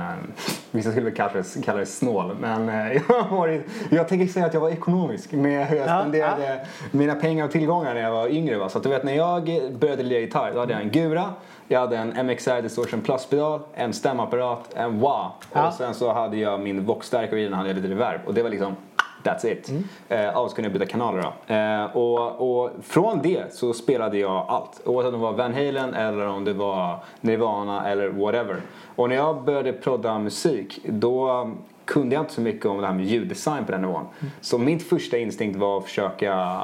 vissa 0.70 0.90
skulle 0.90 1.10
kalla 1.10 1.32
det, 1.32 1.64
kalla 1.64 1.78
det 1.78 1.86
snål. 1.86 2.36
Men 2.40 2.68
eh, 2.68 2.92
jag, 3.08 3.22
har 3.22 3.36
varit, 3.36 3.62
jag 3.90 4.08
tänker 4.08 4.26
säga 4.26 4.46
att 4.46 4.54
jag 4.54 4.60
var 4.60 4.70
ekonomisk 4.70 5.32
med 5.32 5.66
hur 5.66 5.76
jag 5.76 5.88
Ja, 5.88 6.00
spenderade 6.00 6.66
mina 6.90 7.14
pengar 7.14 7.44
och 7.44 7.50
tillgångar 7.50 7.94
när 7.94 8.00
jag 8.00 8.10
var 8.10 8.28
yngre. 8.28 8.58
Va? 8.58 8.68
Så 8.68 8.78
att 8.78 8.84
du 8.84 8.90
vet 8.90 9.04
när 9.04 9.14
jag 9.14 9.50
började 9.78 10.02
lira 10.02 10.20
gitarr 10.20 10.52
då 10.54 10.60
hade 10.60 10.72
jag 10.72 10.82
en 10.82 10.90
Gura. 10.90 11.34
Jag 11.68 11.80
hade 11.80 11.96
en 11.96 12.26
MXR 12.26 12.62
Distortion 12.62 13.00
Plus-pedal, 13.00 13.60
en 13.74 13.92
stämapparat, 13.92 14.74
en 14.74 15.00
wah. 15.00 15.30
Ja. 15.52 15.68
Och 15.68 15.74
sen 15.74 15.94
så 15.94 16.12
hade 16.12 16.36
jag 16.36 16.60
min 16.60 16.84
Vox-stärkare 16.84 17.40
i 17.40 17.44
den 17.44 17.52
hade 17.52 17.68
jag 17.68 17.76
lite 17.76 17.88
reverb. 17.88 18.20
Och 18.26 18.34
det 18.34 18.42
var 18.42 18.50
liksom 18.50 18.76
That's 19.22 19.46
it. 19.46 19.70
Eh, 20.08 20.38
och 20.38 20.50
så 20.50 20.56
kunde 20.56 20.70
jag 20.70 20.72
byta 20.72 20.86
kanaler 20.86 21.22
då. 21.22 21.54
Eh, 21.54 21.96
och, 21.96 22.62
och 22.62 22.70
från 22.82 23.22
det 23.22 23.54
så 23.54 23.72
spelade 23.72 24.18
jag 24.18 24.46
allt. 24.48 24.80
Oavsett 24.84 25.14
om 25.14 25.20
det 25.20 25.26
var 25.26 25.32
Van 25.32 25.54
Halen 25.54 25.94
eller 25.94 26.26
om 26.26 26.44
det 26.44 26.52
var 26.52 26.98
Nirvana 27.20 27.88
eller 27.88 28.08
whatever. 28.08 28.56
Och 28.96 29.08
när 29.08 29.16
jag 29.16 29.42
började 29.42 29.72
prodda 29.72 30.18
musik 30.18 30.80
då 30.84 31.50
kunde 31.86 32.14
jag 32.14 32.22
inte 32.22 32.32
så 32.32 32.40
mycket 32.40 32.66
om 32.66 32.80
det 32.80 32.86
här 32.86 32.94
med 32.94 33.06
ljuddesign 33.06 33.64
på 33.64 33.72
den 33.72 33.80
nivån. 33.80 34.06
Så 34.40 34.58
min 34.58 34.80
första 34.80 35.18
instinkt 35.18 35.58
var 35.58 35.78
att 35.78 35.84
försöka 35.84 36.60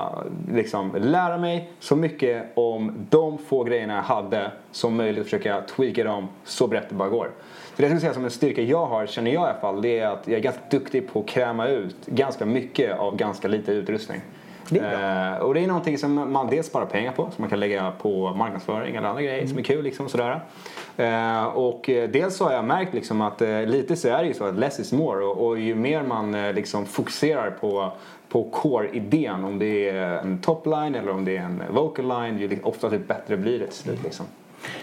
liksom, 0.53 0.93
lära 0.99 1.39
mig 1.39 1.71
så 1.79 1.97
mycket 1.97 2.53
om 2.55 3.07
de 3.11 3.39
få 3.39 3.65
grejerna 3.65 3.95
jag 3.95 4.03
hade 4.03 4.53
som 4.71 4.97
möjligt 4.97 5.21
och 5.21 5.27
försöka 5.27 5.61
tweaka 5.61 6.05
dem 6.05 6.29
så 6.45 6.67
brett 6.67 6.89
det 6.89 6.95
bara 6.95 7.09
går. 7.09 7.31
Så 7.77 7.77
det 7.77 7.83
jag 7.83 7.91
skulle 7.91 8.01
säga 8.01 8.15
som 8.15 8.25
en 8.25 8.31
styrka 8.31 8.63
jag 8.63 8.87
har, 8.87 9.07
känner 9.07 9.31
jag 9.31 9.43
i 9.43 9.45
alla 9.51 9.61
fall, 9.61 9.83
det 9.83 9.99
är 9.99 10.07
att 10.07 10.29
jag 10.29 10.37
är 10.37 10.43
ganska 10.43 10.63
duktig 10.71 11.13
på 11.13 11.21
att 11.21 11.27
kräma 11.27 11.69
ut 11.69 12.07
ganska 12.07 12.47
mycket 12.47 12.99
av 12.99 13.17
ganska 13.17 13.49
lite 13.49 13.73
utrustning. 13.73 14.21
Det 14.69 14.79
är 14.79 15.13
Eh, 15.33 15.39
och 15.39 15.55
det 15.55 15.61
är 15.61 15.67
någonting 15.67 15.99
som 15.99 16.33
man 16.33 16.47
dels 16.51 16.67
sparar 16.67 16.87
pengar 16.87 17.13
på, 17.13 17.23
som 17.23 17.35
man 17.37 17.51
kan 17.51 17.61
lägga 17.61 17.91
på 17.91 18.35
marknadsföring 18.35 18.97
eller 18.97 19.09
andra 19.09 19.23
grejer 19.23 19.47
som 19.47 19.59
är 19.59 19.63
kul. 19.63 19.85
Liksom, 19.85 20.09
sådär. 20.09 20.41
Eh, 20.97 21.45
och 21.45 21.91
eh, 21.91 22.11
dels 22.11 22.37
så 22.37 22.45
har 22.45 22.53
jag 22.53 22.65
märkt 22.65 22.95
liksom 22.95 23.21
att 23.21 23.43
eh, 23.43 23.67
lite 23.67 23.97
så 23.97 24.09
är 24.09 24.23
det 24.23 24.29
ju 24.29 24.35
så 24.35 24.45
att 24.45 24.55
less 24.55 24.81
is 24.81 24.93
more 24.93 25.25
och, 25.25 25.47
och 25.47 25.59
ju 25.59 25.75
mer 25.75 26.03
man 26.03 26.55
liksom 26.55 26.87
fokuserar 26.87 27.51
på 27.51 27.93
på 28.29 28.51
core-idén, 28.51 29.45
om 29.45 29.59
det 29.59 29.89
är 29.89 30.19
en 30.19 30.39
topline 30.39 30.95
eller 30.95 31.11
om 31.11 31.25
det 31.25 31.37
är 31.37 31.43
en 31.43 31.63
vocal 31.71 32.09
line, 32.09 32.39
ju 32.39 32.59
ofta 32.63 32.91
typ 32.91 33.09
bättre 33.09 33.37
blir 33.37 33.59
det 33.59 33.67
till 33.67 33.75
slut. 33.75 34.03
Liksom. 34.05 34.27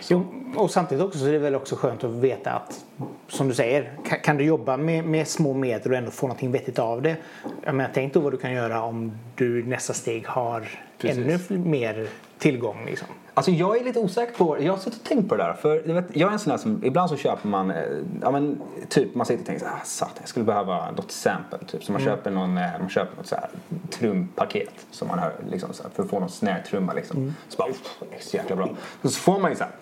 Jo, 0.09 0.25
och 0.55 0.71
samtidigt 0.71 1.03
också 1.03 1.19
så 1.19 1.25
är 1.25 1.31
det 1.31 1.39
väl 1.39 1.55
också 1.55 1.75
skönt 1.75 2.03
att 2.03 2.11
veta 2.11 2.51
att 2.51 2.85
som 3.27 3.47
du 3.47 3.53
säger, 3.53 3.91
kan, 4.05 4.19
kan 4.19 4.37
du 4.37 4.43
jobba 4.43 4.77
med, 4.77 5.05
med 5.05 5.27
små 5.27 5.53
medel 5.53 5.91
och 5.91 5.97
ändå 5.97 6.11
få 6.11 6.27
någonting 6.27 6.51
vettigt 6.51 6.79
av 6.79 7.01
det? 7.01 7.15
Jag 7.63 7.75
menar, 7.75 7.89
tänk 7.93 8.13
då 8.13 8.19
vad 8.19 8.33
du 8.33 8.37
kan 8.37 8.53
göra 8.53 8.83
om 8.83 9.11
du 9.35 9.63
nästa 9.63 9.93
steg 9.93 10.27
har 10.27 10.69
Precis. 10.97 11.49
ännu 11.49 11.57
mer 11.65 12.07
tillgång. 12.39 12.85
Liksom. 12.85 13.07
Alltså 13.33 13.51
jag 13.51 13.77
är 13.77 13.83
lite 13.83 13.99
osäker 13.99 14.33
på, 14.33 14.63
jag 14.63 14.73
har 14.73 14.79
suttit 14.79 15.01
och 15.01 15.07
tänkt 15.07 15.29
på 15.29 15.35
det 15.35 15.43
där. 15.43 15.53
För 15.53 15.83
du 15.85 15.93
vet, 15.93 16.05
jag 16.15 16.29
är 16.29 16.33
en 16.33 16.39
sån 16.39 16.51
där 16.51 16.57
som, 16.57 16.83
ibland 16.83 17.09
så 17.09 17.17
köper 17.17 17.47
man, 17.47 17.71
eh, 17.71 17.77
ja 18.21 18.31
men 18.31 18.61
typ 18.89 19.15
man 19.15 19.25
sitter 19.25 19.41
och 19.41 19.45
tänker 19.45 19.65
såhär, 19.65 19.77
ah, 19.77 19.83
satan 19.85 20.15
jag 20.19 20.29
skulle 20.29 20.45
behöva 20.45 20.91
något 20.91 21.11
sample. 21.11 21.59
Typ. 21.67 21.83
Så 21.83 21.91
man 21.91 22.01
köper 22.01 22.31
någon, 22.31 22.57
eh, 22.57 22.79
man 22.79 22.89
köper 22.89 23.17
något 23.17 23.27
så 23.27 23.35
här 23.35 23.49
trumpaket 23.89 24.85
som 24.91 25.07
man 25.07 25.19
hör 25.19 25.33
liksom 25.49 25.73
så 25.73 25.83
här, 25.83 25.89
för 25.89 26.03
att 26.03 26.09
få 26.09 26.19
någon 26.19 26.29
snärtrumma 26.29 26.93
liksom. 26.93 27.35
Så 27.49 27.57
bara, 27.57 27.67
det 28.09 28.15
är 28.15 28.21
så 28.21 28.37
jäkla 28.37 28.55
bra. 28.55 28.69
Så 29.03 29.09
får 29.09 29.39
man 29.39 29.51
ju 29.51 29.57
så 29.57 29.63
här 29.63 29.73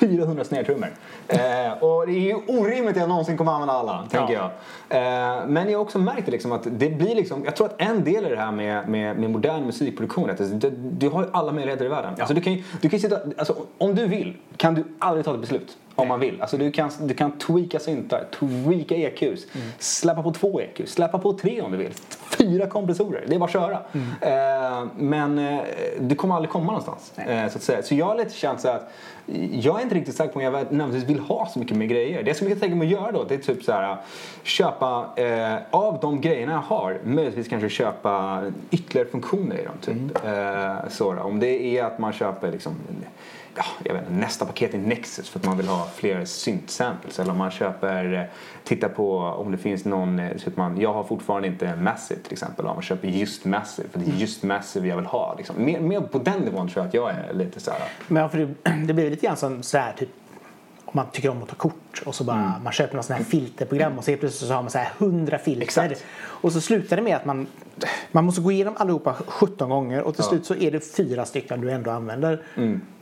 400 0.00 0.44
snärtrummor. 0.44 0.88
Eh, 1.28 1.72
och 1.80 2.06
det 2.06 2.12
är 2.12 2.20
ju 2.20 2.34
orimligt 2.34 2.90
att 2.90 2.96
jag 2.96 3.08
någonsin 3.08 3.36
kommer 3.36 3.52
använda 3.52 3.74
alla, 3.74 4.04
tänker 4.10 4.34
jag. 4.34 4.44
Eh, 4.88 5.46
men 5.46 5.70
jag 5.70 5.78
har 5.78 5.84
också 5.84 5.98
märkt 5.98 6.26
det 6.26 6.32
liksom 6.32 6.52
att 6.52 6.66
det 6.70 6.90
blir 6.90 7.14
liksom, 7.14 7.44
jag 7.44 7.56
tror 7.56 7.66
att 7.66 7.80
en 7.80 8.04
del 8.04 8.26
i 8.26 8.28
det 8.28 8.36
här 8.36 8.52
med, 8.52 8.88
med, 8.88 9.16
med 9.16 9.30
modern 9.30 9.66
musikproduktion 9.66 10.30
att 10.30 10.60
du, 10.60 10.70
du 10.70 11.08
har 11.08 11.22
ju 11.22 11.28
alla 11.32 11.52
möjligheter 11.52 11.84
i 11.84 11.88
världen. 11.92 12.14
Alltså, 12.18 12.34
du 12.34 12.40
kan 12.40 12.52
ju, 12.52 12.62
du 12.80 12.88
kan 12.88 13.00
sitta, 13.00 13.18
alltså, 13.38 13.56
om 13.78 13.94
du 13.94 14.06
vill 14.06 14.36
kan 14.56 14.74
du 14.74 14.84
aldrig 14.98 15.24
ta 15.24 15.34
ett 15.34 15.40
beslut. 15.40 15.76
Om 15.94 16.08
man 16.08 16.20
vill. 16.20 16.40
Alltså, 16.40 16.56
du, 16.56 16.72
kan, 16.72 16.90
du 17.00 17.14
kan 17.14 17.38
tweaka 17.38 17.78
syntar, 17.78 18.24
tweaka 18.38 18.94
EQs, 18.94 19.46
släppa 19.78 20.22
på 20.22 20.32
två 20.32 20.60
EQs, 20.60 20.92
släppa 20.92 21.18
på 21.18 21.32
tre 21.32 21.60
om 21.60 21.72
du 21.72 21.78
vill. 21.78 21.92
Fyra 22.38 22.66
kompressorer, 22.66 23.24
det 23.28 23.34
är 23.34 23.38
bara 23.38 23.44
att 23.44 23.52
köra. 23.52 23.78
Eh, 24.20 24.86
men 24.96 25.38
eh, 25.38 25.60
du 26.00 26.14
kommer 26.14 26.34
aldrig 26.34 26.50
komma 26.50 26.66
någonstans. 26.66 27.18
Eh, 27.18 27.48
så, 27.48 27.58
att 27.58 27.62
säga. 27.62 27.82
så 27.82 27.94
jag 27.94 28.06
har 28.06 28.16
lite 28.16 28.34
känt 28.34 28.60
så 28.60 28.68
att 28.68 28.90
jag 29.52 29.78
är 29.78 29.82
inte 29.82 29.94
riktigt 29.94 30.16
säker 30.16 30.32
på 30.32 30.38
om 30.38 30.44
jag 30.44 30.52
nödvändigtvis 30.52 31.10
vill 31.10 31.18
ha 31.18 31.46
så 31.46 31.58
mycket 31.58 31.76
mer 31.76 31.86
grejer. 31.86 32.22
Det 32.22 32.34
som 32.34 32.46
jag 32.46 32.54
kan 32.54 32.60
tänka 32.60 32.76
mig 32.76 32.86
att 32.86 33.00
göra 33.00 33.12
då 33.12 33.24
det 33.24 33.34
är 33.34 33.38
typ 33.38 33.62
så 33.62 33.72
här 33.72 33.96
köpa 34.42 35.06
eh, 35.16 35.56
av 35.70 35.98
de 36.00 36.20
grejerna 36.20 36.52
jag 36.52 36.76
har 36.76 37.00
möjligtvis 37.04 37.48
kanske 37.48 37.68
köpa 37.68 38.42
ytterligare 38.70 39.08
funktioner 39.08 39.58
i 39.60 39.64
dem. 39.64 39.74
Typ. 39.80 40.24
Eh, 40.24 40.88
så 40.88 41.12
då. 41.12 41.22
Om 41.22 41.40
det 41.40 41.78
är 41.78 41.84
att 41.84 41.98
man 41.98 42.12
köper 42.12 42.52
liksom 42.52 42.74
ja, 43.56 43.64
jag 43.84 43.94
vet 43.94 44.10
nästa 44.10 44.44
paket 44.46 44.74
i 44.74 44.78
Nexus 44.78 45.28
för 45.28 45.38
att 45.38 45.44
man 45.46 45.56
vill 45.56 45.68
ha 45.68 45.88
fler 45.94 46.24
synt-samples 46.24 47.18
eller 47.20 47.30
om 47.32 47.38
man 47.38 47.50
köper, 47.50 48.12
eh, 48.14 48.22
titta 48.64 48.88
på 48.88 49.18
om 49.18 49.52
det 49.52 49.58
finns 49.58 49.84
någon, 49.84 50.18
eh, 50.18 50.36
så 50.36 50.48
att 50.48 50.56
man, 50.56 50.80
jag 50.80 50.92
har 50.92 51.04
fortfarande 51.04 51.48
inte 51.48 51.76
Massive 51.76 52.20
till 52.20 52.32
exempel, 52.32 52.66
om 52.66 52.74
man 52.74 52.82
köper 52.82 53.08
just 53.08 53.44
Massive 53.44 53.88
för 53.88 53.98
det 53.98 54.10
är 54.10 54.14
just 54.16 54.42
Massive 54.42 54.88
jag 54.88 54.96
vill 54.96 55.06
ha. 55.06 55.34
Liksom. 55.38 55.64
Mer, 55.64 55.80
mer 55.80 56.00
på 56.00 56.18
den 56.18 56.40
nivån 56.40 56.68
tror 56.68 56.80
jag 56.84 56.88
att 56.88 56.94
jag 56.94 57.10
är 57.10 57.32
lite 57.34 57.60
så 57.60 57.70
här. 57.70 57.80
Men 58.08 58.30
för 58.30 58.38
det, 58.38 58.70
det 58.86 58.94
blir 58.94 59.10
lite 59.10 59.26
grann 59.26 59.36
som 59.36 59.62
så 59.62 59.78
här, 59.78 59.92
typ 59.92 60.08
om 60.84 60.92
man 60.96 61.06
tycker 61.12 61.28
om 61.28 61.42
att 61.42 61.48
ta 61.48 61.54
kort 61.54 62.02
och 62.06 62.14
så 62.14 62.24
bara 62.24 62.36
Mm. 62.36 62.62
man 62.64 62.72
köper 62.72 62.96
något 62.96 63.04
sån 63.04 63.16
här 63.16 63.24
filterprogram 63.24 63.98
och 63.98 64.04
så 64.04 64.10
helt 64.10 64.20
plötsligt 64.20 64.48
så 64.48 64.54
har 64.54 64.62
man 64.62 64.70
så 64.70 64.78
här 64.78 64.88
100 64.98 65.38
filter. 65.38 65.62
Exakt. 65.62 66.04
Och 66.24 66.52
så 66.52 66.60
slutar 66.60 66.96
det 66.96 67.02
med 67.02 67.16
att 67.16 67.24
man, 67.24 67.46
man 68.12 68.24
måste 68.24 68.40
gå 68.40 68.52
igenom 68.52 68.74
allihopa 68.76 69.14
17 69.26 69.70
gånger 69.70 70.02
och 70.02 70.14
till 70.14 70.24
Ja. 70.24 70.28
slut 70.30 70.46
så 70.46 70.54
är 70.54 70.70
det 70.70 70.80
fyra 70.96 71.24
stycken 71.24 71.60
du 71.60 71.70
ändå 71.70 71.90
använder. 71.90 72.42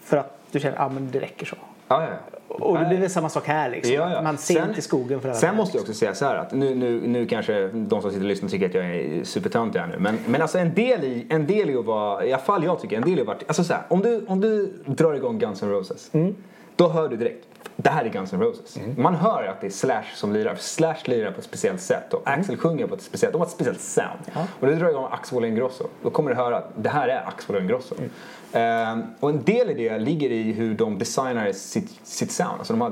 För 0.02 0.16
att 0.16 0.39
du 0.52 0.60
känner 0.60 0.76
att 0.76 0.86
ah, 0.86 0.88
men 0.88 1.10
det 1.10 1.20
räcker 1.20 1.46
så. 1.46 1.56
Ja, 1.88 2.02
ja. 2.02 2.38
Och 2.48 2.78
det 2.78 2.84
blir 2.84 2.98
väl 2.98 3.10
samma 3.10 3.28
sak 3.28 3.46
här 3.46 3.70
liksom. 3.70 3.94
Ja, 3.94 4.12
ja. 4.12 4.22
Man 4.22 4.38
ser 4.38 4.54
Sen- 4.54 4.68
inte 4.68 4.82
skogen 4.82 5.20
för 5.20 5.28
alla 5.28 5.38
Sen 5.38 5.56
måste 5.56 5.76
jag 5.76 5.80
liksom. 5.80 5.92
också 5.92 5.98
säga 5.98 6.14
så 6.14 6.24
här 6.24 6.34
att 6.34 6.52
nu, 6.52 6.74
nu, 6.74 7.00
nu 7.06 7.26
kanske 7.26 7.68
de 7.68 8.02
som 8.02 8.10
sitter 8.10 8.24
och 8.24 8.28
lyssnar 8.28 8.48
tycker 8.48 8.66
att 8.66 8.74
jag 8.74 8.84
är 8.84 9.24
supertöntig 9.24 9.78
här 9.78 9.86
nu. 9.86 9.98
Men, 9.98 10.18
men 10.26 10.42
alltså 10.42 10.58
en 10.58 10.74
del 10.74 11.04
i, 11.04 11.26
en 11.30 11.46
del 11.46 11.70
i 11.70 11.76
att 11.76 11.84
vara, 11.84 12.24
i 12.24 12.32
alla 12.32 12.42
fall 12.42 12.64
jag 12.64 12.80
tycker, 12.80 12.96
en 12.96 13.02
del 13.02 13.18
i 13.18 13.20
att 13.20 13.26
vara, 13.26 13.38
alltså 13.46 13.64
så 13.64 13.72
här, 13.72 13.82
om 13.88 14.00
du, 14.00 14.24
om 14.26 14.40
du 14.40 14.72
drar 14.86 15.14
igång 15.14 15.38
Guns 15.38 15.62
N' 15.62 15.70
Roses. 15.70 16.10
Mm. 16.12 16.34
Då 16.76 16.88
hör 16.88 17.08
du 17.08 17.16
direkt, 17.16 17.46
det 17.76 17.90
här 17.90 18.04
är 18.04 18.08
Guns 18.08 18.32
N' 18.32 18.40
Roses. 18.40 18.78
Man 18.96 19.14
hör 19.14 19.44
att 19.44 19.60
det 19.60 19.66
är 19.66 19.70
Slash 19.70 20.04
som 20.14 20.32
lirar, 20.32 20.54
för 20.54 20.62
Slash 20.62 20.96
lirar 21.04 21.30
på 21.30 21.38
ett 21.38 21.44
speciellt 21.44 21.80
sätt 21.80 22.14
och 22.14 22.22
Axel 22.24 22.56
sjunger 22.56 22.86
på 22.86 22.94
ett 22.94 23.02
speciellt, 23.02 23.32
de 23.32 23.38
har 23.38 23.46
ett 23.46 23.52
speciellt 23.52 23.80
sound. 23.80 24.08
Mm. 24.26 24.32
Ja. 24.34 24.46
Och 24.60 24.66
du 24.66 24.74
drar 24.74 24.88
igång 24.88 25.08
Axel 25.10 25.44
Ingrosso, 25.44 25.84
då 26.02 26.10
kommer 26.10 26.30
du 26.30 26.36
höra 26.36 26.56
att 26.56 26.70
det 26.76 26.88
här 26.88 27.08
är 27.08 27.28
Axel 27.28 27.56
Ingrosso. 27.56 27.94
Mm. 27.98 28.10
Ehm, 28.52 29.02
och 29.20 29.30
en 29.30 29.42
del 29.42 29.70
i 29.70 29.74
det 29.74 29.98
ligger 29.98 30.30
i 30.30 30.52
hur 30.52 30.74
de 30.74 30.98
designar 30.98 31.52
sitt, 31.52 32.00
sitt 32.02 32.32
sound. 32.32 32.58
Alltså 32.58 32.72
de 32.72 32.80
har, 32.80 32.90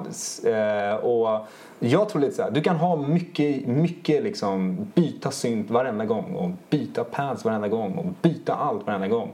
eh, 0.88 0.96
och 0.96 1.46
jag 1.78 2.08
tror 2.08 2.20
lite 2.22 2.34
så 2.34 2.42
här, 2.42 2.50
du 2.50 2.62
kan 2.62 2.76
ha 2.76 2.96
mycket, 2.96 3.66
mycket 3.66 4.22
liksom 4.22 4.76
byta 4.94 5.30
synt 5.30 5.70
varenda 5.70 6.04
gång 6.04 6.34
och 6.34 6.50
byta 6.70 7.04
pads 7.04 7.44
varenda 7.44 7.68
gång 7.68 7.92
och 7.92 8.04
byta 8.22 8.54
allt 8.54 8.86
varenda 8.86 9.08
gång. 9.08 9.30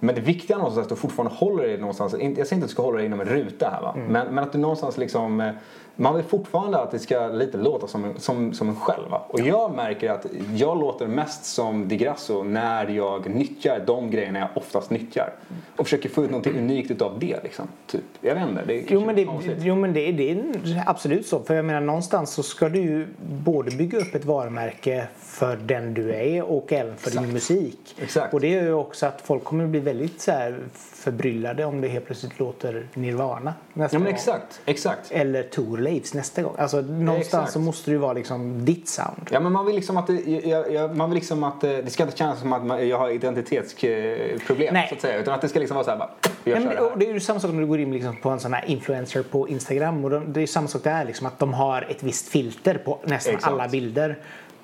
Men 0.00 0.14
det 0.14 0.20
viktiga 0.20 0.56
någonstans 0.56 0.84
är 0.84 0.92
att 0.92 0.96
du 0.96 1.00
fortfarande 1.00 1.34
håller 1.34 1.64
dig 1.64 1.78
någonstans, 1.78 2.12
jag 2.12 2.20
säger 2.20 2.40
inte 2.40 2.54
att 2.54 2.60
du 2.60 2.68
ska 2.68 2.82
hålla 2.82 2.96
dig 2.96 3.06
inom 3.06 3.20
en 3.20 3.26
ruta 3.26 3.70
här 3.70 3.82
va, 3.82 3.94
men, 4.08 4.34
men 4.34 4.44
att 4.44 4.52
du 4.52 4.58
någonstans 4.58 4.98
liksom 4.98 5.40
eh, 5.40 5.52
man 6.00 6.16
vill 6.16 6.24
fortfarande 6.24 6.78
att 6.78 6.90
det 6.90 6.98
ska 6.98 7.26
lite 7.26 7.56
låta 7.58 7.86
som 7.86 8.04
en, 8.04 8.20
som, 8.20 8.52
som 8.54 8.68
en 8.68 8.76
själv. 8.76 9.10
Va? 9.10 9.22
Och 9.28 9.40
jag 9.40 9.74
märker 9.74 10.10
att 10.10 10.26
jag 10.56 10.78
låter 10.80 11.06
mest 11.06 11.44
som 11.44 11.88
Digrasso 11.88 12.42
när 12.42 12.86
jag 12.88 13.28
nyttjar 13.30 13.80
de 13.86 14.10
grejerna 14.10 14.38
jag 14.38 14.48
oftast 14.54 14.90
nyttjar. 14.90 15.32
Och 15.76 15.84
försöker 15.86 16.08
få 16.08 16.24
ut 16.24 16.30
något 16.30 16.46
unikt 16.46 16.90
utav 16.90 17.18
det 17.18 17.42
liksom. 17.42 17.68
Typ. 17.86 18.00
Jag 18.20 18.34
vet 18.34 18.48
inte, 18.48 18.64
det 18.66 18.74
är 18.78 18.84
Jo 18.88 19.00
men, 19.06 19.16
det, 19.16 19.26
jo 19.58 19.74
men 19.74 19.92
det, 19.92 20.12
det 20.12 20.30
är 20.30 20.44
absolut 20.86 21.26
så. 21.26 21.40
För 21.40 21.54
jag 21.54 21.64
menar 21.64 21.80
någonstans 21.80 22.30
så 22.30 22.42
ska 22.42 22.68
du 22.68 22.78
ju 22.80 23.06
både 23.44 23.76
bygga 23.76 23.98
upp 23.98 24.14
ett 24.14 24.24
varumärke 24.24 25.08
för 25.18 25.56
den 25.56 25.94
du 25.94 26.14
är 26.14 26.42
och 26.42 26.72
även 26.72 26.96
för 26.96 27.10
din 27.10 27.18
Exakt. 27.18 27.32
musik. 27.32 27.96
Exakt. 28.02 28.34
Och 28.34 28.40
det 28.40 28.48
gör 28.48 28.62
ju 28.62 28.72
också 28.72 29.06
att 29.06 29.20
folk 29.20 29.44
kommer 29.44 29.66
bli 29.66 29.80
väldigt 29.80 30.20
så 30.20 30.30
här 30.30 30.58
förbryllade 30.74 31.64
om 31.64 31.80
det 31.80 31.88
helt 31.88 32.06
plötsligt 32.06 32.38
låter 32.38 32.86
Nirvana 32.94 33.54
nästa 33.72 33.94
Ja 33.94 33.98
men 33.98 34.06
gång. 34.06 34.14
exakt, 34.14 34.60
exakt. 34.66 35.10
Eller 35.12 35.42
Thorleifs 35.88 36.14
nästa 36.14 36.42
gång. 36.42 36.54
Alltså 36.58 36.80
någonstans 36.80 37.26
Exakt. 37.26 37.52
så 37.52 37.58
måste 37.58 37.90
det 37.90 37.92
ju 37.92 37.98
vara 37.98 38.12
liksom 38.12 38.64
ditt 38.64 38.88
sound. 38.88 39.28
Ja 39.30 39.40
men 39.40 39.52
man 39.52 39.66
vill 39.66 39.74
liksom 39.74 39.96
att 39.96 40.06
det, 40.06 40.20
jag, 40.44 40.72
jag, 40.72 40.96
man 40.96 41.10
vill 41.10 41.14
liksom 41.14 41.44
att 41.44 41.64
eh, 41.64 41.70
det 41.70 41.90
ska 41.90 42.02
inte 42.02 42.16
kännas 42.16 42.40
som 42.40 42.52
att 42.52 42.86
jag 42.86 42.98
har 42.98 43.10
identitetsproblem 43.10 44.74
Nej. 44.74 44.88
så 44.88 44.94
att 44.94 45.00
säga. 45.00 45.18
Utan 45.18 45.34
att 45.34 45.40
det 45.40 45.48
ska 45.48 45.58
liksom 45.58 45.74
vara 45.74 45.84
så 45.84 45.90
här 45.90 45.98
bara, 45.98 46.10
jag 46.44 46.54
men, 46.54 46.68
det 46.68 46.74
här. 46.74 46.96
det 46.96 47.08
är 47.08 47.12
ju 47.12 47.20
samma 47.20 47.40
sak 47.40 47.52
när 47.52 47.60
du 47.60 47.66
går 47.66 47.80
in 47.80 47.92
liksom 47.92 48.16
på 48.16 48.30
en 48.30 48.40
sån 48.40 48.52
här 48.52 48.64
influencer 48.66 49.22
på 49.22 49.48
Instagram. 49.48 50.04
Och 50.04 50.10
de, 50.10 50.32
det 50.32 50.38
är 50.38 50.42
ju 50.42 50.46
samma 50.46 50.68
sak 50.68 50.84
där, 50.84 51.04
liksom, 51.04 51.26
att 51.26 51.38
de 51.38 51.54
har 51.54 51.86
ett 51.90 52.02
visst 52.02 52.28
filter 52.28 52.74
på 52.84 52.98
nästan 53.04 53.34
Exakt. 53.34 53.52
alla 53.52 53.68
bilder. 53.68 54.18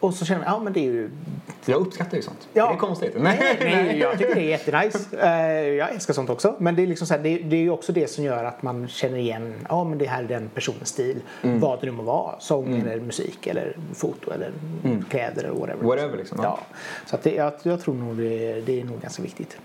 Och 0.04 0.14
så 0.14 0.24
känner 0.24 0.44
man, 0.44 0.52
ja 0.54 0.60
men 0.60 0.72
det 0.72 0.80
är 0.80 0.84
ju 0.92 1.10
Jag 1.66 1.80
uppskattar 1.80 2.16
ju 2.16 2.22
sånt. 2.22 2.48
Ja. 2.52 2.66
Det 2.68 2.74
är 2.74 2.76
konstigt. 2.76 3.12
Nej, 3.16 3.38
nej, 3.60 3.98
jag 3.98 4.18
tycker 4.18 4.34
det 4.34 4.40
är 4.40 4.48
jättenice. 4.48 5.16
Eh, 5.20 5.68
jag 5.68 5.90
älskar 5.94 6.14
sånt 6.14 6.30
också. 6.30 6.54
Men 6.58 6.76
det 6.76 6.82
är, 6.82 6.86
liksom 6.86 7.06
så 7.06 7.14
här, 7.14 7.20
det, 7.22 7.38
det 7.38 7.56
är 7.56 7.60
ju 7.60 7.70
också 7.70 7.92
det 7.92 8.10
som 8.10 8.24
gör 8.24 8.44
att 8.44 8.62
man 8.62 8.88
känner 8.88 9.18
igen, 9.18 9.54
ja 9.68 9.84
men 9.84 9.98
det 9.98 10.04
här 10.06 10.22
är 10.24 10.28
den 10.28 10.48
personens 10.54 10.88
stil. 10.88 11.16
Mm. 11.42 11.60
Vad 11.60 11.80
det 11.80 11.86
nu 11.86 11.92
må 11.92 12.02
vara. 12.02 12.40
Sång 12.40 12.74
eller 12.80 13.00
musik 13.00 13.46
eller 13.46 13.76
foto 13.94 14.30
eller 14.30 14.50
kläder 15.10 15.44
eller 15.44 15.54
whatever. 15.60 15.84
Whatever, 15.84 16.16
liksom, 16.16 16.38
ja. 16.42 16.58
Ja. 16.70 16.76
Så 17.06 17.16
att 17.16 17.22
det, 17.22 17.34
jag, 17.34 17.52
jag 17.62 17.80
tror 17.82 17.94
nog 17.94 18.16
det, 18.16 18.60
det 18.66 18.80
är 18.80 18.84
nog 18.84 19.00
ganska 19.00 19.22
viktigt. 19.22 19.56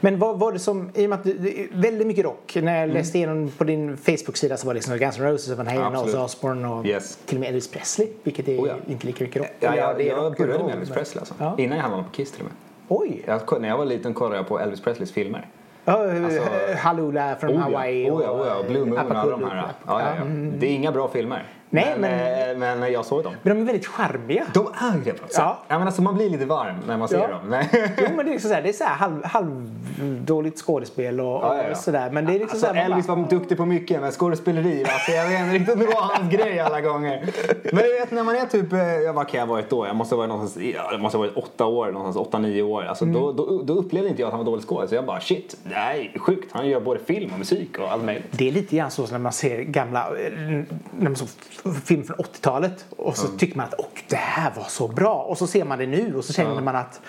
Men 0.00 0.18
vad 0.18 0.38
var 0.38 0.52
det 0.52 0.58
som, 0.58 0.90
i 0.94 1.06
och 1.06 1.10
med 1.10 1.18
att 1.18 1.24
det, 1.24 1.60
är 1.60 1.68
väldigt 1.72 2.06
mycket 2.06 2.24
rock. 2.24 2.52
När 2.54 2.62
Mm. 2.62 2.88
jag 2.88 2.88
läste 2.96 3.18
igenom 3.18 3.50
på 3.58 3.64
din 3.64 3.96
Facebook-sida 3.96 4.56
så 4.56 4.66
var 4.66 4.74
det 4.74 4.78
liksom 4.78 4.96
Guns 4.98 5.18
N' 5.18 5.24
Roses, 5.24 5.56
Van 5.56 5.66
Halen. 5.66 5.96
Ozzy 5.96 6.16
Osbourne 6.16 6.68
och 6.68 6.86
Yes. 6.86 7.18
till 7.26 7.36
och 7.36 7.40
med 7.40 7.48
Elvis 7.48 7.68
Presley. 7.70 8.08
Vilket 8.22 8.48
är 8.48 8.58
Oh 8.58 8.68
ja. 8.68 8.74
inte 8.88 9.06
lika 9.06 9.24
mycket 9.24 9.42
rock. 9.42 9.50
Ja, 9.60 9.87
jag, 9.90 10.36
började 10.36 10.64
med 10.64 10.72
Elvis 10.72 10.90
Presley 10.90 11.20
alltså. 11.20 11.34
Ja. 11.38 11.54
Innan 11.58 11.76
jag 11.76 11.82
hamnade 11.82 12.04
på 12.04 12.10
Kiss 12.10 12.32
till 12.32 12.40
och 12.40 12.46
med. 12.46 12.54
Oj! 12.88 13.22
Jag, 13.26 13.60
när 13.60 13.68
jag 13.68 13.78
var 13.78 13.84
liten 13.84 14.14
kollade 14.14 14.36
jag 14.36 14.48
på 14.48 14.58
Elvis 14.60 14.80
Presleys 14.80 15.12
filmer. 15.12 15.46
Ja, 15.84 16.24
Alltså- 16.24 16.42
Halula 16.76 17.36
från 17.36 17.50
Oh 17.50 17.54
ja, 17.56 17.60
Hawaii 17.62 18.10
oh 18.10 18.22
ja, 18.24 18.30
oh 18.30 18.46
ja. 18.46 18.68
Blue 18.68 18.84
Moon 18.84 18.92
och 18.92 19.10
alla 19.10 19.30
de 19.30 19.44
här. 19.44 19.56
Ja, 19.56 19.72
ja, 19.86 20.00
ja. 20.00 20.22
Mm. 20.22 20.52
Det 20.58 20.66
är 20.66 20.70
inga 20.74 20.92
bra 20.92 21.08
filmer. 21.08 21.44
Nej, 21.70 21.94
men, 21.98 22.58
men... 22.58 22.78
men 22.80 22.92
jag 22.92 23.04
såg 23.04 23.24
dem. 23.24 23.34
Men 23.42 23.56
de 23.56 23.62
är 23.62 23.66
väldigt 23.66 23.86
charmiga. 23.86 24.44
De 24.54 24.66
är 24.66 24.98
det 25.04 25.12
på 25.12 25.22
något 25.22 25.32
sätt. 25.32 25.42
Ja. 25.44 25.58
Ja. 25.68 25.78
men 25.78 25.86
alltså, 25.86 26.02
man 26.02 26.14
blir 26.14 26.30
lite 26.30 26.44
varm 26.44 26.76
när 26.86 26.96
man 26.96 27.08
ser 27.08 27.18
Ja. 27.18 27.28
dem. 27.28 27.40
Nej. 27.50 27.68
Jo 27.98 28.04
men 28.16 28.16
det 28.16 28.30
är 28.30 28.32
liksom 28.32 28.48
så 28.48 28.54
här, 28.54 28.62
det 28.62 28.68
är 28.68 28.72
så 28.72 28.84
här 28.84 28.94
halv, 28.96 29.24
halvdåligt 29.24 30.58
skådespel 30.58 31.20
och, 31.20 31.26
Ja, 31.26 31.62
ja, 31.64 31.70
och 31.70 31.76
sådär. 31.76 32.10
Men 32.10 32.24
det 32.24 32.32
är 32.32 32.38
liksom 32.38 32.50
Alltså, 32.56 32.66
så 32.66 32.72
här, 32.74 32.84
Elvis 32.84 33.06
bara- 33.06 33.16
var 33.16 33.28
duktig 33.28 33.56
på 33.56 33.64
mycket 33.66 34.00
men 34.00 34.12
skådespeleri, 34.12 34.84
alltså, 34.84 35.10
jag 35.12 35.28
vet 35.28 35.40
inte 35.40 35.54
riktigt 35.54 35.74
om 35.74 35.80
det 35.80 35.86
var 35.86 36.00
hans 36.02 36.32
grej 36.32 36.60
alla 36.60 36.80
gånger. 36.80 37.28
Men 37.72 37.76
du 37.84 37.98
vet 37.98 38.10
när 38.10 38.24
man 38.24 38.36
är 38.36 38.46
typ, 38.46 38.72
eh, 38.72 38.78
ja, 38.78 39.12
vad 39.12 39.28
kan 39.28 39.40
jag 39.40 39.46
ha 39.46 39.54
varit 39.54 39.70
då? 39.70 39.86
Jag 39.86 39.96
måste 39.96 40.14
ha 40.14 40.18
varit 40.18 40.28
någonstans, 40.28 40.66
ja, 40.76 40.88
jag 40.92 41.00
måste 41.00 41.18
ha 41.18 41.24
varit 41.24 41.36
åtta 41.36 41.66
år, 41.66 41.92
någonstans 41.92 42.26
åtta, 42.28 42.38
nio 42.38 42.62
år. 42.62 42.82
Alltså, 42.84 43.04
Mm. 43.04 43.14
då, 43.20 43.32
då, 43.32 43.62
då 43.62 43.74
upplevde 43.74 44.08
inte 44.08 44.22
jag 44.22 44.26
att 44.26 44.32
han 44.32 44.38
var 44.38 44.46
dålig 44.52 44.64
skådis. 44.64 44.90
Så 44.90 44.96
jag 44.96 45.04
bara 45.06 45.20
shit, 45.20 45.56
är 45.70 46.18
sjukt. 46.18 46.48
Han 46.52 46.68
gör 46.68 46.80
både 46.80 47.00
film 47.00 47.30
och 47.32 47.38
musik 47.38 47.78
och 47.78 47.92
allt 47.92 48.04
möjligt. 48.04 48.24
Det 48.30 48.48
är 48.48 48.52
lite 48.52 48.76
grann 48.76 48.90
så 48.90 49.06
när 49.06 49.18
man 49.18 49.32
ser 49.32 49.62
gamla 49.62 50.00
eh, 50.00 50.32
när 50.32 50.64
man 51.00 51.16
såg 51.16 51.28
f- 51.50 51.57
film 51.84 52.04
från 52.04 52.16
80-talet 52.16 52.86
och 52.96 53.16
så 53.16 53.28
tycker 53.28 53.56
man 53.56 53.66
att 53.66 53.74
Åh, 53.78 53.86
det 54.08 54.16
här 54.16 54.52
var 54.56 54.64
så 54.64 54.88
bra 54.88 55.14
och 55.14 55.38
så 55.38 55.46
ser 55.46 55.64
man 55.64 55.78
det 55.78 55.86
nu 55.86 56.14
och 56.16 56.24
så 56.24 56.32
känner 56.32 56.60
man 56.62 56.76
att 56.76 57.00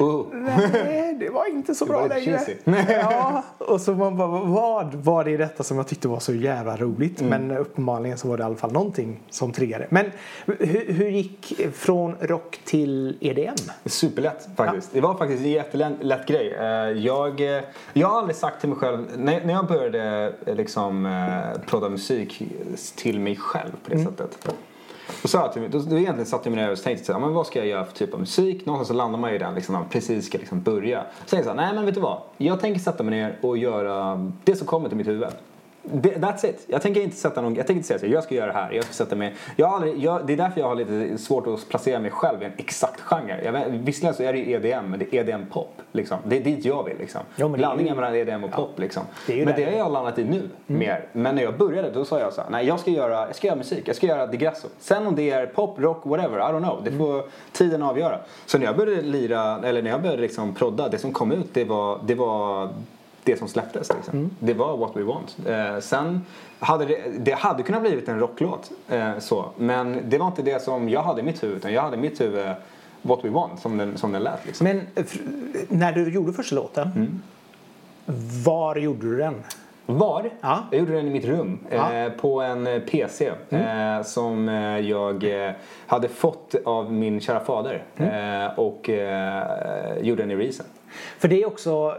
Oh. 0.00 0.26
nej, 0.32 1.16
det 1.20 1.30
var 1.30 1.50
inte 1.50 1.74
så 1.74 1.84
Det 1.84 1.90
bra 1.90 2.06
längre. 2.06 2.40
ja, 2.88 3.42
och 3.58 3.80
så 3.80 3.94
man 3.94 4.16
bara, 4.16 4.28
vad 4.28 4.94
var 4.94 5.24
det 5.24 5.30
i 5.30 5.36
detta 5.36 5.62
som 5.62 5.76
jag 5.76 5.88
tyckte 5.88 6.08
var 6.08 6.20
så 6.20 6.34
jävla 6.34 6.76
roligt? 6.76 7.20
Mm. 7.20 7.46
Men 7.46 7.56
uppenbarligen 7.58 8.18
så 8.18 8.28
var 8.28 8.36
det 8.36 8.40
i 8.42 8.44
alla 8.44 8.56
fall 8.56 8.72
någonting 8.72 9.20
som 9.30 9.52
triggade. 9.52 9.86
Men 9.90 10.10
hur, 10.46 10.92
hur 10.92 11.08
gick 11.08 11.60
från 11.74 12.14
rock 12.20 12.60
till 12.64 13.16
EDM? 13.20 13.54
Superlätt 13.84 14.48
faktiskt. 14.56 14.92
Det 14.92 15.00
var 15.00 15.14
faktiskt 15.14 15.42
en 15.42 15.50
jättelätt 15.50 15.92
lätt 16.00 16.26
grej. 16.26 16.54
Eh, 16.60 16.66
Jag, 17.06 17.56
eh, 17.56 17.62
jag 17.92 18.08
har 18.08 18.18
aldrig 18.18 18.36
sagt 18.36 18.60
till 18.60 18.68
mig 18.68 18.78
själv, 18.78 19.06
när, 19.16 19.50
jag 19.50 19.66
började 19.66 20.32
eh, 20.46 20.54
liksom 20.54 20.86
prodda 21.66 21.88
musik 21.88 22.42
till 22.96 23.20
mig 23.20 23.36
själv 23.36 23.72
på 23.84 23.90
det 23.90 23.95
Mm. 24.00 24.12
sättet. 24.12 24.48
Då 25.22 25.28
sa 25.28 25.38
jag 25.38 25.52
till 25.52 25.62
mig, 25.62 25.70
då, 25.70 25.78
då 25.78 25.98
egentligen 25.98 26.26
satte 26.26 26.48
jag 26.48 26.56
mig 26.56 26.64
ner 26.64 26.72
och 26.72 26.82
tänkte 26.82 27.04
så 27.04 27.12
här, 27.12 27.20
men 27.20 27.32
vad 27.32 27.46
ska 27.46 27.58
jag 27.58 27.68
göra 27.68 27.84
för 27.84 27.92
typ 27.92 28.14
av 28.14 28.20
musik? 28.20 28.66
Någonstans 28.66 28.88
så 28.88 28.94
landar 28.94 29.18
man 29.18 29.30
ju 29.30 29.36
i 29.36 29.38
den 29.38 29.54
liksom, 29.54 29.72
när 29.72 29.80
man 29.80 29.88
precis 29.88 30.26
ska 30.26 30.38
liksom 30.38 30.62
börja. 30.62 31.00
Så 31.00 31.18
tänkte 31.18 31.36
jag 31.36 31.44
så 31.44 31.48
här, 31.50 31.56
nej 31.56 31.74
men 31.74 31.84
vet 31.84 31.94
du 31.94 32.00
vad? 32.00 32.20
Jag 32.36 32.60
tänker 32.60 32.80
sätta 32.80 33.02
mig 33.02 33.20
ner 33.20 33.38
och 33.42 33.58
göra 33.58 34.30
det 34.44 34.56
som 34.56 34.66
kommer 34.66 34.88
till 34.88 34.98
mitt 34.98 35.06
huvud. 35.06 35.28
That's 35.92 36.46
it. 36.46 36.64
Jag 36.66 36.82
tänker 36.82 37.00
inte 37.00 37.16
sätta 37.16 37.40
någon, 37.40 37.54
jag 37.54 37.66
tänker 37.66 37.76
inte 37.78 37.88
säga 37.88 37.98
så 37.98 38.06
jag 38.06 38.24
ska 38.24 38.34
göra 38.34 38.46
det 38.46 38.52
här, 38.58 38.72
jag 38.72 38.84
ska 38.84 38.92
sätta 38.92 39.16
mig. 39.16 39.34
Jag 39.56 39.70
aldrig, 39.70 39.98
jag, 39.98 40.26
det 40.26 40.32
är 40.32 40.36
därför 40.36 40.60
jag 40.60 40.68
har 40.68 40.74
lite 40.74 41.18
svårt 41.18 41.46
att 41.46 41.68
placera 41.68 41.98
mig 42.00 42.10
själv 42.10 42.42
i 42.42 42.44
en 42.44 42.52
exakt 42.56 43.00
genre. 43.00 43.40
Jag, 43.44 43.52
vet- 43.52 43.68
visserligen 43.68 44.14
så 44.14 44.22
är 44.22 44.32
det 44.32 44.38
ju 44.38 44.52
EDM, 44.52 44.84
men 44.90 44.98
det 44.98 45.14
är 45.14 45.20
EDM-pop. 45.20 45.68
Liksom. 45.92 46.18
Det 46.24 46.36
är 46.36 46.40
dit 46.44 46.64
jag 46.64 46.84
vill. 46.84 46.98
Liksom. 46.98 47.20
Jo, 47.36 47.46
är 47.46 47.50
ju- 47.50 47.56
Blandningen 47.56 47.96
mellan 47.96 48.14
EDM 48.14 48.44
och 48.44 48.52
pop. 48.52 48.78
Liksom. 48.78 49.02
det 49.26 49.44
men 49.44 49.54
det 49.56 49.64
har 49.64 49.72
jag 49.72 49.92
landat 49.92 50.18
i 50.18 50.24
nu 50.24 50.48
mer. 50.66 51.04
Men 51.12 51.34
när 51.34 51.42
jag 51.42 51.56
började 51.58 51.90
då 51.90 52.04
sa 52.04 52.20
jag 52.20 52.32
så 52.32 52.40
här, 52.40 52.50
nej 52.50 52.66
jag 52.66 52.80
ska 52.80 52.90
göra, 52.90 53.26
jag 53.26 53.36
ska 53.36 53.46
göra 53.46 53.56
musik, 53.56 53.88
jag 53.88 53.96
ska 53.96 54.06
göra 54.06 54.26
Degrasso. 54.26 54.68
Sen 54.78 55.06
om 55.06 55.14
det 55.16 55.30
är 55.30 55.46
pop, 55.46 55.78
rock, 55.80 56.02
whatever, 56.06 56.38
I 56.38 56.42
don't 56.42 56.62
know. 56.62 56.80
Det 56.84 56.92
får 56.92 57.22
tiden 57.52 57.82
avgöra. 57.82 58.18
Så 58.46 58.58
när 58.58 58.66
jag 58.66 58.76
började 58.76 59.02
lira, 59.02 59.60
eller 59.64 59.82
när 59.82 59.90
jag 59.90 60.02
började 60.02 60.22
liksom 60.22 60.54
prodda, 60.54 60.88
det 60.88 60.98
som 60.98 61.12
kom 61.12 61.32
ut 61.32 61.54
det 61.54 61.64
var, 61.64 62.00
det 62.06 62.14
var 62.14 62.68
det 63.26 63.36
som 63.38 63.48
släpptes. 63.48 63.88
Liksom. 63.94 64.30
Det 64.38 64.54
var 64.54 64.76
What 64.76 64.90
We 64.96 65.02
Want. 65.02 65.36
Eh, 65.46 65.78
sen 65.80 66.24
hade 66.58 66.84
det, 66.84 66.98
det 67.18 67.32
hade 67.34 67.62
kunnat 67.62 67.80
blivit 67.82 68.08
en 68.08 68.18
rocklåt. 68.18 68.70
Eh, 68.88 69.18
så. 69.18 69.44
Men 69.56 69.98
det 70.04 70.18
var 70.18 70.26
inte 70.26 70.42
det 70.42 70.62
som 70.62 70.88
jag 70.88 71.02
hade 71.02 71.20
i 71.20 71.24
mitt 71.24 71.42
huvud. 71.42 71.56
Utan 71.56 71.72
jag 71.72 71.82
hade 71.82 71.96
i 71.96 72.00
mitt 72.00 72.20
huvud 72.20 72.46
What 73.02 73.24
We 73.24 73.28
Want 73.30 73.60
som 73.60 73.76
den, 73.76 73.98
som 73.98 74.12
den 74.12 74.22
lät. 74.22 74.46
Liksom. 74.46 74.64
Men 74.64 74.80
när 75.68 75.92
du 75.92 76.12
gjorde 76.12 76.32
första 76.32 76.54
låten, 76.56 76.90
Mm. 76.96 77.22
var 78.44 78.76
gjorde 78.76 79.00
du 79.10 79.16
den? 79.16 79.34
Var? 79.86 80.30
Ja. 80.40 80.62
Jag 80.70 80.78
gjorde 80.80 80.92
den 80.92 81.06
i 81.06 81.10
mitt 81.10 81.24
rum. 81.24 81.58
Ja. 81.70 81.90
Mm. 81.90 82.06
Eh, 82.12 82.18
på 82.18 82.40
en 82.42 82.66
eh, 82.66 82.80
PC. 82.80 83.32
Eh, 83.50 84.02
som 84.04 84.48
eh, 84.48 84.78
jag 84.78 85.46
eh, 85.46 85.52
hade 85.86 86.08
fått 86.08 86.54
av 86.64 86.92
min 86.92 87.20
kära 87.20 87.40
fader. 87.40 87.82
Mm. 87.96 88.42
Eh, 88.44 88.58
och 88.58 88.90
gjorde 90.00 90.22
den 90.22 90.30
i 90.30 90.36
Reason. 90.36 90.66
För 91.18 91.28
det 91.28 91.42
är 91.42 91.46
också 91.46 91.94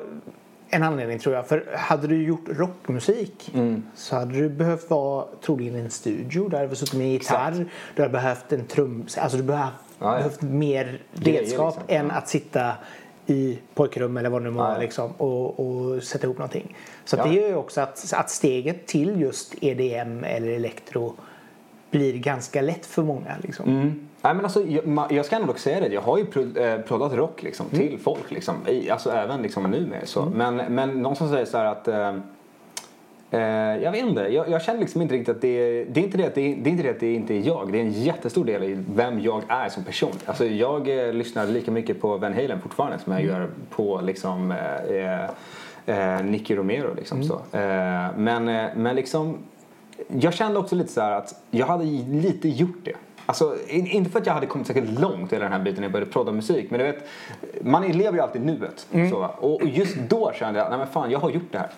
en 0.70 0.84
anledning 0.84 1.20
tror 1.20 1.36
jag. 1.36 1.48
För 1.48 1.66
hade 1.78 2.08
du 2.08 2.24
gjort 2.24 2.46
rockmusik 2.50 3.52
Mm. 3.54 3.84
så 3.96 4.16
hade 4.16 4.34
du 4.34 4.50
behövt 4.50 4.90
vara 4.90 5.26
troligen 5.46 5.76
i 5.76 5.80
en 5.80 5.90
studio. 5.90 6.50
Du 6.50 6.58
hade 6.58 6.76
suttit 6.76 6.94
med 6.94 7.08
gitarr. 7.12 7.52
Exakt. 7.52 7.70
Du 7.96 8.02
hade 8.02 8.12
behövt 8.12 8.54
en 8.54 8.66
trum... 8.66 9.06
Alltså 9.18 9.38
du 9.38 9.44
behövt, 9.44 9.74
Ja, 10.00 10.12
ja. 10.12 10.18
behövt 10.18 10.42
mer 10.42 11.02
Grejer, 11.14 11.40
redskap 11.42 11.76
liksom. 11.78 11.96
än 12.06 12.12
att 12.12 12.30
sitta 12.30 12.72
i 13.26 13.60
pojkrum 13.74 14.18
eller 14.18 14.30
vad 14.30 14.42
det 14.42 14.50
nu 14.50 14.56
var 14.58 14.68
Ja, 14.68 14.74
ja. 14.74 14.80
liksom, 14.82 15.12
och, 15.12 15.60
och 15.60 16.04
sätta 16.04 16.24
ihop 16.26 16.38
någonting. 16.38 16.76
Så 17.06 17.18
Ja. 17.18 17.24
det 17.26 17.34
gör 17.34 17.48
ju 17.48 17.56
också 17.56 17.82
att, 17.82 18.14
att 18.14 18.30
steget 18.30 18.88
till 18.88 19.22
just 19.22 19.56
EDM 19.62 20.24
eller 20.24 20.48
elektro 20.48 21.16
blir 21.92 22.14
ganska 22.18 22.62
lätt 22.62 22.86
för 22.86 23.04
många. 23.04 23.36
Liksom. 23.44 23.70
Mm. 23.70 24.08
Nej, 24.28 24.36
men 24.36 24.46
alltså, 24.46 24.64
jag, 24.64 25.12
jag 25.12 25.26
ska 25.26 25.36
ändå 25.36 25.48
dock 25.48 25.60
säga 25.60 25.80
det. 25.80 25.88
Jag 25.88 26.02
har 26.02 26.18
ju 26.18 26.26
eh, 26.64 26.82
proddat 26.82 27.14
rock 27.14 27.44
liksom, 27.44 27.66
Mm. 27.74 27.88
till 27.88 28.00
folk. 28.00 28.32
Liksom, 28.32 28.56
i, 28.68 28.90
alltså 28.90 29.10
även 29.12 29.42
liksom, 29.42 29.64
numera. 29.64 30.06
Så. 30.06 30.26
Men, 30.26 30.56
men 30.56 31.02
någon 31.02 31.16
som 31.16 31.30
säger 31.30 31.46
så 31.46 31.58
här 31.58 31.66
att 31.66 31.88
eh, 31.88 32.16
eh, 33.32 33.84
jag 33.84 33.92
vet 33.92 34.06
inte. 34.06 34.22
Jag, 34.22 34.50
jag 34.50 34.62
känner 34.64 34.80
liksom 34.80 35.02
inte 35.02 35.16
riktigt 35.16 35.36
att 35.36 35.42
det. 35.42 35.84
Det 35.84 36.00
är 36.00 36.04
inte 36.04 36.18
det 36.18 36.36
det, 36.36 36.42
är, 36.42 36.56
det 36.56 36.70
är 36.70 36.72
inte 36.72 36.84
det 36.84 36.90
att 36.90 37.00
det 37.00 37.14
inte 37.14 37.34
är 37.34 37.42
jag. 37.48 37.72
Det 37.72 37.78
är 37.78 37.82
en 37.82 37.92
jättestor 37.92 38.46
del 38.46 38.64
i 38.64 38.84
vem 38.96 39.20
jag 39.20 39.42
är 39.48 39.70
som 39.70 39.84
person. 39.84 40.12
Alltså, 40.26 40.46
jag 40.46 41.08
eh, 41.08 41.14
lyssnar 41.14 41.48
lika 41.48 41.72
mycket 41.72 42.02
på 42.02 42.18
Van 42.18 42.34
Halen 42.34 42.62
fortfarande 42.62 43.00
som 43.00 43.14
jag 43.14 43.24
gör 43.24 43.50
på 43.70 44.02
liksom, 44.02 44.52
eh, 44.52 45.24
eh, 46.16 46.24
Nicky 46.24 46.56
Romero. 46.56 46.94
Liksom, 46.96 47.24
så. 47.24 47.34
Eh, 47.34 48.08
men, 48.18 48.50
eh, 48.50 48.66
men 48.76 48.96
liksom 48.96 49.38
jag 50.08 50.34
kände 50.34 50.60
också 50.60 50.76
lite 50.76 50.92
så 50.92 51.02
här 51.02 51.12
att 51.12 51.42
jag 51.52 51.68
hade 51.68 51.84
lite 52.08 52.50
gjort 52.50 52.80
det. 52.84 52.94
Alltså, 53.30 53.56
in- 53.68 53.88
inte 53.88 54.10
för 54.10 54.20
att 54.20 54.26
jag 54.26 54.34
hade 54.34 54.46
kommit 54.46 54.68
säkert 54.68 55.00
långt 55.00 55.34
i 55.34 55.36
den 55.36 55.52
här 55.52 55.60
biten 55.60 55.76
när 55.76 55.84
jag 55.84 55.92
började 55.92 56.12
prodda 56.12 56.32
musik. 56.32 56.70
Men 56.72 56.80
du 56.80 56.86
vet, 56.86 57.08
man 57.62 57.88
lever 57.88 58.18
ju 58.18 58.24
alltid 58.24 58.46
nuet. 58.46 58.88
Så, 59.12 59.20
va? 59.20 59.28
och 59.40 59.62
just 59.64 59.96
då 60.10 60.32
kände 60.36 60.60
jag, 60.60 60.70
nej 60.70 60.78
men 60.78 60.88
fan 60.88 61.12
jag 61.12 61.20
har 61.20 61.30
gjort 61.30 61.52
det 61.52 61.58
här. 61.58 61.70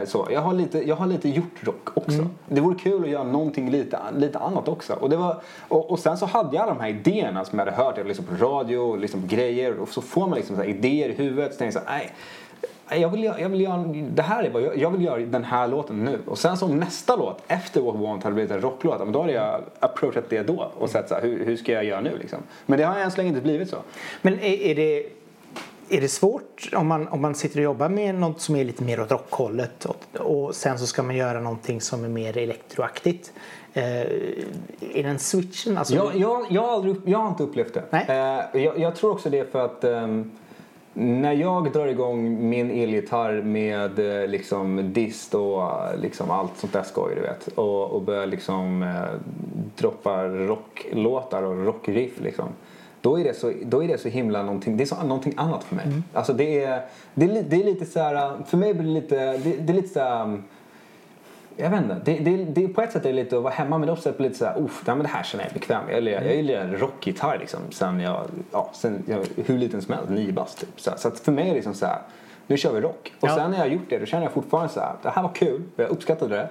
Eh, 0.00 0.04
så, 0.06 0.28
jag, 0.32 0.40
har 0.40 0.54
lite, 0.54 0.88
jag 0.88 0.96
har 0.96 1.06
lite 1.06 1.28
gjort 1.28 1.60
rock 1.60 1.88
också. 1.94 2.26
Det 2.48 2.60
vore 2.60 2.78
kul 2.78 3.04
att 3.04 3.10
göra 3.10 3.24
någonting 3.24 3.70
lite, 3.70 3.98
lite 4.16 4.38
annat 4.38 4.68
också. 4.68 4.92
Och, 4.92 5.10
det 5.10 5.16
var, 5.16 5.36
och, 5.68 5.90
och 5.90 5.98
sen 5.98 6.16
så 6.16 6.26
hade 6.26 6.56
jag 6.56 6.62
alla 6.62 6.74
de 6.74 6.80
här 6.80 6.88
idéerna 6.88 7.44
som 7.44 7.58
jag 7.58 7.66
hade 7.66 7.76
hört. 7.76 7.98
Jag 7.98 8.06
lyssnade 8.06 8.36
på 8.38 8.44
radio, 8.46 9.06
på 9.20 9.26
grejer. 9.26 9.78
Och 9.78 9.88
så 9.88 10.02
får 10.02 10.26
man 10.26 10.38
liksom 10.38 10.56
så 10.56 10.64
idéer 10.64 11.08
i 11.08 11.12
huvudet. 11.12 11.52
Så 11.52 11.58
tänkte 11.58 11.78
jag 11.78 11.84
så 11.86 11.90
här, 11.92 11.98
nej. 11.98 12.12
Jag 12.96 13.08
vill, 13.08 13.24
jag 13.24 13.48
vill 13.48 13.60
göra, 13.60 13.84
det 14.10 14.22
här 14.22 14.44
är 14.44 14.50
vad 14.50 14.62
jag, 14.62 14.76
jag 14.78 14.90
vill 14.90 15.04
göra 15.04 15.18
den 15.18 15.44
här 15.44 15.68
låten 15.68 16.04
nu. 16.04 16.18
Och 16.26 16.38
sen 16.38 16.56
som 16.56 16.76
nästa 16.76 17.16
låt 17.16 17.42
efter 17.46 17.80
What 17.80 17.96
Want 17.96 18.22
hade 18.22 18.34
blivit 18.34 18.52
en 18.52 18.60
rocklåt. 18.60 18.98
men 18.98 19.12
Då 19.12 19.20
hade 19.20 19.32
jag 19.32 19.60
approachat 19.80 20.24
det 20.28 20.42
då 20.42 20.72
och 20.78 20.90
sett 20.90 21.08
så 21.08 21.14
här, 21.14 21.22
hur, 21.22 21.44
hur 21.44 21.56
ska 21.56 21.72
jag 21.72 21.84
göra 21.84 22.00
nu 22.00 22.18
liksom. 22.18 22.38
Men 22.66 22.78
det 22.78 22.84
har 22.84 22.96
än 22.96 23.10
så 23.10 23.16
länge 23.16 23.28
inte 23.28 23.40
blivit 23.40 23.70
så. 23.70 23.76
Men 24.22 24.34
är, 24.34 24.62
är, 24.62 24.74
det, 24.74 25.06
är 25.88 26.00
det 26.00 26.08
svårt 26.08 26.70
om 26.72 26.86
man, 26.86 27.08
om 27.08 27.20
man 27.20 27.34
sitter 27.34 27.58
och 27.58 27.64
jobbar 27.64 27.88
med 27.88 28.14
något 28.14 28.40
som 28.40 28.56
är 28.56 28.64
lite 28.64 28.84
mer 28.84 29.00
åt 29.00 29.10
rockhållet 29.10 29.84
och, 29.84 30.16
och 30.16 30.54
sen 30.54 30.78
så 30.78 30.86
ska 30.86 31.02
man 31.02 31.16
göra 31.16 31.40
någonting 31.40 31.80
som 31.80 32.04
är 32.04 32.08
mer 32.08 32.38
elektroaktigt? 32.38 33.32
Eh, 33.74 34.00
är 34.94 35.02
den 35.02 35.18
switchen? 35.18 35.78
Alltså, 35.78 35.94
Jag, 35.94 36.16
jag, 36.16 36.46
jag, 36.50 36.62
har, 36.62 36.72
aldrig, 36.72 36.96
jag 37.04 37.18
har 37.18 37.28
inte 37.28 37.42
upplevt 37.42 37.74
det. 37.74 37.82
Nej. 37.90 38.04
Eh, 38.08 38.62
jag, 38.62 38.78
jag 38.78 38.96
tror 38.96 39.10
också 39.12 39.30
det 39.30 39.52
för 39.52 39.64
att 39.64 39.84
ehm, 39.84 40.30
när 40.94 41.32
jag 41.32 41.72
drar 41.72 41.86
igång 41.86 42.48
min 42.48 42.70
elgitarr 42.70 43.42
med 43.42 44.22
eh, 44.22 44.28
liksom 44.28 44.92
dist 44.92 45.34
och 45.34 45.62
eh, 45.62 45.96
liksom 46.00 46.30
allt 46.30 46.56
sånt 46.56 46.72
där 46.72 46.82
skoj 46.82 47.14
du 47.14 47.20
vet 47.20 47.48
och, 47.48 47.90
och 47.90 48.02
börjar 48.02 48.26
liksom 48.26 48.82
eh, 48.82 49.20
droppa 49.76 50.24
rocklåtar 50.24 51.42
och 51.42 51.64
rockriff 51.64 52.20
liksom. 52.20 52.48
Då 53.00 53.20
är, 53.20 53.24
det 53.24 53.34
så, 53.34 53.52
då 53.64 53.84
är 53.84 53.88
det 53.88 53.98
så 53.98 54.08
himla 54.08 54.42
någonting, 54.42 54.76
det 54.76 54.84
är 54.84 54.86
så, 54.86 55.02
någonting 55.02 55.34
annat 55.36 55.64
för 55.64 55.76
mig. 55.76 55.86
Alltså 56.12 56.32
det 56.32 56.64
är, 56.64 56.82
det, 57.14 57.24
är, 57.24 57.42
det 57.42 57.56
är 57.56 57.64
lite 57.64 57.84
så 57.84 58.00
här, 58.00 58.44
för 58.46 58.56
mig 58.56 58.74
blir 58.74 58.86
det 58.86 59.00
lite, 59.00 59.16
det, 59.16 59.56
det 59.56 59.72
är 59.72 59.74
lite 59.74 59.88
så 59.88 60.00
här, 60.00 60.42
jag 61.56 61.70
vet 61.70 61.82
inte. 61.82 62.00
Det, 62.04 62.18
det, 62.18 62.44
det, 62.44 62.68
på 62.68 62.82
ett 62.82 62.92
sätt 62.92 63.04
är 63.04 63.08
det 63.08 63.14
lite 63.22 63.36
att 63.36 63.42
vara 63.42 63.52
hemma 63.54 63.78
men 63.78 63.88
också 63.88 64.08
ett 64.10 64.20
lite 64.20 64.34
såhär, 64.38 64.58
uff, 64.58 64.82
nej, 64.86 64.96
men 64.96 65.02
det 65.04 65.08
här 65.12 65.22
känner 65.22 65.44
jag 65.44 65.52
bekväm. 65.52 65.90
Jag 65.90 66.02
lirar- 66.02 66.22
Jag 66.22 66.44
lirar 66.44 66.66
rockgitarr 66.66 67.38
liksom 67.38 67.60
sen 67.70 68.00
jag, 68.00 68.20
ja, 68.52 68.70
sen 68.72 69.02
jag, 69.08 69.26
hur 69.46 69.58
liten 69.58 69.82
som 69.82 69.94
helst, 69.94 70.10
nio 70.10 70.32
bast 70.32 70.60
typ. 70.60 70.80
Så, 70.80 70.90
så 70.96 71.10
för 71.10 71.32
mig 71.32 71.44
är 71.44 71.48
det 71.48 71.54
liksom 71.54 71.74
såhär, 71.74 71.98
nu 72.46 72.56
kör 72.56 72.72
vi 72.72 72.80
rock. 72.80 73.12
Och 73.20 73.28
Ja. 73.28 73.34
sen 73.36 73.50
när 73.50 73.58
jag 73.58 73.64
har 73.64 73.70
gjort 73.70 73.86
det 73.90 73.98
då 73.98 74.06
känner 74.06 74.22
jag 74.24 74.32
fortfarande 74.32 74.68
såhär, 74.72 74.92
det 75.02 75.10
här 75.10 75.22
var 75.22 75.30
kul, 75.34 75.62
jag 75.76 75.88
uppskattade 75.88 76.34
det. 76.36 76.48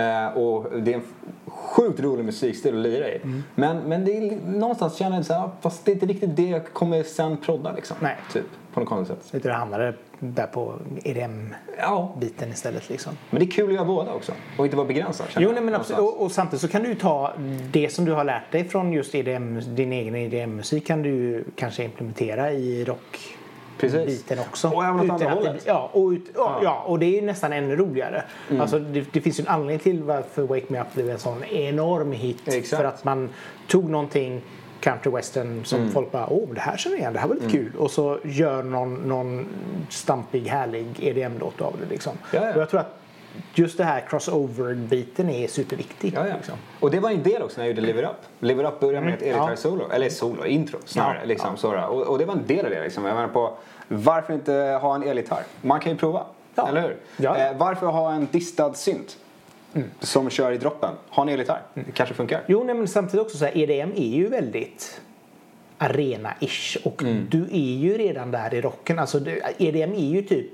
Eh, 0.00 0.38
och 0.38 0.80
det 0.80 0.92
är 0.92 0.96
en 0.96 1.02
sjukt 1.46 2.00
rolig 2.00 2.24
musikstil 2.24 2.74
att 2.76 2.80
lira 2.82 3.08
i. 3.08 3.16
Mm. 3.16 3.42
Men, 3.54 3.76
men 3.76 4.04
det 4.04 4.12
är, 4.12 4.38
någonstans 4.46 4.96
känner 4.96 5.16
jag 5.16 5.24
såhär, 5.26 5.50
fast 5.60 5.84
det 5.84 5.90
är 5.90 5.94
inte 5.94 6.06
riktigt 6.06 6.36
det 6.36 6.42
jag 6.48 6.72
kommer 6.72 7.02
sen 7.02 7.36
prodda 7.36 7.72
liksom. 7.72 7.96
Nej. 8.00 8.16
Typ, 8.32 8.44
på 8.74 8.80
något 8.80 8.88
konstigt 8.88 9.22
sätt. 9.22 9.34
Vet 9.34 9.42
du, 9.42 9.50
hamnade 9.50 9.94
där 10.18 10.46
på 10.46 10.74
EDM-biten 11.04 12.48
Ja, 12.48 12.52
istället. 12.52 12.88
Liksom. 12.90 13.12
men 13.30 13.38
det 13.40 13.46
är 13.46 13.50
kul 13.50 13.68
att 13.68 13.74
göra 13.74 13.84
båda 13.84 14.12
också. 14.12 14.32
Och 14.58 14.64
inte 14.64 14.76
vara 14.76 14.86
begränsad 14.86 15.26
Jo, 15.38 15.50
nej, 15.52 15.62
men 15.62 15.74
absolut. 15.74 16.00
Och, 16.00 16.22
och 16.22 16.32
samtidigt 16.32 16.60
så 16.60 16.68
kan 16.68 16.82
du 16.82 16.94
ta 16.94 17.32
det 17.72 17.88
som 17.92 18.04
du 18.04 18.12
har 18.12 18.24
lärt 18.24 18.52
dig 18.52 18.64
från 18.64 18.92
just 18.92 19.14
EDM, 19.14 19.60
din 19.74 19.92
egen 19.92 20.14
EDM-musik 20.16 20.86
kan 20.86 21.02
du 21.02 21.44
kanske 21.56 21.84
implementera 21.84 22.52
i 22.52 22.84
rockbiten 22.84 23.38
Precis. 23.78 24.24
också. 24.50 24.68
Och 24.68 24.84
även 24.84 24.96
åt 25.00 25.04
Utan 25.04 25.14
andra 25.14 25.26
att 25.32 25.42
det- 25.42 25.48
hållet. 25.48 25.62
Ja 25.66 25.90
och, 25.92 26.08
ut, 26.10 26.24
ja, 26.34 26.60
Ja. 26.62 26.74
Mm. 26.76 26.90
och 26.92 26.98
det 26.98 27.06
är 27.06 27.20
ju 27.20 27.26
nästan 27.26 27.52
ännu 27.52 27.76
roligare. 27.76 28.22
Alltså, 28.60 28.78
det, 28.78 29.04
det 29.12 29.20
finns 29.20 29.38
ju 29.40 29.42
en 29.42 29.48
anledning 29.48 29.78
till 29.78 30.02
varför 30.02 30.42
Wake 30.42 30.64
Me 30.68 30.80
Up 30.80 30.94
blev 30.94 31.10
en 31.10 31.18
sån 31.18 31.44
enorm 31.44 32.12
hit. 32.12 32.42
Exakt. 32.48 32.80
För 32.82 32.84
att 32.88 33.04
man 33.04 33.28
tog 33.68 33.90
någonting 33.90 34.40
country 34.84 35.10
western 35.12 35.64
som 35.64 35.78
Mm. 35.80 35.90
folk 35.92 36.12
bara 36.12 36.26
åh 36.32 36.48
det 36.54 36.60
här 36.60 36.76
känner 36.76 36.96
jag 36.96 37.00
igen, 37.00 37.12
det 37.12 37.18
här 37.18 37.28
var 37.28 37.34
lite 37.34 37.50
kul. 37.50 37.72
Och 37.78 37.90
så 37.90 38.18
gör 38.24 38.62
någon, 38.62 38.94
någon 38.94 39.46
stampig 39.90 40.46
härlig 40.46 40.86
EDM-låt 41.00 41.60
av 41.60 41.74
det 41.80 41.86
liksom. 41.90 42.12
Ja, 42.32 42.40
ja. 42.46 42.54
Och 42.54 42.60
jag 42.60 42.70
tror 42.70 42.80
att 42.80 42.94
just 43.54 43.78
det 43.78 43.84
här 43.84 44.00
crossover-biten 44.00 45.30
är 45.30 45.48
superviktig. 45.48 46.12
Ja, 46.16 46.28
ja. 46.28 46.34
Liksom. 46.36 46.54
Och 46.80 46.90
det 46.90 47.00
var 47.00 47.10
en 47.10 47.22
del 47.22 47.42
också 47.42 47.60
när 47.60 47.66
jag 47.66 47.76
gjorde 47.76 47.86
Live 47.86 48.00
It 48.02 48.08
Up. 48.08 48.16
Live 48.40 48.62
It 48.62 48.68
Up 48.68 48.80
började 48.80 49.06
med 49.06 49.14
ett 49.14 49.22
Mm. 49.22 49.36
Ja. 49.36 49.42
elgitarr-solo, 49.48 49.90
eller 49.90 50.08
solo, 50.08 50.44
intro 50.44 50.78
snarare. 50.84 51.18
Ja, 51.20 51.26
Liksom, 51.26 51.56
sådär. 51.56 51.86
Och, 51.86 52.02
och 52.02 52.18
det 52.18 52.24
var 52.24 52.34
en 52.34 52.46
del 52.46 52.64
av 52.64 52.70
det. 52.70 52.82
Liksom. 52.82 53.04
Jag 53.04 53.14
menar 53.14 53.28
på, 53.28 53.52
varför 53.88 54.34
inte 54.34 54.78
ha 54.82 54.94
en 54.94 55.02
elgitarr? 55.02 55.42
Man 55.62 55.80
kan 55.80 55.92
ju 55.92 55.98
prova, 55.98 56.24
Ja. 56.54 56.68
eller 56.68 56.80
hur? 56.82 56.96
Ja. 57.16 57.36
Eh, 57.36 57.56
varför 57.56 57.86
ha 57.86 58.12
en 58.12 58.28
distad 58.30 58.74
synt 58.74 59.16
som 60.00 60.30
kör 60.30 60.52
i 60.52 60.58
droppen? 60.58 60.94
Ha 61.10 61.22
en 61.22 61.28
elgitarr, 61.28 61.62
det 61.74 61.92
kanske 61.94 62.14
funkar. 62.14 62.42
Jo, 62.46 62.64
nej, 62.64 62.74
men 62.74 62.88
samtidigt 62.88 63.26
också 63.26 63.38
så 63.38 63.44
här, 63.44 63.58
EDM 63.58 63.92
är 63.96 64.06
ju 64.16 64.28
väldigt 64.28 65.00
arena-ish 65.78 66.76
och 66.84 67.02
Mm. 67.02 67.26
du 67.30 67.42
är 67.42 67.74
ju 67.78 67.98
redan 67.98 68.30
där 68.30 68.54
i 68.54 68.60
rocken. 68.60 68.98
Alltså 68.98 69.20
EDM 69.58 69.92
är 69.92 70.08
ju 70.14 70.22
typ 70.22 70.46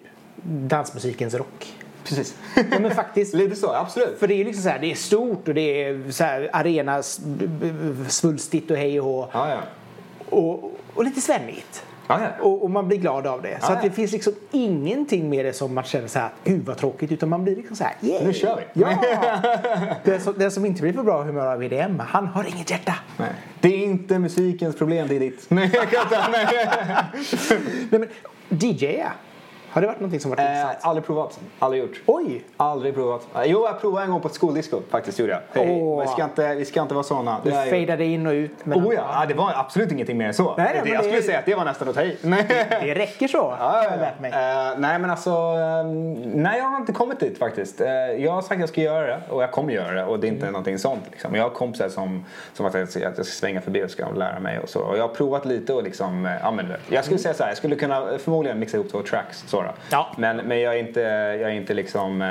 dansmusikens 0.45 1.35
rock. 1.35 1.73
Precis. 2.05 2.35
Ja 2.71 2.79
men 2.81 2.91
faktiskt. 2.91 3.35
Lite 3.41 3.57
så, 3.57 3.73
absolut. 3.73 4.19
För 4.19 4.29
det 4.29 4.35
är 4.35 4.39
ju 4.39 4.45
liksom 4.45 4.63
så 4.63 4.69
här, 4.69 4.79
det 4.79 4.91
är 4.91 4.95
stort 4.95 5.49
och 5.49 5.55
det 5.55 5.85
är 5.85 6.11
så 6.11 6.25
här 6.25 6.51
arena 6.53 7.03
svulstigt 8.09 8.71
och 8.71 8.77
hej 8.77 9.01
och 9.01 9.07
hå. 9.07 9.29
Ja, 9.33 9.51
ja. 9.51 9.59
Och, 10.37 10.73
och 10.95 11.05
lite 11.05 11.21
svennigt. 11.21 11.85
Ja, 12.11 12.21
ja. 12.23 12.45
Och, 12.45 12.63
och 12.63 12.71
man 12.71 12.89
blir 12.89 12.99
glad 12.99 13.27
av 13.27 13.43
det. 13.43 13.59
Så 13.63 13.79
det 13.83 13.91
finns 13.91 14.13
liksom 14.13 14.33
ingenting 14.51 15.31
med 15.31 15.45
det 15.45 15.53
som 15.53 15.75
man 15.75 15.85
känner 15.85 16.09
så 16.09 16.19
här, 16.19 16.31
gud 16.45 16.67
vad 16.67 16.77
tråkigt. 16.77 17.13
Utan 17.13 17.29
man 17.29 17.45
blir 17.45 17.57
liksom 17.57 17.77
så 17.77 17.85
här, 17.85 17.95
yeah. 18.03 18.27
Nu 18.27 18.33
kör 18.33 18.57
vi. 18.57 18.81
Ja! 18.81 18.99
den, 20.05 20.21
som, 20.21 20.35
den 20.39 20.51
som 20.51 20.67
inte 20.67 20.83
blir 20.83 20.93
på 20.93 21.03
bra 21.03 21.23
humör 21.23 21.47
av 21.47 21.65
EDM, 21.65 22.01
han 22.01 22.27
har 22.27 22.45
inget 22.45 22.71
hjärta. 22.71 22.95
Nej. 23.17 23.29
Det 23.61 23.69
är 23.69 23.85
inte 23.85 24.19
musikens 24.19 24.77
problem, 24.77 25.09
det 25.09 25.17
är 25.17 25.21
ditt. 25.21 25.51
Nej, 25.51 25.71
jag 25.75 25.91
kan 25.91 26.03
inte. 26.03 26.19
Nej. 26.33 26.47
Nej, 27.91 28.01
men, 28.01 28.09
DJ, 28.59 29.03
har 29.71 29.81
det 29.81 29.87
varit 29.87 30.01
någonting 30.01 30.21
som 30.21 30.31
varit 30.31 30.41
Eh, 30.41 30.47
intressant? 30.47 30.79
aldrig 30.81 31.07
provat. 31.07 31.41
Aldrig 31.59 31.83
gjort. 31.83 32.01
Oj! 32.07 32.45
Aldrig 32.57 32.95
provat. 32.95 33.27
Eh, 33.35 33.43
Jo, 33.45 33.67
jag 33.67 33.81
provade 33.81 34.05
en 34.05 34.11
gång 34.11 34.21
på 34.21 34.29
ett 34.29 34.35
skoldisco 34.35 34.81
faktiskt. 34.91 35.19
Gjorde 35.19 35.33
jag. 35.33 35.63
Hej. 35.63 35.81
Åh. 35.83 36.01
Vi, 36.03 36.07
ska 36.09 36.25
inte, 36.25 36.55
vi 36.55 36.65
ska 36.65 36.83
inte 36.83 36.95
vara 36.95 37.05
såna. 37.05 37.37
Du 37.45 37.51
Det 37.51 37.57
fejdade 37.57 38.05
in 38.05 38.27
och 38.27 38.33
ut. 38.33 38.53
Men 38.65 38.79
Oh 38.87 38.95
ja, 38.95 39.03
ja, 39.21 39.27
det 39.29 39.35
var 39.35 39.53
absolut 39.57 39.93
ingenting 39.93 40.19
mer 40.19 40.27
än 40.27 40.35
så. 40.35 40.55
Nej, 40.57 40.81
det, 40.85 40.89
jag 40.91 40.99
det- 40.99 41.05
skulle 41.05 41.23
säga 41.23 41.39
att 41.39 41.47
det 41.47 41.55
var 41.55 41.65
nästan 41.65 41.89
att 41.89 41.95
ta 41.95 42.03
i. 42.03 42.17
Nej. 42.23 42.47
Det 42.83 42.95
räcker 42.95 43.29
så, 43.29 43.57
Ja, 43.61 43.85
jag 43.85 44.01
lärt 44.01 44.21
mig. 44.21 44.31
Eh, 44.33 44.79
nej 44.79 44.99
men 44.99 45.11
alltså, 45.11 45.31
eh, 45.31 45.85
nej 46.35 46.59
jag 46.59 46.65
har 46.65 46.77
inte 46.77 46.93
kommit 46.93 47.21
dit 47.21 47.39
faktiskt. 47.39 47.81
Eh, 47.81 47.89
jag 48.19 48.33
har 48.33 48.43
sagt 48.43 48.53
att 48.53 48.61
jag 48.61 48.69
ska 48.69 48.81
göra 48.81 49.07
det 49.07 49.21
och 49.31 49.43
jag 49.43 49.51
kommer 49.53 49.73
göra 49.73 49.93
det 49.93 50.05
och 50.05 50.21
det 50.21 50.27
är 50.27 50.29
inte 50.29 50.47
någonting 50.47 50.79
sånt. 50.79 51.03
Liksom. 51.11 51.35
Jag 51.35 51.43
har 51.43 51.51
kompisar 51.51 51.89
som, 51.89 52.25
som 52.53 52.65
har 52.65 52.73
sagt 52.73 52.97
att 52.97 53.03
jag 53.03 53.13
ska 53.15 53.25
svänga 53.25 53.61
förbi 53.61 53.85
och 53.85 53.91
ska 53.91 54.09
lära 54.11 54.41
mig 54.41 54.59
och 54.59 54.69
så. 54.69 54.81
Och 54.81 54.99
jag 54.99 55.03
har 55.03 55.15
provat 55.15 55.47
lite 55.47 55.73
och 55.75 55.83
liksom, 55.83 56.23
vet. 56.23 56.81
Jag 56.89 57.05
skulle 57.05 57.19
säga 57.19 57.35
så 57.35 57.43
här, 57.43 57.51
jag 57.51 57.57
skulle 57.57 57.77
kunna 57.77 58.07
förmodligen 58.19 58.59
mixa 58.59 58.77
ihop 58.77 58.91
två 58.91 59.03
tracks. 59.03 59.45
Så 59.47 59.60
då. 59.63 59.75
Ja. 59.91 60.15
Men, 60.19 60.37
men 60.37 60.61
jag 60.61 60.75
är 60.75 60.79
inte, 60.79 61.01
jag 61.41 61.51
är 61.51 61.55
inte 61.55 61.75
liksom, 61.75 62.23
eh, 62.23 62.29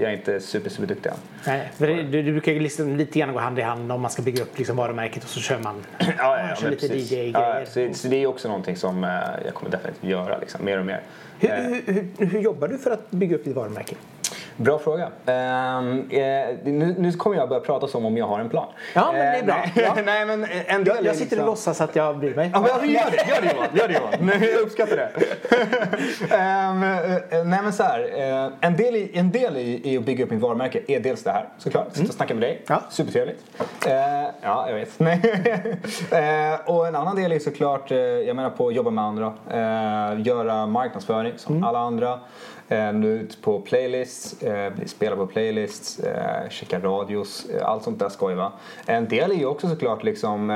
jag 0.00 0.10
är 0.10 0.16
inte 0.16 0.40
super 0.40 0.70
super 0.70 0.86
duktig. 0.86 1.12
Nej, 1.46 1.70
det, 1.78 2.02
det, 2.02 2.22
brukar 2.22 2.52
ju 2.52 2.60
liksom 2.60 2.96
lite 2.96 3.18
grann 3.18 3.32
gå 3.32 3.38
hand 3.38 3.58
i 3.58 3.62
hand 3.62 3.92
om 3.92 4.00
man 4.00 4.10
ska 4.10 4.22
bygga 4.22 4.42
upp 4.42 4.58
liksom 4.58 4.76
varumärket 4.76 5.24
och 5.24 5.30
så 5.30 5.40
kör 5.40 5.58
man, 5.58 5.74
Ja, 5.98 6.06
ja, 6.18 6.46
man 6.46 6.56
kör 6.56 6.70
lite. 6.70 6.86
DJ-grejer. 6.86 7.64
Så, 7.64 7.94
så 7.94 8.08
det 8.08 8.16
är 8.16 8.26
också 8.26 8.48
någonting 8.48 8.76
som 8.76 9.04
eh, 9.04 9.10
jag 9.44 9.54
kommer 9.54 9.70
definitivt 9.70 10.04
göra 10.04 10.38
liksom, 10.38 10.64
mer 10.64 10.78
och 10.78 10.86
mer. 10.86 11.00
hur, 11.38 11.50
Eh, 11.50 11.56
hur, 11.56 11.82
hur, 12.18 12.26
hur 12.26 12.40
jobbar 12.40 12.68
du 12.68 12.78
för 12.78 12.90
att 12.90 13.10
bygga 13.10 13.36
upp 13.36 13.44
ditt 13.44 13.56
varumärke? 13.56 13.94
Bra 14.60 14.78
fråga. 14.78 15.08
Ehm, 15.26 16.10
eh, 16.10 16.20
nu, 16.64 16.94
nu 16.98 17.12
kommer 17.12 17.36
jag 17.36 17.48
börja 17.48 17.60
prata 17.60 17.86
som 17.88 18.04
om 18.04 18.16
jag 18.16 18.26
har 18.26 18.40
en 18.40 18.48
plan. 18.48 18.66
Ja, 18.94 19.12
men 19.12 19.20
det 19.20 19.38
är 19.38 19.42
bra. 19.44 19.54
Eh, 19.54 19.70
Ja. 19.82 19.92
nej, 19.94 20.04
nej, 20.04 20.26
men 20.26 20.46
en 20.66 20.84
del 20.84 20.94
Jag, 20.96 21.04
jag 21.04 21.14
sitter 21.16 21.24
liksom... 21.24 21.38
och 21.40 21.46
låtsas 21.46 21.80
att 21.80 21.96
jag 21.96 22.18
bryr 22.18 22.34
mig. 22.34 22.50
Ja, 22.54 22.60
men 22.60 22.70
gör 22.70 22.80
det, 23.10 23.16
gör 23.28 23.40
det 23.42 23.52
Johan. 23.54 23.66
Gör 23.74 23.88
det, 23.88 23.94
Johan. 23.94 24.12
Nej, 24.40 24.50
jag 24.52 24.60
uppskattar 24.60 24.96
det. 24.96 25.10
Ehm, 26.36 26.82
eh, 26.82 27.44
nej 27.44 27.60
men 27.62 27.72
så 27.72 27.82
här, 27.82 28.00
eh, 28.46 28.52
en 28.60 28.76
del, 28.76 28.96
i, 28.96 29.10
en 29.14 29.30
del 29.30 29.56
i, 29.56 29.80
i 29.92 29.98
att 29.98 30.04
bygga 30.04 30.24
upp 30.24 30.30
mitt 30.30 30.40
varumärke 30.40 30.80
är 30.88 31.00
dels 31.00 31.22
det 31.24 31.30
här 31.30 31.48
såklart. 31.58 31.86
Sitta 31.92 32.08
och 32.08 32.14
snacka 32.14 32.34
med 32.34 32.42
dig. 32.42 32.50
Mm. 32.50 32.62
Ja. 32.68 32.82
Supertrevligt. 32.90 33.44
Eh, 33.86 33.92
ja, 34.42 34.64
jag 34.68 34.74
vet. 34.74 34.98
Nej. 34.98 35.20
Eh, 36.12 36.60
och 36.70 36.86
en 36.86 36.96
annan 36.96 37.16
del 37.16 37.32
är 37.32 37.38
såklart, 37.38 37.90
jag 38.26 38.36
menar 38.36 38.50
på 38.50 38.68
att 38.68 38.74
jobba 38.74 38.90
med 38.90 39.04
andra. 39.04 39.26
Eh, 39.50 40.20
göra 40.26 40.66
marknadsföring 40.66 41.32
som 41.36 41.54
Mm. 41.54 41.68
alla 41.68 41.78
andra. 41.78 42.20
Eh, 42.70 42.92
nå 42.92 43.06
ut 43.06 43.42
på 43.42 43.60
playlists, 43.60 44.42
eh, 44.42 44.72
spela 44.86 45.16
på 45.16 45.26
playlists, 45.26 46.00
eh, 46.00 46.48
checka 46.48 46.80
radios, 46.80 47.46
allt 47.62 47.82
sånt 47.82 47.98
där 47.98 48.08
skoj 48.08 48.34
va. 48.34 48.52
En 48.86 49.08
del 49.08 49.30
är 49.30 49.34
ju 49.34 49.46
också 49.46 49.68
såklart 49.68 50.04
liksom, 50.04 50.50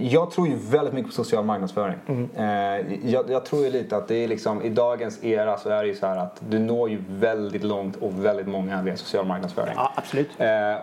jag 0.00 0.30
tror 0.30 0.48
ju 0.48 0.56
väldigt 0.56 0.94
mycket 0.94 1.08
på 1.08 1.24
social 1.24 1.44
marknadsföring. 1.44 2.28
Eh, 2.36 3.08
jag, 3.10 3.30
jag 3.30 3.44
tror 3.44 3.64
ju 3.64 3.70
lite 3.70 3.96
att 3.96 4.08
det 4.08 4.14
är 4.14 4.28
liksom, 4.28 4.62
i 4.62 4.68
dagens 4.68 5.24
era 5.24 5.58
så 5.58 5.68
är 5.68 5.82
det 5.82 5.88
ju 5.88 5.94
så 5.94 6.06
här 6.06 6.16
att 6.16 6.42
du 6.48 6.58
når 6.58 6.90
ju 6.90 6.98
väldigt 7.08 7.64
långt 7.64 7.96
och 7.96 8.24
väldigt 8.24 8.48
många 8.48 8.82
via 8.82 8.96
social 8.96 9.26
marknadsföring. 9.26 9.74
Ja, 9.76 9.92
absolut. 9.96 10.30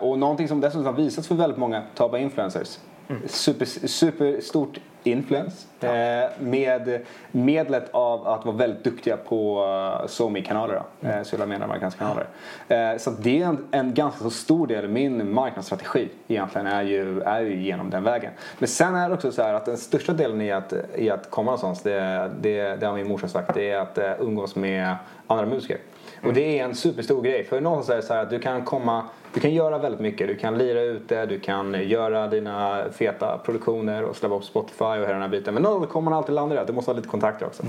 Och 0.00 0.18
någonting 0.18 0.48
som 0.48 0.60
dessutom 0.60 0.86
har 0.86 0.92
visats 0.92 1.28
för 1.28 1.34
väldigt 1.34 1.58
många, 1.58 1.82
ta 1.94 2.08
bara 2.08 2.20
influencers. 2.20 2.78
Super, 3.26 3.64
superstort 3.88 4.78
influens 5.02 5.66
eh, 5.80 6.30
med 6.38 7.00
medlet 7.30 7.88
av 7.90 8.28
att 8.28 8.44
vara 8.44 8.56
väldigt 8.56 8.84
duktiga 8.84 9.16
på 9.16 9.64
uh, 10.02 10.06
SoMe-kanaler, 10.06 10.82
mm. 11.00 11.16
eh, 11.16 11.22
sociala 11.22 11.46
mediemarknadskanaler. 11.46 12.26
Eh, 12.68 12.96
så 12.98 13.10
att 13.10 13.22
det 13.22 13.42
är 13.42 13.46
en, 13.46 13.68
en 13.70 13.94
ganska 13.94 14.22
så 14.22 14.30
stor 14.30 14.66
del 14.66 14.84
av 14.84 14.90
min 14.90 15.32
marknadsstrategi 15.32 16.08
egentligen 16.28 16.66
är 16.66 16.82
ju, 16.82 17.20
är 17.20 17.40
ju 17.40 17.62
genom 17.62 17.90
den 17.90 18.04
vägen. 18.04 18.32
Men 18.58 18.68
sen 18.68 18.94
är 18.94 19.08
det 19.08 19.14
också 19.14 19.32
så 19.32 19.42
att 19.42 19.66
den 19.66 19.76
största 19.76 20.12
delen 20.12 20.40
i 20.40 20.52
att, 20.52 20.72
i 20.94 21.10
att 21.10 21.30
komma 21.30 21.50
någonstans, 21.50 21.82
det, 21.82 22.30
det, 22.40 22.76
det 22.80 22.86
har 22.86 22.94
min 22.94 23.08
morsa 23.08 23.28
sagt, 23.28 23.54
det 23.54 23.70
är 23.70 23.78
att 23.78 23.98
umgås 24.20 24.56
med 24.56 24.96
andra 25.26 25.46
musiker. 25.46 25.78
Och 26.22 26.32
det 26.32 26.58
är 26.58 26.64
en 26.64 26.74
superstor 26.74 27.22
grej. 27.22 27.44
För 27.44 27.60
någonstans 27.60 27.90
är 27.90 27.96
det 27.96 28.02
så 28.02 28.14
här 28.14 28.22
att 28.22 28.30
du 28.30 28.38
kan 28.38 28.64
komma, 28.64 29.04
du 29.34 29.40
kan 29.40 29.50
göra 29.54 29.78
väldigt 29.78 30.00
mycket. 30.00 30.28
Du 30.28 30.36
kan 30.36 30.58
lira 30.58 30.80
ute, 30.80 31.26
du 31.26 31.40
kan 31.40 31.88
göra 31.88 32.26
dina 32.26 32.84
feta 32.92 33.38
produktioner 33.38 34.04
och 34.04 34.16
släppa 34.16 34.34
upp 34.34 34.44
Spotify 34.44 34.84
och 34.84 34.94
hela 34.94 35.12
den 35.12 35.22
här 35.22 35.28
biten. 35.28 35.54
Men 35.54 35.62
då 35.62 35.86
kommer 35.86 36.10
man 36.10 36.18
alltid 36.18 36.34
landa 36.34 36.54
det. 36.54 36.64
Du 36.66 36.72
måste 36.72 36.90
ha 36.90 36.96
lite 36.96 37.08
kontakter 37.08 37.46
också. 37.46 37.62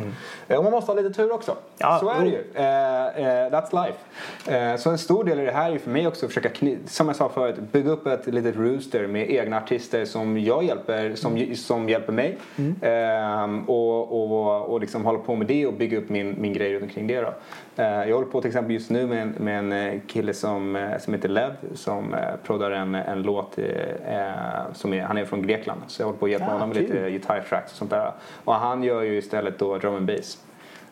Eh, 0.48 0.58
Och 0.58 0.64
man 0.64 0.72
måste 0.72 0.92
ha 0.92 1.02
lite 1.02 1.14
tur 1.14 1.32
också. 1.34 1.56
Ja, 1.78 1.98
så 2.00 2.10
är 2.10 2.22
det 2.22 2.28
ju. 2.28 2.44
Eh, 2.54 3.46
eh, 3.46 3.50
that's 3.52 3.86
life. 3.86 3.98
Eh, 4.74 4.78
så 4.78 4.90
en 4.90 4.98
stor 4.98 5.24
del 5.24 5.40
i 5.40 5.46
det 5.46 5.52
här 5.52 5.72
är 5.72 5.78
för 5.78 5.90
mig 5.90 6.08
också 6.08 6.26
att 6.26 6.34
försöka, 6.34 6.50
som 6.86 7.08
jag 7.08 7.16
sa 7.16 7.30
förut, 7.30 7.56
bygga 7.72 7.92
upp 7.92 8.08
ett 8.08 8.28
litet 8.28 8.56
rooster 8.56 9.08
med 9.08 9.30
egna 9.32 9.58
artister 9.58 10.06
som 10.06 10.40
jag 10.40 10.64
hjälper, 10.64 11.16
som, 11.16 11.56
som 11.56 11.90
hjälper 11.90 12.14
mig. 12.14 12.38
Eh, 12.82 13.70
och 13.70 13.92
och, 14.12 14.70
och 14.74 14.80
liksom 14.82 15.06
hålla 15.06 15.20
på 15.20 15.36
med 15.36 15.48
det 15.48 15.68
och 15.68 15.74
bygga 15.74 15.98
upp 15.98 16.10
min, 16.10 16.36
min 16.40 16.54
grej 16.54 16.74
runt 16.74 16.84
omkring 16.84 17.08
det 17.08 17.22
då. 17.22 17.34
Jag 17.76 18.14
håller 18.16 18.28
på 18.28 18.42
till 18.42 18.48
exempel 18.50 18.74
just 18.74 18.90
nu 18.90 19.08
med 19.08 19.22
en, 19.22 19.30
med 19.38 19.60
en 19.94 20.02
kille 20.08 20.34
som, 20.34 20.90
som 21.00 21.14
heter 21.14 21.30
Lev 21.30 21.51
som 21.76 22.14
eh, 22.14 22.20
proddar 22.44 22.72
en, 22.72 22.96
en 22.96 23.22
låt 23.22 23.58
eh, 23.58 23.66
eh, 24.18 24.32
som 24.74 24.94
är, 24.94 25.02
han 25.02 25.18
är 25.18 25.26
från 25.26 25.42
Grekland 25.42 25.82
så 25.88 26.02
jag 26.02 26.06
håller 26.08 26.20
på 26.20 26.26
att 26.26 26.32
hjälpa 26.32 26.46
Ah, 26.48 26.54
honom 26.54 26.70
med 26.70 26.78
kul. 26.78 26.88
lite 26.88 27.10
gitarrtracks 27.12 27.72
och 27.72 27.78
sånt 27.78 27.92
där. 27.92 28.12
Och 28.44 28.54
han 28.54 28.84
gör 28.84 29.02
ju 29.02 29.18
istället 29.18 29.60
då 29.60 29.78
drum 29.78 29.96
and 29.96 30.06
bass. 30.06 30.38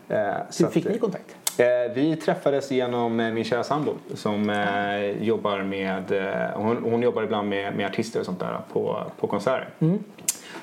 Eh, 0.10 0.34
så 0.50 0.64
Hur 0.64 0.72
fick 0.72 0.86
att, 0.86 0.92
ni 0.92 0.98
kontakt? 1.00 1.36
Eh, 1.60 1.94
vi 1.96 2.16
träffades 2.16 2.72
genom 2.72 3.20
eh, 3.20 3.32
min 3.34 3.44
kära 3.44 3.64
sambo 3.64 3.92
som 4.14 4.50
eh, 4.50 5.24
jobbar 5.24 5.60
med, 5.60 6.12
eh, 6.12 6.50
hon, 6.54 6.78
hon 6.84 7.02
jobbar 7.02 7.24
ibland 7.24 7.50
med, 7.50 7.76
med 7.76 7.86
artister 7.86 8.20
och 8.20 8.26
sånt 8.26 8.40
där 8.40 8.58
på, 8.74 9.04
på 9.20 9.28
konserter. 9.28 9.68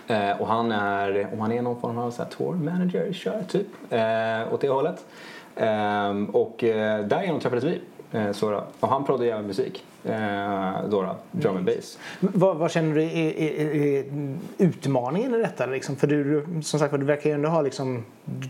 Eh, 0.06 0.40
och 0.40 0.46
han 0.46 0.72
är, 0.72 1.28
om 1.32 1.40
han 1.40 1.52
är 1.52 1.62
någon 1.62 1.80
form 1.80 1.98
av 1.98 2.10
så 2.10 2.22
här, 2.22 2.30
tour 2.30 2.54
manager, 2.54 3.12
kör 3.12 3.42
typ, 3.48 3.66
eh, 3.90 4.54
åt 4.54 4.60
det 4.60 4.68
hållet. 4.68 5.04
Ehm, 5.56 6.24
och 6.26 6.64
eh, 6.64 7.00
därigenom 7.06 7.40
träffades 7.40 7.64
vi. 7.64 7.80
Eh, 8.12 8.30
då. 8.40 8.64
Och 8.80 8.88
han 8.88 9.04
proddade 9.04 9.30
även 9.30 9.46
musik. 9.46 9.84
Eh, 10.04 10.88
då, 10.90 11.02
då, 11.02 11.16
drum 11.32 11.56
and 11.56 11.64
bass. 11.66 11.98
Vad, 12.20 12.56
vad 12.56 12.70
känner 12.70 12.94
du 12.94 13.02
är, 13.02 13.38
är, 13.38 13.74
är, 13.74 14.04
utmaningen 14.58 15.34
i 15.34 15.38
detta? 15.38 15.66
Liksom? 15.66 15.96
För 15.96 16.06
du, 16.06 16.46
som 16.62 16.80
sagt 16.80 16.94
du 16.98 17.04
verkar 17.04 17.30
ju 17.30 17.34
ändå 17.34 17.48
ha 17.48 17.62
liksom, 17.62 18.04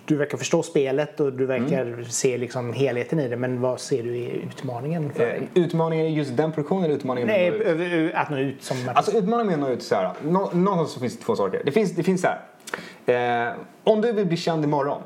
du 0.04 0.16
verkar 0.16 0.38
förstå 0.38 0.62
spelet 0.62 1.20
och 1.20 1.32
du 1.32 1.46
verkar 1.46 1.86
Mm. 1.86 2.04
se 2.04 2.38
liksom 2.38 2.72
helheten 2.72 3.20
i 3.20 3.28
det. 3.28 3.36
Men 3.36 3.60
vad 3.60 3.80
ser 3.80 4.02
du 4.02 4.22
är 4.22 4.30
utmaningen? 4.30 5.12
För? 5.12 5.34
Eh, 5.34 5.42
utmaningen 5.64 6.06
i 6.06 6.14
just 6.14 6.36
den 6.36 6.52
produktionen 6.52 6.84
eller 6.84 6.94
utmaningen 6.94 7.28
Nej, 7.28 7.48
att 7.48 7.76
nå 7.78 7.96
ut? 7.96 8.14
att 8.14 8.30
nå 8.30 8.38
ut 8.38 8.62
som. 8.62 8.76
Alltså 8.94 9.18
utmaningen 9.18 9.46
med 9.46 9.54
att 9.54 9.60
nå 9.60 9.76
ut 9.76 9.82
så 9.82 9.94
här. 9.94 10.10
Nå, 10.24 10.50
någonstans 10.52 10.90
så 10.90 11.00
finns 11.00 11.16
det 11.18 11.24
två 11.24 11.36
saker. 11.36 11.62
Det 11.64 11.72
finns, 11.72 11.92
det 11.92 12.02
finns 12.02 12.20
så 12.20 12.28
här. 12.28 13.48
Eh, 13.48 13.54
om 13.84 14.00
du 14.00 14.12
vill 14.12 14.26
bli 14.26 14.36
känd 14.36 14.64
imorgon. 14.64 15.02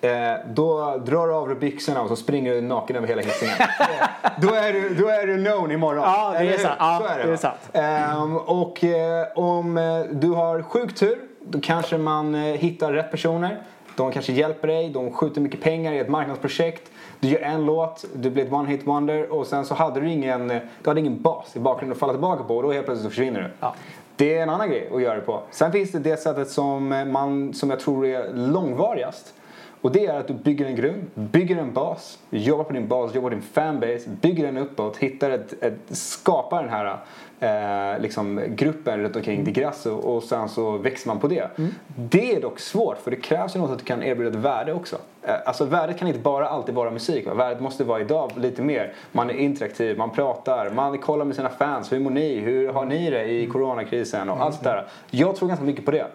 Eh, 0.00 0.10
då 0.46 0.96
drar 1.06 1.26
du 1.26 1.34
av 1.34 1.48
dig 1.48 1.56
byxorna 1.56 2.02
och 2.02 2.08
så 2.08 2.16
springer 2.16 2.54
du 2.54 2.60
naken 2.60 2.96
över 2.96 3.06
hela 3.06 3.22
Hisingen. 3.22 3.56
Eh, 3.60 4.30
då, 4.40 4.54
är 4.54 4.72
du, 4.72 4.94
då 4.94 5.08
är 5.08 5.26
du 5.26 5.44
known 5.44 5.70
imorgon. 5.70 6.02
Ja, 6.02 6.34
det 6.38 6.54
är 6.54 6.58
sant. 6.58 6.76
Ja, 6.78 7.02
så 7.02 7.14
är 7.14 7.18
det, 7.18 7.24
det 7.24 7.32
är 7.32 7.36
sant. 7.36 7.70
Ehm, 7.72 8.36
och 8.36 8.84
eh, 8.84 9.26
om 9.34 9.78
eh, 9.78 10.00
du 10.10 10.30
har 10.30 10.62
sjuk 10.62 10.94
tur 10.94 11.18
då 11.40 11.60
kanske 11.60 11.98
man 11.98 12.34
eh, 12.34 12.40
hittar 12.40 12.92
rätt 12.92 13.10
personer. 13.10 13.62
De 13.96 14.12
kanske 14.12 14.32
hjälper 14.32 14.68
dig, 14.68 14.90
de 14.90 15.12
skjuter 15.12 15.40
mycket 15.40 15.62
pengar 15.62 15.92
i 15.92 15.98
ett 15.98 16.08
marknadsprojekt. 16.08 16.90
Du 17.20 17.28
gör 17.28 17.40
en 17.40 17.66
låt, 17.66 18.04
du 18.14 18.30
blir 18.30 18.44
ett 18.46 18.52
one 18.52 18.68
hit 18.68 18.86
wonder 18.86 19.32
och 19.32 19.46
sen 19.46 19.64
så 19.64 19.74
hade 19.74 20.00
du 20.00 20.10
ingen, 20.10 20.50
eh, 20.50 20.58
du 20.82 20.90
hade 20.90 21.00
ingen 21.00 21.22
bas 21.22 21.56
i 21.56 21.58
bakgrunden 21.58 21.92
att 21.92 21.98
falla 21.98 22.12
tillbaka 22.12 22.44
på 22.44 22.56
och 22.56 22.62
då 22.62 22.72
helt 22.72 22.86
plötsligt 22.86 23.04
så 23.04 23.10
försvinner 23.10 23.40
du. 23.40 23.50
Ja. 23.60 23.74
Det 24.16 24.38
är 24.38 24.42
en 24.42 24.50
annan 24.50 24.68
grej 24.68 24.90
att 24.94 25.02
göra 25.02 25.14
det 25.14 25.20
på. 25.20 25.42
Sen 25.50 25.72
finns 25.72 25.92
det 25.92 25.98
det 25.98 26.16
sättet 26.16 26.50
som, 26.50 26.88
man, 27.12 27.54
som 27.54 27.70
jag 27.70 27.80
tror 27.80 28.06
är 28.06 28.32
långvarigast. 28.34 29.34
Och 29.80 29.92
det 29.92 30.06
är 30.06 30.20
att 30.20 30.28
du 30.28 30.34
bygger 30.34 30.66
en 30.66 30.76
grund, 30.76 31.10
bygger 31.14 31.56
en 31.56 31.72
bas, 31.72 32.18
jobbar 32.30 32.64
på 32.64 32.72
din 32.72 32.88
bas, 32.88 33.14
jobbar 33.14 33.30
på 33.30 33.34
din 33.34 33.42
fanbase, 33.42 34.08
bygger 34.20 34.46
den 34.46 34.56
uppåt, 34.56 34.96
hittar 34.96 35.30
ett, 35.30 35.62
ett 35.62 35.78
skapar 35.88 36.62
den 36.62 36.70
här 36.70 36.98
eh, 37.40 38.00
liksom, 38.00 38.42
gruppen 38.48 39.02
runt 39.02 39.16
omkring 39.16 39.44
Di 39.44 39.50
Grasso 39.50 39.90
och 39.90 40.22
sen 40.22 40.48
så 40.48 40.78
växer 40.78 41.08
man 41.08 41.18
på 41.18 41.28
det. 41.28 41.50
Mm. 41.58 41.74
Det 41.96 42.34
är 42.34 42.40
dock 42.40 42.60
svårt 42.60 42.98
för 42.98 43.10
det 43.10 43.16
krävs 43.16 43.56
ju 43.56 43.60
något 43.60 43.70
att 43.70 43.78
du 43.78 43.84
kan 43.84 44.02
erbjuda 44.02 44.38
ett 44.38 44.44
värde 44.44 44.72
också. 44.72 44.96
Eh, 45.22 45.34
alltså 45.46 45.64
värdet 45.64 45.98
kan 45.98 46.08
inte 46.08 46.20
bara 46.20 46.48
alltid 46.48 46.74
vara 46.74 46.90
musik. 46.90 47.26
Va? 47.26 47.34
Värdet 47.34 47.60
måste 47.60 47.84
vara 47.84 48.00
idag 48.00 48.32
lite 48.36 48.62
mer. 48.62 48.92
Man 49.12 49.30
är 49.30 49.34
interaktiv, 49.34 49.98
man 49.98 50.10
pratar, 50.10 50.70
man 50.70 50.98
kollar 50.98 51.24
med 51.24 51.36
sina 51.36 51.48
fans. 51.48 51.92
Hur 51.92 52.00
mår 52.00 52.10
ni? 52.10 52.38
Hur 52.38 52.72
har 52.72 52.84
ni 52.84 53.10
det 53.10 53.24
i 53.24 53.46
coronakrisen? 53.46 54.30
Och 54.30 54.42
allt 54.42 54.54
sånt 54.54 54.64
där. 54.64 54.86
Jag 55.10 55.36
tror 55.36 55.48
ganska 55.48 55.66
mycket 55.66 55.84
på 55.84 55.90
det. 55.90 56.06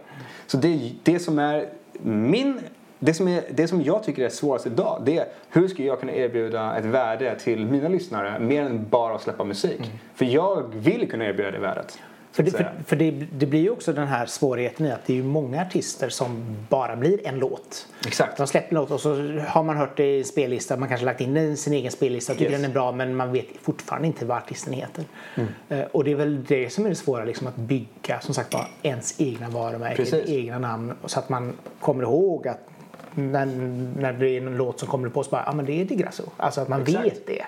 Så 0.48 0.58
det, 0.58 0.92
det 1.04 1.20
som 1.20 1.40
är 1.40 1.70
min 2.02 2.60
det 3.06 3.14
som, 3.14 3.28
är, 3.28 3.44
det 3.50 3.68
som 3.68 3.82
jag 3.82 4.04
tycker 4.04 4.26
är 4.26 4.30
svårast 4.30 4.66
idag 4.66 5.02
det 5.06 5.18
är 5.18 5.26
hur 5.50 5.68
ska 5.68 5.84
jag 5.84 6.00
kunna 6.00 6.14
erbjuda 6.14 6.78
ett 6.78 6.86
värde 6.86 7.36
till 7.40 7.66
mina 7.66 7.90
lyssnare 7.90 8.40
mer 8.40 8.62
än 8.62 8.90
bara 8.90 9.16
att 9.16 9.22
släppa 9.22 9.44
musik. 9.44 9.80
Mm. 9.80 9.90
För 10.16 10.26
jag 10.26 10.76
vill 10.76 11.12
kunna 11.12 11.26
erbjuda 11.26 11.52
det 11.52 11.60
värdet. 11.60 12.00
För, 12.32 12.44
det, 12.44 12.52
för, 12.52 12.72
för 12.86 12.96
det, 12.96 13.12
det 13.12 13.46
blir 13.46 13.60
ju 13.60 13.70
också 13.70 13.94
den 13.94 14.08
här 14.08 14.26
svårigheten 14.26 14.86
i 14.86 14.92
att 14.92 15.06
det 15.06 15.14
är 15.14 15.18
ju 15.18 15.24
många 15.24 15.62
artister 15.62 16.10
som 16.10 16.58
bara 16.70 16.96
blir 16.96 17.28
en 17.28 17.40
låt. 17.40 17.88
Exakt. 18.08 18.38
De 18.38 18.48
släpper 18.48 18.70
en 18.70 18.82
låt 18.82 18.92
och 18.92 19.00
så 19.00 19.10
har 19.48 19.64
man 19.64 19.78
hört 19.78 19.98
det 19.98 20.16
i 20.16 20.18
en 20.18 20.26
spellista, 20.26 20.78
man 20.78 20.90
kanske 20.90 21.06
lagt 21.06 21.22
in 21.22 21.58
sin 21.58 21.74
egen 21.74 21.92
spellista 21.92 22.34
och 22.34 22.40
tycker 22.40 22.52
Yes. 22.52 22.62
den 22.62 22.70
är 22.70 22.74
bra 22.74 22.92
men 22.92 23.16
man 23.16 23.32
vet 23.32 23.46
fortfarande 23.62 24.08
inte 24.08 24.26
vad 24.26 24.38
artisten 24.38 24.74
heter. 24.74 25.04
Mm. 25.36 25.50
Eh, 25.70 25.86
och 25.92 26.04
det 26.04 26.12
är 26.12 26.16
väl 26.16 26.44
det 26.44 26.70
som 26.70 26.86
är 26.86 26.90
det 26.90 26.96
svåra, 26.96 27.26
liksom 27.26 27.48
att 27.48 27.56
bygga 27.56 28.20
som 28.22 28.34
sagt 28.34 28.54
var 28.54 28.68
ens 28.82 29.22
egna 29.22 29.50
varumärke, 29.50 29.96
Precis. 29.96 30.30
egna 30.30 30.60
namn 30.60 30.94
så 31.06 31.20
att 31.20 31.30
man 31.30 31.54
kommer 31.80 32.04
ihåg 32.04 32.48
att 32.48 32.70
när, 33.16 33.46
när 34.00 34.14
det 34.14 34.30
är 34.30 34.48
en 34.48 34.58
låt 34.58 34.80
som 34.80 34.88
kommer 34.88 35.10
på 35.10 35.24
så 35.24 35.30
bara, 35.30 35.42
ja 35.46 35.52
ah, 35.52 35.56
men 35.56 35.66
det 35.66 35.82
är 35.82 35.86
Di 35.86 35.96
Grasso. 35.96 36.24
Alltså 36.38 36.62
att 36.62 36.68
man 36.68 36.82
Exakt. 36.82 37.06
vet 37.06 37.28
det. 37.28 37.46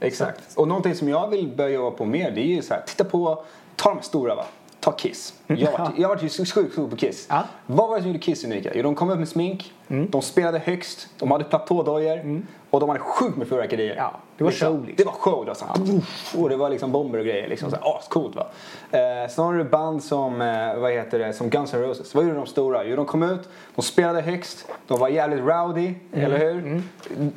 Exakt. 0.00 0.56
Och 0.56 0.68
någonting 0.68 0.94
som 0.94 1.08
jag 1.08 1.28
vill 1.28 1.48
börja 1.56 1.70
jobba 1.74 1.96
på 1.96 2.04
mer 2.04 2.30
det 2.30 2.40
är 2.40 2.46
ju 2.46 2.62
så 2.62 2.74
här, 2.74 2.82
titta 2.86 3.04
på, 3.04 3.44
ta 3.76 3.94
de 3.94 4.02
stora 4.02 4.34
va. 4.34 4.44
Ta 4.80 4.92
Kiss. 4.92 5.34
Jag 5.46 5.70
har 5.70 5.78
varit- 5.78 5.98
jag 5.98 6.08
har 6.08 6.14
varit 6.14 6.24
ju 6.24 6.28
så 6.28 6.44
sjukt 6.44 6.72
stor 6.72 6.88
på 6.88 6.96
Kiss. 6.96 7.26
Ja. 7.30 7.42
Vad 7.66 7.88
var 7.88 7.96
det 7.96 8.02
som 8.02 8.08
gjorde 8.10 8.22
Kiss 8.22 8.44
unika? 8.44 8.70
Jo, 8.74 8.82
de 8.82 8.94
kom 8.94 9.10
upp 9.10 9.18
med 9.18 9.28
smink, 9.28 9.72
de 9.88 10.22
spelade 10.22 10.58
högst, 10.58 11.08
de 11.18 11.30
hade 11.30 11.44
platådojor 11.44 12.42
och 12.70 12.80
de 12.80 12.88
hade 12.88 13.00
sjukt 13.00 13.36
med 13.36 13.48
fyrverkerier. 13.48 13.96
Ja, 13.96 14.12
det 14.36 14.44
var 14.44 14.50
show, 14.50 14.86
liksom. 14.86 14.94
Det 14.96 15.04
var 15.04 15.12
show. 15.12 15.44
Det 15.44 15.50
var, 15.50 15.54
så 15.54 15.64
här, 15.64 16.02
och 16.42 16.48
det 16.48 16.56
var 16.56 16.70
liksom 16.70 16.92
bomber 16.92 17.18
och 17.18 17.24
grejer. 17.24 17.48
Liksom, 17.48 17.70
så 17.70 17.76
här, 17.76 17.96
ascoolt 17.98 18.36
va. 18.36 18.46
Eh, 18.90 19.30
sen 19.30 19.44
har 19.44 19.54
du 19.54 19.64
band 19.64 20.02
som, 20.02 20.40
eh, 20.40 20.76
vad 20.78 20.92
heter 20.92 21.18
det, 21.18 21.32
som 21.32 21.50
Guns 21.50 21.74
N' 21.74 21.82
Roses. 21.82 22.14
Vad 22.14 22.24
gjorde 22.24 22.36
de 22.36 22.46
stora? 22.46 22.84
Jo, 22.84 22.96
de 22.96 23.06
kom 23.06 23.22
ut, 23.22 23.48
de 23.74 23.82
spelade 23.82 24.20
högst, 24.20 24.68
de 24.86 25.00
var 25.00 25.08
jävligt 25.08 25.40
rowdy, 25.40 25.94
eller 26.12 26.38
hur? 26.38 26.82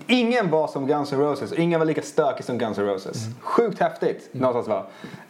Ingen 0.07 0.49
var 0.49 0.67
som 0.67 0.87
Guns 0.87 1.13
N' 1.13 1.19
Roses 1.19 1.53
ingen 1.53 1.79
var 1.79 1.85
lika 1.85 2.01
stökig 2.01 2.45
som 2.45 2.57
Guns 2.57 2.77
N' 2.77 2.85
Roses. 2.85 3.17
Sjukt 3.41 3.79
häftigt 3.79 4.29
någonstans 4.31 4.67
va. 4.67 4.85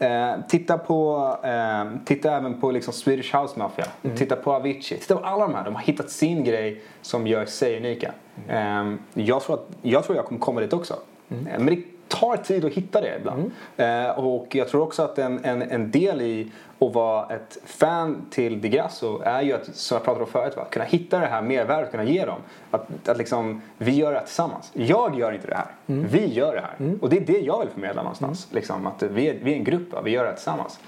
Eh, 0.08 0.42
titta 0.50 0.78
på, 0.78 1.36
eh, 1.44 1.86
titta 2.06 2.36
även 2.36 2.62
på 2.62 2.72
liksom 2.72 2.94
Swedish 2.94 3.36
House 3.36 3.60
Mafia. 3.60 3.86
Titta 4.16 4.36
på 4.36 4.54
Avicii. 4.54 4.98
Titta 4.98 5.16
på 5.16 5.26
alla 5.26 5.48
de 5.48 5.56
här. 5.56 5.66
De 5.66 5.76
har 5.76 5.82
hittat 5.82 6.10
sin 6.10 6.44
grej 6.44 6.82
som 7.10 7.28
gör 7.28 7.46
sig 7.46 7.78
unika. 7.78 8.12
Eh, 8.48 8.94
jag, 9.14 9.42
tror 9.44 9.56
att, 9.56 9.68
jag 9.82 10.04
tror 10.04 10.16
jag 10.16 10.26
kommer 10.26 10.42
komma 10.42 10.62
dit 10.62 10.74
också. 10.74 10.94
Eh, 11.30 11.38
Men 11.60 11.66
det 11.66 11.82
tar 12.08 12.38
tid 12.38 12.66
att 12.66 12.72
hitta 12.72 13.02
det 13.02 13.18
ibland. 13.20 13.52
Eh, 13.78 14.10
och 14.10 14.56
jag 14.56 14.68
tror 14.68 14.84
också 14.84 15.04
att 15.04 15.18
en, 15.18 15.46
en, 15.46 15.62
en 15.62 15.92
del 15.92 16.22
i 16.22 16.52
att 16.80 16.94
vara 16.94 17.36
ett 17.36 17.58
fan 17.66 18.26
till 18.30 18.62
Di 18.62 18.70
Grasso 18.70 19.22
är 19.24 19.42
ju 19.42 19.54
att, 19.54 19.76
som 19.76 19.96
jag 19.96 20.04
pratade 20.04 20.26
om 20.26 20.32
förut, 20.32 20.54
va? 20.58 20.66
kunna 20.72 20.86
hitta 20.86 21.20
det 21.20 21.26
här 21.26 21.42
mervärdet, 21.42 21.92
kunna 21.92 22.04
ge 22.04 22.26
dem. 22.26 22.40
Att, 22.72 23.10
att 23.10 23.18
liksom, 23.18 23.62
vi 23.78 23.92
gör 23.92 24.12
det 24.12 24.18
här 24.18 24.26
tillsammans. 24.26 24.72
Jag 24.74 25.20
gör 25.20 25.32
inte 25.32 25.48
det 25.48 25.56
här. 25.56 25.68
Vi 25.86 26.34
gör 26.34 26.56
det 26.56 26.62
här. 26.62 26.96
Och 27.02 27.10
det 27.10 27.18
är 27.18 27.26
det 27.26 27.40
jag 27.40 27.60
vill 27.60 27.70
förmedla 27.70 28.02
någonstans. 28.02 28.48
Liksom, 28.52 28.88
att 28.88 29.04
vi, 29.04 29.30
är, 29.30 29.38
vi 29.44 29.52
är 29.52 29.56
en 29.56 29.64
grupp, 29.64 29.94
va? 29.94 30.02
vi 30.02 30.12
gör 30.12 30.24
det 30.24 30.30
här 30.30 30.36
tillsammans. 30.36 30.80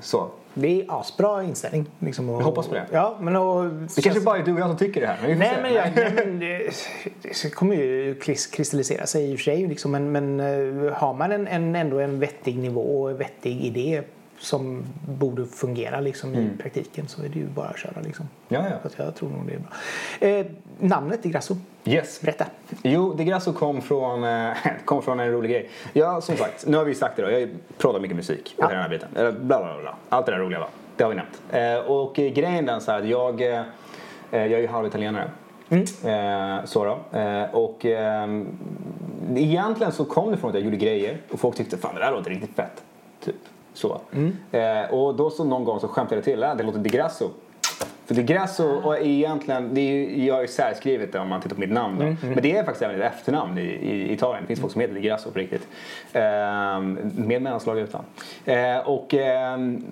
Så. 0.00 0.28
Det 0.58 0.80
är 0.80 1.00
asbra 1.00 1.42
inställning. 1.44 1.86
Liksom, 1.98 2.30
och, 2.30 2.40
Jag 2.40 2.44
hoppas 2.44 2.68
på 2.68 2.74
det. 2.74 2.86
Ja, 2.92 3.16
men 3.20 3.36
och, 3.36 3.64
Det 3.96 4.02
kanske 4.02 4.20
bara 4.20 4.38
är 4.38 4.42
du 4.42 4.52
och 4.52 4.60
jag 4.60 4.68
som 4.68 4.76
tycker 4.76 5.00
det 5.00 5.06
här. 5.06 5.16
Men 5.28 5.38
Nej 5.38 5.54
se. 5.54 5.62
men, 5.62 5.74
jag, 5.74 5.84
nej, 5.96 6.12
men 6.16 6.38
det, 6.38 6.70
det 7.42 7.50
kommer 7.54 7.76
ju 7.76 8.14
kris- 8.14 8.46
kristallisera 8.46 9.06
sig 9.06 9.30
i 9.30 9.34
och 9.34 9.38
för 9.38 9.44
sig. 9.44 9.66
Liksom, 9.66 9.90
men, 9.90 10.12
men 10.12 10.40
eh, 10.40 10.92
har 10.92 11.14
man 11.14 11.32
en, 11.32 11.46
en, 11.48 11.76
ändå 11.76 11.98
en 11.98 12.18
vettig 12.20 12.58
nivå 12.58 13.02
och 13.02 13.10
en 13.10 13.16
vettig 13.16 13.60
idé 13.64 14.02
som 14.38 14.82
borde 15.08 15.46
fungera 15.46 16.00
liksom, 16.00 16.34
i 16.34 16.48
praktiken 16.62 17.08
så 17.08 17.22
är 17.22 17.28
det 17.28 17.38
ju 17.38 17.46
bara 17.46 17.66
att 17.68 17.78
köra. 17.78 18.00
Liksom. 18.04 18.28
Ja, 18.48 18.64
ja. 18.82 18.88
Så 18.90 19.02
jag 19.02 19.14
tror 19.14 19.28
nog 19.30 19.46
det 19.46 19.54
är 19.54 19.58
bra. 19.58 20.28
Eh, 20.28 20.46
namnet 20.78 21.22
Di 21.22 21.28
Grasso, 21.28 21.56
Yes. 21.84 22.20
berätta. 22.20 22.46
Jo, 22.82 23.14
Di 23.14 23.24
Grasso 23.24 23.52
kom 23.52 23.82
från, 23.82 24.24
eh, 24.24 24.52
kom 24.84 25.02
från 25.02 25.20
en 25.20 25.32
rolig 25.32 25.50
grej. 25.50 25.68
Ja, 25.92 26.20
som 26.20 26.36
sagt, 26.36 26.66
nu 26.66 26.76
har 26.76 26.84
vi 26.84 26.94
sagt 26.94 27.16
det 27.16 27.22
då. 27.22 27.30
Jag 27.30 27.48
pratar 27.78 28.00
mycket 28.00 28.16
musik 28.16 28.54
och 28.58 28.64
Ja. 28.64 28.68
den 28.68 28.78
här 28.82 28.88
biten. 28.88 29.08
Bla, 29.14 29.32
bla, 29.64 29.80
bla. 29.80 29.94
Allt 30.08 30.26
det 30.26 30.32
där 30.32 30.38
roliga 30.38 30.60
va. 30.60 30.68
Det 30.96 31.04
har 31.04 31.10
vi 31.10 31.16
nämnt. 31.16 31.42
Eh, 31.52 31.90
och 31.92 32.18
eh, 32.18 32.32
grejen 32.32 32.68
är 32.68 32.80
så 32.80 32.90
här 32.92 32.98
att 32.98 33.08
jag, 33.08 33.40
eh, 33.42 33.62
jag 34.30 34.52
är 34.52 34.58
ju 34.58 34.66
halvitalienare. 34.66 35.30
Eh, 35.70 36.64
så 36.64 36.84
då. 36.84 37.18
Eh, 37.18 37.54
och 37.54 37.86
eh, 37.86 38.28
egentligen 39.36 39.92
så 39.92 40.04
kom 40.04 40.30
det 40.30 40.36
från 40.36 40.50
att 40.50 40.54
jag 40.54 40.64
gjorde 40.64 40.76
grejer 40.76 41.18
och 41.32 41.40
folk 41.40 41.56
tyckte 41.56 41.76
fan 41.76 41.94
det 41.94 42.00
där 42.00 42.12
låter 42.12 42.30
riktigt 42.30 42.56
fett. 42.56 42.84
Typ 43.24 43.34
så. 43.76 44.00
Eh, 44.52 44.94
och 44.94 45.14
då 45.14 45.30
så 45.30 45.44
någon 45.44 45.64
gång 45.64 45.80
så 45.80 45.88
skämtade 45.88 46.16
jag 46.16 46.24
till, 46.24 46.42
äh, 46.42 46.56
det 46.56 46.62
låter 46.62 46.78
Di 46.78 46.88
Grasso. 46.88 47.30
För 48.06 48.14
Di 48.14 48.22
Grasso 48.22 48.64
och 48.64 48.96
är 48.96 49.06
egentligen, 49.06 49.74
det 49.74 49.80
är 49.80 49.92
ju, 49.92 50.26
jag 50.26 50.34
har 50.34 50.42
ju 50.42 50.48
särskrivet 50.48 51.12
det 51.12 51.18
om 51.18 51.28
man 51.28 51.40
tittar 51.40 51.54
på 51.54 51.60
mitt 51.60 51.72
namn 51.72 51.98
då. 51.98 52.26
Men 52.26 52.42
det 52.42 52.56
är 52.56 52.64
faktiskt 52.64 52.82
även 52.82 53.00
ett 53.00 53.12
efternamn 53.12 53.58
i, 53.58 53.62
i 53.62 54.12
Italien. 54.12 54.42
Det 54.42 54.46
finns 54.46 54.60
folk 54.60 54.72
som 54.72 54.80
heter 54.80 54.94
Di 54.94 55.00
Grasso 55.00 55.30
på 55.30 55.38
riktigt. 55.38 55.68
Ehm, 56.12 56.98
med 57.14 57.42
mellanslag 57.42 57.78
utan. 57.78 58.04
Eh, 58.44 58.78
och 58.78 59.14
ehm, 59.14 59.84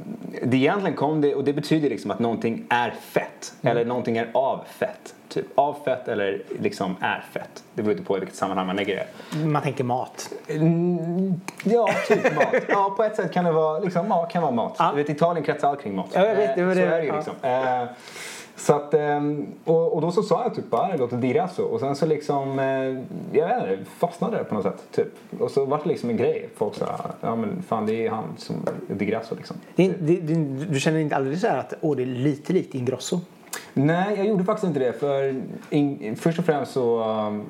det 0.42 0.56
egentligen 0.56 0.96
kom 0.96 1.20
det, 1.20 1.34
och 1.34 1.44
det 1.44 1.52
betyder 1.52 1.90
liksom 1.90 2.10
att 2.10 2.18
någonting 2.18 2.66
är 2.68 2.90
fett. 2.90 3.54
Eller 3.62 3.84
någonting 3.84 4.16
är 4.16 4.28
av 4.32 4.64
fett. 4.66 5.14
Typ 5.28 5.46
av 5.54 5.76
fett 5.84 6.08
eller 6.08 6.42
liksom 6.60 6.96
är 7.00 7.24
fett. 7.32 7.64
Det 7.74 7.82
beror 7.82 7.92
inte 7.92 8.04
på 8.04 8.16
i 8.16 8.20
vilket 8.20 8.36
sammanhang 8.36 8.66
man 8.66 8.76
lägger 8.76 8.96
det. 9.32 9.44
Man 9.46 9.62
tänker 9.62 9.84
mat. 9.84 10.32
Mm, 10.48 11.34
ja, 11.64 11.88
typ 12.08 12.34
mat. 12.34 12.46
Ja, 12.68 12.94
på 12.96 13.04
ett 13.04 13.16
sätt 13.16 13.32
kan 13.32 13.44
det 13.44 13.52
vara, 13.52 13.78
liksom, 13.78 14.06
ja, 14.08 14.26
kan 14.26 14.42
vara 14.42 14.52
mat. 14.52 14.76
Ja. 14.78 14.90
Du 14.90 14.96
vet, 14.96 15.08
Italien 15.08 15.44
kretsar 15.44 15.68
allt 15.68 15.82
kring 15.82 15.94
mat. 15.96 16.08
Ja, 16.12 16.26
jag 16.26 16.34
vet, 16.36 16.56
det 16.56 16.62
var 16.64 16.72
Eh, 16.72 16.76
det. 16.76 16.82
Så 16.88 16.94
är 16.94 16.98
det 16.98 17.02
ju 17.04 17.08
Ja. 17.08 17.16
liksom. 17.16 17.34
Eh, 17.42 17.84
Så 18.56 18.74
att, 18.74 18.94
ehm, 18.94 19.46
och, 19.64 19.92
och 19.94 20.00
då 20.00 20.12
så 20.12 20.22
sa 20.22 20.42
jag 20.42 20.54
typ 20.54 20.70
bara 20.70 20.88
det 20.92 20.98
låter 20.98 21.16
Di 21.16 21.28
Grasso 21.32 21.62
och 21.62 21.80
sen 21.80 21.96
så 21.96 22.06
liksom, 22.06 22.58
eh, 22.58 22.66
jag 23.38 23.48
vet 23.48 23.70
inte, 23.78 23.90
fastnade 23.98 24.36
det 24.36 24.44
på 24.44 24.54
något 24.54 24.62
sätt. 24.64 24.82
Typ. 24.90 25.08
Och 25.40 25.50
så 25.50 25.64
var 25.64 25.80
det 25.82 25.88
liksom 25.88 26.10
en 26.10 26.16
grej. 26.16 26.48
Folk 26.56 26.74
sa, 26.74 26.86
ja 27.20 27.36
men 27.36 27.62
fan 27.68 27.86
det 27.86 28.06
är 28.06 28.10
han 28.10 28.24
som 28.36 28.56
Di 28.88 29.04
Grasso 29.04 29.34
liksom. 29.34 29.56
Det, 29.76 29.88
det, 30.00 30.16
det, 30.20 30.34
du 30.64 30.80
känner 30.80 30.98
inte 31.00 31.16
aldrig 31.16 31.38
så 31.38 31.46
här 31.46 31.58
att 31.58 31.74
åh, 31.80 31.96
det 31.96 32.02
är 32.02 32.06
lite 32.06 32.52
likt 32.52 32.74
Ingrosso? 32.74 33.20
Nej, 33.74 34.14
jag 34.16 34.26
gjorde 34.26 34.44
faktiskt 34.44 34.66
inte 34.66 34.80
det. 34.80 34.92
För 34.92 35.42
in, 35.70 36.16
först 36.16 36.38
och 36.38 36.44
främst 36.44 36.72
så 36.72 37.04
um, 37.04 37.44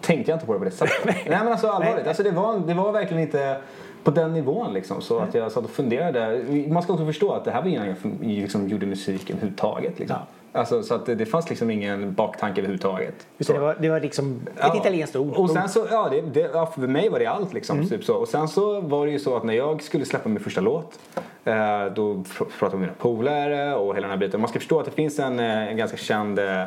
tänkte 0.00 0.30
jag 0.30 0.36
inte 0.36 0.46
på 0.46 0.52
det 0.52 0.58
på 0.58 0.64
det 0.64 0.70
sättet. 0.70 1.04
Nej 1.04 1.24
men 1.28 1.48
alltså 1.48 1.66
allvarligt. 1.68 2.06
Alltså, 2.06 2.22
det, 2.22 2.30
var, 2.30 2.58
det 2.58 2.74
var 2.74 2.92
verkligen 2.92 3.22
inte 3.22 3.60
på 4.04 4.10
den 4.10 4.32
nivån 4.32 4.72
liksom. 4.72 5.00
Så 5.00 5.18
att 5.18 5.34
jag 5.34 5.52
satt 5.52 5.64
och 5.64 5.70
funderade. 5.70 6.44
Man 6.68 6.82
ska 6.82 6.92
också 6.92 7.06
förstå 7.06 7.32
att 7.32 7.44
det 7.44 7.50
här 7.50 7.62
var 7.62 7.68
innan 7.68 7.86
jag 7.86 7.96
liksom, 8.20 8.68
gjorde 8.68 8.86
musik 8.86 9.30
överhuvudtaget. 9.30 9.98
Liksom. 9.98 10.18
Alltså, 10.56 10.82
så 10.82 10.94
att 10.94 11.06
det, 11.06 11.14
det 11.14 11.26
fanns 11.26 11.48
liksom 11.50 11.70
ingen 11.70 12.14
baktanke 12.14 12.60
överhuvudtaget. 12.60 13.26
Utan 13.38 13.54
det, 13.56 13.62
var, 13.62 13.76
det 13.80 13.88
var 13.88 14.00
liksom 14.00 14.40
ett 14.54 14.60
Ja. 14.60 14.76
italienskt 14.76 15.16
ord. 15.16 15.34
Och 15.34 15.50
sen 15.50 15.68
så, 15.68 15.86
ja, 15.90 16.08
det, 16.10 16.20
det, 16.20 16.50
ja, 16.54 16.66
för 16.66 16.80
mig 16.80 17.08
var 17.08 17.18
det 17.18 17.26
allt 17.26 17.52
liksom. 17.52 17.88
Typ 17.88 18.04
så. 18.04 18.14
Och 18.16 18.28
sen 18.28 18.48
så 18.48 18.80
var 18.80 19.06
det 19.06 19.12
ju 19.12 19.18
så 19.18 19.36
att 19.36 19.44
när 19.44 19.54
jag 19.54 19.82
skulle 19.82 20.04
släppa 20.04 20.28
min 20.28 20.40
första 20.40 20.60
låt 20.60 20.98
eh, 21.44 21.54
då 21.94 22.14
pr- 22.14 22.24
pratade 22.38 22.50
jag 22.60 22.70
med 22.72 22.80
mina 22.80 22.92
polare 22.98 23.74
och 23.74 23.96
hela 23.96 24.06
den 24.08 24.10
här 24.18 24.26
biten. 24.26 24.40
Man 24.40 24.48
ska 24.48 24.58
förstå 24.58 24.78
att 24.80 24.86
det 24.86 24.92
finns 24.92 25.18
en, 25.18 25.40
eh, 25.40 25.68
en 25.68 25.76
ganska 25.76 25.96
känd 25.96 26.38
eh, 26.38 26.62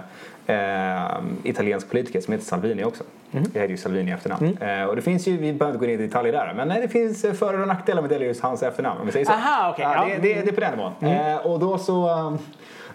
eh, 0.46 1.22
italiensk 1.44 1.90
politiker 1.90 2.22
som 2.22 2.32
heter 2.32 2.46
Salvini 2.46 2.84
också. 2.84 3.04
Jag 3.32 3.40
heter 3.42 3.68
ju 3.68 3.78
Salvini 3.78 4.12
i 4.12 4.14
efternamn. 4.14 4.58
Eh, 4.62 4.84
och 4.84 4.96
det 4.96 5.02
finns 5.02 5.28
ju, 5.28 5.38
vi 5.38 5.54
behöver 5.54 5.76
inte 5.76 5.86
gå 5.86 5.92
in 5.94 6.00
i 6.00 6.08
detaljer 6.08 6.34
där, 6.34 6.54
men 6.56 6.68
nej, 6.68 6.82
det 6.82 6.88
finns 6.88 7.22
för 7.40 7.62
och 7.62 7.68
nackdelar 7.68 8.02
med 8.02 8.22
just 8.22 8.42
hans 8.42 8.64
efternamn 8.64 9.00
om 9.00 9.06
vi 9.06 9.12
säger 9.12 9.26
så. 9.26 9.32
Aha, 9.32 9.72
okej, 9.74 9.86
ja, 9.96 10.06
det, 10.22 10.34
det, 10.34 10.42
det 10.42 10.50
är 10.50 10.54
på 10.54 10.62
den 10.62 10.72
nivån. 10.78 11.16
Eh, 11.20 11.38
och 11.46 11.60
då 11.60 11.78
så, 11.78 12.38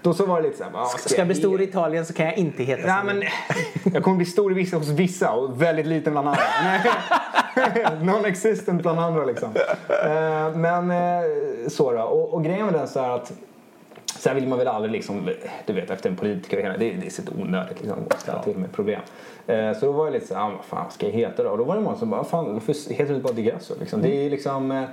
då 0.05 0.15
så 0.15 0.27
var 0.27 0.41
det 0.41 0.47
lite 0.47 0.59
såhär, 0.59 0.71
ah, 0.75 0.87
Ska 0.87 1.19
jag 1.19 1.27
bli 1.27 1.37
stor 1.37 1.61
i 1.61 1.65
Italien 1.65 2.07
så 2.07 2.13
kan 2.13 2.27
jag 2.27 2.39
inte 2.39 2.63
heta 2.63 2.87
Nej, 2.87 3.05
men, 3.05 3.23
jag 3.95 4.03
kommer 4.03 4.17
bli 4.17 4.27
stor 4.27 4.53
i 4.53 4.55
vissa, 4.55 4.77
hos 4.77 4.89
vissa 4.89 5.33
och 5.33 5.63
väldigt 5.63 5.87
liten 5.87 6.13
bland 6.13 6.29
andra. 6.29 6.43
Non-existent 8.03 8.83
bland 8.83 9.01
andra 9.01 9.25
liksom. 9.25 9.49
Eh, 10.05 10.57
men 10.57 10.91
eh, 10.91 11.69
så 11.69 11.93
då. 11.93 12.03
Och, 12.03 12.35
och 12.35 12.45
grejen 12.45 12.65
med 12.65 12.75
den 12.75 12.89
så 12.89 13.01
här 13.01 13.11
att 13.11 13.33
Sen 14.19 14.35
vill 14.35 14.49
man 14.49 14.59
väl 14.59 14.69
aldrig 14.69 14.93
liksom, 14.93 15.31
du 15.67 15.73
vet 15.73 15.91
efter 15.91 16.11
en 16.11 16.17
politiker 16.17 16.63
hela, 16.63 16.77
det, 16.77 16.91
det 16.91 17.07
är 17.07 17.11
så 17.11 17.23
onödigt 17.41 17.81
liksom 17.81 17.99
att 18.11 18.21
ställa 18.21 18.43
till 18.43 18.57
med 18.57 18.73
problem. 18.73 19.01
Eh, 19.47 19.73
så 19.73 19.87
då 19.87 19.93
var 19.93 20.05
jag 20.05 20.13
lite 20.13 20.27
så 20.27 20.35
här, 20.35 20.43
ah, 20.43 20.51
vad 20.57 20.65
fan 20.65 20.91
ska 20.91 21.07
jag 21.07 21.13
heta 21.13 21.43
då? 21.43 21.51
Och 21.51 21.59
då 21.59 21.65
var 21.65 21.75
det 21.77 21.81
många 21.81 21.97
som 21.97 22.11
bara, 22.11 22.25
fan 22.25 22.53
varför 22.53 22.95
heter 22.95 23.15
du 23.15 23.21
bara 23.21 23.33
Di 23.33 23.43
Grasso? 23.43 23.75
Liksom. 23.81 24.03
Det 24.03 24.27
är 24.27 24.31
liksom, 24.31 24.71
eh, 24.71 24.85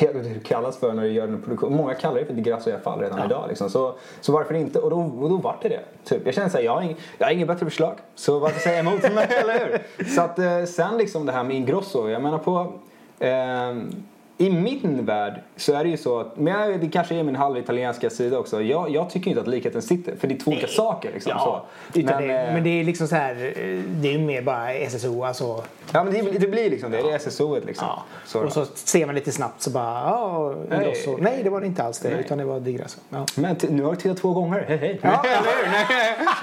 det 0.00 0.12
det 0.12 0.44
kallas 0.44 0.76
för 0.76 0.92
när 0.92 1.02
du 1.02 1.08
gör 1.08 1.28
en 1.28 1.42
produktion. 1.42 1.76
Många 1.76 1.94
kallar 1.94 2.20
det 2.20 2.26
för 2.26 2.34
digrasso 2.34 2.70
i 2.70 2.72
alla 2.72 2.82
fall 2.82 3.00
redan 3.00 3.26
idag. 3.26 3.44
Liksom. 3.48 3.70
Så, 3.70 3.94
så 4.20 4.32
varför 4.32 4.54
inte? 4.54 4.78
Och 4.78 4.90
då, 4.90 4.96
och 4.96 5.28
då 5.28 5.36
vart 5.36 5.62
det 5.62 5.68
det. 5.68 5.80
Typ. 6.04 6.26
Jag 6.26 6.34
känner 6.34 6.48
såhär, 6.48 6.64
jag 6.64 6.74
har, 6.74 6.82
ing, 6.82 6.96
jag 7.18 7.26
har 7.26 7.32
inget 7.32 7.48
bättre 7.48 7.66
förslag. 7.66 7.94
Så 8.14 8.38
varför 8.38 8.60
säga 8.60 8.78
emot 8.78 9.02
mig, 9.02 9.28
eller 9.42 9.58
hur? 9.58 10.04
Så 10.04 10.20
att 10.20 10.38
eh, 10.38 10.64
sen 10.64 10.98
liksom 10.98 11.26
det 11.26 11.32
här 11.32 11.44
med 11.44 11.56
ingrosso. 11.56 12.08
Jag 12.08 12.22
menar 12.22 12.38
på... 12.38 12.72
ehm, 13.18 13.90
i 14.38 14.50
min 14.50 15.04
värld 15.04 15.40
så 15.56 15.72
är 15.74 15.84
det 15.84 15.90
ju 15.90 15.96
så 15.96 16.20
att, 16.20 16.36
men 16.36 16.70
jag- 16.70 16.80
det 16.80 16.88
kanske 16.88 17.14
är 17.14 17.22
min 17.22 17.36
halvitalienska 17.36 18.10
sida 18.10 18.38
också. 18.38 18.62
Jag, 18.62 18.90
jag 18.90 19.10
tycker 19.10 19.28
inte 19.30 19.40
att 19.40 19.46
likheten 19.48 19.82
sitter, 19.82 20.16
för 20.16 20.26
det 20.28 20.34
är 20.34 20.38
två 20.38 20.50
olika 20.50 20.66
saker. 20.66 21.10
Liksom, 21.12 21.32
Ja, 21.36 21.64
så. 21.92 22.00
Men, 22.00 22.06
det, 22.28 22.34
eh, 22.34 22.52
men 22.54 22.64
det 22.64 22.80
är 22.80 22.84
liksom 22.84 23.08
så 23.08 23.14
här, 23.16 23.30
eh, 23.56 23.80
det 23.86 24.08
är 24.08 24.12
ju 24.12 24.18
mer 24.18 24.42
bara 24.42 24.72
SSO 24.74 25.24
alltså. 25.24 25.62
Ja 25.92 26.04
men 26.04 26.12
det, 26.12 26.22
det 26.38 26.46
blir 26.48 26.70
liksom 26.70 26.90
det, 26.90 27.02
det 27.02 27.10
är 27.10 27.18
SSO-et 27.18 27.64
liksom. 27.64 27.86
Ja. 27.88 28.02
Så 28.26 28.40
och 28.44 28.52
så 28.52 28.64
ser 28.74 29.06
man 29.06 29.14
lite 29.14 29.32
snabbt 29.32 29.62
så 29.62 29.70
bara, 29.70 29.84
ja, 29.84 30.54
Nej. 30.68 30.96
Nej, 31.18 31.40
det 31.44 31.50
var 31.50 31.60
det 31.60 31.66
inte 31.66 31.82
alls 31.82 31.98
det, 31.98 32.08
Nej. 32.10 32.20
utan 32.20 32.38
det 32.38 32.44
var 32.44 32.60
Digrasso. 32.60 33.00
Ja. 33.10 33.26
Men 33.36 33.56
nu 33.68 33.82
har 33.82 33.90
du 33.90 33.96
tittat 33.96 34.18
två 34.18 34.32
gånger. 34.32 34.64
Hej 34.68 34.76
hej. 34.76 35.00
Ja. 35.02 35.22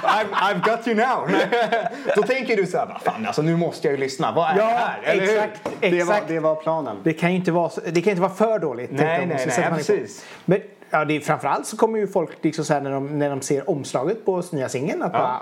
I've, 0.04 0.32
I've 0.34 0.62
got 0.78 0.88
you 0.88 0.96
now. 0.96 1.30
Då 2.16 2.22
tänker 2.24 2.56
du 2.58 2.66
så 2.66 2.78
här, 2.78 2.86
"Vad 2.86 3.02
fan 3.02 3.26
alltså 3.28 3.42
nu 3.42 3.56
måste 3.56 3.88
jag 3.88 3.92
ju 3.92 3.98
lyssna. 4.00 4.32
Vad 4.36 4.50
är 4.52 4.58
Ja, 4.58 4.66
det 4.66 4.72
här? 4.72 5.00
Eller 5.04 5.22
hur? 5.26 5.38
exakt, 5.38 5.60
Det 5.80 5.90
var, 5.90 5.98
exakt. 5.98 6.28
det 6.28 6.40
var 6.40 6.56
planen. 6.56 6.98
Det 7.04 7.14
kan 7.14 7.30
ju 7.32 7.36
inte 7.38 7.52
vara, 7.52 7.70
så- 7.70 7.81
det 7.86 8.02
kan 8.02 8.12
inte 8.12 8.22
vara 8.22 8.32
för 8.32 8.60
dåligt. 8.60 8.92
Nej, 8.92 9.28
nej, 9.28 9.46
nej, 9.48 9.58
ja, 9.58 9.70
på. 9.70 9.76
precis. 9.76 10.26
Men 10.46 10.62
ja, 10.90 11.06
det 11.06 11.16
är, 11.16 11.20
framförallt 11.20 11.68
så 11.68 11.78
kommer 11.78 12.00
ju 12.00 12.08
folk 12.08 12.30
liksom 12.42 12.66
så 12.66 12.74
här 12.74 12.82
när 12.82 12.92
de, 12.92 13.20
när 13.20 13.30
de 13.30 13.42
ser 13.42 13.70
omslaget 13.70 14.26
på 14.26 14.44
nya 14.52 14.70
singeln 14.70 15.02
att 15.02 15.12
bara, 15.12 15.42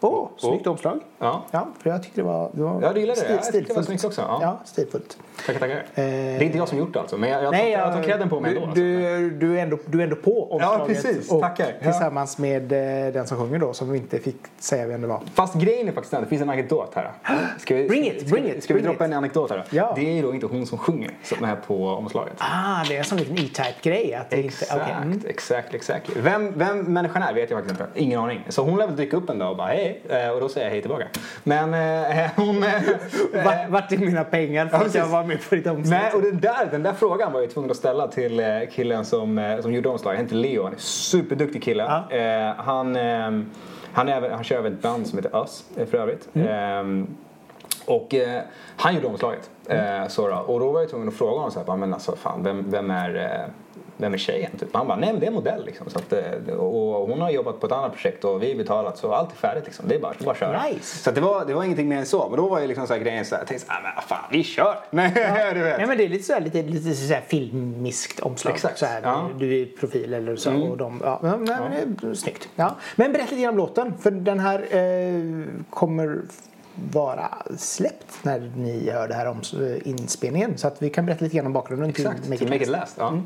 åh, 0.00 0.28
snyggt 0.36 0.66
omslag. 0.66 1.00
Ja. 1.18 1.44
Ja, 1.50 1.68
för 1.82 1.90
jag 1.90 2.02
tyckte 2.02 2.20
det 2.20 2.24
var, 2.26 2.50
det 2.52 2.62
var 2.62 2.82
Ja, 2.82 2.92
du 2.92 3.00
gillade 3.00 3.20
det. 3.20 3.26
stil- 3.26 3.34
Jag 3.36 3.44
tyckte 3.44 3.58
det 3.58 3.60
var 3.60 3.82
stilfullt. 3.82 3.86
snyggt 3.86 4.04
också, 4.04 4.20
ja. 4.20 4.38
Ja, 4.42 4.58
stilfullt. 4.64 5.18
Tackar, 5.46 5.60
tackar. 5.60 5.76
Eh, 5.76 5.84
det 5.94 6.02
är 6.02 6.42
inte 6.42 6.58
jag 6.58 6.68
som 6.68 6.78
gjort 6.78 6.92
det 6.92 7.00
alltså, 7.00 7.16
men 7.16 7.30
jag, 7.30 7.42
jag, 7.42 7.50
Nej, 7.50 7.74
tar, 7.74 7.80
jag 7.82 7.92
tar 7.92 8.02
credden 8.02 8.28
på 8.28 8.40
mig 8.40 8.50
du, 8.50 8.56
ändå. 8.56 8.66
Alltså. 8.68 8.80
du, 8.82 9.30
du, 9.30 9.58
är 9.58 9.62
ändå, 9.62 9.78
du 9.86 10.00
är 10.00 10.04
ändå 10.04 10.16
på 10.16 10.52
omslaget. 10.52 10.86
precis. 10.86 11.32
Och 11.32 11.40
Tackar. 11.40 11.66
Ja. 11.80 11.84
Tillsammans 11.90 12.38
med 12.38 12.72
eh, 12.72 13.12
den 13.12 13.26
som 13.26 13.38
sjunger 13.38 13.58
då, 13.58 13.72
som 13.72 13.90
vi 13.90 13.98
inte 13.98 14.18
fick 14.18 14.36
säga 14.58 14.86
vem 14.86 15.00
det 15.00 15.06
var. 15.06 15.20
Fast 15.34 15.54
grejen 15.54 15.88
är 15.88 15.92
faktiskt 15.92 16.10
den, 16.10 16.22
det 16.22 16.28
finns 16.28 16.42
en 16.42 16.50
anekdot 16.50 16.92
här. 16.94 17.12
Ska 17.58 17.74
vi, 17.74 17.88
Bring 17.88 18.06
it, 18.06 18.30
bring 18.30 18.46
it, 18.46 18.64
Ska 18.64 18.74
vi 18.74 18.80
droppa 18.80 19.04
en 19.04 19.12
anekdot 19.12 19.50
här? 19.50 19.64
Ja. 19.70 19.92
Det 19.96 20.18
är 20.18 20.22
då 20.22 20.34
inte 20.34 20.46
hon 20.46 20.66
som 20.66 20.78
sjunger 20.78 21.10
som 21.24 21.44
är 21.44 21.56
på 21.56 21.88
omslaget. 21.88 22.34
Ah, 22.38 22.84
det 22.88 22.94
är 22.94 22.98
en 22.98 23.04
sån 23.04 23.18
liten 23.18 23.34
E-Type-grej. 23.38 24.18
Det 24.30 24.36
Exakt, 24.36 24.90
mm. 25.02 25.20
exakt, 25.28 25.74
exakt. 25.74 26.10
Vem, 26.16 26.58
vem 26.58 26.78
människan 26.78 27.22
är 27.22 27.34
vet 27.34 27.50
jag 27.50 27.58
faktiskt 27.60 27.80
inte. 27.80 28.00
Ingen 28.00 28.20
aning. 28.20 28.44
Så 28.48 28.62
hon 28.62 28.78
lär 28.78 28.86
väl 28.86 28.96
dyka 28.96 29.16
upp 29.16 29.30
en 29.30 29.38
dag 29.38 29.50
och 29.50 29.56
bara 29.56 29.68
hej. 29.68 29.87
Eh, 30.08 30.28
Och 30.30 30.40
då 30.40 30.48
säger 30.48 30.66
jag 30.66 30.72
hej 30.72 30.80
tillbaka. 30.80 31.04
Men 31.44 31.74
eh, 31.74 32.30
hon... 32.36 32.62
eh, 32.62 33.68
Vart, 33.68 33.92
är 33.92 33.98
mina 33.98 34.24
pengar 34.24 34.66
för 34.66 34.78
Ja, 34.78 34.84
att 34.86 34.94
jag 34.94 35.06
var 35.06 35.24
med 35.24 35.48
på 35.48 35.54
ditt 35.54 35.66
omslag? 35.66 35.98
Nej, 36.00 36.12
och 36.14 36.22
den 36.22 36.40
där, 36.40 36.68
den 36.70 36.82
där 36.82 36.92
frågan 36.92 37.32
var 37.32 37.40
jag 37.40 37.50
tvungen 37.50 37.70
att 37.70 37.76
ställa 37.76 38.08
till 38.08 38.40
eh, 38.40 38.46
killen 38.72 39.04
som, 39.04 39.38
eh, 39.38 39.60
som 39.60 39.72
gjorde 39.72 39.88
omslaget. 39.88 40.18
Han 40.18 40.26
heter 40.26 40.36
Leo, 40.36 40.62
han 40.64 40.72
är 40.72 40.78
superduktig 40.78 41.62
kille. 41.62 41.82
Ja. 42.10 42.16
Eh, 42.16 42.54
han, 42.56 42.96
eh, 42.96 43.30
han, 43.92 44.08
är, 44.08 44.30
han 44.30 44.44
kör 44.44 44.58
även 44.58 44.72
ett 44.72 44.82
band 44.82 45.06
som 45.06 45.18
heter 45.18 45.40
Us 45.40 45.64
för 45.90 45.98
övrigt. 45.98 46.28
Mm. 46.34 47.02
Eh, 47.02 47.08
och 47.94 48.14
han 48.76 48.94
gjorde 48.94 49.06
omslaget. 49.06 49.50
Eh, 49.68 50.06
så 50.08 50.28
då. 50.28 50.36
Och 50.36 50.60
då 50.60 50.70
var 50.72 50.80
jag 50.80 50.90
tvungen 50.90 51.08
att 51.08 51.14
fråga 51.14 51.32
honom 51.36 51.50
så 51.50 51.64
här, 51.66 51.76
men 51.76 51.94
alltså 51.94 52.16
fan, 52.16 52.42
vem, 52.44 52.70
vem 52.70 52.90
är 52.90 53.46
vem 54.00 54.14
är 54.14 54.18
tjejen? 54.18 54.50
Typ. 54.58 54.68
Han 54.72 54.86
bara, 54.86 54.96
nej 54.96 55.12
men 55.12 55.20
det 55.20 55.26
är 55.26 55.28
en 55.28 55.34
modell 55.34 55.64
liksom. 55.64 55.90
Så 55.90 55.98
att, 55.98 56.12
eh, 56.12 56.54
och 56.54 57.08
hon 57.08 57.20
har 57.20 57.30
jobbat 57.30 57.60
på 57.60 57.66
ett 57.66 57.72
annat 57.72 57.92
projekt 57.92 58.24
och 58.24 58.42
vi 58.42 58.50
har 58.50 58.58
betalat 58.58 58.98
så 58.98 59.12
allt 59.12 59.32
är 59.32 59.36
färdigt 59.36 59.64
liksom. 59.64 59.88
Det 59.88 59.94
är 59.94 60.00
bara, 60.00 60.12
det 60.18 60.22
är 60.22 60.24
bara 60.24 60.30
att 60.30 60.38
köra. 60.38 60.62
Nice. 60.62 60.98
Så 60.98 61.10
att 61.10 61.14
det, 61.14 61.20
var, 61.20 61.44
det 61.44 61.54
var 61.54 61.64
ingenting 61.64 61.88
mer 61.88 61.96
än 61.96 62.06
så. 62.06 62.28
Men 62.28 62.36
då 62.36 62.48
var 62.48 62.60
ju 62.60 62.66
liksom 62.66 62.86
så 62.86 62.92
här 62.92 63.00
grejen 63.00 63.24
så 63.24 63.34
här, 63.34 63.42
jag 63.42 63.48
tänkte 63.48 63.66
så 63.66 63.72
här, 63.72 63.82
men 63.82 64.02
fan 64.02 64.24
vi 64.30 64.44
kör. 64.44 64.78
Nej, 64.90 65.12
du 65.54 65.60
vet. 65.60 65.78
Nej, 65.78 65.86
men 65.86 65.98
det 65.98 66.04
är 66.04 66.08
lite 66.08 66.24
så 66.24 66.32
här, 66.32 66.40
lite, 66.40 66.62
lite 66.62 66.94
så 66.94 67.14
här 67.14 67.22
filmiskt 67.28 68.20
omslag. 68.20 68.54
Exakt, 68.54 68.78
Så 68.78 68.86
här, 68.86 69.00
ja. 69.02 69.20
Mm. 69.20 69.38
Du 69.38 69.48
är 69.48 69.58
i 69.58 69.66
profil 69.66 70.14
eller 70.14 70.36
så. 70.36 70.54
Och 70.54 70.76
de, 70.76 71.00
ja, 71.04 71.18
men, 71.22 71.44
det 71.44 72.06
är 72.06 72.14
snyggt. 72.14 72.48
Ja. 72.54 72.76
Men 72.96 73.12
berätta 73.12 73.30
lite 73.30 73.42
grann 73.42 73.50
om 73.50 73.58
låten. 73.58 73.94
För 73.98 74.10
den 74.10 74.40
här 74.40 74.76
eh, 74.76 75.44
kommer 75.70 76.22
vara 76.92 77.28
släppt 77.56 78.24
när 78.24 78.52
ni 78.56 78.90
hör 78.90 79.08
det 79.08 79.14
här 79.14 79.26
om 79.26 79.40
eh, 79.60 79.88
inspelningen. 79.88 80.58
Så 80.58 80.68
att 80.68 80.82
vi 80.82 80.90
kan 80.90 81.06
berätta 81.06 81.24
lite 81.24 81.36
grann 81.36 81.46
om 81.46 81.52
bakgrunden 81.52 81.90
Exakt, 81.90 82.22
till 82.22 82.38
till 82.38 82.48
Make 82.48 82.62
It 82.62 82.68
Last. 82.68 82.96
Ja. 82.98 83.22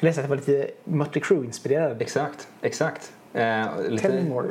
Jag 0.00 0.06
läste 0.06 0.20
att 0.20 0.24
det 0.24 0.28
var 0.28 0.36
lite 0.36 0.70
Mötley 0.84 1.22
Crüe-inspirerad. 1.22 2.02
Exakt, 2.02 2.48
exakt. 2.62 3.12
Eh, 3.34 3.66
lite, 3.88 4.08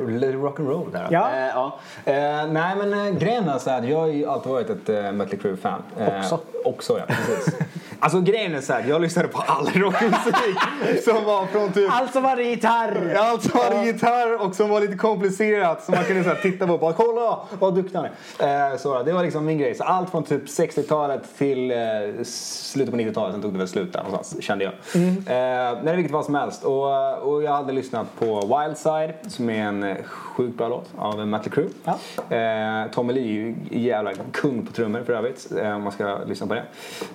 lite 0.08 0.32
rock'n'roll 0.32 0.92
där. 0.92 1.08
Ja. 1.10 1.30
Eh, 1.32 1.46
ja. 1.46 1.78
Eh, 2.04 2.46
nej 2.52 2.76
men 2.76 2.92
eh, 3.06 3.18
grejen 3.18 3.48
är 3.48 3.58
så 3.58 3.70
här, 3.70 3.82
jag 3.82 3.98
har 3.98 4.06
ju 4.06 4.26
alltid 4.26 4.52
varit 4.52 4.70
ett 4.70 4.88
eh, 4.88 5.12
Mötley 5.12 5.40
Crüe-fan. 5.40 5.82
Eh, 6.00 6.18
Också. 6.18 6.38
Också 6.64 6.98
ja, 6.98 7.04
precis. 7.06 7.54
alltså 8.00 8.20
grejen 8.20 8.54
är 8.54 8.60
så 8.60 8.72
här, 8.72 8.84
jag 8.88 9.00
lyssnade 9.00 9.28
på 9.28 9.42
all 9.46 9.66
rockmusik 9.66 10.34
som 11.04 11.24
var 11.24 11.46
från 11.46 11.72
typ 11.72 11.90
Allt 11.92 12.12
som 12.12 12.24
hade 12.24 12.42
gitarr! 12.42 13.16
allt 13.20 13.42
som 13.42 13.60
hade 13.60 13.86
gitarr 13.86 14.46
och 14.46 14.54
som 14.54 14.68
var 14.68 14.80
lite 14.80 14.96
komplicerat 14.96 15.84
som 15.84 15.94
man 15.94 16.04
kunde 16.04 16.22
så 16.22 16.28
här, 16.28 16.36
titta 16.36 16.66
på 16.66 16.72
och 16.72 16.80
bara 16.80 16.92
kolla 16.92 17.38
vad 17.58 17.74
duktig 17.74 17.96
han 17.98 18.06
är. 18.38 18.70
Eh, 18.72 18.76
så, 18.78 19.02
det 19.02 19.12
var 19.12 19.22
liksom 19.22 19.44
min 19.44 19.58
grej. 19.58 19.74
Så 19.74 19.84
allt 19.84 20.10
från 20.10 20.22
typ 20.22 20.44
60-talet 20.46 21.22
till 21.38 21.70
eh, 21.70 21.76
slutet 22.24 22.90
på 22.94 23.00
90-talet, 23.00 23.32
sen 23.32 23.42
tog 23.42 23.52
det 23.52 23.58
väl 23.58 23.68
slut 23.68 23.92
där 23.92 24.02
någonstans 24.02 24.44
kände 24.44 24.64
jag. 24.64 24.72
Eh, 24.94 25.78
men 25.82 25.88
i 25.88 25.96
vilket 25.96 26.12
fall 26.12 26.24
som 26.24 26.34
helst. 26.34 26.64
Och, 26.64 27.18
och 27.18 27.42
jag 27.42 27.52
hade 27.52 27.72
lyssnat 27.72 28.06
på 28.18 28.40
Wildside 28.68 29.14
som 29.26 29.50
är 29.50 29.62
en 29.62 29.82
eh, 29.82 29.96
sjukt 30.04 30.58
bra 30.58 30.68
låt 30.68 30.90
av 30.96 31.28
Mötley 31.28 31.52
Crüe. 31.52 31.68
Ja. 31.84 32.36
Eh, 32.36 32.90
Tommy 32.90 33.12
Lee 33.12 33.22
är 33.22 33.32
ju 33.32 33.54
jävla 33.70 34.12
kung 34.32 34.66
på 34.66 34.72
trummor 34.72 35.02
för 35.06 35.12
övrigt 35.12 35.52
eh, 35.62 35.76
om 35.76 35.82
man 35.82 35.92
ska 35.92 36.18
lyssna 36.26 36.46
på 36.46 36.54
det. 36.54 36.64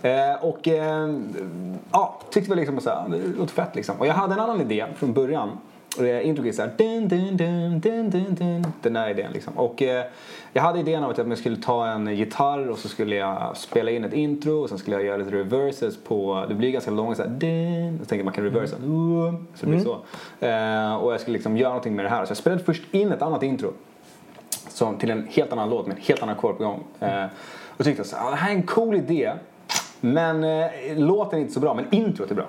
Eh, 0.09 0.43
och 0.43 0.67
eh, 0.67 1.09
ja, 1.91 2.19
tyckte 2.29 2.49
väl 2.49 2.59
liksom 2.59 2.79
här, 2.85 3.09
det 3.09 3.37
låter 3.37 3.53
fett 3.53 3.75
liksom. 3.75 3.95
Och 3.99 4.07
jag 4.07 4.13
hade 4.13 4.33
en 4.33 4.39
annan 4.39 4.61
idé 4.61 4.85
från 4.95 5.13
början. 5.13 5.57
Eh, 5.99 6.27
Introt 6.27 6.45
är 6.45 6.51
såhär 6.51 6.71
dun, 6.77 7.07
dun, 7.07 7.37
dun, 7.37 7.79
dun, 7.79 8.09
dun, 8.09 8.35
dun. 8.35 8.65
Den 8.81 8.93
där 8.93 9.09
idén 9.09 9.31
liksom. 9.31 9.57
Och 9.57 9.81
eh, 9.81 10.05
jag 10.53 10.63
hade 10.63 10.79
idén 10.79 11.03
av 11.03 11.09
att 11.09 11.17
jag 11.17 11.37
skulle 11.37 11.57
ta 11.57 11.87
en 11.87 12.15
gitarr 12.15 12.69
och 12.69 12.77
så 12.77 12.89
skulle 12.89 13.15
jag 13.15 13.57
spela 13.57 13.91
in 13.91 14.03
ett 14.03 14.13
intro 14.13 14.61
och 14.61 14.69
sen 14.69 14.77
skulle 14.77 14.95
jag 14.95 15.05
göra 15.05 15.17
lite 15.17 15.31
reverses 15.31 15.97
på, 16.03 16.45
det 16.49 16.55
blir 16.55 16.71
ganska 16.71 16.91
långt 16.91 17.17
såhär 17.17 17.29
dun. 17.29 17.99
Så 17.99 18.05
tänker 18.05 18.23
man 18.23 18.33
kan 18.33 18.43
reversa. 18.43 18.75
Uh, 18.75 19.33
så 19.55 19.65
det 19.65 19.67
blir 19.67 19.79
så. 19.79 19.93
Eh, 20.45 20.95
och 20.95 21.13
jag 21.13 21.21
skulle 21.21 21.33
liksom 21.33 21.57
göra 21.57 21.69
någonting 21.69 21.95
med 21.95 22.05
det 22.05 22.09
här. 22.09 22.25
Så 22.25 22.31
jag 22.31 22.37
spelade 22.37 22.63
först 22.63 22.83
in 22.93 23.11
ett 23.11 23.21
annat 23.21 23.43
intro 23.43 23.73
som, 24.69 24.97
till 24.97 25.11
en 25.11 25.27
helt 25.31 25.51
annan 25.51 25.69
låt 25.69 25.87
med 25.87 25.95
en 25.97 26.03
helt 26.03 26.23
annan 26.23 26.35
ackord 26.35 26.57
på 26.57 26.63
gång. 26.63 26.83
Eh, 26.99 27.25
och 27.77 27.85
tyckte 27.85 28.03
så 28.03 28.15
här, 28.15 28.27
"Ah, 28.27 28.29
det 28.29 28.35
här 28.35 28.49
är 28.51 28.55
en 28.55 28.63
cool 28.63 28.95
idé. 28.95 29.31
Men 30.01 30.43
eh, 30.43 30.65
låten 30.95 31.39
är 31.39 31.41
inte 31.41 31.53
så 31.53 31.59
bra, 31.59 31.73
men 31.73 31.85
introt 31.93 32.31
är 32.31 32.35
bra. 32.35 32.45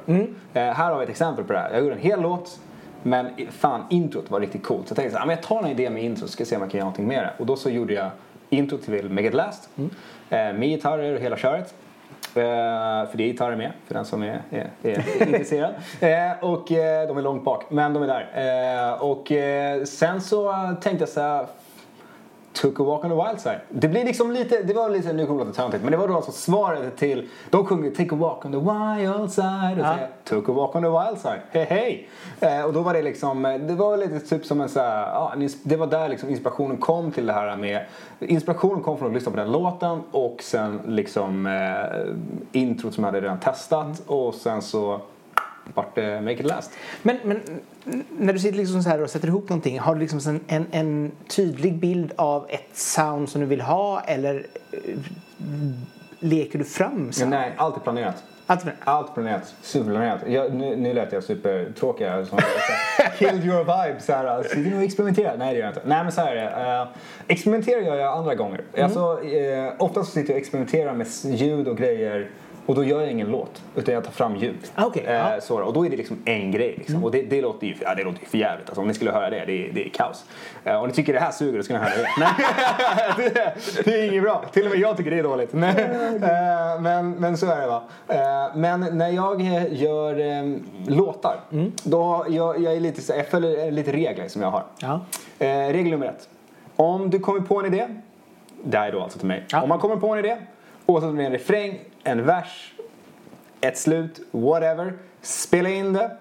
Eh, 0.54 0.62
här 0.62 0.90
har 0.90 0.98
vi 0.98 1.04
ett 1.04 1.10
exempel 1.10 1.44
på 1.44 1.52
det 1.52 1.58
här. 1.58 1.70
Jag 1.72 1.80
gjorde 1.82 1.94
en 1.94 2.00
hel 2.00 2.20
låt, 2.20 2.58
men 3.06 3.30
fan 3.50 3.84
introt 3.90 4.30
var 4.30 4.40
riktigt 4.40 4.62
coolt. 4.64 4.88
Så 4.88 4.92
jag 4.92 4.96
tänkte 4.96 5.12
så 5.12 5.18
här, 5.18 5.26
"Ah, 5.26 5.30
jag 5.30 5.42
tar 5.42 5.58
en 5.62 5.66
idé 5.70 5.90
med 5.90 6.04
intro 6.04 6.26
så 6.26 6.32
ska 6.32 6.44
se 6.44 6.56
om 6.56 6.62
jag 6.62 6.70
kan 6.70 6.78
göra 6.78 6.84
någonting 6.84 7.06
med 7.08 7.22
det. 7.22 7.30
Och 7.38 7.46
då 7.46 7.56
så 7.56 7.70
gjorde 7.70 7.94
jag 7.94 8.10
intro 8.50 8.78
till 8.78 9.10
Make 9.10 9.26
It 9.26 9.34
Last. 9.34 9.68
Eh, 9.76 10.52
med 10.52 10.62
gitarrer 10.68 11.14
och 11.14 11.20
hela 11.20 11.36
köret. 11.36 11.74
Eh, 12.36 12.42
för 13.10 13.10
det 13.16 13.22
är 13.24 13.26
gitarrer 13.26 13.56
med, 13.56 13.72
för 13.86 13.94
den 13.94 14.04
som 14.04 14.22
är, 14.22 14.42
är, 14.50 14.70
är 14.82 15.22
intresserad. 15.26 15.74
Eh, 16.00 16.44
och 16.44 16.72
eh, 16.72 17.08
de 17.08 17.18
är 17.18 17.22
långt 17.22 17.44
bak, 17.44 17.64
men 17.70 17.92
de 17.94 18.02
är 18.02 18.06
där. 18.06 18.92
Eh, 18.92 19.02
och 19.02 19.32
eh, 19.32 19.84
sen 19.84 20.20
så 20.20 20.52
tänkte 20.82 21.02
jag 21.02 21.08
så 21.08 21.20
här, 21.20 21.46
Took 22.54 22.80
a 22.80 22.82
walk 22.82 23.04
on 23.04 23.10
the 23.10 23.16
wild 23.16 23.40
side. 23.40 23.60
Det 23.68 23.88
blir 23.88 24.04
liksom 24.04 24.30
lite, 24.32 24.62
det 24.62 24.74
var 24.74 24.90
lite, 24.90 25.12
nu 25.12 25.26
kommer 25.26 25.40
det 25.40 25.46
låta 25.46 25.62
töntigt, 25.62 25.82
men 25.82 25.90
det 25.92 25.96
var 25.98 26.08
då 26.08 26.16
alltså 26.16 26.32
svaret 26.32 26.96
till, 26.96 27.28
de 27.50 27.66
sjunger 27.66 27.90
Take 27.90 28.14
a 28.14 28.18
walk 28.18 28.44
on 28.44 28.52
the 28.52 28.58
wild 28.58 29.32
side 29.32 29.72
och 29.80 29.84
Ja. 29.86 29.94
säger 29.94 30.08
Took 30.24 30.48
a 30.48 30.52
walk 30.52 30.74
on 30.74 30.82
the 30.82 30.88
wild 30.88 31.18
side, 31.20 31.40
hej 31.50 31.64
hej. 31.64 32.08
Eh, 32.40 32.64
och 32.64 32.72
då 32.72 32.80
var 32.80 32.94
det 32.94 33.02
liksom, 33.02 33.44
eh, 33.44 33.58
det 33.58 33.74
var 33.74 33.96
lite 33.96 34.20
typ 34.20 34.44
som 34.46 34.60
en 34.60 34.68
så 34.68 34.80
här, 34.80 35.00
ja, 35.00 35.32
det 35.62 35.76
var 35.76 35.86
där 35.86 36.08
liksom 36.08 36.28
inspirationen 36.30 36.76
kom 36.76 37.10
till 37.12 37.26
det 37.26 37.32
här 37.32 37.56
med, 37.56 37.84
inspirationen 38.18 38.82
kom 38.82 38.98
från 38.98 39.08
att 39.08 39.14
lyssna 39.14 39.30
på 39.32 39.38
den 39.38 39.52
låten 39.52 40.02
och 40.10 40.36
sen 40.42 40.80
liksom 40.86 41.46
eh, 41.46 42.60
introt 42.60 42.94
som 42.94 43.04
jag 43.04 43.08
hade 43.12 43.20
redan 43.24 43.40
testat 43.40 44.02
och 44.06 44.34
sen 44.34 44.62
så 44.62 45.00
vart 45.74 45.94
det 45.94 46.20
Make 46.20 46.32
It 46.32 46.46
Last. 46.46 46.70
Men, 47.02 47.16
men 47.24 47.40
när 48.18 48.32
du 48.32 48.38
sitter 48.38 48.58
liksom 48.58 48.82
så 48.82 48.88
här 48.88 49.02
och 49.02 49.10
sätter 49.10 49.28
ihop 49.28 49.48
någonting, 49.48 49.80
har 49.80 49.94
du 49.94 50.00
liksom 50.00 50.40
en, 50.48 50.66
en, 50.70 51.12
tydlig 51.28 51.78
bild 51.78 52.12
av 52.16 52.46
ett 52.48 52.76
sound 52.76 53.28
som 53.28 53.40
du 53.40 53.46
vill 53.46 53.60
ha 53.60 54.00
eller 54.00 54.46
eh, 54.72 54.78
leker 56.18 56.58
du 56.58 56.64
fram 56.64 57.12
sound? 57.12 57.30
nej, 57.30 57.52
allt 57.56 57.76
är 57.76 57.80
planerat. 57.80 58.24
Allt 58.46 58.64
med. 58.64 58.74
Allt 58.84 59.14
planerat, 59.14 59.54
superplanerat. 59.62 60.20
Jag, 60.26 60.54
nu, 60.54 60.76
nu 60.76 60.92
lät 60.92 61.12
jag 61.12 61.24
supertråkig 61.24 62.06
Killed 63.18 63.44
your 63.44 63.58
vibe. 63.58 64.00
Så 64.00 64.12
här, 64.12 64.24
alltså, 64.24 64.58
du 64.58 64.76
och 64.76 64.82
experimenterar? 64.82 65.36
Nej 65.36 65.54
det 65.54 65.58
gör 65.58 65.66
jag 65.66 65.70
inte. 65.70 65.88
Nej 65.88 66.02
men 66.02 66.12
så 66.12 66.20
här 66.20 66.36
är 66.36 66.66
det. 66.76 66.82
Uh, 66.82 66.88
experimenterar 67.26 67.80
gör 67.80 67.96
jag 67.96 68.18
andra 68.18 68.34
gånger. 68.34 68.60
Alltså, 68.78 69.20
uh, 69.22 69.72
oftast 69.78 70.12
sitter 70.12 70.30
jag 70.30 70.36
och 70.36 70.40
experimenterar 70.40 70.94
med 70.94 71.06
ljud 71.24 71.68
och 71.68 71.76
grejer 71.76 72.30
Och 72.66 72.74
då 72.74 72.84
gör 72.84 73.00
jag 73.00 73.10
ingen 73.10 73.26
låt, 73.30 73.62
utan 73.76 73.94
jag 73.94 74.04
tar 74.04 74.12
fram 74.12 74.36
ljud. 74.36 74.56
Ah, 74.74 74.84
okej, 74.86 75.04
Eh, 75.06 75.12
ja. 75.14 75.40
så, 75.40 75.62
och 75.62 75.72
då 75.72 75.86
är 75.86 75.90
det 75.90 75.96
liksom 75.96 76.22
en 76.24 76.50
grej. 76.50 76.74
Liksom. 76.78 77.04
Och 77.04 77.10
det, 77.10 77.22
det, 77.22 77.40
låter 77.42 77.66
ju, 77.66 77.74
ja, 77.80 77.94
det 77.94 78.04
låter 78.04 78.20
ju 78.20 78.26
för 78.26 78.38
jävligt. 78.38 78.68
Alltså, 78.68 78.80
om 78.80 78.88
ni 78.88 78.94
skulle 78.94 79.10
höra 79.10 79.30
det, 79.30 79.44
det 79.46 79.68
är, 79.68 79.72
det 79.72 79.86
är 79.86 79.88
kaos. 79.88 80.24
Eh, 80.64 80.76
om 80.76 80.86
ni 80.88 80.92
tycker 80.94 81.12
det 81.12 81.20
här 81.20 81.30
suger, 81.30 81.56
då 81.58 81.62
ska 81.64 81.74
ni 81.74 81.80
höra 81.80 81.90
det. 81.96 82.08
Nej, 82.18 82.30
det, 83.34 83.84
det 83.84 84.00
är 84.00 84.08
inget 84.10 84.22
bra. 84.22 84.44
Till 84.52 84.64
och 84.64 84.70
med 84.70 84.80
jag 84.80 84.96
tycker 84.96 85.10
det 85.10 85.18
är 85.18 85.22
dåligt. 85.22 85.52
Nej. 85.52 85.74
Eh, 86.22 86.80
men, 86.80 87.10
men 87.10 87.36
så 87.36 87.46
är 87.46 87.60
det 87.60 87.66
va. 87.66 87.82
Eh, 88.08 88.56
men 88.56 88.80
när 88.98 89.08
jag 89.08 89.40
eh, 89.40 89.82
gör 89.82 90.20
eh, 90.20 90.56
låtar, 90.86 91.40
Mm. 91.52 91.72
då 91.84 92.26
jag, 92.28 92.60
jag, 92.60 92.74
är 92.74 92.80
lite, 92.80 93.00
så- 93.02 93.12
jag 93.16 93.28
följer 93.28 93.70
lite 93.70 93.92
regler 93.92 94.28
som 94.28 94.42
jag 94.42 94.50
har. 94.50 94.62
Ja. 94.78 95.00
Eh, 95.38 95.46
regel 95.48 95.90
nummer 95.90 96.06
ett. 96.06 96.28
Om 96.76 97.10
du 97.10 97.18
kommer 97.18 97.40
på 97.40 97.60
en 97.60 97.66
idé, 97.66 97.86
det 98.64 98.78
här 98.78 98.88
är 98.88 98.92
då 98.92 99.00
alltså 99.02 99.18
till 99.18 99.28
mig. 99.28 99.44
Ja. 99.50 99.62
Om 99.62 99.68
man 99.68 99.78
kommer 99.78 99.96
på 99.96 100.08
en 100.08 100.18
idé, 100.18 100.36
oavsett 100.86 101.10
om 101.10 101.16
det 101.16 101.22
är 101.22 101.26
en 101.26 101.32
refräng, 101.32 101.80
en 102.02 102.26
vers, 102.26 102.74
ett 103.60 103.78
slut, 103.78 104.20
whatever. 104.30 104.92
Spela 105.22 105.68
in 105.68 105.92
det 105.92 106.16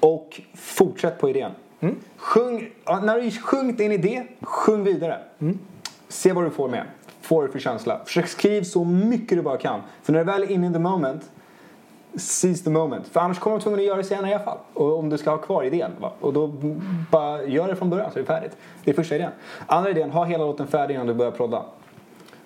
och 0.00 0.40
fortsätt 0.54 1.18
på 1.18 1.30
idén. 1.30 1.52
Mm. 1.80 1.96
Sjung, 2.16 2.70
när 2.86 3.20
du 3.20 3.30
sjungit 3.30 3.78
din 3.78 3.92
idé, 3.92 4.22
sjung 4.40 4.84
vidare. 4.84 5.18
Mm. 5.38 5.58
Se 6.08 6.32
vad 6.32 6.44
du 6.44 6.50
får 6.50 6.68
med. 6.68 6.84
Får 7.20 7.42
du 7.42 7.48
för 7.48 7.58
känsla. 7.58 8.00
Försök 8.04 8.28
skriv 8.28 8.62
så 8.62 8.84
mycket 8.84 9.38
du 9.38 9.42
bara 9.42 9.56
kan. 9.56 9.80
För 10.02 10.12
när 10.12 10.18
du 10.18 10.24
väl 10.24 10.42
är 10.42 10.50
inne 10.50 10.66
in 10.66 10.72
the 10.72 10.78
moment, 10.78 11.30
seize 12.14 12.64
the 12.64 12.70
moment. 12.70 13.08
För 13.08 13.20
annars 13.20 13.38
kommer 13.38 13.56
du 13.56 13.62
tvungen 13.62 13.80
att 13.80 13.86
göra 13.86 13.96
det 13.96 14.04
senare 14.04 14.30
i 14.30 14.34
alla 14.34 14.44
fall. 14.44 14.58
Och 14.74 14.98
om 14.98 15.08
du 15.08 15.18
ska 15.18 15.30
ha 15.30 15.38
kvar 15.38 15.62
idén. 15.62 15.90
Va? 16.00 16.12
Och 16.20 16.32
då 16.32 16.52
bara 17.10 17.44
gör 17.44 17.68
det 17.68 17.76
från 17.76 17.90
början 17.90 18.10
så 18.12 18.18
är 18.18 18.22
det 18.22 18.26
färdigt. 18.26 18.56
Det 18.84 18.90
är 18.90 18.94
första 18.94 19.14
idén. 19.14 19.30
Andra 19.66 19.90
idén, 19.90 20.10
ha 20.10 20.24
hela 20.24 20.44
låten 20.44 20.66
färdig 20.66 20.94
innan 20.94 21.06
du 21.06 21.14
börjar 21.14 21.32
prodda. 21.32 21.62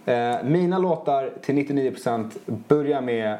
Eh, 0.06 0.42
mina 0.44 0.78
låtar 0.78 1.30
till 1.42 1.54
99% 1.54 2.38
börjar 2.46 3.00
med 3.00 3.36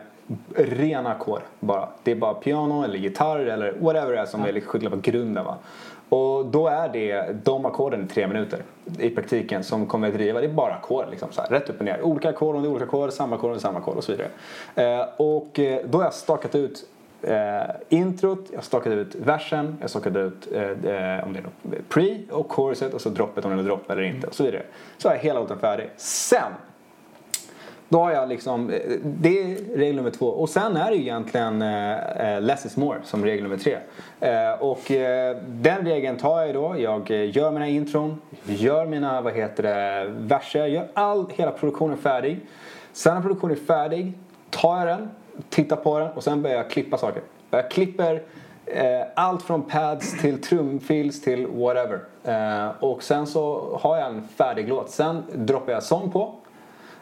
rena 0.55 1.11
ackord 1.11 1.41
bara. 1.61 1.89
Det 2.03 2.11
är 2.11 2.17
bara 2.17 2.35
piano 2.35 2.85
eller 2.85 2.99
gitarr 2.99 3.39
eller 3.39 3.73
whatever 3.73 4.13
det 4.13 4.19
är 4.19 4.27
som 4.27 4.45
är 4.45 4.53
liksom 4.53 4.81
själva 4.81 4.97
grunden. 4.97 5.45
Va? 5.45 5.57
Och 6.09 6.47
då 6.47 6.69
är 6.69 6.89
det 6.89 7.45
de 7.45 7.67
ackorden 7.67 8.05
i 8.05 8.09
tre 8.09 8.27
minuter 8.27 8.63
i 8.99 9.11
praktiken 9.11 9.65
som 9.65 9.87
kommer 9.87 10.09
att 10.09 10.15
driva. 10.15 10.41
Det 10.41 10.47
är 10.47 10.53
bara 10.53 10.75
ackord 10.75 11.05
liksom, 11.11 11.33
så 11.33 11.43
här, 11.43 11.49
rätt 11.49 11.71
upp 11.71 11.79
och 11.79 11.85
ner. 11.85 12.03
Olika 12.03 12.29
ackord 12.29 12.57
om 12.57 12.63
det 12.63 12.69
är 12.69 12.71
olika 12.71 12.85
ackord, 12.85 13.13
samma 13.13 13.37
ackord 13.37 13.51
om 13.51 13.53
det 13.53 13.59
är 13.59 13.61
samma 13.61 13.79
ackord 13.79 13.97
och 13.97 14.05
så 14.05 14.13
vidare. 14.13 14.29
Eh, 14.75 15.07
och 15.17 15.59
eh, 15.59 15.81
då 15.87 15.99
har 15.99 16.05
jag 16.05 16.15
stakat 16.15 16.55
ut 16.55 16.87
eh, 17.23 17.63
introt, 17.89 18.51
jag 18.53 18.65
stakade 18.65 18.95
ut 18.97 19.15
versen, 19.15 19.77
jag 19.81 19.91
stakade 19.91 20.21
ut 20.21 20.49
eh, 20.53 20.63
eh, 20.63 21.25
om 21.25 21.33
det 21.33 21.39
är 21.39 21.43
något 21.43 21.89
pre 21.89 22.19
och 22.31 22.53
choruset 22.53 22.95
och 22.95 23.01
så 23.01 23.09
droppet 23.09 23.45
om 23.45 23.57
det 23.57 23.63
är 23.63 23.65
dropp 23.65 23.91
eller 23.91 24.03
inte 24.03 24.27
och 24.27 24.35
så 24.35 24.45
vidare. 24.45 24.63
Så 24.99 25.09
har 25.09 25.15
jag 25.15 25.23
hela 25.23 25.41
låten 25.41 25.59
färdig. 25.59 25.91
Sen 25.97 26.53
då 27.91 27.99
har 27.99 28.13
jag 28.13 28.29
liksom, 28.29 28.71
eh, 28.71 28.81
det 29.03 29.43
är 29.43 29.77
regel 29.77 29.97
nummer 29.97 30.11
två. 30.11 30.27
Och 30.27 30.49
sen 30.49 30.77
är 30.77 30.91
det 30.91 30.97
ju 30.97 31.03
egentligen 31.03 31.63
eh, 31.63 32.35
eh, 32.35 32.41
less 32.41 32.67
is 32.67 32.77
more 32.77 32.99
som 33.05 33.25
regel 33.25 33.43
nummer 33.43 33.57
tre. 33.57 33.79
Eh, 34.21 34.53
och 34.53 34.91
eh, 34.91 35.37
den 35.47 35.85
regeln 35.85 36.17
tar 36.17 36.39
jag 36.39 36.47
ju 36.47 36.53
då. 36.53 36.75
Jag 36.79 37.11
gör 37.11 37.51
mina 37.51 37.69
intron, 37.69 38.21
gör 38.45 38.87
mina, 38.87 39.21
vad 39.21 39.33
heter 39.33 39.63
det, 39.63 40.07
verser, 40.19 40.67
gör 40.67 40.89
all, 40.95 41.27
hela 41.37 41.51
produktionen 41.51 41.97
färdig. 41.97 42.41
Sen 42.93 43.15
när 43.15 43.23
produktionen 43.23 43.57
är 43.57 43.61
färdig 43.61 44.13
tar 44.51 44.79
jag 44.79 44.87
den, 44.87 45.11
tittar 45.49 45.77
på 45.77 45.99
den 45.99 46.09
och 46.09 46.25
sen 46.25 46.43
börjar 46.43 46.57
jag 46.57 46.71
klippa 46.71 46.99
saker. 46.99 47.23
Jag 47.51 47.71
klipper 47.71 48.23
eh, 48.67 49.01
allt 49.15 49.43
från 49.43 49.63
pads 49.63 50.21
till 50.21 50.43
trumfills 50.43 51.23
till 51.23 51.47
whatever. 51.47 52.01
Eh, 52.25 52.71
och 52.81 53.03
sen 53.03 53.27
så 53.27 53.79
har 53.81 53.97
jag 53.97 54.07
en 54.07 54.29
färdig 54.29 54.69
låt. 54.69 54.91
Sen 54.91 55.23
droppar 55.35 55.73
jag 55.73 55.83
sång 55.83 56.11
på. 56.11 56.35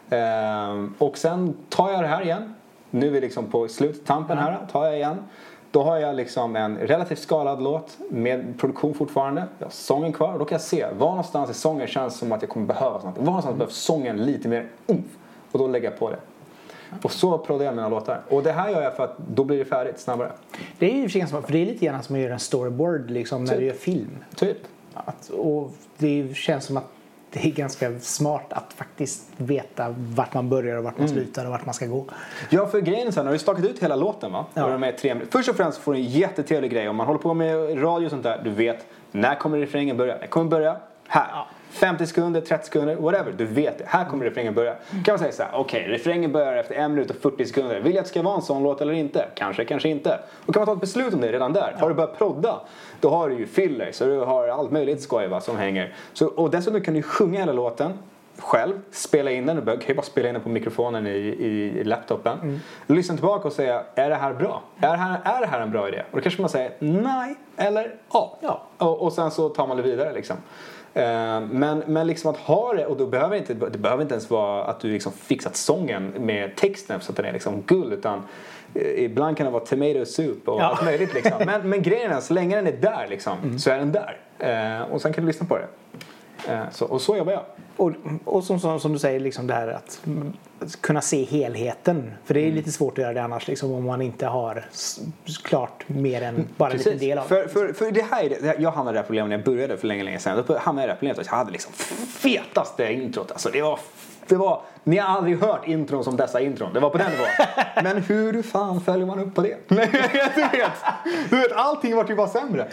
Ehm, 0.09 0.93
och 0.97 1.17
sen 1.17 1.57
tar 1.69 1.91
jag 1.91 2.01
det 2.01 2.07
här 2.07 2.21
igen. 2.21 2.55
Nu 2.89 3.07
är 3.07 3.11
vi 3.11 3.21
liksom 3.21 3.45
på 3.45 3.67
sluttampen 3.67 4.37
här. 4.37 4.57
Tar 4.71 4.85
jag 4.85 4.95
igen. 4.95 5.17
Då 5.71 5.83
har 5.83 5.97
jag 5.97 6.15
liksom 6.15 6.55
en 6.55 6.77
relativt 6.77 7.19
skalad 7.19 7.63
låt 7.63 7.97
med 8.09 8.59
produktion 8.59 8.93
fortfarande. 8.93 9.43
Jag 9.57 9.65
har 9.65 9.71
sången 9.71 10.13
kvar 10.13 10.33
och 10.33 10.39
då 10.39 10.45
kan 10.45 10.55
jag 10.55 10.61
se 10.61 10.85
var 10.97 11.09
någonstans 11.09 11.49
i 11.49 11.53
sången 11.53 11.87
känns 11.87 12.17
som 12.17 12.31
att 12.31 12.41
jag 12.41 12.49
kommer 12.49 12.65
behöva 12.65 12.93
något. 12.93 13.17
Var 13.17 13.23
någonstans 13.23 13.57
behövs 13.57 13.75
sången 13.75 14.25
lite 14.25 14.47
mer 14.47 14.67
umf. 14.87 15.05
Och 15.51 15.59
då 15.59 15.67
lägger 15.67 15.89
jag 15.89 15.99
på 15.99 16.09
det. 16.09 16.17
Och 17.01 17.11
så 17.11 17.37
proddar 17.37 17.65
jag 17.65 17.75
mina 17.75 17.89
låtar. 17.89 18.21
Och 18.29 18.43
det 18.43 18.51
här 18.51 18.69
gör 18.69 18.81
jag 18.81 18.95
för 18.95 19.03
att 19.03 19.17
då 19.17 19.43
blir 19.43 19.57
det 19.57 19.65
färdigt 19.65 19.99
snabbare. 19.99 20.31
Det 20.79 20.91
är 20.91 20.95
ju 20.95 21.09
sig 21.09 21.19
ganska- 21.19 21.41
för 21.41 21.51
det 21.53 21.61
är 21.61 21.65
lite 21.65 21.85
grann 21.85 22.03
som 22.03 22.15
att 22.15 22.21
göra 22.21 22.33
en 22.33 22.39
storyboard 22.39 23.09
liksom, 23.09 23.43
när 23.43 23.51
Typ. 23.51 23.59
du 23.59 23.65
gör 23.65 23.73
film. 23.73 24.17
Typ. 24.35 24.57
Att, 24.93 25.29
och 25.29 25.71
det 25.97 26.35
känns 26.35 26.65
som 26.65 26.77
att 26.77 26.83
det 27.31 27.45
är 27.45 27.51
ganska 27.51 27.99
smart 27.99 28.53
att 28.53 28.73
faktiskt 28.73 29.23
veta 29.37 29.95
vart 29.97 30.33
man 30.33 30.49
börjar 30.49 30.77
och 30.77 30.83
vart 30.83 30.97
man 30.99 31.09
slutar 31.09 31.45
och 31.45 31.51
vart 31.51 31.65
man 31.65 31.73
ska 31.73 31.85
gå. 31.85 32.05
Ja, 32.49 32.67
för 32.67 32.79
grejen 32.81 33.11
här, 33.15 33.23
när 33.23 33.31
du 33.31 33.39
stakat 33.39 33.65
ut 33.65 33.83
hela 33.83 33.95
låten 33.95 34.31
va? 34.31 34.45
Ja. 34.53 34.63
Och 34.65 34.71
de 34.71 34.83
är 34.83 34.91
tre. 34.91 35.15
Först 35.29 35.49
och 35.49 35.55
främst 35.55 35.77
får 35.77 35.93
du 35.93 35.99
en 35.99 36.05
jättetrevlig 36.05 36.71
grej. 36.71 36.89
Om 36.89 36.95
man 36.95 37.07
håller 37.07 37.19
på 37.19 37.33
med 37.33 37.83
radio 37.83 38.05
och 38.05 38.11
sånt 38.11 38.23
där, 38.23 38.41
du 38.43 38.49
vet 38.49 38.85
när 39.11 39.35
kommer 39.35 39.57
refrängen 39.57 39.97
börja? 39.97 40.17
Den 40.17 40.27
kommer 40.27 40.49
börja 40.49 40.77
här. 41.07 41.27
Ja. 41.31 41.47
50 41.69 42.05
sekunder, 42.05 42.41
30 42.41 42.65
sekunder, 42.65 42.95
whatever. 42.95 43.31
Du 43.31 43.45
vet 43.45 43.77
det. 43.77 43.83
Här 43.87 44.05
kommer 44.05 44.25
refrängen 44.25 44.53
börja. 44.53 44.75
kan 45.05 45.13
man 45.13 45.19
säga 45.19 45.31
så 45.31 45.43
här, 45.43 45.51
okej, 45.53 45.87
refrängen 45.87 46.31
börjar 46.31 46.55
efter 46.55 46.75
en 46.75 46.93
minut 46.93 47.09
och 47.09 47.15
40 47.15 47.45
sekunder. 47.45 47.79
Vill 47.79 47.93
jag 47.93 47.99
att 47.99 48.05
det 48.05 48.09
ska 48.09 48.21
vara 48.21 48.35
en 48.35 48.41
sån 48.41 48.63
låt 48.63 48.81
eller 48.81 48.93
inte? 48.93 49.25
Kanske, 49.35 49.65
kanske 49.65 49.89
inte. 49.89 50.19
Och 50.45 50.53
kan 50.53 50.61
man 50.61 50.65
ta 50.65 50.73
ett 50.73 50.81
beslut 50.81 51.13
om 51.13 51.21
det 51.21 51.31
redan 51.31 51.53
där? 51.53 51.75
Har 51.79 51.89
du 51.89 51.95
börjat 51.95 52.17
prodda, 52.17 52.61
då 52.99 53.09
har 53.09 53.29
du 53.29 53.37
ju 53.37 53.47
fillers 53.47 54.01
och 54.01 54.07
du 54.07 54.19
har 54.19 54.47
allt 54.47 54.71
möjligt 54.71 55.01
skoj 55.01 55.27
va, 55.27 55.41
som 55.41 55.57
hänger. 55.57 55.93
Så, 56.13 56.27
och 56.27 56.49
dessutom 56.49 56.81
kan 56.81 56.93
du 56.93 57.01
sjunga 57.01 57.39
hela 57.39 57.53
låten 57.53 57.93
själv, 58.41 58.79
spela 58.91 59.31
in 59.31 59.45
den. 59.45 59.55
Du 59.55 59.65
kan 59.65 59.87
ju 59.87 59.93
bara 59.93 60.01
spela 60.01 60.27
in 60.27 60.33
den 60.33 60.43
på 60.43 60.49
mikrofonen 60.49 61.07
i, 61.07 61.09
i, 61.09 61.79
i 61.79 61.83
laptopen. 61.83 62.61
Lyssna 62.87 63.15
tillbaka 63.15 63.47
och 63.47 63.53
säga, 63.53 63.83
är 63.95 64.09
det 64.09 64.15
här 64.15 64.33
bra? 64.33 64.61
Är 64.81 64.91
det 64.91 64.97
här, 64.97 65.19
är 65.23 65.41
det 65.41 65.47
här 65.47 65.61
en 65.61 65.71
bra 65.71 65.87
idé? 65.87 66.03
Och 66.11 66.17
då 66.17 66.21
kanske 66.21 66.41
man 66.41 66.49
säger 66.49 66.71
nej 66.79 67.35
eller 67.57 67.95
ja. 68.13 68.37
Ja. 68.41 68.61
Och, 68.77 69.01
och 69.01 69.13
sen 69.13 69.31
så 69.31 69.49
tar 69.49 69.67
man 69.67 69.77
det 69.77 69.83
vidare 69.83 70.13
liksom. 70.13 70.37
Eh, 70.93 71.41
Men, 71.51 71.83
men 71.87 72.07
liksom 72.07 72.31
att 72.31 72.37
ha 72.37 72.73
det, 72.73 72.85
och 72.85 72.97
då 72.97 73.05
behöver 73.07 73.35
inte, 73.37 73.53
det 73.53 73.77
behöver 73.77 74.01
inte 74.03 74.13
ens 74.13 74.29
vara 74.29 74.63
att 74.63 74.79
du 74.79 74.91
liksom 74.91 75.11
fixat 75.11 75.55
sången 75.55 76.13
med 76.19 76.55
texten 76.55 77.01
så 77.01 77.11
att 77.11 77.15
den 77.15 77.25
är 77.25 77.33
liksom 77.33 77.61
guld 77.67 77.93
utan 77.93 78.23
eh, 78.73 79.03
ibland 79.03 79.37
kan 79.37 79.45
det 79.45 79.51
vara 79.51 79.65
tomato 79.65 80.05
soup 80.05 80.47
och 80.47 80.59
Ja. 80.61 80.63
allt 80.65 80.85
möjligt 80.85 81.13
liksom. 81.13 81.41
Men, 81.45 81.69
men 81.69 81.81
grejen 81.81 82.11
är, 82.11 82.19
så 82.19 82.33
länge 82.33 82.55
den 82.55 82.67
är 82.67 82.71
där 82.81 83.07
liksom, 83.09 83.59
så 83.59 83.69
är 83.71 83.77
den 83.77 83.91
där. 83.91 84.17
Eh, 84.39 84.81
Och 84.91 85.01
sen 85.01 85.13
kan 85.13 85.23
du 85.23 85.27
lyssna 85.27 85.45
på 85.47 85.57
det. 85.57 85.67
Eh, 86.47 86.69
Så, 86.71 86.85
och 86.85 87.01
så 87.01 87.17
jobbar 87.17 87.33
jag. 87.33 87.43
Och, 87.77 87.91
och 88.25 88.43
som, 88.43 88.59
som, 88.59 88.79
som 88.79 88.93
du 88.93 88.99
säger, 88.99 89.19
liksom 89.19 89.47
det 89.47 89.53
här 89.53 89.67
att 89.67 90.01
mm, 90.05 90.33
kunna 90.81 91.01
se 91.01 91.23
helheten. 91.23 92.11
För 92.25 92.33
det 92.33 92.39
är 92.47 92.51
lite 92.51 92.71
svårt 92.71 92.97
att 92.97 93.01
göra 93.03 93.13
det 93.13 93.23
annars 93.23 93.47
liksom, 93.47 93.71
om 93.71 93.85
man 93.85 94.01
inte 94.01 94.25
har 94.25 94.65
klart 95.43 95.83
mer 95.87 96.21
än 96.21 96.47
bara 96.57 96.71
en 96.71 96.77
liten 96.77 96.97
del 96.97 97.17
av 97.17 97.23
för, 97.23 97.41
det. 97.41 97.49
för, 97.49 97.73
för 97.73 97.91
det 97.91 98.01
här 98.01 98.23
är 98.23 98.29
det, 98.29 98.55
jag 98.59 98.71
hamnade 98.71 98.89
i 98.89 98.93
det 98.93 98.99
här 98.99 99.05
problemet 99.07 99.29
när 99.29 99.37
jag 99.37 99.45
började 99.45 99.77
för 99.77 99.87
länge, 99.87 100.03
länge 100.03 100.19
sedan. 100.19 100.43
Då 100.47 100.57
hamnade 100.57 100.87
jag 100.87 100.87
i 100.87 100.87
det 100.87 100.91
här 100.91 100.95
problemet 100.95 101.19
att 101.19 101.25
jag 101.25 101.33
hade 101.33 101.51
liksom 101.51 101.73
fetaste 102.07 102.93
introt. 102.93 103.31
Alltså 103.31 103.49
det 103.49 103.61
var, 103.61 103.79
det 104.29 104.35
var, 104.35 104.61
ni 104.83 104.97
har 104.97 105.17
aldrig 105.17 105.39
hört 105.39 105.67
intron 105.67 106.03
som 106.03 106.17
dessa 106.17 106.41
intron. 106.41 106.73
Det 106.73 106.79
var 106.79 106.89
på 106.89 106.97
den 106.97 107.11
nivån. 107.11 107.27
Men 107.83 107.97
hur 107.97 108.41
fan 108.41 108.81
följer 108.81 109.05
man 109.05 109.19
upp 109.19 109.35
på 109.35 109.41
det? 109.41 109.57
Nej, 109.67 109.89
du 110.35 110.41
vet, 110.41 110.71
du 111.29 111.37
vet 111.37 111.51
allting 111.51 111.95
vart 111.95 112.09
ju 112.09 112.15
bara 112.15 112.27
sämre. 112.27 112.67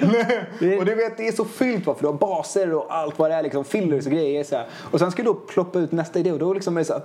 Och 0.79 0.85
du 0.85 0.95
vet, 0.95 1.17
det 1.17 1.29
är 1.29 1.33
så 1.33 1.45
fyllt 1.45 1.87
va, 1.87 1.95
för 1.95 2.03
du 2.03 2.07
har 2.07 2.15
baser 2.15 2.75
och 2.75 2.87
allt 2.95 3.19
vad 3.19 3.31
det 3.31 3.35
är, 3.35 3.43
liksom 3.43 3.65
fillers 3.65 4.07
och 4.07 4.13
grejer. 4.13 4.45
Så 4.45 4.57
här. 4.57 4.67
Och 4.91 4.99
sen 4.99 5.11
ska 5.11 5.23
du 5.23 5.27
då 5.27 5.35
ploppa 5.35 5.79
ut 5.79 5.93
nästa 5.93 6.19
idé 6.19 6.33
och 6.33 6.39
då 6.39 6.55
liksom 6.55 6.77
är 6.77 6.81
det 6.81 6.85
så 6.85 6.93
här, 6.93 7.03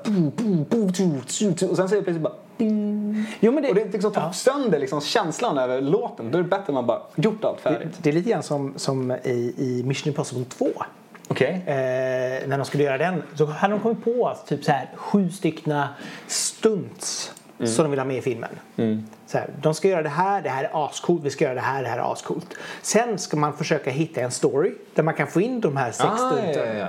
och 1.69 1.75
sen 1.75 1.89
så 1.89 1.95
är 1.95 1.99
det 1.99 2.03
plötsligt 2.03 2.21
bara 2.21 2.33
ding. 2.57 3.25
Jo, 3.39 3.51
men 3.51 3.63
det, 3.63 3.69
Och 3.69 3.75
det 3.75 3.93
liksom 3.93 4.11
tar 4.11 4.31
sönder 4.31 4.79
liksom 4.79 5.01
känslan 5.01 5.57
över 5.57 5.81
låten. 5.81 6.31
Då 6.31 6.37
är 6.37 6.43
det 6.43 6.49
bättre 6.49 6.63
att 6.67 6.73
man 6.73 6.85
bara 6.85 7.01
gjort 7.15 7.43
allt 7.43 7.57
det, 7.63 7.69
färdigt. 7.69 7.97
det 7.97 8.09
är 8.09 8.13
lite 8.13 8.29
grann 8.29 8.43
som, 8.43 8.73
som 8.75 9.11
i, 9.11 9.53
i 9.57 9.83
Mission 9.85 10.07
Impossible 10.09 10.45
2. 10.45 10.65
Okej. 11.31 11.61
Eh, 11.65 12.47
när 12.47 12.57
de 12.57 12.65
skulle 12.65 12.83
göra 12.83 12.97
den 12.97 13.23
så 13.35 13.45
hade 13.45 13.73
de 13.73 13.79
kommit 13.79 14.03
på 14.03 14.37
typ 14.47 14.63
så 14.63 14.71
här 14.71 14.89
sju 14.95 15.29
styckna 15.29 15.89
stunts 16.27 17.33
som 17.65 17.83
de 17.83 17.89
vill 17.91 17.99
ha 17.99 18.05
med 18.05 18.17
i 18.17 18.21
filmen. 18.21 18.49
Så 19.25 19.37
här, 19.37 19.49
de 19.61 19.73
ska 19.73 19.87
göra 19.87 20.01
det 20.01 20.09
här, 20.09 20.41
det 20.41 20.49
här 20.49 20.63
är 20.63 20.85
ascoolt, 20.85 21.23
vi 21.23 21.29
ska 21.29 21.43
göra 21.43 21.53
det 21.55 21.61
här, 21.61 21.83
det 21.83 21.89
här 21.89 21.97
är 21.97 22.11
ascoolt. 22.13 22.53
Sen 22.81 23.17
ska 23.17 23.37
man 23.37 23.57
försöka 23.57 23.91
hitta 23.91 24.21
en 24.21 24.31
story 24.31 24.71
där 24.95 25.03
man 25.03 25.13
kan 25.13 25.27
få 25.27 25.41
in 25.41 25.61
de 25.61 25.77
här 25.77 25.91
sex 25.91 26.09
Ah, 26.09 26.17
stunten. 26.31 26.77
ja, 26.77 26.79
ja, 26.79 26.87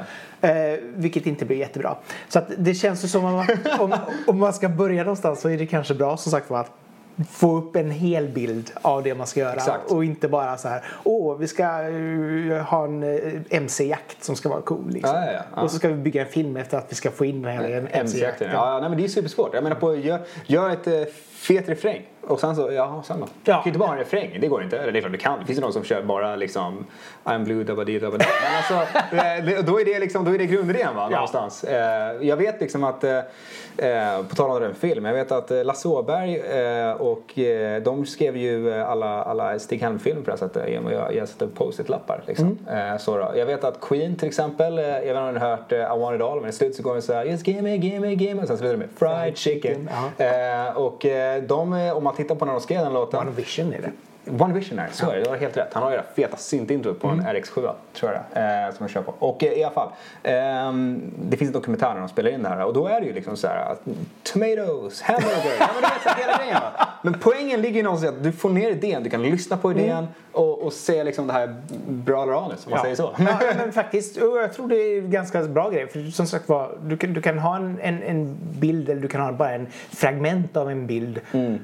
Eh, 0.48 0.78
vilket 0.94 1.26
inte 1.26 1.44
blir 1.44 1.56
jättebra. 1.56 1.96
Så 2.28 2.38
att 2.38 2.46
det 2.58 2.74
känns 2.74 3.04
ju 3.04 3.08
som 3.08 3.24
om, 3.24 3.46
om, 3.78 3.94
om 4.26 4.38
man 4.38 4.52
ska 4.52 4.68
börja 4.68 5.02
någonstans 5.02 5.40
så 5.40 5.48
är 5.48 5.58
det 5.58 5.66
kanske 5.66 5.94
bra 5.94 6.16
som 6.16 6.32
sagt 6.32 6.50
var 6.50 6.60
att 6.60 6.70
få 7.24 7.56
upp 7.56 7.76
en 7.76 7.90
hel 7.90 8.28
bild 8.28 8.70
av 8.82 9.02
det 9.02 9.14
man 9.14 9.26
ska 9.26 9.40
göra 9.40 9.52
Exakt. 9.54 9.90
och 9.90 10.04
inte 10.04 10.28
bara 10.28 10.56
så 10.56 10.68
här 10.68 10.84
åh 11.04 11.36
vi 11.38 11.48
ska 11.48 11.62
eh, 11.62 12.62
ha 12.64 12.84
en 12.84 13.02
eh, 13.02 13.32
MC-jakt 13.50 14.24
som 14.24 14.36
ska 14.36 14.48
vara 14.48 14.60
cool 14.62 14.90
liksom. 14.90 15.14
Ja, 15.16 15.32
ja, 15.32 15.40
ja. 15.56 15.62
och 15.62 15.70
så 15.70 15.76
ska 15.76 15.88
vi 15.88 15.94
bygga 15.94 16.22
en 16.22 16.28
film 16.28 16.56
efter 16.56 16.78
att 16.78 16.86
vi 16.90 16.94
ska 16.94 17.10
få 17.10 17.24
in 17.24 17.42
den 17.42 17.52
här 17.52 17.64
MC-jakten. 17.64 18.00
MC-jakten. 18.00 18.50
Ja, 18.52 18.78
nej, 18.80 18.88
men 18.88 18.98
det 18.98 19.04
är 19.04 19.08
supersvårt. 19.08 19.54
Jag 19.54 19.62
menar 19.62 19.76
på, 19.76 19.96
gör, 19.96 20.20
gör 20.46 20.70
ett 20.70 20.86
eh, 20.86 21.02
fet 21.32 21.68
refräng. 21.68 22.02
Och 22.26 22.40
sen 22.40 22.56
så, 22.56 22.72
ja, 22.72 23.02
sen 23.06 23.20
då? 23.20 23.26
Ja. 23.26 23.30
Du 23.44 23.52
kan 23.52 23.66
inte 23.66 23.78
bara 23.78 23.86
ha 23.86 23.92
en 23.92 23.98
refräng, 23.98 24.38
det 24.40 24.48
går 24.48 24.62
inte. 24.62 24.78
Eller 24.78 24.92
det 24.92 24.98
är 24.98 25.00
klart 25.00 25.12
du 25.12 25.18
kan. 25.18 25.38
Det 25.40 25.46
finns 25.46 25.58
ju 25.58 25.62
någon 25.62 25.72
som 25.72 25.84
kör 25.84 26.02
bara 26.02 26.36
liksom 26.36 26.86
I'm 27.24 27.44
blue, 27.44 27.64
dabba 27.64 27.84
di, 27.84 27.98
dabba 27.98 28.16
da. 28.16 28.24
Men 28.42 28.56
alltså, 28.56 28.98
eh, 29.16 29.44
det- 29.44 29.62
då 29.66 29.80
är 29.80 29.84
det 29.84 29.98
liksom, 29.98 30.24
då 30.24 30.34
är 30.34 30.38
det 30.38 30.46
grundidén 30.46 30.94
va, 30.96 31.02
Ja. 31.10 31.16
någonstans. 31.16 31.64
Eh, 31.64 32.12
Jag 32.28 32.36
vet 32.36 32.60
liksom 32.60 32.84
att, 32.84 33.04
eh, 33.04 33.18
eh, 33.76 34.26
på 34.28 34.34
tal 34.34 34.50
om 34.50 34.62
den 34.62 34.74
film, 34.74 35.04
jag 35.04 35.14
vet 35.14 35.32
att 35.32 35.50
eh, 35.50 35.64
Lasse 35.64 35.88
Åberg 35.88 36.36
eh, 36.36 36.92
och 36.92 37.38
eh, 37.38 37.82
de 37.82 38.06
skrev 38.06 38.36
ju 38.36 38.70
eh, 38.70 38.90
alla, 38.90 39.22
alla 39.22 39.58
Stig 39.58 39.80
Helm-filmer 39.80 40.20
på 40.20 40.26
det 40.26 40.32
här 40.32 40.38
sättet 40.38 40.70
genom 40.70 40.86
att 40.86 41.28
sätta 41.28 41.44
upp 41.44 41.54
post-it-lappar. 41.54 42.22
Liksom. 42.26 42.58
Mm. 42.68 42.92
Eh, 42.92 42.98
så 42.98 43.16
då. 43.16 43.32
Jag 43.36 43.46
vet 43.46 43.64
att 43.64 43.80
Queen 43.80 44.16
till 44.16 44.28
exempel, 44.28 44.78
jag 44.78 45.00
vet 45.00 45.06
inte 45.06 45.18
om 45.20 45.34
ni 45.34 45.40
har 45.40 45.48
hört 45.48 45.72
I 45.72 46.00
want 46.00 46.16
it 46.16 46.22
all, 46.22 46.40
men 46.40 46.50
i 46.50 46.52
slutet 46.52 46.76
så 46.76 46.82
går 46.82 46.94
det 46.94 47.02
så 47.02 47.12
här 47.12 47.24
Just 47.24 47.48
give 47.48 47.62
me, 47.62 47.76
give 47.76 48.00
me, 48.00 48.14
give 48.14 48.34
me. 48.34 48.42
Och 48.42 48.48
sen 48.48 48.58
slutar 48.58 48.72
det 48.72 48.78
med 48.78 48.88
Fried 48.96 49.36
chicken. 49.36 49.88
Eh, 50.18 50.76
och 50.76 51.06
de, 51.48 51.90
om 51.94 52.04
man 52.04 52.14
tittar 52.14 52.34
på 52.34 52.44
när 52.44 52.52
de 52.52 52.60
skrev 52.60 52.84
den 52.84 52.92
låten 52.92 53.20
One 53.20 53.30
Vision 53.30 53.72
är 53.72 53.80
det. 53.82 53.92
One 54.26 54.54
Visionary, 54.54 54.88
så 54.92 55.10
är 55.10 55.16
det. 55.16 55.22
Du 55.24 55.30
har 55.30 55.36
helt 55.36 55.56
rätt. 55.56 55.68
Han 55.72 55.82
har 55.82 55.90
ju 55.90 55.96
det 55.96 56.02
feta 56.16 56.36
syntintrot 56.36 57.00
på 57.00 57.08
Mm. 57.08 57.26
en 57.26 57.36
RX7 57.36 57.72
tror 57.92 58.12
jag 58.12 58.20
det 58.32 58.40
är, 58.40 58.66
eh, 58.68 58.74
som 58.74 58.84
jag 58.84 58.90
kör 58.90 59.02
på. 59.02 59.14
Och 59.18 59.44
eh, 59.44 59.52
i 59.52 59.64
alla 59.64 59.74
fall, 59.74 59.88
ehm, 60.22 61.00
det 61.28 61.36
finns 61.36 61.48
en 61.48 61.52
dokumentär 61.52 61.92
när 61.94 62.00
de 62.00 62.08
spelar 62.08 62.30
in 62.30 62.42
det 62.42 62.48
här 62.48 62.64
och 62.64 62.72
då 62.74 62.86
är 62.86 63.00
det 63.00 63.06
ju 63.06 63.12
liksom 63.12 63.36
så 63.36 63.46
här 63.46 63.72
att 63.72 63.80
tomatoes, 64.22 65.02
hamburger, 65.02 65.56
ja 65.60 65.68
men 65.74 65.82
du 65.82 65.88
vet 65.88 66.02
så 66.02 66.08
här, 66.08 66.20
hela 66.26 66.38
grejen 66.38 66.54
va. 66.60 66.88
Men 67.02 67.14
poängen 67.20 67.60
ligger 67.62 67.76
ju 67.76 67.82
någonstans 67.82 68.14
i 68.14 68.16
att 68.18 68.24
du 68.24 68.32
får 68.32 68.50
ner 68.50 68.70
idén, 68.70 69.02
du 69.02 69.10
kan 69.10 69.22
lyssna 69.22 69.56
på 69.56 69.70
idén 69.70 70.06
och, 70.32 70.62
och 70.62 70.72
se 70.72 71.04
liksom 71.04 71.26
det 71.26 71.32
här 71.32 71.54
bra 71.88 72.26
ranet 72.26 72.58
om 72.66 72.70
man 72.70 72.80
säger 72.80 72.94
så. 72.96 73.10
Ja, 73.18 73.38
men 73.56 73.72
faktiskt. 73.72 74.16
Och 74.16 74.38
jag 74.38 74.52
tror 74.52 74.68
det 74.68 74.76
är 74.76 74.98
en 74.98 75.10
ganska 75.10 75.42
bra 75.42 75.70
grej. 75.70 75.86
För 75.88 76.10
som 76.10 76.26
sagt 76.26 76.48
var, 76.48 76.70
du 76.82 76.96
kan, 76.96 77.12
du 77.12 77.22
kan 77.22 77.38
ha 77.38 77.56
en, 77.56 77.78
en, 77.82 78.02
en 78.02 78.36
bild 78.58 78.88
eller 78.88 79.00
du 79.02 79.08
kan 79.08 79.20
ha 79.20 79.32
bara 79.32 79.50
en 79.52 79.66
fragment 79.90 80.56
av 80.56 80.70
en 80.70 80.86
bild. 80.86 81.20
Mm. 81.32 81.58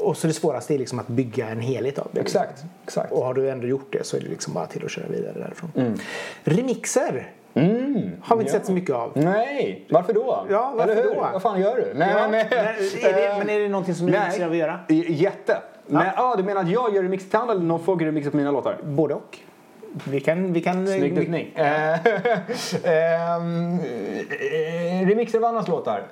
Eh, 0.00 0.06
och 0.06 0.16
så 0.16 0.26
det 0.26 0.32
svåraste 0.32 0.74
är 0.74 0.78
liksom 0.78 0.98
att 0.98 1.08
bygga 1.08 1.48
en 1.48 1.60
helhet 1.60 1.98
av 1.98 2.08
det. 2.12 2.20
Exakt, 2.20 2.64
exakt. 2.84 3.12
Och 3.12 3.24
har 3.24 3.34
du 3.34 3.50
ändå 3.50 3.66
gjort 3.66 3.92
det 3.92 4.06
så 4.06 4.16
är 4.16 4.20
det 4.20 4.28
liksom 4.28 4.54
bara 4.54 4.66
till 4.66 4.84
att 4.84 4.90
köra 4.90 5.08
vidare 5.08 5.32
därifrån. 5.38 5.70
Mm. 5.76 5.98
Remixer 6.44 7.32
har 8.22 8.36
vi 8.36 8.40
inte 8.40 8.52
sett 8.52 8.66
så 8.66 8.72
mycket 8.72 8.94
av. 8.94 9.12
Nej, 9.14 9.86
varför 9.90 10.12
då? 10.12 10.46
Ja, 10.50 10.72
varför 10.76 10.92
Eller 10.92 11.02
hur? 11.02 11.14
då? 11.14 11.28
Vad 11.32 11.42
fan 11.42 11.60
gör 11.60 11.76
du? 11.76 11.92
Nej, 11.94 12.10
Ja, 12.16 12.28
men, 12.28 12.30
men, 12.30 12.58
är 12.58 13.12
det, 13.12 13.38
men 13.38 13.50
är 13.50 13.60
det 13.60 13.68
någonting 13.68 13.94
som 13.94 14.06
du 14.06 14.12
är 14.12 14.18
Nej. 14.18 14.26
intresserad 14.26 14.46
av 14.46 14.52
att 14.52 14.58
göra? 14.58 14.80
Jätte. 15.08 15.58
Men, 15.86 16.06
ah, 16.16 16.36
du 16.36 16.42
menar 16.42 16.60
att 16.60 16.70
jag 16.70 16.94
gör 16.94 17.02
remix 17.02 17.28
till 17.30 17.38
andra 17.38 17.52
eller 17.52 17.64
någon 17.64 17.80
får 17.80 17.96
remixer 17.96 18.30
på 18.30 18.36
mina 18.36 18.50
låtar? 18.50 18.78
Både 18.84 19.14
och. 19.14 19.38
Vi 20.04 20.20
kan... 20.20 20.52
Vi 20.52 20.60
kan 20.60 20.86
Snygg 20.86 21.14
duttning. 21.14 21.52
Eh, 21.56 21.94
ehm, 22.84 23.78
eh, 24.40 25.08
Remixer 25.08 25.38
av 25.38 25.44
andras 25.44 25.68
låtar. 25.68 26.06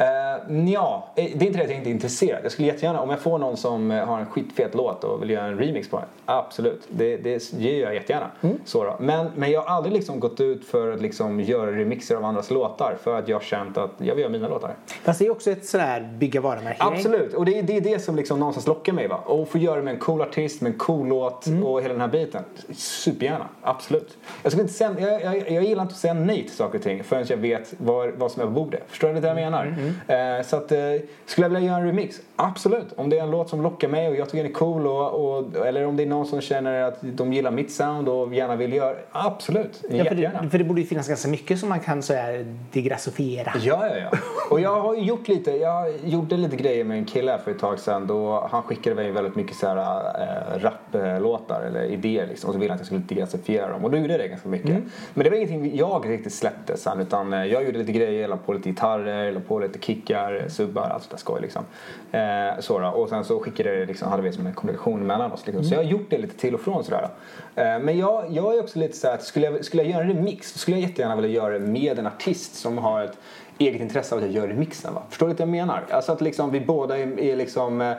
Uh, 0.00 0.68
ja, 0.68 1.08
det 1.14 1.22
är 1.22 1.42
inte 1.42 1.58
det 1.58 1.62
att 1.62 1.68
jag 1.68 1.78
inte 1.78 1.90
är 1.90 1.92
intresserad. 1.92 2.40
Jag 2.44 2.52
skulle 2.52 2.68
jättegärna, 2.68 3.00
om 3.00 3.10
jag 3.10 3.20
får 3.20 3.38
någon 3.38 3.56
som 3.56 3.90
eh, 3.90 4.04
har 4.04 4.18
en 4.18 4.26
skitfet 4.26 4.74
låt 4.74 5.04
och 5.04 5.22
vill 5.22 5.30
göra 5.30 5.46
en 5.46 5.58
remix 5.58 5.88
på 5.88 5.96
den. 5.96 6.06
Absolut, 6.24 6.88
det, 6.88 7.16
det 7.16 7.52
ger 7.52 7.82
jag 7.82 7.94
jättegärna. 7.94 8.30
Så 8.64 8.84
då. 8.84 8.96
Men, 9.00 9.30
men 9.36 9.50
jag 9.50 9.62
har 9.62 9.76
aldrig 9.76 9.94
liksom 9.94 10.20
gått 10.20 10.40
ut 10.40 10.64
för 10.64 10.92
att 10.92 11.00
liksom 11.00 11.40
göra 11.40 11.72
remixer 11.72 12.16
av 12.16 12.24
andras 12.24 12.50
låtar 12.50 12.96
för 13.02 13.18
att 13.18 13.28
jag 13.28 13.36
har 13.36 13.42
känt 13.42 13.78
att 13.78 13.90
jag 13.98 14.14
vill 14.14 14.22
göra 14.22 14.32
mina 14.32 14.48
låtar. 14.48 14.74
Fast 14.86 15.18
det 15.18 15.26
är 15.26 15.30
också 15.30 15.50
ett 15.50 15.66
sådär 15.66 16.10
bygga 16.18 16.40
varumärke 16.40 16.76
Absolut, 16.80 17.34
och 17.34 17.44
det 17.44 17.58
är, 17.58 17.62
det 17.62 17.76
är 17.76 17.80
det 17.80 17.98
som 17.98 18.16
liksom 18.16 18.38
någonstans 18.38 18.66
lockar 18.66 18.92
mig. 18.92 19.08
Va? 19.08 19.16
Och 19.16 19.48
få 19.48 19.58
göra 19.58 19.76
det 19.76 19.82
med 19.82 19.94
en 19.94 20.00
cool 20.00 20.20
artist, 20.20 20.60
med 20.60 20.72
en 20.72 20.78
cool 20.78 21.08
låt 21.08 21.46
och 21.64 21.82
hela 21.82 21.92
den 21.94 22.00
här 22.00 22.08
biten. 22.08 22.42
Supergärna, 22.74 23.48
absolut. 23.62 24.16
Jag, 24.42 24.52
skulle 24.52 24.62
inte 24.62 24.74
säga, 24.74 24.94
jag, 24.98 25.36
jag, 25.36 25.50
jag 25.50 25.64
gillar 25.64 25.82
inte 25.82 25.92
att 25.92 26.00
säga 26.00 26.14
nej 26.14 26.42
till 26.42 26.56
saker 26.56 26.78
och 26.78 26.84
ting 26.84 27.04
förrän 27.04 27.26
jag 27.28 27.36
vet 27.36 27.74
vad, 27.78 28.10
vad 28.10 28.30
som 28.30 28.42
är 28.42 28.46
på 28.46 28.52
bordet. 28.52 28.82
Förstår 28.88 29.08
du 29.08 29.14
lite 29.14 29.26
vad 29.26 29.42
jag 29.42 29.50
menar? 29.50 29.87
Eh, 30.08 30.44
så 30.44 30.56
att, 30.56 30.72
eh, 30.72 30.78
skulle 31.26 31.44
jag 31.44 31.50
vilja 31.50 31.68
göra 31.68 31.76
en 31.76 31.86
remix? 31.86 32.20
Absolut. 32.36 32.92
Om 32.96 33.10
det 33.10 33.18
är 33.18 33.22
en 33.22 33.30
låt 33.30 33.48
som 33.48 33.62
lockar 33.62 33.88
mig 33.88 34.08
och 34.08 34.16
jag 34.16 34.30
tycker 34.30 34.42
den 34.42 34.52
är 34.52 34.54
cool 34.54 34.86
och, 34.86 35.38
och, 35.38 35.66
eller 35.66 35.86
om 35.86 35.96
det 35.96 36.02
är 36.02 36.06
någon 36.06 36.26
som 36.26 36.40
känner 36.40 36.82
att 36.82 36.98
de 37.00 37.32
gillar 37.32 37.50
mitt 37.50 37.72
sound 37.72 38.08
och 38.08 38.34
gärna 38.34 38.56
vill 38.56 38.72
göra 38.72 38.96
Absolut, 39.12 39.84
Ja, 39.90 40.04
för, 40.04 40.14
det, 40.14 40.48
för 40.50 40.58
det 40.58 40.64
borde 40.64 40.80
ju 40.80 40.86
finnas 40.86 41.08
ganska 41.08 41.28
mycket 41.28 41.58
som 41.58 41.68
man 41.68 41.80
kan 41.80 42.02
så 42.02 42.14
här 42.14 42.56
digrassofiera. 42.72 43.52
Ja, 43.62 43.86
ja, 43.86 43.96
ja. 43.96 44.18
Och 44.50 44.60
jag 44.60 44.80
har 44.80 44.94
ju 44.94 45.02
gjort 45.02 45.28
lite, 45.28 45.50
jag 45.50 45.94
gjorde 46.04 46.36
lite 46.36 46.56
grejer 46.56 46.84
med 46.84 46.98
en 46.98 47.04
kille 47.04 47.38
för 47.44 47.50
ett 47.50 47.58
tag 47.58 47.78
sedan 47.78 48.06
då 48.06 48.48
han 48.50 48.62
skickade 48.62 48.96
mig 48.96 49.10
väldigt 49.10 49.36
mycket 49.36 49.56
så 49.56 49.66
här 49.66 49.76
äh, 49.76 50.58
raplåtar 50.58 51.62
eller 51.62 51.84
idéer 51.84 52.26
liksom 52.26 52.48
och 52.48 52.54
så 52.54 52.60
ville 52.60 52.72
han 52.72 52.74
att 52.74 52.80
jag 52.80 52.86
skulle 52.86 53.00
digressifiera 53.00 53.68
dem 53.72 53.84
och 53.84 53.90
då 53.90 53.96
gjorde 53.96 54.12
jag 54.12 54.20
det 54.20 54.28
ganska 54.28 54.48
mycket. 54.48 54.82
Men 55.14 55.24
det 55.24 55.30
var 55.30 55.36
ingenting 55.36 55.76
jag 55.76 56.08
riktigt 56.08 56.34
släppte 56.34 56.76
sen 56.76 57.00
utan 57.00 57.32
eh, 57.32 57.44
jag 57.44 57.64
gjorde 57.64 57.78
lite 57.78 57.92
grejer, 57.92 58.20
jag 58.20 58.30
la 58.30 58.36
på 58.36 58.52
lite 58.52 58.68
gitarrer, 58.68 59.32
la 59.32 59.40
på 59.40 59.58
lite 59.58 59.77
kickar, 59.80 60.48
subbar, 60.48 60.82
allt 60.82 61.02
sånt 61.02 61.10
där 61.10 61.18
skoj 61.18 61.40
liksom. 61.40 61.64
Eh, 62.12 62.60
så 62.60 62.78
då. 62.78 62.88
Och 62.88 63.08
sen 63.08 63.24
så 63.24 63.40
skickade 63.40 63.68
jag 63.68 63.78
det 63.78 63.86
liksom, 63.86 64.08
hade 64.08 64.22
vi 64.22 64.32
som 64.32 64.46
en 64.46 64.54
kommunikation 64.54 65.06
mellan 65.06 65.32
oss 65.32 65.46
liksom. 65.46 65.64
Så 65.64 65.74
jag 65.74 65.78
har 65.78 65.90
gjort 65.90 66.10
det 66.10 66.18
lite 66.18 66.36
till 66.36 66.54
och 66.54 66.60
från 66.60 66.84
sådär. 66.84 67.08
Eh, 67.54 67.78
men 67.78 67.98
jag, 67.98 68.24
jag 68.30 68.56
är 68.56 68.60
också 68.60 68.78
lite 68.78 68.96
så 68.96 69.08
att 69.08 69.22
skulle 69.22 69.46
jag, 69.46 69.64
skulle 69.64 69.82
jag 69.82 69.92
göra 69.92 70.02
en 70.02 70.08
remix 70.08 70.52
så 70.52 70.58
skulle 70.58 70.76
jag 70.78 70.88
jättegärna 70.88 71.16
vilja 71.16 71.30
göra 71.30 71.58
det 71.58 71.66
med 71.66 71.98
en 71.98 72.06
artist 72.06 72.54
som 72.54 72.78
har 72.78 73.02
ett 73.02 73.18
eget 73.58 73.80
intresse 73.80 74.14
av 74.14 74.18
att 74.18 74.24
jag 74.24 74.34
gör 74.34 74.48
remixen. 74.48 74.94
Va? 74.94 75.02
Förstår 75.08 75.26
du 75.26 75.32
vad 75.32 75.40
jag 75.40 75.48
menar? 75.48 75.84
Alltså 75.90 76.12
att 76.12 76.20
liksom 76.20 76.50
vi 76.50 76.60
båda 76.60 76.98
är, 76.98 77.20
är 77.20 77.36
liksom 77.36 77.80
eh, 77.80 77.96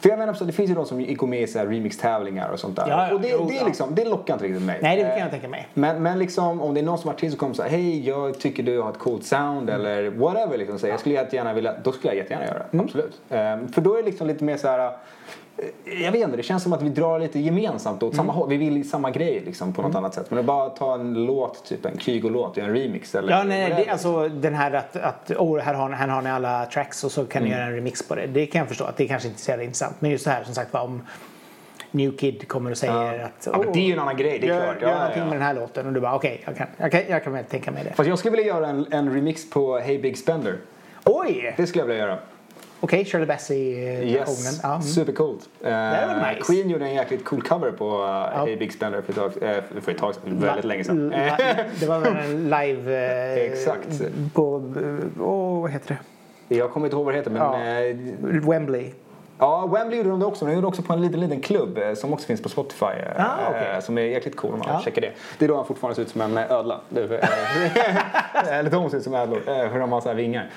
för 0.00 0.08
jag 0.08 0.18
menar 0.18 0.34
så 0.34 0.44
det 0.44 0.52
finns 0.52 0.70
ju 0.70 0.74
de 0.74 0.86
som 0.86 1.16
går 1.16 1.26
med 1.26 1.40
i 1.42 1.46
så 1.46 1.58
här 1.58 1.66
remix-tävlingar 1.66 2.48
och 2.48 2.60
sånt 2.60 2.76
där. 2.76 2.88
Ja, 2.88 3.08
ja, 3.08 3.14
och 3.14 3.20
det, 3.20 3.28
jo, 3.28 3.46
det, 3.48 3.56
är 3.56 3.60
ja. 3.60 3.66
liksom, 3.66 3.94
det 3.94 4.04
lockar 4.04 4.34
inte 4.34 4.44
riktigt 4.44 4.62
mig. 4.62 4.78
Nej, 4.82 4.96
det 4.96 5.02
kan 5.02 5.12
Eh, 5.12 5.18
jag 5.18 5.30
tänka 5.30 5.48
mig. 5.48 5.68
Men, 5.74 6.02
men 6.02 6.18
liksom, 6.18 6.60
om 6.60 6.74
det 6.74 6.80
är 6.80 6.84
någon 6.84 6.98
som 6.98 7.10
artist 7.10 7.32
som 7.32 7.38
kommer 7.38 7.54
säga 7.54 7.68
hej 7.68 8.08
jag 8.08 8.40
tycker 8.40 8.62
du 8.62 8.80
har 8.80 8.90
ett 8.90 8.98
coolt 8.98 9.24
sound 9.24 9.70
Mm. 9.70 9.80
eller 9.80 10.10
whatever 10.10 10.58
liksom, 10.58 10.78
så 10.78 10.86
jag 10.86 11.00
skulle 11.00 11.14
jättegärna 11.14 11.52
vilja, 11.52 11.74
då 11.84 11.92
skulle 11.92 12.14
jag 12.14 12.16
jättegärna 12.22 12.46
göra 12.46 12.58
det. 12.58 12.66
Mm. 12.72 12.84
Absolut. 12.84 13.20
Ehm, 13.30 13.68
för 13.72 13.80
då 13.80 13.94
är 13.94 13.96
det 13.98 14.08
liksom 14.08 14.26
lite 14.26 14.44
mer 14.44 14.56
så 14.56 14.68
här. 14.68 14.92
Jag 16.02 16.12
vet 16.12 16.20
inte, 16.24 16.36
det 16.36 16.42
känns 16.42 16.62
som 16.62 16.72
att 16.72 16.82
vi 16.82 16.88
drar 16.88 17.18
lite 17.20 17.38
gemensamt 17.38 18.02
åt 18.02 18.12
Mm. 18.12 18.16
samma 18.16 18.32
håll. 18.32 18.48
Vi 18.48 18.56
vill 18.56 18.90
samma 18.90 19.10
grej 19.10 19.42
liksom 19.46 19.72
på 19.72 19.82
något 19.82 19.94
annat 19.94 20.14
sätt. 20.14 20.30
Men 20.30 20.46
bara 20.46 20.68
ta 20.70 20.94
en 20.94 21.14
låt, 21.26 21.64
typ 21.64 21.84
en 21.86 21.98
Kygo-låt, 21.98 22.56
göra 22.56 22.66
en 22.68 22.74
remix 22.74 23.14
eller 23.14 23.32
Ja, 23.32 23.42
nej, 23.44 23.74
det, 23.76 23.90
alltså 23.92 24.28
den 24.28 24.54
här 24.54 24.72
att, 24.72 24.96
att 24.96 25.30
oh, 25.30 25.58
här, 25.58 25.74
har, 25.74 25.90
här 25.90 26.08
har 26.08 26.22
ni 26.22 26.30
alla 26.30 26.66
tracks 26.66 27.04
och 27.04 27.12
så 27.12 27.24
kan 27.26 27.42
Mm. 27.42 27.50
ni 27.52 27.56
göra 27.58 27.66
en 27.68 27.74
remix 27.74 28.08
på 28.08 28.14
det. 28.14 28.26
Det 28.26 28.46
kan 28.46 28.58
jag 28.58 28.68
förstå 28.68 28.84
att 28.84 28.96
det 28.96 29.06
kanske 29.08 29.28
inte 29.28 29.38
är 29.38 29.42
så 29.42 29.50
jävla 29.50 29.64
intressant. 29.64 29.96
Men 29.98 30.10
just 30.10 30.24
det 30.24 30.30
här 30.30 30.44
som 30.44 30.54
sagt 30.54 30.72
var 30.72 30.80
om 30.82 31.02
New 31.90 32.16
Kid 32.16 32.48
kommer 32.48 32.70
och 32.70 32.78
säger 32.78 33.18
att 33.24 33.48
Ja, 33.52 33.58
men 33.58 33.72
det 33.72 33.78
är 33.78 33.86
ju 33.86 33.92
en 33.92 33.98
annan 33.98 34.16
grej, 34.16 34.38
det 34.38 34.46
är 34.48 34.54
gör, 34.54 34.64
klart. 34.64 34.82
Gör 34.82 34.88
Ja, 34.88 34.94
någonting 34.98 35.18
ja. 35.22 35.24
med 35.28 35.34
den 35.36 35.42
här 35.42 35.54
låten 35.54 35.86
och 35.86 35.92
du 35.92 36.00
bara 36.00 36.14
okej, 36.14 36.42
jag, 36.44 36.56
kan, 36.56 36.66
jag, 36.76 36.90
kan, 36.92 37.00
jag 37.08 37.24
kan 37.24 37.32
väl 37.32 37.44
tänka 37.44 37.70
mig 37.70 37.84
det. 37.84 37.92
Fast 37.92 38.08
jag 38.08 38.18
skulle 38.18 38.36
vilja 38.36 38.54
göra 38.54 38.68
en, 38.68 38.86
en 38.90 39.14
remix 39.14 39.50
på 39.50 39.78
Hey 39.78 39.98
Big 39.98 40.18
Spender. 40.18 40.56
Oj! 41.04 41.54
Det 41.56 41.66
skulle 41.66 41.82
jag 41.82 41.88
vilja 41.88 42.02
göra. 42.06 42.18
Okej, 42.80 43.04
Shirley 43.04 43.26
Bassey-versionen. 43.26 44.08
Yes, 44.08 44.60
Ja, 44.62 44.68
mm. 44.68 44.82
supercoolt. 44.82 45.48
Uh, 45.64 45.70
nice. 46.28 46.40
Queen 46.42 46.70
gjorde 46.70 46.84
en 46.84 46.94
jäkligt 46.94 47.24
cool 47.24 47.42
cover 47.42 47.72
på 47.72 48.02
uh, 48.04 48.44
Hey 48.46 48.56
Big 48.56 48.72
Spender 48.72 49.02
för 49.02 49.12
ett 49.12 49.16
tag, 49.18 49.42
eh, 49.42 49.62
för 49.80 49.92
ett 49.92 49.98
tag 49.98 50.14
sedan, 50.14 50.40
väldigt 50.40 50.64
länge 50.64 50.84
sedan. 50.84 51.10
Det 51.80 51.86
var 51.86 52.00
väl 52.00 52.16
en 52.16 52.44
live... 52.44 52.96
Exakt. 53.52 54.02
På, 54.34 54.74
åh, 55.20 55.60
vad 55.62 55.70
heter 55.70 55.98
det? 56.48 56.56
Jag 56.56 56.70
kommer 56.70 56.86
inte 56.86 56.96
ihåg 56.96 57.04
vad 57.04 57.14
det 57.14 57.18
heter 57.18 57.30
men 57.30 57.42
Ja. 57.42 58.40
Wembley. 58.50 58.92
Ja, 59.38 59.66
Wembley 59.66 59.98
gjorde 59.98 60.10
de 60.10 60.20
det 60.20 60.26
också. 60.26 60.44
Men 60.44 60.52
de 60.52 60.56
gjorde 60.56 60.66
också 60.66 60.82
på 60.82 60.92
en 60.92 61.00
liten, 61.02 61.20
liten 61.20 61.40
klubb 61.40 61.78
eh, 61.78 61.94
som 61.94 62.12
också 62.12 62.26
finns 62.26 62.42
på 62.42 62.48
Spotify. 62.48 62.84
eh, 62.86 63.24
Ah, 63.24 63.48
okej. 63.50 63.68
eh, 63.74 63.80
Som 63.80 63.98
är 63.98 64.02
jäkligt 64.02 64.36
cool 64.36 64.52
om 64.52 64.58
man 64.58 64.68
Ja. 64.68 64.80
checkar 64.84 65.00
det. 65.02 65.12
Det 65.38 65.44
är 65.44 65.48
då 65.48 65.56
han 65.56 65.66
fortfarande 65.66 65.94
ser 65.94 66.02
ut 66.02 66.08
som 66.08 66.20
en 66.20 66.38
ödla. 66.38 66.80
Det 66.88 67.00
Eller 68.50 68.70
de 68.70 68.90
ser 68.90 68.96
ut 68.98 69.02
som 69.04 69.14
ödlor. 69.14 69.40
För 69.68 69.78
de 69.78 69.92
har 69.92 70.00
så 70.00 70.08
här 70.08 70.16
vingar. 70.16 70.50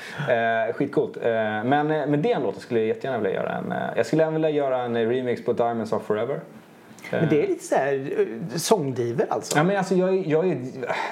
Skitcoolt. 0.73 1.17
Men 1.65 1.87
med 1.87 2.19
den 2.19 2.43
låten 2.43 2.61
skulle 2.61 2.79
jag 2.79 2.87
jättegärna 2.87 3.17
vilja 3.17 3.33
göra 3.35 3.51
en... 3.55 3.73
Jag 3.95 4.05
skulle 4.05 4.23
även 4.23 4.33
vilja 4.33 4.49
göra 4.49 4.77
en 4.81 4.95
remix 5.09 5.45
på 5.45 5.53
Diamonds 5.53 5.93
of 5.93 6.03
Forever. 6.03 6.39
Men 7.11 7.29
det 7.29 7.43
är 7.43 7.47
lite 7.47 7.63
så 7.65 7.75
här 7.75 8.11
eh, 8.17 8.57
sångdiver 8.57 9.25
alltså. 9.29 9.57
Ja, 9.57 9.63
men 9.63 9.77
alltså, 9.77 9.95
jag, 9.95 10.09
är- 10.09 10.23
jag, 10.29 10.47
är, 10.49 10.57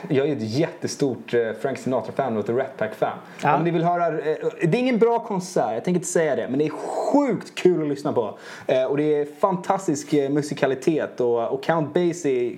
jag 0.09 0.27
är 0.29 0.35
ett 0.35 0.41
jättestort 0.57 1.33
eh, 1.33 1.41
Frank 1.61 1.77
Sinatra-fan 1.77 2.37
och 2.37 2.43
ett 2.43 2.55
Rat 2.55 2.77
Pack-fan. 2.77 3.17
Ja. 3.43 3.55
Om 3.57 3.63
ni 3.63 3.71
vill 3.71 3.83
höra, 3.83 4.07
eh, 4.07 4.35
det 4.61 4.77
är 4.77 4.79
ingen 4.79 4.97
bra 4.99 5.19
konsert, 5.19 5.73
jag 5.73 5.83
tänker 5.83 5.99
inte 5.99 6.07
säga 6.11 6.35
det, 6.35 6.47
men 6.49 6.59
det 6.59 6.65
är 6.65 6.69
sjukt 6.69 7.55
kul 7.55 7.81
att 7.81 7.87
lyssna 7.89 8.13
på. 8.13 8.37
Och 8.89 8.97
det 8.97 9.03
är 9.15 9.27
fantastisk 9.39 10.11
musikalitet 10.29 11.19
och, 11.19 11.47
och 11.47 11.63
Count 11.63 11.93
Basie 11.93 12.49
är 12.51 12.55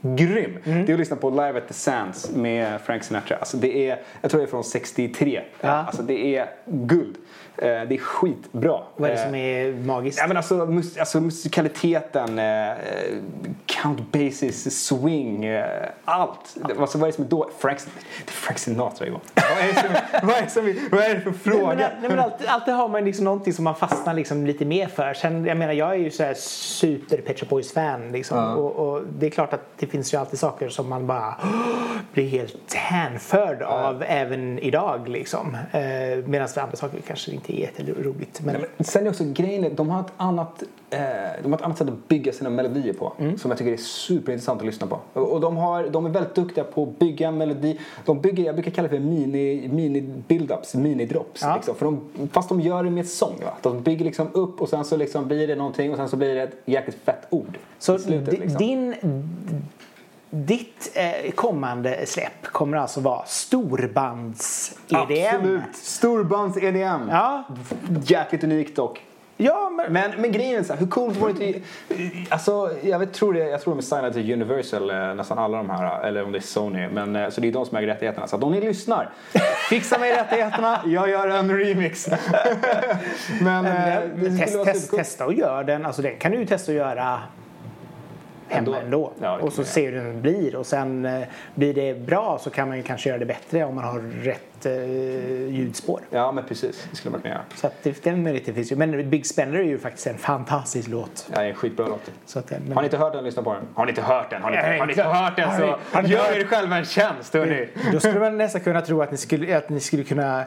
grym. 0.00 0.58
Mm. 0.64 0.86
Det 0.86 0.92
är 0.92 0.94
att 0.94 0.98
lyssna 0.98 1.16
på 1.16 1.30
Live 1.30 1.58
at 1.58 1.68
the 1.68 1.74
Sands 1.74 2.30
med 2.34 2.80
Frank 2.80 3.04
Sinatra. 3.04 3.36
Alltså, 3.36 3.56
det 3.56 3.88
är, 3.90 3.98
jag 4.20 4.30
tror 4.30 4.40
det 4.40 4.46
är 4.46 4.50
från 4.50 4.64
63. 4.64 5.40
Ja. 5.60 5.68
Alltså, 5.68 6.02
det 6.02 6.36
är 6.36 6.46
guld. 6.66 7.16
Eh, 7.56 7.66
det 7.66 7.94
är 7.94 7.98
skitbra. 7.98 8.80
Vad 8.96 9.10
är 9.10 9.14
det 9.14 9.20
Eh, 9.20 9.26
som 9.26 9.34
är 9.34 9.72
magiskt? 9.72 10.18
Ja, 10.20 10.26
men 10.26 10.36
alltså, 10.36 10.54
mus 10.66 10.98
alltså 10.98 11.20
musikaliteten, 11.20 12.38
eh, 12.38 12.72
Count 13.66 14.12
Basies 14.12 14.86
swing, 14.86 15.46
allt. 16.04 16.56
Det- 16.68 16.80
Alltså, 16.80 16.98
vad 16.98 17.08
är 17.08 17.12
det 17.12 17.16
som 17.16 17.24
är 17.24 17.28
då? 17.28 17.50
Frank, 17.58 17.78
det 18.24 18.30
är 18.30 18.32
Frank 18.32 18.58
Sinatra 18.58 19.06
Johan. 19.06 19.20
vad, 19.34 19.64
är 19.64 19.72
det 19.72 19.80
som, 19.80 19.88
vad, 20.28 20.36
är 20.36 20.42
det 20.44 20.50
som, 20.50 20.88
vad 20.92 21.00
är 21.04 21.14
det 21.14 21.20
för 21.20 21.30
Nej, 21.30 21.38
fråga? 21.38 21.74
men, 21.76 22.00
nej, 22.00 22.10
men 22.10 22.18
alltid, 22.18 22.46
alltid 22.48 22.74
har 22.74 22.88
man 22.88 23.04
liksom 23.04 23.24
någonting 23.24 23.52
som 23.52 23.64
man 23.64 23.74
fastnar 23.74 24.14
liksom 24.14 24.46
lite 24.46 24.64
mer 24.64 24.86
för. 24.86 25.14
Sen, 25.14 25.44
jag 25.44 25.56
menar, 25.56 25.72
jag 25.72 25.90
är 25.90 25.94
ju 25.98 26.10
så 26.10 26.22
här 26.22 26.34
super 26.34 27.16
Pet 27.16 27.40
Shop 27.40 27.46
Boys-fan. 27.48 28.12
Liksom. 28.12 28.38
Och, 28.58 28.72
och 28.94 29.02
det 29.18 29.26
är 29.26 29.30
klart 29.30 29.52
att 29.52 29.60
det 29.78 29.86
finns 29.86 30.14
ju 30.14 30.18
alltid 30.18 30.38
saker 30.38 30.68
som 30.68 30.88
man 30.88 31.06
bara 31.06 31.34
blir 32.12 32.28
helt 32.28 32.74
hänförd 32.74 33.62
av 33.62 34.04
även 34.06 34.58
idag. 34.58 35.08
Liksom. 35.08 35.56
Eh, 35.72 35.80
Medan 36.26 36.48
andra 36.56 36.76
saker 36.76 36.98
kanske 37.06 37.30
inte 37.30 37.43
är 37.50 37.60
jätteroligt. 37.60 38.40
Men, 38.44 38.54
Nej, 38.54 38.64
men 38.76 38.84
sen 38.84 39.06
är 39.06 39.10
också 39.10 39.24
grejen, 39.24 39.74
de 39.74 39.90
har 39.90 40.00
ett 40.00 40.12
annat, 40.16 40.62
eh, 40.90 40.98
de 41.42 41.52
har 41.52 41.58
ett 41.58 41.64
annat 41.64 41.78
sätt 41.78 41.88
att 41.88 42.08
bygga 42.08 42.32
sina 42.32 42.50
melodier 42.50 42.92
på 42.92 43.12
som 43.36 43.50
jag 43.50 43.58
tycker 43.58 43.72
är 43.72 43.76
superintressant 43.76 44.60
att 44.60 44.66
lyssna 44.66 44.86
på. 44.86 45.20
Och, 45.20 45.40
de, 45.40 45.56
har, 45.56 45.88
de 45.88 46.06
är 46.06 46.10
väldigt 46.10 46.34
duktiga 46.34 46.64
på 46.64 46.82
att 46.82 46.98
bygga 46.98 47.28
en 47.28 47.38
melodi. 47.38 47.80
De 48.04 48.20
bygger, 48.20 48.44
jag 48.44 48.54
brukar 48.54 48.70
kalla 48.70 48.88
det 48.88 48.96
för 48.96 49.04
mini, 49.04 49.68
mini 49.72 50.00
build-ups, 50.28 50.76
mini-drops. 50.76 51.38
Ja. 51.40 51.54
Liksom. 51.54 51.74
För 51.74 51.84
de, 51.84 52.00
fast 52.32 52.48
de 52.48 52.60
gör 52.60 52.84
det 52.84 52.90
med 52.90 53.06
sång. 53.06 53.36
Va? 53.44 53.52
De 53.62 53.82
bygger 53.82 54.04
liksom 54.04 54.28
upp 54.32 54.60
och 54.60 54.68
sen 54.68 54.84
så 54.84 54.96
liksom 54.96 55.28
blir 55.28 55.46
det 55.48 55.56
någonting 55.56 55.90
och 55.90 55.96
sen 55.96 56.08
så 56.08 56.16
blir 56.16 56.34
det 56.34 56.42
ett 56.42 56.56
jäkligt 56.64 56.98
fett 57.04 57.26
ord. 57.30 57.58
så 57.78 57.98
slutet, 57.98 58.38
liksom. 58.38 58.58
din, 58.58 58.94
ditt 60.34 60.92
eh, 60.94 61.30
kommande 61.32 62.06
släpp 62.06 62.42
kommer 62.42 62.76
alltså 62.76 63.00
vara 63.00 63.24
storbands-EDM? 63.26 65.34
Absolut! 65.34 65.62
Storbands-EDM. 65.74 67.08
Ja, 67.10 67.44
Jäkligt 68.02 68.44
unikt 68.44 68.76
dock. 68.76 69.00
ja 69.36 69.70
men, 69.70 69.92
Men, 69.92 70.10
men 70.20 70.32
grejen 70.32 70.58
är 70.58 70.62
så 70.62 70.72
här, 70.72 70.80
hur 70.80 70.86
coolt 70.86 71.16
vore 71.16 71.32
det 71.32 71.46
inte... 71.46 71.60
Alltså, 72.28 72.70
jag 72.82 72.98
vet, 72.98 73.12
tror 73.12 73.32
det, 73.32 73.38
jag 73.38 73.60
tror 73.60 73.74
de 73.74 73.78
är 73.78 73.82
signade 73.82 74.12
till 74.12 74.32
Universal, 74.32 74.90
eh, 74.90 75.14
nästan 75.14 75.38
alla 75.38 75.56
de 75.56 75.70
här, 75.70 76.02
eller 76.04 76.24
om 76.24 76.32
det 76.32 76.38
är 76.38 76.42
Sony. 76.42 76.88
Men, 76.88 77.16
eh, 77.16 77.28
så 77.28 77.40
det 77.40 77.48
är 77.48 77.52
de 77.52 77.66
som 77.66 77.76
äger 77.76 77.88
rättigheterna. 77.88 78.26
Så 78.26 78.36
att 78.36 78.42
om 78.42 78.52
ni 78.52 78.60
lyssnar, 78.60 79.10
fixa 79.70 79.98
mig 79.98 80.12
rättigheterna, 80.12 80.80
jag 80.86 81.08
gör 81.10 81.28
en 81.28 81.58
remix. 81.58 82.08
men 83.40 83.66
eh, 83.66 84.00
det 84.16 84.30
skulle 84.30 84.64
test, 84.64 84.66
test, 84.72 84.90
testa 84.90 85.24
att 85.24 85.36
göra 85.36 85.62
den. 85.62 85.86
Alltså 85.86 86.02
den 86.02 86.16
kan 86.18 86.32
du 86.32 86.38
ju 86.38 86.46
testa 86.46 86.72
att 86.72 86.76
göra 86.78 87.18
hemma 88.54 88.78
Ändå. 88.78 89.12
Ja, 89.20 89.38
och 89.38 89.52
så 89.52 89.64
se 89.64 89.90
hur 89.90 89.96
den 89.96 90.22
blir. 90.22 90.56
Och 90.56 90.66
sen 90.66 91.04
eh, 91.04 91.22
blir 91.54 91.74
det 91.74 92.06
bra 92.06 92.38
så 92.40 92.50
kan 92.50 92.68
man 92.68 92.76
ju 92.76 92.82
kanske 92.82 93.08
göra 93.08 93.18
det 93.18 93.26
bättre 93.26 93.64
om 93.64 93.74
man 93.74 93.84
har 93.84 94.00
rätt 94.22 94.53
eh, 94.66 95.48
ljudspår. 95.54 96.00
Ja, 96.10 96.32
men 96.32 96.44
precis. 96.44 96.86
Det 96.90 96.96
skulle 96.96 97.12
man 97.12 97.20
kunna 97.20 97.34
göra. 97.34 97.44
Så 97.54 97.66
att 97.66 97.82
det, 97.82 98.04
den 98.04 98.22
möjligheten 98.22 98.54
finns 98.54 98.72
ju. 98.72 98.76
Men 98.76 99.10
Big 99.10 99.26
Spender 99.26 99.58
är 99.58 99.62
ju 99.64 99.78
faktiskt 99.78 100.06
en 100.06 100.18
fantastisk 100.18 100.88
låt. 100.88 101.26
Ja, 101.32 101.38
det 101.40 101.44
är 101.44 101.48
en 101.48 101.54
skitbra 101.54 101.86
låt. 101.86 102.10
Så 102.26 102.38
att, 102.38 102.48
den- 102.48 102.62
men, 102.62 102.72
Har 102.72 102.82
ni 102.82 102.86
inte 102.86 102.96
hört 102.96 103.12
den, 103.12 103.24
lyssna 103.24 103.42
på 103.42 103.52
den. 103.54 103.62
Har 103.74 103.84
ni 103.86 103.90
inte 103.90 104.02
hört 104.02 104.30
den, 104.30 104.42
har 104.42 104.50
ni 104.50 104.56
inte, 104.56 104.68
har 104.78 104.86
ni 104.86 104.92
inte 104.92 105.02
hört 105.02 105.36
den 105.36 105.56
så 105.58 105.76
har 105.92 106.02
ni 106.02 106.08
gör 106.08 106.40
er 106.40 106.44
själva 106.44 106.76
en 106.76 106.84
tjänst, 106.84 107.34
hörni. 107.34 107.68
Då 107.92 108.00
skulle 108.00 108.20
man 108.20 108.36
nästan 108.38 108.60
kunna 108.60 108.80
tro 108.80 109.02
att 109.02 109.10
ni 109.10 109.16
skulle, 109.16 109.56
att 109.58 109.68
ni 109.68 109.80
skulle 109.80 110.04
kunna 110.04 110.44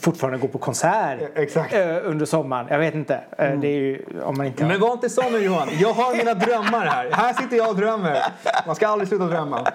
fortfarande 0.00 0.38
gå 0.38 0.48
på 0.48 0.58
konsert 0.58 1.18
Exakt. 1.34 1.74
eh, 1.74 1.96
under 2.04 2.26
sommaren. 2.26 2.66
Jag 2.70 2.78
vet 2.78 2.94
inte. 2.94 3.14
Eh, 3.38 3.58
Det 3.60 3.68
är 3.68 3.78
ju 3.78 4.04
om 4.22 4.36
man 4.36 4.46
inte 4.46 4.64
har... 4.64 4.70
Men 4.70 4.80
var 4.80 4.92
inte 4.92 5.10
sån 5.10 5.32
nu 5.32 5.38
Johan. 5.38 5.68
Jag 5.80 5.92
har 5.92 6.16
mina 6.16 6.34
drömmar 6.34 6.86
här. 6.86 7.10
Här 7.12 7.32
sitter 7.32 7.56
jag 7.56 7.68
och 7.68 7.76
drömmer. 7.76 8.18
Man 8.66 8.74
ska 8.76 8.88
aldrig 8.88 9.08
sluta 9.08 9.24
drömma. 9.26 9.72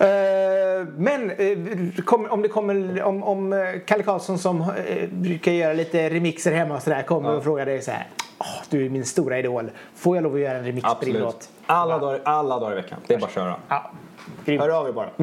Eh, 0.00 0.86
Men 0.96 1.30
eh, 1.30 2.04
kom- 2.08 2.26
om 2.30 2.42
det 2.42 2.48
kommer 2.48 3.02
om, 3.02 3.22
om 3.22 3.52
eh, 3.52 3.58
Kalle 3.86 4.02
Karlsson 4.02 4.38
som 4.38 4.60
eh, 4.60 5.08
brukar 5.10 5.52
göra 5.52 5.72
lite 5.72 6.10
remixer 6.10 6.52
hemma 6.52 6.74
och 6.74 6.82
sådär 6.82 7.02
kommer 7.02 7.36
och 7.36 7.44
frågar 7.44 7.66
dig 7.66 7.82
så 7.82 7.90
här. 7.90 8.06
"Åh, 8.38 8.46
du 8.70 8.86
är 8.86 8.90
min 8.90 9.04
stora 9.04 9.38
idol. 9.38 9.70
Får 9.94 10.16
jag 10.16 10.22
lov 10.22 10.34
att 10.34 10.40
göra 10.40 10.58
en 10.58 10.64
remix 10.64 10.82
på 10.82 10.88
din 10.88 10.96
Absolut. 11.16 11.20
låt? 11.22 11.48
Alla 11.66 11.98
dagar, 11.98 12.20
alla 12.24 12.58
dagar 12.60 12.72
i 12.72 12.74
veckan. 12.76 12.98
Det 13.06 13.14
är 13.14 13.18
bara 13.18 13.26
att 13.26 13.32
köra. 13.32 13.54
Ja. 13.68 13.90
Grymt. 14.44 14.62
Hör 14.62 14.68
av 14.68 14.88
er 14.88 14.92
bara. 14.92 15.10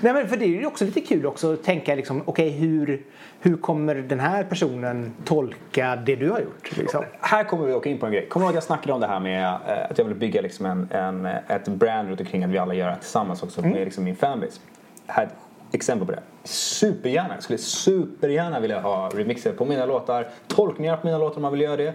Nej, 0.00 0.12
men 0.12 0.28
för 0.28 0.36
det 0.36 0.44
är 0.44 0.48
ju 0.48 0.66
också 0.66 0.84
lite 0.84 1.00
kul 1.00 1.26
också 1.26 1.52
att 1.52 1.62
tänka 1.62 1.94
liksom, 1.94 2.22
okej 2.24 2.50
hur, 2.50 3.02
hur 3.40 3.56
kommer 3.56 3.94
den 3.94 4.20
här 4.20 4.44
personen 4.44 5.12
tolka 5.24 5.96
det 5.96 6.16
du 6.16 6.30
har 6.30 6.40
gjort? 6.40 6.76
Liksom? 6.76 7.04
Här 7.20 7.44
kommer 7.44 7.66
vi 7.66 7.74
åka 7.74 7.90
in 7.90 7.98
på 7.98 8.06
en 8.06 8.12
grej. 8.12 8.26
Kommer 8.28 8.46
du 8.46 8.46
ihåg 8.46 8.50
att 8.50 8.54
jag 8.54 8.62
snackade 8.64 8.92
om 8.92 9.00
det 9.00 9.06
här 9.06 9.20
med 9.20 9.44
eh, 9.44 9.90
att 9.90 9.98
jag 9.98 10.04
vill 10.04 10.14
bygga 10.14 10.40
liksom 10.40 10.66
en, 10.66 10.88
en, 10.90 11.26
ett 11.26 11.68
brand 11.68 12.08
runt 12.08 12.20
omkring 12.20 12.44
att 12.44 12.50
vi 12.50 12.58
alla 12.58 12.74
gör 12.74 12.90
det 12.90 12.96
tillsammans 12.96 13.42
också 13.42 13.62
med 13.62 13.84
liksom 13.84 14.04
min 14.04 14.16
fanbase. 14.16 14.60
Här 15.06 15.28
exempel 15.72 16.06
på 16.06 16.12
det. 16.12 16.22
Supergärna. 16.44 17.34
Jag 17.34 17.42
skulle 17.42 17.58
supergärna 17.58 18.60
vilja 18.60 18.80
ha 18.80 19.08
remixer 19.08 19.52
på 19.52 19.64
mina 19.64 19.86
låtar. 19.86 20.28
Tolkningar 20.46 20.96
på 20.96 21.06
mina 21.06 21.18
låtar 21.18 21.36
om 21.36 21.42
man 21.42 21.52
vill 21.52 21.60
göra 21.60 21.76
det. 21.76 21.94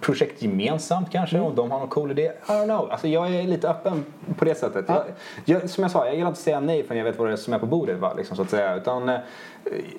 Projekt 0.00 0.42
gemensamt 0.42 1.12
kanske 1.12 1.40
om 1.40 1.54
de 1.54 1.70
har 1.70 1.78
någon 1.78 1.88
cool 1.88 2.10
idé. 2.10 2.22
I 2.22 2.50
don't 2.50 2.64
know. 2.64 2.90
Alltså 2.90 3.08
jag 3.08 3.34
är 3.34 3.42
lite 3.42 3.68
öppen 3.68 4.04
på 4.38 4.44
det 4.44 4.54
sättet. 4.54 4.84
Jag, 4.88 5.04
jag, 5.44 5.70
som 5.70 5.82
jag 5.82 5.90
sa, 5.90 6.06
jag 6.06 6.14
gillar 6.14 6.28
inte 6.28 6.38
att 6.38 6.44
säga 6.44 6.60
nej 6.60 6.82
förrän 6.82 6.98
jag 6.98 7.04
vet 7.04 7.18
vad 7.18 7.28
det 7.28 7.32
är 7.32 7.36
som 7.36 7.54
är 7.54 7.58
på 7.58 7.66
bordet. 7.66 7.98
Va? 7.98 8.14
Liksom, 8.16 8.36
så 8.36 8.42
att 8.42 8.50
säga. 8.50 8.76
Utan, 8.76 9.08
eh, 9.08 9.18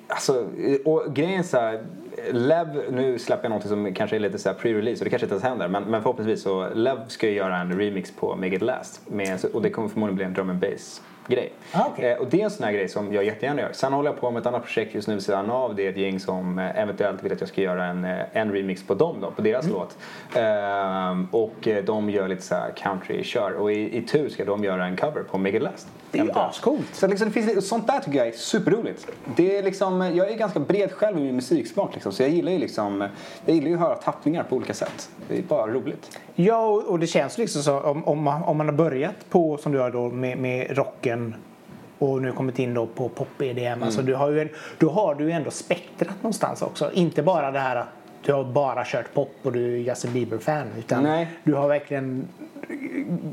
alltså, 0.06 0.46
och 0.84 1.14
grejen 1.14 1.44
så 1.44 1.56
här. 1.56 1.82
Lev, 2.30 2.92
nu 2.92 3.18
släpper 3.18 3.44
jag 3.44 3.50
något 3.50 3.68
som 3.68 3.94
kanske 3.94 4.16
är 4.16 4.20
lite 4.20 4.38
så 4.38 4.48
här 4.48 4.56
pre-release 4.56 4.98
och 4.98 5.04
det 5.04 5.10
kanske 5.10 5.26
inte 5.26 5.34
ens 5.34 5.44
händer 5.44 5.68
men, 5.68 5.84
men 5.84 6.02
förhoppningsvis 6.02 6.42
så 6.42 6.68
Lev 6.74 6.98
ska 7.08 7.28
ju 7.28 7.34
göra 7.34 7.56
en 7.56 7.78
remix 7.78 8.12
på 8.16 8.36
Make 8.36 8.54
It 8.54 8.62
Last 8.62 9.10
med, 9.10 9.44
och 9.52 9.62
det 9.62 9.70
kommer 9.70 9.88
förmodligen 9.88 10.16
bli 10.16 10.24
en 10.24 10.34
drum 10.34 10.50
and 10.50 10.58
bass 10.58 11.02
grej. 11.26 11.52
Ah, 11.72 11.84
okej. 11.92 12.10
Eh, 12.12 12.18
och 12.18 12.26
det 12.30 12.40
är 12.40 12.44
en 12.44 12.50
sån 12.50 12.64
här 12.64 12.72
grej 12.72 12.88
som 12.88 13.12
jag 13.12 13.24
jättegärna 13.24 13.60
gör. 13.60 13.72
Sen 13.72 13.92
håller 13.92 14.10
jag 14.10 14.20
på 14.20 14.30
med 14.30 14.40
ett 14.40 14.46
annat 14.46 14.62
projekt 14.64 14.94
just 14.94 15.08
nu 15.08 15.14
vid 15.14 15.22
sidan 15.22 15.50
av. 15.50 15.74
Det 15.74 15.86
är 15.86 15.90
ett 15.90 15.96
gäng 15.96 16.20
som 16.20 16.58
eh, 16.58 16.78
eventuellt 16.80 17.22
vill 17.24 17.32
att 17.32 17.40
jag 17.40 17.48
ska 17.48 17.60
göra 17.60 17.84
en, 17.84 18.04
eh, 18.04 18.18
en 18.32 18.52
remix 18.52 18.86
på 18.86 18.94
dem 18.94 19.16
då, 19.20 19.30
på 19.30 19.42
deras 19.42 19.64
Mm. 19.64 19.76
låt. 19.76 19.96
Ehm, 20.34 21.28
och 21.30 21.68
eh, 21.68 21.84
de 21.84 22.10
gör 22.10 22.28
lite 22.28 22.42
så 22.42 22.54
här 22.54 22.70
country-kör 22.76 23.52
och 23.52 23.72
i, 23.72 23.98
i 23.98 24.02
tur 24.02 24.28
ska 24.28 24.44
de 24.44 24.64
göra 24.64 24.84
en 24.86 24.96
cover 24.96 25.22
på 25.22 25.38
Make 25.38 25.56
It 25.56 25.62
Last. 25.62 25.88
Det 26.12 26.18
är 26.18 26.24
ju 26.24 26.32
ascoolt. 26.32 26.94
Så 26.94 27.06
liksom, 27.06 27.28
det 27.28 27.32
finns, 27.32 27.68
sånt 27.68 27.86
där 27.86 28.00
tycker 28.00 28.18
jag 28.18 28.28
är 28.28 28.32
superroligt. 28.32 29.06
Det 29.36 29.58
är 29.58 29.62
liksom, 29.62 30.00
jag 30.14 30.30
är 30.30 30.36
ganska 30.36 30.60
bred 30.60 30.92
själv 30.92 31.18
i 31.18 31.22
min 31.22 31.36
musiksmak 31.36 31.94
liksom, 31.94 32.12
så 32.12 32.22
jag 32.22 32.30
gillar 32.30 32.52
ju 32.52 32.58
liksom, 32.58 33.08
jag 33.46 33.54
gillar 33.54 33.68
ju 33.68 33.74
att 33.74 33.80
höra 33.80 33.94
tappningar 33.94 34.42
på 34.42 34.56
olika 34.56 34.74
sätt. 34.74 35.10
Det 35.28 35.38
är 35.38 35.42
bara 35.42 35.66
roligt. 35.66 36.18
Ja, 36.34 36.66
och 36.66 36.82
och 36.82 36.98
det 36.98 37.06
känns 37.06 37.38
liksom 37.38 37.62
så 37.62 37.80
om, 37.80 38.04
om, 38.04 38.22
man, 38.22 38.42
om 38.42 38.56
man 38.56 38.66
har 38.68 38.74
börjat 38.74 39.30
på, 39.30 39.56
som 39.56 39.72
du 39.72 39.78
har 39.78 39.90
då, 39.90 40.08
med, 40.08 40.38
med 40.38 40.76
rocken 40.76 41.34
och 41.98 42.22
nu 42.22 42.32
kommit 42.32 42.58
in 42.58 42.74
då 42.74 42.86
på 42.86 43.08
pop-EDM. 43.08 43.82
Alltså 43.82 44.02
du 44.02 44.14
har 44.14 44.30
ju 44.30 44.40
en, 44.40 44.48
då 44.78 44.90
har 44.90 45.14
du 45.14 45.24
ju 45.24 45.30
ändå 45.30 45.50
spektrat 45.50 46.14
någonstans 46.22 46.62
också. 46.62 46.92
Inte 46.92 47.22
bara 47.22 47.50
det 47.50 47.58
här 47.58 47.76
att 47.76 47.86
du 48.24 48.32
har 48.32 48.44
bara 48.44 48.84
kört 48.84 49.14
pop 49.14 49.34
och 49.42 49.52
du 49.52 49.74
är 49.74 49.78
Justin 49.78 50.12
Bieber-fan. 50.12 50.66
Utan 50.78 51.02
Nej. 51.02 51.28
du 51.44 51.54
har 51.54 51.68
verkligen 51.68 52.28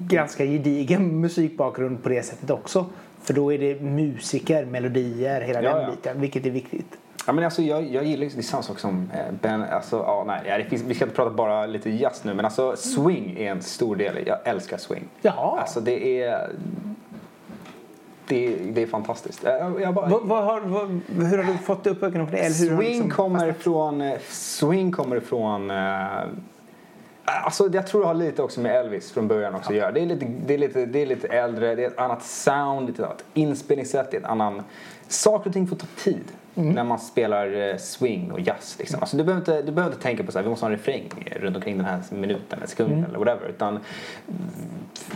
ganska 0.08 0.46
gedigen 0.46 1.22
musikbakgrund 1.22 2.04
på 2.04 2.10
det 2.10 2.24
sättet 2.24 2.50
också. 2.50 2.86
För 3.22 3.34
då 3.34 3.54
är 3.54 3.58
det 3.58 3.82
musiker, 3.82 4.66
melodier, 4.66 5.42
hela 5.42 5.64
Ja, 5.64 5.74
den 5.76 5.84
ja. 5.84 5.90
biten. 5.92 6.22
Vilket 6.22 6.46
är 6.46 6.50
viktigt. 6.50 6.98
Ja, 7.28 7.34
men 7.34 7.44
alltså, 7.44 7.62
jag, 7.62 7.84
jag 7.84 8.04
gillar 8.04 8.24
ju, 8.24 8.30
det 8.30 8.38
är 8.38 8.42
samma 8.42 8.64
sak 8.64 8.80
som 8.80 9.12
eh, 9.14 9.34
Ben, 9.42 9.64
alltså, 9.64 9.98
ja, 9.98 10.24
nej, 10.28 10.66
finns, 10.70 10.82
vi 10.82 10.94
ska 10.94 11.06
inte 11.06 11.16
prata 11.16 11.32
bara 11.32 11.66
lite 11.66 11.90
jazz 11.90 12.24
nu 12.24 12.34
men 12.34 12.46
alltså 12.46 12.76
swing 12.76 13.38
är 13.38 13.52
en 13.52 13.62
stor 13.62 13.96
del, 13.96 14.28
jag 14.28 14.38
älskar 14.44 14.78
swing. 14.78 15.04
Jaha. 15.22 15.60
Alltså 15.60 15.80
det 15.82 16.24
är, 16.24 16.50
det, 18.30 18.48
är- 18.48 18.58
det 18.74 18.82
är 18.82 18.88
fantastiskt. 18.88 19.44
Jag 19.82 19.94
bara, 19.94 20.10
Vad, 20.10 20.22
vad 20.28 20.44
har, 20.44 20.62
vad, 20.62 21.02
hur 21.28 21.38
har 21.38 21.44
du 21.52 21.58
fått 21.58 21.88
upp 21.88 22.04
ögonen 22.04 22.28
för 22.28 22.36
det? 22.36 22.42
Eller 22.42 22.56
Swing 22.56 22.78
liksom 22.80 23.10
kommer 23.10 23.48
ifrån... 23.50 24.02
eh, 24.02 24.18
Swing 24.30 24.92
kommer 24.92 25.16
ifrån... 25.16 25.72
eh, 25.72 26.06
Alltså 27.44 27.70
jag 27.74 27.88
tror 27.88 28.02
det 28.02 28.08
har 28.08 28.14
lite 28.14 28.44
också 28.44 28.62
med 28.62 28.76
Elvis 28.76 29.12
från 29.12 29.28
början 29.28 29.56
också 29.56 29.70
att 29.70 29.76
göra. 29.76 29.92
Det 29.92 30.00
är, 30.02 30.06
lite, 30.06 30.26
det, 30.46 30.54
är 30.54 30.58
lite, 30.58 30.86
det 30.86 31.00
är 31.02 31.06
lite 31.06 31.28
äldre, 31.28 31.76
det 31.76 31.84
är 31.84 31.88
ett 31.88 32.00
annat 32.00 32.24
sound, 32.24 32.88
lite 32.88 33.06
annat 33.06 33.24
inspelningssätt, 33.34 34.12
det 34.12 34.18
är 34.18 34.22
ett 34.22 34.28
annan... 34.28 34.64
Saker 35.08 35.50
och 35.50 35.54
ting 35.54 35.68
får 35.68 35.76
ta 35.76 35.86
tid 36.04 36.24
när 36.64 36.84
man 36.84 36.99
spelar 36.99 37.70
eh, 37.70 37.78
swing 37.78 38.32
och 38.32 38.39
jazz. 38.39 38.76
Liksom. 38.80 38.99
Alltså, 38.99 39.18
du, 39.18 39.24
behöver 39.24 39.41
inte, 39.41 39.62
du 39.62 39.72
behöver 39.72 39.93
inte 39.93 40.03
tänka 40.03 40.24
på 40.24 40.39
att 40.39 40.45
vi 40.45 40.49
måste 40.49 40.66
ha 40.66 40.72
en 40.72 40.78
refräng 40.78 41.10
runt 41.36 41.55
omkring 41.55 41.78
den 41.78 41.86
här 41.86 42.01
minuten 42.10 42.57
eller 42.57 42.68
sekunden 42.68 43.05
eller 43.05 43.20
whatever. 43.20 43.49
Utan 43.49 43.70
mm, 43.70 43.82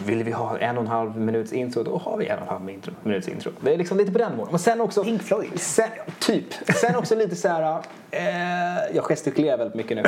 vill 0.06 0.24
vi 0.24 0.32
ha 0.32 0.58
en 0.58 0.78
och 0.78 0.84
en 0.84 0.88
halv 0.88 1.18
minuts 1.18 1.54
intro, 1.54 1.84
då 1.84 1.98
har 1.98 2.18
vi 2.18 2.28
en 2.28 2.38
och 2.38 2.44
en 2.44 2.50
halv 2.50 2.70
intro, 2.70 2.94
minuts 3.04 3.28
intro. 3.28 3.52
Det 3.62 3.74
är 3.74 3.78
liksom 3.78 3.98
lite 3.98 4.12
på 4.12 4.18
den 4.18 4.32
nivån. 4.32 4.48
Men 4.50 4.60
sen 4.60 4.82
också... 4.82 5.04
Pink 5.04 5.24
Floyd. 5.24 5.60
Sen, 5.60 5.90
typ. 6.20 6.54
Sen 6.76 6.96
också 6.96 7.16
lite 7.16 7.36
så 7.36 7.48
här... 7.48 7.80
Eh, 8.12 8.96
jag 8.96 9.04
gestikulerar 9.04 9.58
väldigt 9.58 9.76
mycket 9.76 9.98
nu. 9.98 10.04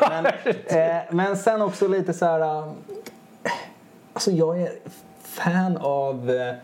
Men, 0.00 0.26
eh, 0.66 1.02
men 1.10 1.36
sen 1.36 1.62
också 1.62 1.88
lite 1.88 2.12
så 2.12 2.24
här... 2.24 2.40
Eh, 2.40 2.72
alltså 4.12 4.30
jag 4.30 4.60
är 4.60 4.72
fan 5.22 5.76
av 5.76 6.30
eh, 6.30 6.54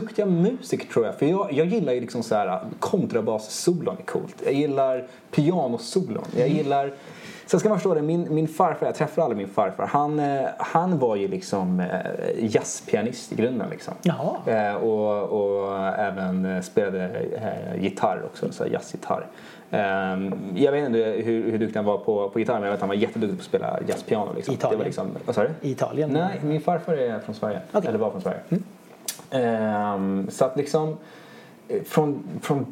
duktiga 0.00 0.26
musiker 0.26 0.86
tror 0.86 1.06
jag. 1.06 1.18
För 1.18 1.26
jag, 1.26 1.52
jag 1.52 1.66
gillar 1.66 1.92
ju 1.92 2.00
liksom 2.00 2.22
så 2.22 2.34
här 2.34 2.60
kontrabassolon 2.80 3.96
är 3.98 4.02
coolt. 4.02 4.42
Jag 4.44 4.54
gillar 4.54 5.06
pianosolon. 5.30 6.24
Jag 6.36 6.48
gillar... 6.48 6.92
Sen 7.46 7.60
ska 7.60 7.68
man 7.68 7.78
förstå 7.78 7.94
det, 7.94 8.02
min, 8.02 8.34
min 8.34 8.48
farfar, 8.48 8.86
jag 8.86 8.94
träffade 8.94 9.22
aldrig 9.22 9.36
min 9.36 9.54
farfar. 9.54 9.86
Han, 9.86 10.18
eh, 10.18 10.40
han 10.58 10.98
var 10.98 11.16
ju 11.16 11.28
liksom 11.28 11.80
eh, 11.80 12.54
jazzpianist 12.54 13.32
i 13.32 13.34
grunden 13.34 13.70
liksom. 13.70 13.94
Eh, 14.46 14.74
och, 14.74 15.22
och 15.22 15.78
även 15.78 16.62
spelade 16.62 17.04
eh, 17.04 17.82
gitarr 17.82 18.22
också, 18.24 18.52
så 18.52 18.66
jazzgitarr. 18.66 19.26
Ehm, 19.70 20.34
jag 20.54 20.72
vet 20.72 20.86
inte 20.86 20.98
hur, 20.98 21.50
hur 21.50 21.58
duktig 21.58 21.76
han 21.76 21.84
var 21.84 21.98
på, 21.98 22.30
på 22.30 22.38
gitarr 22.38 22.54
men 22.54 22.62
jag 22.62 22.70
vet 22.70 22.74
att 22.74 22.80
han 22.80 22.88
var 22.88 22.96
jätteduktig 22.96 23.38
på 23.38 23.42
att 23.42 23.46
spela 23.46 23.78
jazzpiano. 23.88 24.32
Liksom. 24.36 24.54
Italien. 24.54 24.72
Det 24.72 24.78
var 24.78 24.84
liksom, 24.84 25.10
vad 25.26 25.34
sa 25.34 25.42
du? 25.42 25.68
Italien? 25.68 26.10
Nej, 26.10 26.40
min 26.42 26.60
farfar 26.60 26.92
är 26.92 27.18
från 27.18 27.34
Sverige. 27.34 27.60
Mm. 27.72 27.86
Eller 27.88 27.98
var 27.98 28.10
från 28.10 28.20
Sverige. 28.20 28.40
Ehm, 28.48 28.62
så 30.30 30.44
att 30.44 30.56
liksom, 30.56 30.96
eh, 31.68 31.82
från, 31.82 32.22
från 32.42 32.66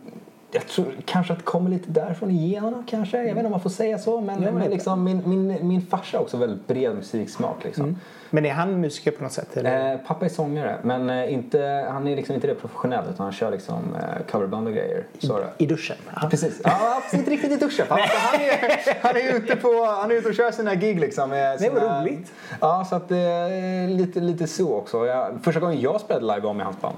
jag 0.50 0.66
tror 0.66 0.86
kanske 1.04 1.32
att 1.32 1.38
det 1.38 1.44
kommer 1.44 1.70
lite 1.70 1.90
därifrån 1.90 2.30
i 2.30 2.48
generna 2.50 2.84
kanske. 2.86 3.16
Jag 3.16 3.24
vet 3.24 3.30
inte 3.36 3.44
om 3.46 3.50
man 3.50 3.60
får 3.60 3.70
säga 3.70 3.98
så. 3.98 4.20
Men, 4.20 4.42
Ja, 4.42 4.52
men- 4.52 4.70
liksom, 4.70 5.04
min, 5.04 5.22
min, 5.26 5.68
min 5.68 5.82
farsa 5.86 6.16
har 6.16 6.22
också 6.22 6.36
väldigt 6.36 6.66
bred 6.66 6.94
musiksmak. 6.94 7.64
Liksom. 7.64 7.96
Men 8.34 8.46
är 8.46 8.52
han 8.52 8.80
musiker 8.80 9.10
på 9.10 9.22
något 9.22 9.32
sätt? 9.32 9.56
Eh, 9.56 9.96
pappa 10.06 10.24
är 10.24 10.28
sångare 10.28 10.78
men 10.82 11.10
eh, 11.10 11.32
inte, 11.32 11.86
han 11.90 12.08
är 12.08 12.16
liksom 12.16 12.34
inte 12.34 12.46
det 12.46 12.54
professionellt 12.54 13.06
utan 13.10 13.24
han 13.24 13.32
kör 13.32 13.50
liksom 13.50 13.94
eh, 13.94 14.26
coverband 14.30 14.66
och 14.66 14.72
grejer. 14.74 15.04
Så 15.18 15.38
det. 15.38 15.46
I 15.58 15.66
duschen? 15.66 15.96
Ja. 16.22 16.28
Precis. 16.30 16.60
Ja, 16.64 17.02
inte 17.12 17.30
riktigt 17.30 17.52
i 17.52 17.56
duschen. 17.56 17.86
Fast 17.86 18.02
han, 18.02 18.40
är, 18.40 19.02
han, 19.02 19.16
är 19.16 19.36
ute 19.36 19.56
på, 19.56 19.84
han 19.84 20.10
är 20.10 20.14
ute 20.14 20.28
och 20.28 20.34
kör 20.34 20.50
sina 20.50 20.74
gig 20.74 21.00
liksom. 21.00 21.30
Med 21.30 21.60
Nej, 21.60 21.70
vad 21.70 21.82
sina, 21.82 22.02
roligt. 22.02 22.32
Ja, 22.60 22.86
så 22.90 22.96
att 22.96 23.08
det 23.08 23.18
är 23.18 23.88
lite, 23.88 24.20
lite 24.20 24.46
så 24.46 24.74
också. 24.74 25.06
Jag, 25.06 25.38
första 25.42 25.60
gången 25.60 25.80
jag 25.80 26.00
spelade 26.00 26.26
live 26.26 26.40
var 26.46 26.54
med 26.54 26.66
hans 26.66 26.80
band 26.80 26.96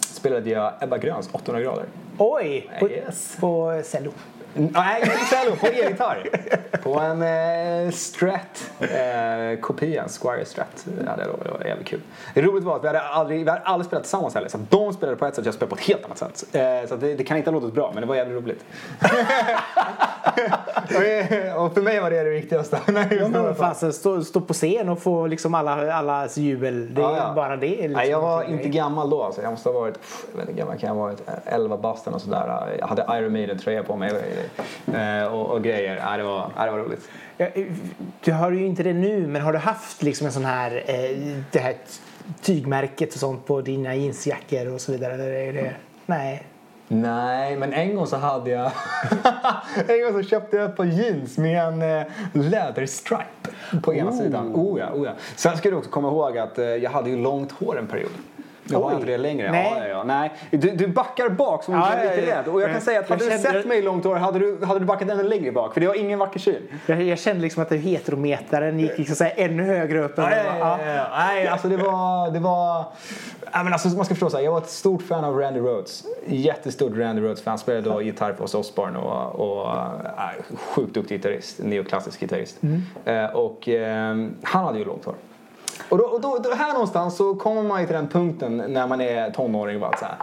spelade 0.00 0.50
jag 0.50 0.72
Ebba 0.80 0.98
Gröns 0.98 1.28
800 1.32 1.62
grader. 1.62 1.84
Oj! 2.18 2.70
På, 2.80 2.90
Yes. 2.90 3.36
på 3.40 3.82
cello? 3.84 4.10
Nej, 4.58 5.00
inte 5.02 5.16
cello, 5.16 5.56
på 5.56 5.66
elgitarr. 5.66 6.28
På 6.82 7.00
en 7.00 7.22
eh, 7.22 7.90
Strat, 7.90 8.70
eh, 8.80 9.60
kopia, 9.60 10.02
en 10.02 10.08
Squire 10.08 10.44
Strat. 10.44 10.86
Ja, 11.06 11.16
det, 11.16 11.28
var, 11.28 11.38
det 11.44 11.50
var 11.50 11.64
jävligt 11.64 11.86
kul. 11.86 12.00
Det 12.34 12.42
roligt 12.42 12.64
var 12.64 12.76
att 12.76 12.82
vi 12.82 12.86
hade 12.86 13.00
aldrig, 13.00 13.44
vi 13.44 13.50
hade 13.50 13.62
aldrig 13.62 13.86
spelat 13.86 14.02
tillsammans 14.04 14.34
heller. 14.34 14.48
Så 14.48 14.58
de 14.68 14.92
spelade 14.92 15.16
på 15.18 15.26
ett 15.26 15.34
sätt 15.34 15.42
och 15.42 15.46
jag 15.46 15.54
spelade 15.54 15.70
på 15.70 15.76
ett 15.76 15.82
helt 15.86 16.04
annat 16.04 16.18
sätt. 16.18 16.44
Eh, 16.52 16.88
så 16.88 16.96
det, 16.96 17.14
det 17.14 17.24
kan 17.24 17.36
inte 17.36 17.50
ha 17.50 17.60
låtit 17.60 17.74
bra, 17.74 17.90
men 17.94 18.00
det 18.00 18.06
var 18.06 18.14
jävligt 18.14 18.44
roligt. 18.44 18.64
och 21.56 21.74
för 21.74 21.82
mig 21.82 22.00
var 22.00 22.10
det 22.10 22.24
det 22.24 22.30
viktigaste. 22.30 22.80
Ja, 23.10 23.28
men 23.28 23.54
fasen, 23.54 23.92
stå, 23.92 24.24
stå 24.24 24.40
på 24.40 24.52
scen 24.54 24.88
och 24.88 25.02
få 25.02 25.26
liksom 25.26 25.54
alla, 25.54 25.92
allas 25.92 26.36
jubel. 26.36 26.94
Det 26.94 27.00
är 27.00 27.04
Ja, 27.04 27.16
ja. 27.16 27.32
bara 27.36 27.56
det. 27.56 27.66
Liksom 27.66 27.92
Nej, 27.92 28.10
jag 28.10 28.20
var 28.20 28.42
inte 28.42 28.68
gammal 28.68 29.10
då. 29.10 29.22
Alltså. 29.22 29.42
Jag 29.42 29.50
måste 29.50 29.68
ha 29.68 29.80
varit, 29.80 29.94
pff, 29.94 30.24
jag 30.32 30.40
vet 30.40 30.48
inte, 30.48 30.60
gammal 30.60 30.78
kan 30.78 30.88
jag 30.88 30.94
ha 30.94 31.02
varit, 31.02 31.22
11 31.44 31.76
bast 31.76 32.06
och 32.06 32.20
sådär. 32.20 32.76
Jag 32.78 32.86
hade 32.86 33.06
Iron 33.18 33.32
Maiden-tröja 33.32 33.82
på 33.82 33.96
mig 33.96 34.12
och, 35.30 35.50
och 35.50 35.64
grejer. 35.64 36.02
Nej, 36.04 36.18
det, 36.18 36.24
var, 36.24 36.50
nej, 36.56 36.66
det 36.66 36.70
var 36.72 36.78
roligt. 36.78 37.08
Ja, 37.36 37.46
Du 38.24 38.32
har 38.32 38.50
ju 38.50 38.66
inte 38.66 38.82
det 38.82 38.92
nu, 38.92 39.26
men 39.26 39.42
har 39.42 39.52
du 39.52 39.58
haft 39.58 40.02
liksom 40.02 40.26
en 40.26 40.32
sån 40.32 40.44
här, 40.44 40.84
eh, 40.86 41.36
det 41.50 41.58
här 41.58 41.74
tygmärket 42.42 43.14
och 43.14 43.20
sånt 43.20 43.46
på 43.46 43.60
dina 43.60 43.94
jeansjackor 43.94 44.74
och 44.74 44.80
så 44.80 44.92
vidare? 44.92 45.14
Eller 45.14 45.32
är 45.32 45.52
det, 45.52 45.72
nej. 46.06 46.42
Nej, 46.90 47.56
men 47.56 47.72
en 47.72 47.96
gång 47.96 48.06
så 48.06 48.16
hade 48.16 48.50
jag... 48.50 48.70
en 49.88 50.02
gång 50.02 50.22
så 50.22 50.28
köpte 50.28 50.56
jag 50.56 50.70
ett 50.70 50.76
par 50.76 50.84
jeans 50.84 51.38
med 51.38 51.62
en 51.62 51.82
eh, 51.82 52.06
leather 52.32 52.86
stripe 52.86 53.80
på 53.82 53.94
ena 53.94 54.12
sidan. 54.12 54.52
Oh 54.54 54.80
ja, 54.80 54.90
oh 54.92 55.04
ja. 55.04 55.12
Sen 55.36 55.56
ska 55.56 55.70
du 55.70 55.76
också 55.76 55.90
komma 55.90 56.08
ihåg 56.08 56.38
att 56.38 56.58
eh, 56.58 56.64
jag 56.64 56.90
hade 56.90 57.10
ju 57.10 57.16
långt 57.16 57.52
hår 57.52 57.78
en 57.78 57.86
period. 57.86 58.10
Jag 58.70 58.80
har 58.80 58.92
inte 58.94 59.06
det 59.06 59.16
längre. 59.18 59.50
Nej. 59.50 59.74
Ja, 59.78 59.86
ja. 59.88 60.04
Nej. 60.04 60.30
Du, 60.50 60.58
du 60.70 60.86
backar 60.88 61.28
bak 61.28 61.64
som 61.64 61.74
om 61.74 61.80
Ja, 61.80 61.88
du 62.02 62.08
är 62.08 62.16
lite 62.16 62.30
rädd. 62.38 62.48
Och 62.48 62.60
jag 62.62 62.72
kan 62.72 62.80
säga 62.80 63.00
att 63.00 63.08
Jag 63.08 63.16
hade 63.16 63.30
du 63.30 63.30
kände- 63.42 63.52
sett 63.58 63.66
mig 63.66 63.78
i 63.78 63.82
långt 63.82 64.04
hår 64.04 64.16
hade 64.16 64.38
du, 64.38 64.58
hade 64.66 64.80
du 64.80 64.86
backat 64.86 65.08
ännu 65.10 65.22
längre 65.22 65.52
bak. 65.52 65.74
För 65.74 65.80
det 65.80 65.86
var 65.86 65.94
ingen 65.94 66.18
vacker 66.18 66.40
syn. 66.40 66.62
Jag, 66.86 67.02
jag 67.02 67.18
kände 67.18 67.42
liksom 67.42 67.62
att 67.62 67.72
heterometern 67.72 68.78
gick 68.80 68.98
liksom 68.98 69.16
så 69.16 69.24
här 69.24 69.32
ännu 69.36 69.62
högre 69.62 70.04
upp. 70.04 70.18
än 70.18 70.24
vad 70.24 70.32
ja, 70.60 70.78
ja. 70.86 71.06
Nej, 71.18 71.46
alltså 71.46 71.68
det 71.68 71.76
var... 71.76 72.30
Det 72.30 72.38
var 72.40 72.84
ja, 73.52 73.62
men 73.62 73.72
alltså, 73.72 73.88
man 73.88 74.04
ska 74.04 74.14
förstå 74.14 74.30
så 74.30 74.36
här, 74.36 74.44
jag 74.44 74.52
var 74.52 74.58
ett 74.58 74.68
stort 74.70 75.02
fan 75.02 75.24
av 75.24 75.38
Randy 75.38 75.60
Rhoads. 75.60 76.04
Jättestort 76.26 76.92
Randy 76.96 77.22
Rhoads-fan. 77.22 77.58
Spelade 77.58 77.90
då 77.90 78.02
gitarr 78.02 78.32
på 78.32 78.44
Ozzy 78.44 78.58
Osbourne 78.58 78.98
och, 78.98 79.34
och 79.60 79.70
äh, 79.70 80.56
sjukt 80.56 80.94
duktig 80.94 81.16
gitarrist. 81.16 81.58
Neoklassisk 81.62 82.20
gitarrist. 82.20 82.56
Eh, 83.04 83.24
och 83.24 83.68
eh, 83.68 84.16
han 84.42 84.64
hade 84.64 84.78
ju 84.78 84.84
långt 84.84 85.04
hår. 85.04 85.14
Och, 85.88 85.98
då, 85.98 86.04
och 86.04 86.20
då, 86.20 86.38
då, 86.38 86.54
här 86.54 86.72
någonstans 86.72 87.16
så 87.16 87.34
kommer 87.34 87.62
man 87.62 87.80
ju 87.80 87.86
till 87.86 87.96
den 87.96 88.08
punkten 88.08 88.56
när 88.56 88.86
man 88.86 89.00
är 89.00 89.30
tonåring. 89.30 89.80
Bara, 89.80 89.96
så 89.96 90.04
här. 90.04 90.14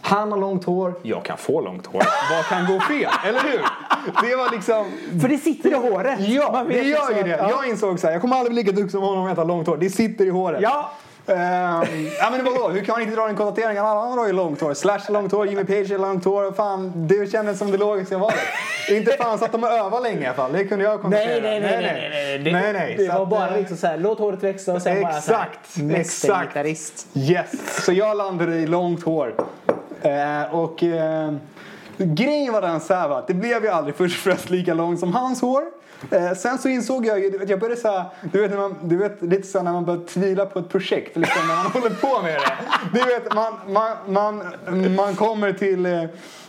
Han 0.00 0.32
har 0.32 0.38
långt 0.38 0.64
hår, 0.64 0.94
jag 1.02 1.24
kan 1.24 1.36
få 1.38 1.60
långt 1.60 1.86
hår. 1.86 2.02
Vad 2.36 2.44
kan 2.44 2.66
gå 2.66 2.80
fel? 2.80 3.10
Eller 3.26 3.40
hur? 3.40 3.60
Det 4.28 4.36
var 4.36 4.50
liksom... 4.50 4.84
För 5.20 5.28
det 5.28 5.38
sitter 5.38 5.70
i 5.70 5.74
håret. 5.74 6.20
Ja, 6.20 6.64
det 6.68 6.74
gör 6.74 6.82
liksom 6.84 7.16
ju 7.16 7.22
det. 7.22 7.34
att- 7.34 7.50
ja. 7.50 7.56
Jag 7.56 7.68
insåg 7.68 8.00
så 8.00 8.06
här, 8.06 8.12
jag 8.14 8.20
kommer 8.20 8.36
aldrig 8.36 8.52
bli 8.54 8.62
lika 8.62 8.72
duktig 8.76 8.90
som 8.90 9.00
honom 9.02 9.18
om 9.18 9.24
jag 9.24 9.32
inte 9.32 9.40
har 9.40 9.46
långt 9.48 9.66
hår. 9.66 9.76
Det 9.76 9.90
sitter 9.90 10.24
i 10.26 10.30
håret. 10.30 10.60
Ja, 10.62 10.90
Ehm, 11.30 12.10
ja 12.18 12.30
men 12.30 12.44
vadå, 12.44 12.68
hur 12.68 12.84
kan 12.84 12.92
man 12.92 13.02
inte 13.02 13.16
dra 13.16 13.26
den 13.26 13.36
konstateringen? 13.36 13.84
Alla 13.84 14.00
andra 14.00 14.20
har 14.20 14.26
ju 14.26 14.32
långt 14.32 14.60
hår. 14.60 14.74
Slash 14.74 14.98
har 14.98 15.12
långt 15.12 15.32
hår, 15.32 15.46
Jimmy 15.46 15.64
Page 15.64 15.90
har 15.90 15.98
långt 15.98 16.24
hår. 16.24 16.52
Fan, 16.52 16.92
det 16.96 17.32
kändes 17.32 17.58
som 17.58 17.70
det 17.70 17.76
logiska 17.78 18.18
valet. 18.18 18.38
inte 18.90 19.12
fan 19.12 19.38
satt 19.38 19.52
de 19.52 19.64
och 19.64 19.70
övade 19.70 20.02
länge 20.02 20.22
i 20.22 20.26
alla 20.26 20.34
fall. 20.34 20.52
Det 20.52 20.64
kunde 20.64 20.84
jag 20.84 21.00
konstatera. 21.02 21.42
Nej, 21.42 21.60
nej, 21.60 21.60
nej. 21.60 21.82
nej, 21.82 21.82
nej, 21.82 22.10
nej. 22.10 22.38
Det, 22.38 22.52
nej, 22.52 22.72
nej. 22.72 22.94
det 22.98 23.06
Så 23.06 23.12
var 23.12 23.22
att, 23.22 23.28
bara 23.28 23.48
eh, 23.48 23.56
liksom 23.58 23.76
så 23.76 23.86
här, 23.86 23.96
låt 23.96 24.18
håret 24.18 24.42
växa 24.42 24.72
och 24.72 24.82
sen 24.82 25.02
bara 25.02 25.20
så 25.20 25.32
här, 25.32 25.46
Exakt, 25.46 25.76
mästergitarrist. 25.76 27.06
Yes, 27.14 27.84
så 27.84 27.92
jag 27.92 28.16
landade 28.16 28.56
i 28.56 28.66
långt 28.66 29.02
hår. 29.04 29.34
Eh, 30.02 30.54
och 30.54 30.82
eh, 30.82 31.32
grejen 31.96 32.52
var 32.52 32.62
den 32.62 32.80
så 32.80 32.94
här 32.94 33.08
va, 33.08 33.18
att 33.18 33.26
det 33.26 33.34
blev 33.34 33.64
ju 33.64 33.68
aldrig 33.70 33.94
först 33.94 34.16
och 34.16 34.22
främst 34.22 34.50
lika 34.50 34.74
långt 34.74 35.00
som 35.00 35.14
hans 35.14 35.40
hår. 35.40 35.62
Eh, 36.10 36.32
sen 36.32 36.58
så 36.58 36.68
insåg 36.68 37.06
jag 37.06 37.18
ju, 37.18 37.40
jag 37.46 37.60
började 37.60 37.80
så 37.80 37.88
här, 37.88 38.04
du 38.32 38.40
vet, 38.40 38.50
när 38.50 38.58
man, 38.58 38.76
du 38.82 38.96
vet 38.96 39.22
lite 39.22 39.48
så 39.48 39.58
här 39.58 39.64
när 39.64 39.72
man 39.72 39.84
börjar 39.84 40.04
tvivla 40.04 40.46
på 40.46 40.58
ett 40.58 40.68
projekt, 40.68 41.16
liksom, 41.16 41.48
när 41.48 41.56
man 41.56 41.66
håller 41.72 41.90
på 41.90 42.22
med 42.22 42.34
det. 42.34 42.98
Du 42.98 43.04
vet, 43.04 43.34
man, 43.34 43.52
man, 43.68 43.96
man, 44.08 44.94
man 44.96 45.14
kommer 45.14 45.52
till 45.52 45.86
eh, 45.86 46.04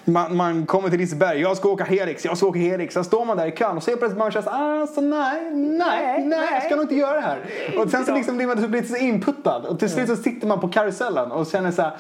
man, 0.06 0.36
man 0.36 0.66
kommer 0.66 0.90
till 0.90 1.00
Liseberg, 1.00 1.42
jag 1.42 1.58
ska 1.58 1.70
åka 1.70 1.84
Helix, 1.84 2.26
jag 2.26 2.38
ska 2.38 2.48
åka 2.48 2.60
Helix. 2.60 2.94
Sen 2.94 3.04
står 3.04 3.26
man 3.26 3.38
där 3.38 3.48
i 3.48 3.52
kön 3.52 3.78
och 3.78 3.84
så 3.84 3.92
plötsligt 3.92 4.18
man 4.18 4.32
såhär, 4.32 4.82
alltså 4.82 5.02
nej, 5.02 5.52
nej, 5.56 6.26
nej, 6.26 6.50
jag 6.54 6.64
ska 6.64 6.76
nog 6.76 6.84
inte 6.84 6.96
göra 6.96 7.16
det 7.16 7.22
här. 7.22 7.40
Och 7.78 7.90
sen 7.90 8.06
så 8.06 8.16
liksom 8.16 8.38
blir 8.38 8.48
man 8.48 8.58
typ 8.58 8.72
lite 8.72 8.88
så 8.88 8.98
inputtad 8.98 9.66
och 9.66 9.80
till 9.80 9.90
slut 9.90 10.08
så 10.08 10.16
sitter 10.16 10.48
man 10.48 10.60
på 10.60 10.68
karusellen 10.68 11.32
och 11.32 11.48
känner 11.48 11.72
så 11.72 11.82
här. 11.82 11.94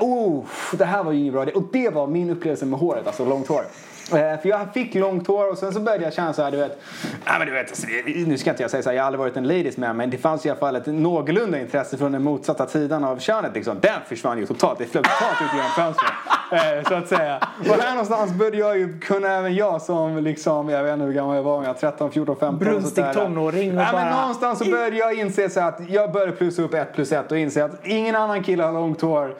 Oh, 0.00 0.44
det 0.72 0.84
här 0.84 1.04
var 1.04 1.12
ju 1.12 1.20
inget 1.20 1.32
bra 1.32 1.42
idé. 1.42 1.52
Och 1.52 1.64
det 1.72 1.90
var 1.90 2.06
min 2.06 2.30
upplevelse 2.30 2.66
med 2.66 2.80
håret, 2.80 3.06
alltså 3.06 3.24
långt 3.24 3.48
hår. 3.48 3.64
Eh, 4.10 4.40
för 4.40 4.48
jag 4.48 4.72
fick 4.74 4.94
långt 4.94 5.26
hår 5.26 5.50
och 5.50 5.58
sen 5.58 5.72
så 5.72 5.80
började 5.80 6.04
jag 6.04 6.12
känna 6.12 6.32
så 6.32 6.42
här, 6.42 6.50
du 6.50 6.56
vet. 6.56 6.78
Nej 7.26 7.38
men 7.38 7.46
du 7.46 7.52
vet, 7.52 7.84
nu 8.26 8.38
ska 8.38 8.50
inte 8.50 8.62
jag 8.62 8.70
säga 8.70 8.82
så 8.82 8.88
här, 8.88 8.96
jag 8.96 9.02
har 9.02 9.06
aldrig 9.06 9.18
varit 9.18 9.36
en 9.36 9.48
ladies 9.48 9.76
man. 9.76 9.96
Men 9.96 10.10
det 10.10 10.18
fanns 10.18 10.46
i 10.46 10.50
alla 10.50 10.58
fall 10.58 10.76
ett 10.76 10.86
någorlunda 10.86 11.60
intresse 11.60 11.98
från 11.98 12.12
den 12.12 12.22
motsatta 12.22 12.66
sidan 12.66 13.04
av 13.04 13.18
könet 13.18 13.54
liksom. 13.54 13.76
Den 13.80 14.00
försvann 14.08 14.38
ju 14.38 14.46
totalt, 14.46 14.78
det 14.78 14.86
flög 14.86 15.04
totalt 15.04 15.42
ut 15.42 15.54
genom 15.54 15.70
fönstret. 15.70 16.12
Eh, 16.62 16.88
så 16.88 16.94
att 16.94 17.08
säga. 17.08 17.48
Och 17.60 17.66
här 17.82 17.90
någonstans 17.90 18.32
började 18.32 18.56
jag 18.56 18.78
ju 18.78 18.98
kunna 18.98 19.28
även 19.28 19.54
jag 19.54 19.82
som 19.82 20.16
liksom, 20.18 20.68
jag 20.68 20.82
vet 20.84 20.92
inte 20.92 21.04
hur 21.04 21.12
gammal 21.12 21.36
jag 21.36 21.42
var, 21.42 21.56
men 21.56 21.66
jag 21.66 21.74
var 21.74 21.80
13, 21.90 22.10
14, 22.12 22.36
15. 22.40 22.58
Brunstig 22.58 23.04
sådär. 23.04 23.14
tonåring 23.14 23.68
och 23.70 23.74
Nej, 23.76 23.86
men 23.92 24.10
bara- 24.10 24.20
någonstans 24.20 24.58
så 24.58 24.64
började 24.70 24.96
jag 24.96 25.14
inse 25.14 25.50
så 25.50 25.60
att 25.60 25.80
jag 25.88 26.12
började 26.12 26.32
plussa 26.32 26.62
upp 26.62 26.74
ett 26.74 26.94
plus 26.94 27.12
ett 27.12 27.32
och 27.32 27.38
inse 27.38 27.64
att 27.64 27.86
ingen 27.86 28.16
annan 28.16 28.42
kille 28.42 28.62
har 28.64 28.72
långt 28.72 29.00
hår. 29.00 29.34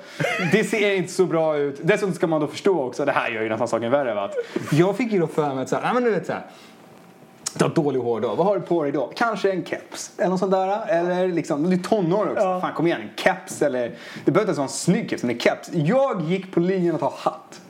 Det 0.53 0.65
ser 0.65 0.91
inte 0.95 1.13
så 1.13 1.27
bra 1.27 1.57
ut. 1.57 1.81
Dessutom 1.83 2.15
ska 2.15 2.27
man 2.27 2.41
då 2.41 2.47
förstå 2.47 2.83
också, 2.83 3.05
det 3.05 3.13
här 3.13 3.31
gör 3.31 3.43
ju 3.43 3.49
nästan 3.49 3.69
saken 3.69 3.91
värre. 3.91 4.15
Va? 4.15 4.31
Jag 4.73 4.97
fick 4.97 5.13
ju 5.13 5.21
då 5.21 5.27
för 5.27 5.55
mig 5.55 5.63
att 5.63 5.69
så 5.69 5.77
här, 5.77 5.95
men 5.95 6.05
du 6.05 6.11
vet 6.11 6.27
så 6.27 6.33
här. 6.33 6.43
Du 7.55 7.65
har 7.65 7.75
dålig 7.75 8.01
hår 8.01 8.21
då. 8.21 8.35
Vad 8.35 8.47
har 8.47 8.55
du 8.55 8.61
på 8.61 8.83
dig 8.83 8.93
då? 8.93 9.13
Kanske 9.17 9.51
en 9.53 9.65
keps 9.65 10.11
eller 10.19 10.29
något 10.29 10.39
sånt 10.41 10.53
där. 10.53 10.87
Eller 10.89 11.29
liksom, 11.29 11.71
du 11.71 11.77
är 11.77 11.81
tonåring 11.83 12.33
också. 12.33 12.45
Ja. 12.45 12.61
Fan 12.61 12.75
kom 12.75 12.87
igen, 12.87 13.01
en 13.01 13.11
keps 13.17 13.63
eller... 13.63 13.99
Det 14.25 14.31
behöver 14.31 14.41
inte 14.41 14.49
ens 14.49 14.59
vara 14.59 14.67
en 14.67 14.69
snygg 14.69 15.11
keps, 15.11 15.23
men 15.23 15.31
en 15.31 15.41
keps. 15.41 15.71
Jag 15.73 16.21
gick 16.21 16.53
på 16.53 16.61
linjen 16.61 16.95
att 16.95 17.01
ha 17.01 17.13
hatt. 17.17 17.61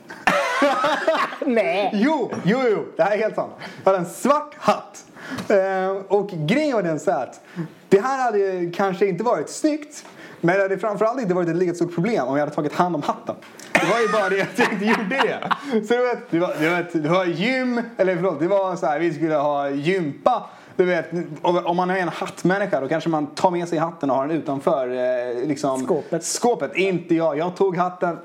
Nej. 1.45 1.91
Jo, 1.93 2.31
jo, 2.43 2.59
jo. 2.69 2.85
Det 2.97 3.03
här 3.03 3.11
är 3.11 3.17
helt 3.17 3.35
sant. 3.35 3.51
Jag 3.83 3.91
hade 3.91 4.05
en 4.05 4.11
svart 4.13 4.55
hatt. 4.57 5.05
Eh, 5.49 5.89
och 6.07 6.29
grejen 6.29 6.75
var 6.75 6.83
den 6.83 6.99
så 6.99 7.11
att 7.11 7.41
det 7.89 7.99
här 7.99 8.23
hade 8.23 8.71
kanske 8.75 9.07
inte 9.07 9.23
varit 9.23 9.49
snyggt. 9.49 10.05
Men 10.41 10.55
det 10.55 10.61
hade 10.61 10.77
framförallt 10.77 11.21
inte 11.21 11.33
varit 11.33 11.49
ett 11.49 11.55
lika 11.55 11.73
stort 11.73 11.95
problem 11.95 12.27
om 12.27 12.35
jag 12.35 12.41
hade 12.41 12.55
tagit 12.55 12.73
hand 12.73 12.95
om 12.95 13.01
hatten. 13.01 13.35
Det 13.73 13.85
var 13.89 13.99
ju 13.99 14.07
bara 14.07 14.29
det 14.29 14.41
att 14.41 14.59
jag 14.59 14.73
inte 14.73 14.85
gjorde 14.85 15.03
det. 15.09 15.39
Så 15.87 15.93
du 15.93 16.03
vet, 16.03 16.31
det 16.31 16.39
var, 16.39 16.53
det 16.59 16.69
var, 16.69 16.87
det 16.93 17.09
var 17.09 17.25
gym, 17.25 17.81
eller 17.97 18.15
förlåt, 18.15 18.39
det 18.39 18.47
var 18.47 18.75
så 18.75 18.85
här, 18.85 18.99
vi 18.99 19.13
skulle 19.13 19.35
ha 19.35 19.69
gympa. 19.69 20.49
Du 20.75 20.85
vet, 20.85 21.09
om 21.41 21.77
man 21.77 21.89
är 21.89 21.97
en 21.97 22.09
hattmänniska 22.09 22.79
då 22.81 22.87
kanske 22.87 23.09
man 23.09 23.27
tar 23.27 23.51
med 23.51 23.67
sig 23.69 23.77
hatten 23.77 24.09
och 24.11 24.15
har 24.15 24.27
den 24.27 24.37
utanför 24.37 24.87
eh, 24.89 25.47
liksom, 25.47 25.83
Skåpet. 25.85 26.23
skåpet. 26.23 26.75
Inte 26.75 27.15
jag. 27.15 27.37
Jag 27.37 27.55
tog 27.55 27.77
hatten, 27.77 28.17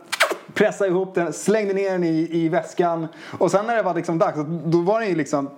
pressade 0.55 0.90
ihop 0.90 1.14
den, 1.14 1.32
slängde 1.32 1.74
ner 1.74 1.90
den 1.90 2.05
i, 2.05 2.28
i 2.32 2.49
väskan. 2.49 3.09
Och 3.38 3.51
sen 3.51 3.66
när 3.66 3.76
det 3.76 3.82
var 3.82 3.94
liksom 3.94 4.18
dags, 4.18 4.38
då 4.64 4.78
var 4.78 5.01
den 5.01 5.09
ju 5.09 5.14
liksom 5.14 5.51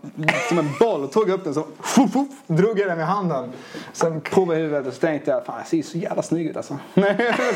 som 0.48 0.58
en 0.58 0.68
boll. 0.80 1.08
Tog 1.08 1.30
upp 1.30 1.44
den 1.44 1.54
så 1.54 1.66
fuff, 1.80 2.12
fuff, 2.12 2.28
drog 2.46 2.78
jag 2.78 2.88
den 2.88 2.98
med 2.98 3.06
handen. 3.06 3.52
Sen 3.92 4.20
på 4.20 4.46
med 4.46 4.56
huvudet 4.56 4.86
och 4.86 4.92
så 4.92 5.00
tänkte 5.00 5.30
jag, 5.30 5.44
fan 5.44 5.56
jag 5.58 5.66
ser 5.66 5.76
ju 5.76 5.82
så 5.82 5.98
jävla 5.98 6.22
snygg 6.22 6.46
ut 6.46 6.56
alltså. 6.56 6.78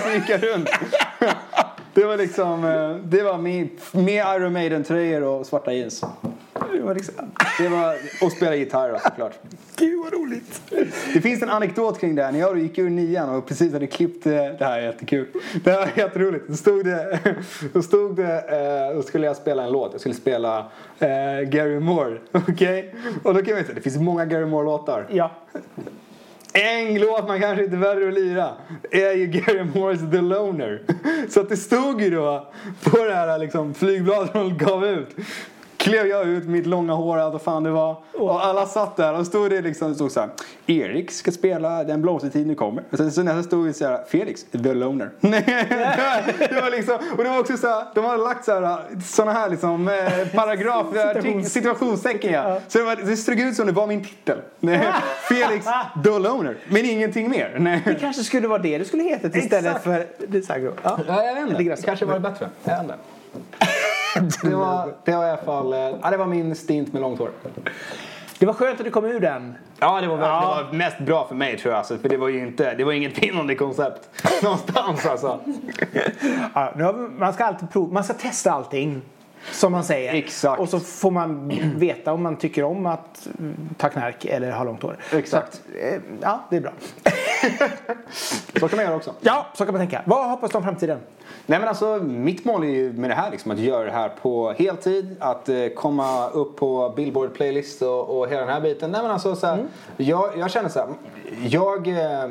så 0.05 0.11
gick 0.15 0.29
jag 0.29 0.43
runt. 0.43 0.69
Det 1.95 2.05
var 2.05 2.17
liksom, 2.17 2.65
eh, 2.65 2.97
det 3.05 3.23
var 3.23 3.39
med, 3.39 3.69
med 3.93 4.25
Iron 4.37 4.53
Maiden-tröjor 4.53 5.23
och 5.23 5.47
svarta 5.47 5.73
jeans. 5.73 6.05
Det 6.73 6.81
var 6.81 6.95
liksom, 6.95 7.15
Det 7.59 7.69
var, 7.69 7.97
och 8.23 8.33
spela 8.33 8.57
gitarr 8.57 8.93
då, 8.93 8.99
såklart. 8.99 9.33
gud 9.77 10.01
vad 10.05 10.13
roligt. 10.13 10.63
Det 11.15 11.21
finns 11.21 11.43
en 11.43 11.51
anekdot 11.51 12.01
kring 12.01 12.15
det 12.15 12.23
här. 12.25 12.33
När 12.33 12.39
jag 12.39 12.59
gick 12.59 12.79
ur 12.79 12.91
nian 12.91 13.29
och 13.37 13.47
precis 13.47 13.73
hade 13.73 13.87
klippt 13.87 14.27
eh, 14.27 14.33
det 14.33 14.65
här 14.65 14.79
är 14.79 14.83
jättekul. 14.83 15.27
Det 15.65 15.71
här 15.71 15.83
är 15.95 15.99
jätteroligt. 15.99 16.45
Då 16.49 16.55
stod 16.55 16.85
det, 16.85 17.19
då 17.73 17.83
stod 17.83 18.17
det, 18.17 18.89
eh, 18.91 18.97
då 18.97 19.03
skulle 19.03 19.27
jag 19.27 19.37
spela 19.37 19.65
en 19.65 19.73
låt. 19.73 19.93
Jag 19.93 20.01
skulle 20.01 20.15
spela 20.15 20.59
eh, 20.99 21.41
Gary 21.49 21.81
Moore. 21.81 22.19
Okej? 22.33 22.95
Och 23.23 23.35
då 23.35 23.43
kan 23.43 23.51
man 23.51 23.59
ju 23.59 23.65
säga, 23.65 23.75
det 23.75 23.81
finns 23.81 23.97
många 23.97 24.25
Gary 24.25 24.45
Moore-låtar. 24.47 25.07
Ja 25.11 25.31
en 26.55 26.99
låt 26.99 27.29
man 27.29 27.41
kanske 27.41 27.65
inte 27.65 27.77
väljer 27.77 28.09
att 28.09 28.15
lira 28.15 28.49
är 28.91 29.13
ju 29.13 29.27
Gary 29.27 29.65
Morris 29.65 30.01
The 30.11 30.21
Loner. 30.21 30.83
Så 31.29 31.41
att 31.41 31.49
det 31.49 31.57
stod 31.57 32.01
ju 32.03 32.11
då 32.11 32.53
på 32.83 33.05
det 33.05 33.15
här 33.15 33.39
liksom, 33.39 33.75
flygbladet 33.75 34.33
de 34.33 34.59
gav 34.59 34.87
ut 34.87 35.17
klev 35.85 36.07
jag 36.07 36.29
ut 36.29 36.49
mitt 36.49 36.67
långa 36.67 36.93
hår, 36.93 37.19
allt 37.19 37.33
vad 37.33 37.43
fan 37.43 37.63
det 37.63 37.71
var. 37.71 37.97
Och 38.13 38.45
alla 38.45 38.67
satt 38.67 38.97
där 38.97 39.19
och 39.19 39.27
stod 39.27 39.51
det 39.51 39.61
liksom, 39.61 39.89
det 39.89 39.95
stod 39.95 40.13
så 40.13 40.21
här. 40.21 40.31
Erik 40.67 41.11
ska 41.11 41.31
spela 41.31 41.85
Den 41.85 42.03
blomstertid 42.03 42.47
nu 42.47 42.55
kommer. 42.55 42.85
Och 42.91 42.97
sen 42.97 43.13
så 43.13 43.23
nästa 43.23 43.43
stod 43.43 43.67
det 43.67 43.73
så 43.73 43.87
här, 43.87 44.05
Felix, 44.09 44.45
the 44.45 44.75
loner. 44.75 45.11
det 45.21 46.61
var 46.61 46.71
liksom, 46.71 46.99
och 47.17 47.25
det 47.25 47.31
var 47.31 47.39
också 47.39 47.57
så 47.57 47.67
här, 47.67 47.85
de 47.95 48.05
hade 48.05 48.23
lagt 48.23 48.45
så 48.45 48.61
här, 48.61 48.79
såna 49.05 49.33
här 49.33 49.51
liksom 49.51 49.89
eh, 49.89 50.29
paragrafer, 50.35 51.43
situationstecken 51.49 52.33
ja. 52.33 52.61
Så 52.69 52.79
det, 52.79 52.85
var, 52.85 52.97
det 52.97 53.17
såg 53.17 53.41
ut 53.41 53.57
som 53.57 53.67
det 53.67 53.73
var 53.73 53.87
min 53.87 54.05
titel. 54.05 54.39
Felix, 55.29 55.67
the 56.05 56.19
loner. 56.19 56.57
Men 56.69 56.85
ingenting 56.85 57.31
mer. 57.31 57.57
Nej. 57.59 57.83
Det 57.85 57.95
kanske 57.95 58.25
skulle 58.25 58.49
vara 58.49 58.63
det 58.63 58.79
du 58.79 58.85
skulle 58.85 59.03
heta 59.03 59.39
istället 59.39 59.83
för 59.83 60.07
Desagro. 60.27 60.73
Ja. 60.83 60.99
ja, 61.07 61.25
jag 61.25 61.35
vet 61.35 61.49
inte. 61.49 61.63
Det 61.63 61.85
kanske 61.85 62.05
var 62.05 62.19
bättre. 62.19 62.49
Jag 62.65 62.73
vet 62.73 62.83
inte. 62.83 62.95
Det, 64.43 64.55
var, 64.55 64.95
det 65.05 65.17
var 65.17 65.27
i 65.27 65.31
alla 65.31 65.37
fall 65.37 65.73
eh, 65.73 65.79
ja, 65.79 66.11
det 66.11 66.17
var 66.17 66.27
min 66.27 66.55
stint 66.55 66.93
med 66.93 67.03
långt 67.03 67.19
hår. 67.19 67.31
Det 68.39 68.47
var 68.47 68.55
skönt 68.55 68.81
att 68.81 68.85
du 68.85 68.91
kom 68.91 69.05
ur 69.05 69.21
den. 69.21 69.55
Ja, 69.79 70.01
det 70.01 70.07
var, 70.07 70.19
ja. 70.19 70.41
det 70.41 70.65
var 70.65 70.73
mest 70.73 70.99
bra 70.99 71.27
för 71.29 71.35
mig 71.35 71.59
tror 71.59 71.73
jag. 71.73 71.79
Alltså, 71.79 71.99
för 71.99 72.09
det 72.09 72.17
var 72.17 72.29
ju 72.29 72.39
inte, 72.39 72.75
det 72.75 72.85
var 72.85 72.93
inget 72.93 73.19
vinnande 73.23 73.55
koncept 73.55 74.09
någonstans 74.43 75.07
alltså. 75.07 75.41
ja, 76.55 76.93
man 77.19 77.33
ska 77.33 77.45
alltid 77.45 77.71
prova, 77.71 77.93
man 77.93 78.05
ska 78.05 78.15
testa 78.15 78.53
allting. 78.53 79.03
Som 79.53 79.73
man 79.73 79.85
säger. 79.85 80.15
Exakt. 80.15 80.61
Och 80.61 80.69
så 80.69 80.81
får 80.81 81.11
man 81.11 81.53
veta 81.77 82.13
om 82.13 82.23
man 82.23 82.37
tycker 82.37 82.65
om 82.65 82.87
att 82.87 83.29
ta 83.77 83.89
knark 83.89 84.25
eller 84.25 84.51
ha 84.51 84.65
långt 84.65 84.83
hår. 84.83 84.97
Exakt. 85.13 85.49
Att, 85.49 85.61
eh, 85.81 86.01
ja, 86.21 86.41
det 86.51 86.57
är 86.57 86.61
bra. 86.61 86.73
så 88.61 88.69
kan 88.69 88.77
man 88.77 88.85
göra 88.85 88.97
också. 88.97 89.15
Ja, 89.21 89.47
så 89.55 89.65
kan 89.65 89.75
man 89.75 89.81
tänka. 89.81 90.03
Vad 90.05 90.31
hoppas 90.31 90.51
du 90.51 90.59
om 90.59 90.65
framtiden? 90.65 90.99
Nej 91.47 91.59
men 91.59 91.69
alltså 91.69 91.97
mitt 92.03 92.45
mål 92.45 92.65
är 92.65 92.69
ju 92.69 92.93
med 92.93 93.11
det 93.11 93.15
här 93.15 93.31
liksom 93.31 93.51
att 93.51 93.59
göra 93.59 93.85
det 93.85 93.93
här 93.93 94.09
på 94.09 94.53
heltid. 94.53 95.17
Att 95.21 95.49
eh, 95.49 95.67
komma 95.77 96.29
upp 96.29 96.57
på 96.57 96.93
Billboard 96.97 97.35
playlist 97.35 97.83
och, 97.83 98.19
och 98.19 98.29
hela 98.29 98.41
den 98.41 98.49
här 98.49 98.61
biten. 98.61 98.91
Nej 98.91 99.03
men 99.03 99.11
alltså 99.11 99.37
så 99.37 99.47
här, 99.47 99.55
mm. 99.55 99.67
jag, 99.97 100.39
jag 100.39 100.51
känner 100.51 100.69
så 100.69 100.79
här, 100.79 100.89
jag, 101.43 101.89
eh, 101.89 102.29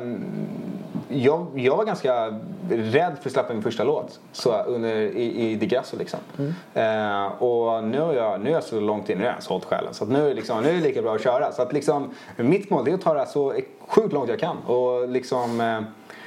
jag, 1.14 1.46
jag 1.54 1.76
var 1.76 1.84
ganska 1.84 2.40
rädd 2.70 3.16
för 3.20 3.28
att 3.28 3.32
släppa 3.32 3.52
min 3.52 3.62
första 3.62 3.84
låt 3.84 4.20
så, 4.32 4.62
under, 4.62 4.96
i, 4.96 5.50
i 5.50 5.56
Degrasso 5.56 5.96
liksom. 5.96 6.20
Mm. 6.38 6.54
Eh, 6.74 7.42
och 7.42 7.84
nu 7.84 7.98
är, 7.98 8.12
jag, 8.12 8.40
nu 8.40 8.50
är 8.50 8.54
jag 8.54 8.64
så 8.64 8.80
långt 8.80 9.10
in, 9.10 9.18
nu 9.18 9.24
har 9.24 9.32
jag 9.32 9.42
sålt 9.42 9.64
själen. 9.64 9.94
Så 9.94 10.04
nu, 10.04 10.34
liksom, 10.34 10.62
nu 10.62 10.68
är 10.68 10.74
det 10.74 10.80
lika 10.80 11.02
bra 11.02 11.14
att 11.14 11.22
köra. 11.22 11.52
Så 11.52 11.62
att 11.62 11.72
liksom, 11.72 12.14
mitt 12.36 12.70
mål 12.70 12.88
är 12.88 12.94
att 12.94 13.00
ta 13.00 13.12
det 13.12 13.18
här 13.18 13.26
så 13.26 13.54
sjukt 13.88 14.12
långt 14.12 14.28
jag 14.28 14.40
kan. 14.40 14.56
Och 14.66 15.08
liksom... 15.08 15.60
Eh, 15.60 15.80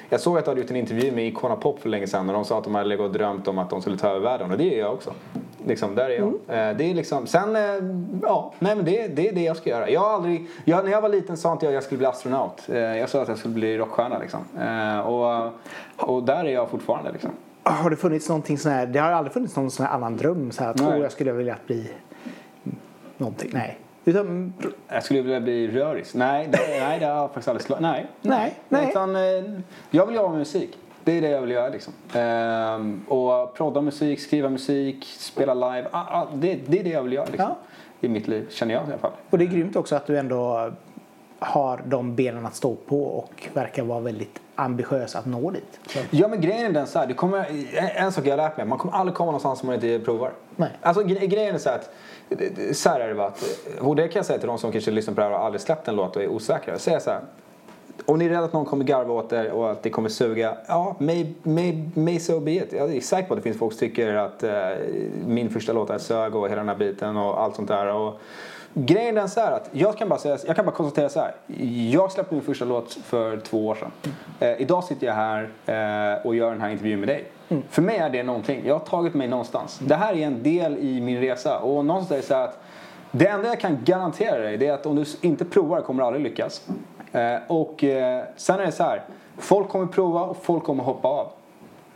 jag 0.09 0.21
såg 0.21 0.37
att 0.37 0.45
du 0.45 0.51
hade 0.51 0.61
gjort 0.61 0.69
en 0.69 0.75
intervju 0.75 1.11
med 1.11 1.27
Icona 1.27 1.55
Pop 1.55 1.79
för 1.79 1.89
länge 1.89 2.07
sedan 2.07 2.29
och 2.29 2.33
de 2.33 2.45
sa 2.45 2.57
att 2.57 2.63
de 2.63 2.75
hade 2.75 2.89
legat 2.89 3.05
och 3.05 3.13
drömt 3.13 3.47
om 3.47 3.57
att 3.57 3.69
de 3.69 3.81
skulle 3.81 3.97
ta 3.97 4.09
över 4.09 4.19
världen 4.19 4.51
och 4.51 4.57
det 4.57 4.75
är 4.75 4.79
jag 4.79 4.93
också. 4.93 5.13
Liksom, 5.65 5.95
där 5.95 6.09
är 6.09 6.15
jag. 6.15 6.27
Mm. 6.27 6.69
Eh, 6.69 6.77
det 6.77 6.91
är 6.91 6.93
liksom, 6.93 7.27
sen, 7.27 7.55
eh, 7.55 7.61
ja, 8.21 8.53
nej 8.59 8.75
men 8.75 8.85
det, 8.85 9.07
det 9.07 9.29
är 9.29 9.33
det 9.33 9.41
jag 9.41 9.57
ska 9.57 9.69
göra. 9.69 9.89
Jag 9.89 10.03
aldrig, 10.03 10.47
jag, 10.65 10.85
när 10.85 10.91
jag 10.91 11.01
var 11.01 11.09
liten 11.09 11.37
sa 11.37 11.51
inte 11.51 11.65
jag 11.65 11.71
att 11.71 11.73
jag 11.73 11.83
skulle 11.83 11.97
bli 11.97 12.07
astronaut. 12.07 12.69
Eh, 12.69 12.77
jag 12.77 13.09
sa 13.09 13.21
att 13.21 13.27
jag 13.27 13.37
skulle 13.37 13.53
bli 13.53 13.77
rockstjärna 13.77 14.19
liksom. 14.19 14.39
Och, 15.05 15.51
och 16.09 16.23
där 16.23 16.45
är 16.45 16.53
jag 16.53 16.69
fortfarande 16.69 17.11
liksom. 17.11 17.31
Har 17.63 17.89
det 17.89 17.95
funnits 17.95 18.29
någonting 18.29 18.57
sån 18.57 18.71
här, 18.71 18.85
det 18.85 18.99
har 18.99 19.11
aldrig 19.11 19.33
funnits 19.33 19.55
någon 19.55 19.71
sån 19.71 19.85
här 19.85 19.93
annan 19.93 20.17
dröm 20.17 20.51
så 20.51 20.63
här, 20.63 20.69
att 20.71 20.99
jag 20.99 21.11
skulle 21.11 21.31
vilja 21.31 21.57
bli 21.65 21.91
någonting? 23.17 23.49
Nej. 23.53 23.77
Utan, 24.07 24.53
jag 24.87 25.03
skulle 25.03 25.21
vilja 25.21 25.39
bli 25.39 25.67
röris. 25.67 26.13
Nej, 26.13 26.47
det, 26.51 26.57
nej, 26.79 26.99
det 26.99 27.05
har 27.05 27.15
jag 27.15 27.27
faktiskt 27.27 27.47
aldrig 27.47 27.65
slagit. 27.65 27.81
Nej, 27.81 28.05
nej. 28.21 28.53
nej. 28.69 28.89
Utan, 28.89 29.15
eh, 29.15 29.21
jag 29.91 30.05
vill 30.05 30.15
jobba 30.15 30.29
med 30.29 30.37
musik. 30.39 30.77
Det 31.03 31.17
är 31.17 31.21
det 31.21 31.29
jag 31.29 31.41
vill 31.41 31.51
göra 31.51 31.69
liksom. 31.69 31.93
Ehm, 32.13 33.01
och 33.07 33.53
prodda 33.53 33.81
musik, 33.81 34.19
skriva 34.19 34.49
musik, 34.49 35.05
spela 35.05 35.53
live. 35.53 35.87
Ah, 35.91 36.19
ah, 36.21 36.27
det, 36.33 36.59
det 36.67 36.79
är 36.79 36.83
det 36.83 36.89
jag 36.89 37.03
vill 37.03 37.13
göra 37.13 37.25
liksom. 37.25 37.49
Ja. 37.49 37.57
I 38.01 38.07
mitt 38.07 38.27
liv, 38.27 38.47
känner 38.49 38.73
jag 38.73 38.83
i 38.83 38.85
alla 38.87 38.97
fall. 38.97 39.11
Och 39.29 39.37
det 39.37 39.43
är 39.43 39.47
grymt 39.47 39.75
också 39.75 39.95
att 39.95 40.07
du 40.07 40.17
ändå 40.17 40.71
har 41.39 41.81
de 41.85 42.15
benen 42.15 42.45
att 42.45 42.55
stå 42.55 42.75
på 42.75 43.03
och 43.03 43.47
verkar 43.53 43.83
vara 43.83 43.99
väldigt 43.99 44.39
ambitiös 44.55 45.15
att 45.15 45.25
nå 45.25 45.51
dit. 45.51 45.79
Så. 45.87 45.99
Ja 46.09 46.27
men 46.27 46.41
grejen 46.41 46.65
är 46.65 46.71
den 46.71 46.87
så 46.87 46.99
här, 46.99 47.07
det 47.07 47.13
kommer, 47.13 47.47
en 47.95 48.11
sak 48.11 48.25
jag 48.25 48.31
har 48.31 48.37
lärt 48.37 48.57
mig, 48.57 48.65
man 48.65 48.77
kommer 48.77 48.93
aldrig 48.93 49.15
komma 49.15 49.25
någonstans 49.25 49.61
om 49.61 49.67
man 49.67 49.75
inte 49.75 49.99
provar. 50.05 50.31
Nej. 50.55 50.69
Alltså 50.81 51.03
grejen 51.03 51.55
är 51.55 51.59
så 51.59 51.69
att 51.69 51.93
så 52.73 52.89
här 52.89 52.99
är 52.99 53.07
det 53.07 53.15
bara 53.15 53.27
att, 53.27 53.43
och 53.79 53.95
det 53.95 54.07
kan 54.07 54.19
jag 54.19 54.25
säga 54.25 54.39
till 54.39 54.47
de 54.47 54.57
som 54.57 54.71
kanske 54.71 54.91
lyssnar 54.91 55.13
på 55.13 55.21
det 55.21 55.27
här 55.27 55.33
och 55.33 55.45
aldrig 55.45 55.61
släppt 55.61 55.87
en 55.87 55.95
låt 55.95 56.15
och 56.15 56.23
är 56.23 56.27
osäkra. 56.27 56.79
Säga 56.79 56.99
så 56.99 57.09
här. 57.09 57.21
Om 58.05 58.19
ni 58.19 58.25
är 58.25 58.29
rädda 58.29 58.43
att 58.43 58.53
någon 58.53 58.65
kommer 58.65 58.85
garva 58.85 59.13
åt 59.13 59.33
er 59.33 59.51
och 59.51 59.71
att 59.71 59.83
det 59.83 59.89
kommer 59.89 60.09
suga, 60.09 60.57
ja, 60.67 60.95
may, 60.99 61.33
may, 61.43 61.89
may 61.93 62.19
so 62.19 62.39
be 62.39 62.51
it. 62.51 62.73
Jag 62.73 62.95
är 62.95 63.01
säker 63.01 63.27
på 63.27 63.33
att 63.33 63.39
det 63.39 63.43
finns 63.43 63.57
folk 63.57 63.73
som 63.73 63.79
tycker 63.79 64.13
att 64.13 64.43
eh, 64.43 64.69
min 65.25 65.49
första 65.49 65.73
låt 65.73 65.89
är 65.89 65.97
sög 65.97 66.35
och 66.35 66.49
hela 66.49 66.55
den 66.55 66.69
här 66.69 66.75
biten 66.75 67.17
och 67.17 67.41
allt 67.41 67.55
sånt 67.55 67.67
där. 67.67 67.93
Och, 67.93 68.19
grejen 68.85 69.17
är 69.17 69.27
så 69.27 69.39
här 69.39 69.51
att 69.51 69.69
jag 69.71 69.97
kan 69.97 70.09
bara, 70.09 70.19
säga, 70.19 70.37
jag 70.47 70.55
kan 70.55 70.65
bara 70.65 70.75
konstatera 70.75 71.09
så 71.09 71.19
här. 71.19 71.35
Jag 71.91 72.11
släppte 72.11 72.33
min 72.35 72.43
första 72.43 72.65
låt 72.65 72.93
för 72.93 73.37
två 73.37 73.67
år 73.67 73.75
sedan. 73.75 73.91
Eh, 74.39 74.61
idag 74.61 74.83
sitter 74.83 75.07
jag 75.07 75.13
här 75.13 75.49
eh, 75.65 76.25
och 76.25 76.35
gör 76.35 76.51
den 76.51 76.61
här 76.61 76.69
intervjun 76.69 76.99
med 76.99 77.09
dig. 77.09 77.25
Mm. 77.49 77.63
För 77.69 77.81
mig 77.81 77.97
är 77.97 78.09
det 78.09 78.23
någonting. 78.23 78.61
Jag 78.65 78.75
har 78.75 78.85
tagit 78.85 79.13
mig 79.13 79.27
någonstans. 79.27 79.79
Det 79.79 79.95
här 79.95 80.13
är 80.13 80.27
en 80.27 80.43
del 80.43 80.77
i 80.77 81.01
min 81.01 81.19
resa. 81.19 81.59
Och 81.59 81.85
någonstans 81.85 82.11
är 82.11 82.15
det 82.15 82.27
så 82.27 82.33
här 82.33 82.43
att 82.43 82.59
det 83.11 83.27
enda 83.27 83.47
jag 83.47 83.59
kan 83.59 83.77
garantera 83.83 84.39
dig 84.39 84.57
det 84.57 84.67
är 84.67 84.73
att 84.73 84.85
om 84.85 84.95
du 84.95 85.05
inte 85.21 85.45
provar 85.45 85.81
kommer 85.81 86.01
du 86.01 86.07
aldrig 86.07 86.23
lyckas. 86.23 86.67
Eh, 87.11 87.37
och 87.47 87.83
eh, 87.83 88.23
sen 88.35 88.59
är 88.59 88.65
det 88.65 88.71
så 88.71 88.83
här. 88.83 89.03
Folk 89.37 89.69
kommer 89.69 89.85
prova 89.85 90.21
och 90.21 90.37
folk 90.37 90.63
kommer 90.63 90.83
hoppa 90.83 91.07
av. 91.07 91.31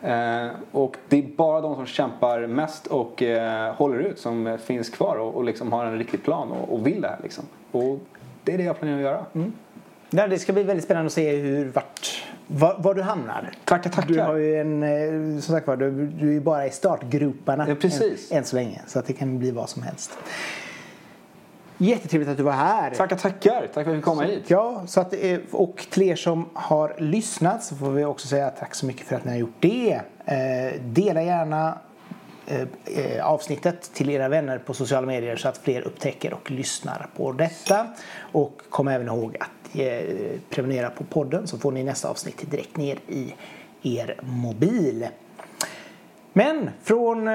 Eh, 0.03 0.47
och 0.71 0.97
det 1.09 1.17
är 1.17 1.23
bara 1.35 1.61
de 1.61 1.75
som 1.75 1.85
kämpar 1.85 2.47
mest 2.47 2.87
och 2.87 3.23
eh, 3.23 3.73
håller 3.73 3.99
ut 3.99 4.19
som 4.19 4.57
finns 4.63 4.89
kvar 4.89 5.15
och, 5.15 5.35
och 5.35 5.43
liksom 5.43 5.71
har 5.71 5.85
en 5.85 5.97
riktig 5.97 6.23
plan 6.23 6.51
och, 6.51 6.73
och 6.73 6.87
vill 6.87 7.01
det 7.01 7.07
här. 7.07 7.19
Liksom. 7.23 7.43
Och 7.71 7.99
det 8.43 8.53
är 8.53 8.57
det 8.57 8.63
jag 8.63 8.79
planerar 8.79 8.97
att 8.97 9.03
göra. 9.03 9.25
Mm. 9.33 10.29
det 10.29 10.39
ska 10.39 10.53
bli 10.53 10.63
väldigt 10.63 10.85
spännande 10.85 11.07
att 11.07 11.13
se 11.13 11.35
hur, 11.35 11.65
vart, 11.65 12.23
var, 12.47 12.75
var 12.79 12.93
du 12.93 13.01
hamnar. 13.01 13.51
Tackar, 13.65 13.89
tackar. 13.89 14.07
Du 14.07 14.19
har 14.19 14.35
ju 14.35 14.55
en, 14.55 14.83
eh, 14.83 15.41
som 15.41 15.55
sagt 15.55 15.67
var, 15.67 15.77
du, 15.77 16.07
du 16.07 16.35
är 16.35 16.39
bara 16.39 16.67
i 16.67 16.69
startgroparna 16.69 17.65
ja, 17.69 17.75
precis. 17.75 18.31
Än, 18.31 18.37
än 18.37 18.43
så 18.43 18.55
länge. 18.55 18.81
Så 18.87 18.99
att 18.99 19.05
det 19.05 19.13
kan 19.13 19.39
bli 19.39 19.51
vad 19.51 19.69
som 19.69 19.83
helst. 19.83 20.11
Jättetrevligt 21.81 22.29
att 22.29 22.37
du 22.37 22.43
var 22.43 22.51
här. 22.51 22.91
Tackar, 22.91 23.15
tackar. 23.15 23.61
Tack 23.61 23.73
för 23.73 23.81
att 23.81 23.87
vi 23.87 23.95
fick 23.95 24.03
komma 24.03 24.23
hit. 24.23 24.43
Ja, 24.47 24.83
så 24.87 25.01
att, 25.01 25.13
eh, 25.13 25.39
och 25.51 25.85
till 25.89 26.03
er 26.03 26.15
som 26.15 26.49
har 26.53 26.95
lyssnat 26.97 27.63
så 27.63 27.75
får 27.75 27.91
vi 27.91 28.05
också 28.05 28.27
säga 28.27 28.49
tack 28.49 28.75
så 28.75 28.85
mycket 28.85 29.07
för 29.07 29.15
att 29.15 29.25
ni 29.25 29.31
har 29.31 29.37
gjort 29.37 29.55
det. 29.59 30.01
Eh, 30.25 30.81
dela 30.81 31.23
gärna 31.23 31.77
eh, 32.47 33.25
avsnittet 33.25 33.93
till 33.93 34.09
era 34.09 34.29
vänner 34.29 34.57
på 34.57 34.73
sociala 34.73 35.07
medier 35.07 35.35
så 35.35 35.47
att 35.47 35.57
fler 35.57 35.81
upptäcker 35.81 36.33
och 36.33 36.51
lyssnar 36.51 37.07
på 37.17 37.31
detta. 37.31 37.87
Och 38.31 38.61
kom 38.69 38.87
även 38.87 39.07
ihåg 39.07 39.37
att 39.39 39.49
prenumerera 40.49 40.89
på 40.89 41.03
podden 41.03 41.47
så 41.47 41.57
får 41.57 41.71
ni 41.71 41.83
nästa 41.83 42.09
avsnitt 42.09 42.51
direkt 42.51 42.77
ner 42.77 42.99
i 43.07 43.33
er 43.83 44.15
mobil. 44.21 45.07
Men 46.33 46.69
från 46.83 47.27
eh, 47.27 47.33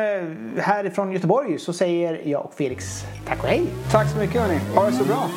härifrån 0.58 1.12
Göteborg 1.12 1.58
så 1.58 1.72
säger 1.72 2.20
jag 2.24 2.44
och 2.44 2.54
Felix 2.54 2.84
tack 3.26 3.42
och 3.42 3.48
hej. 3.48 3.62
Tack 3.90 4.10
så 4.10 4.18
mycket 4.18 4.40
hörni. 4.40 4.60
Ha 4.74 4.86
det 4.86 4.92
så 4.92 5.04
bra. 5.04 5.28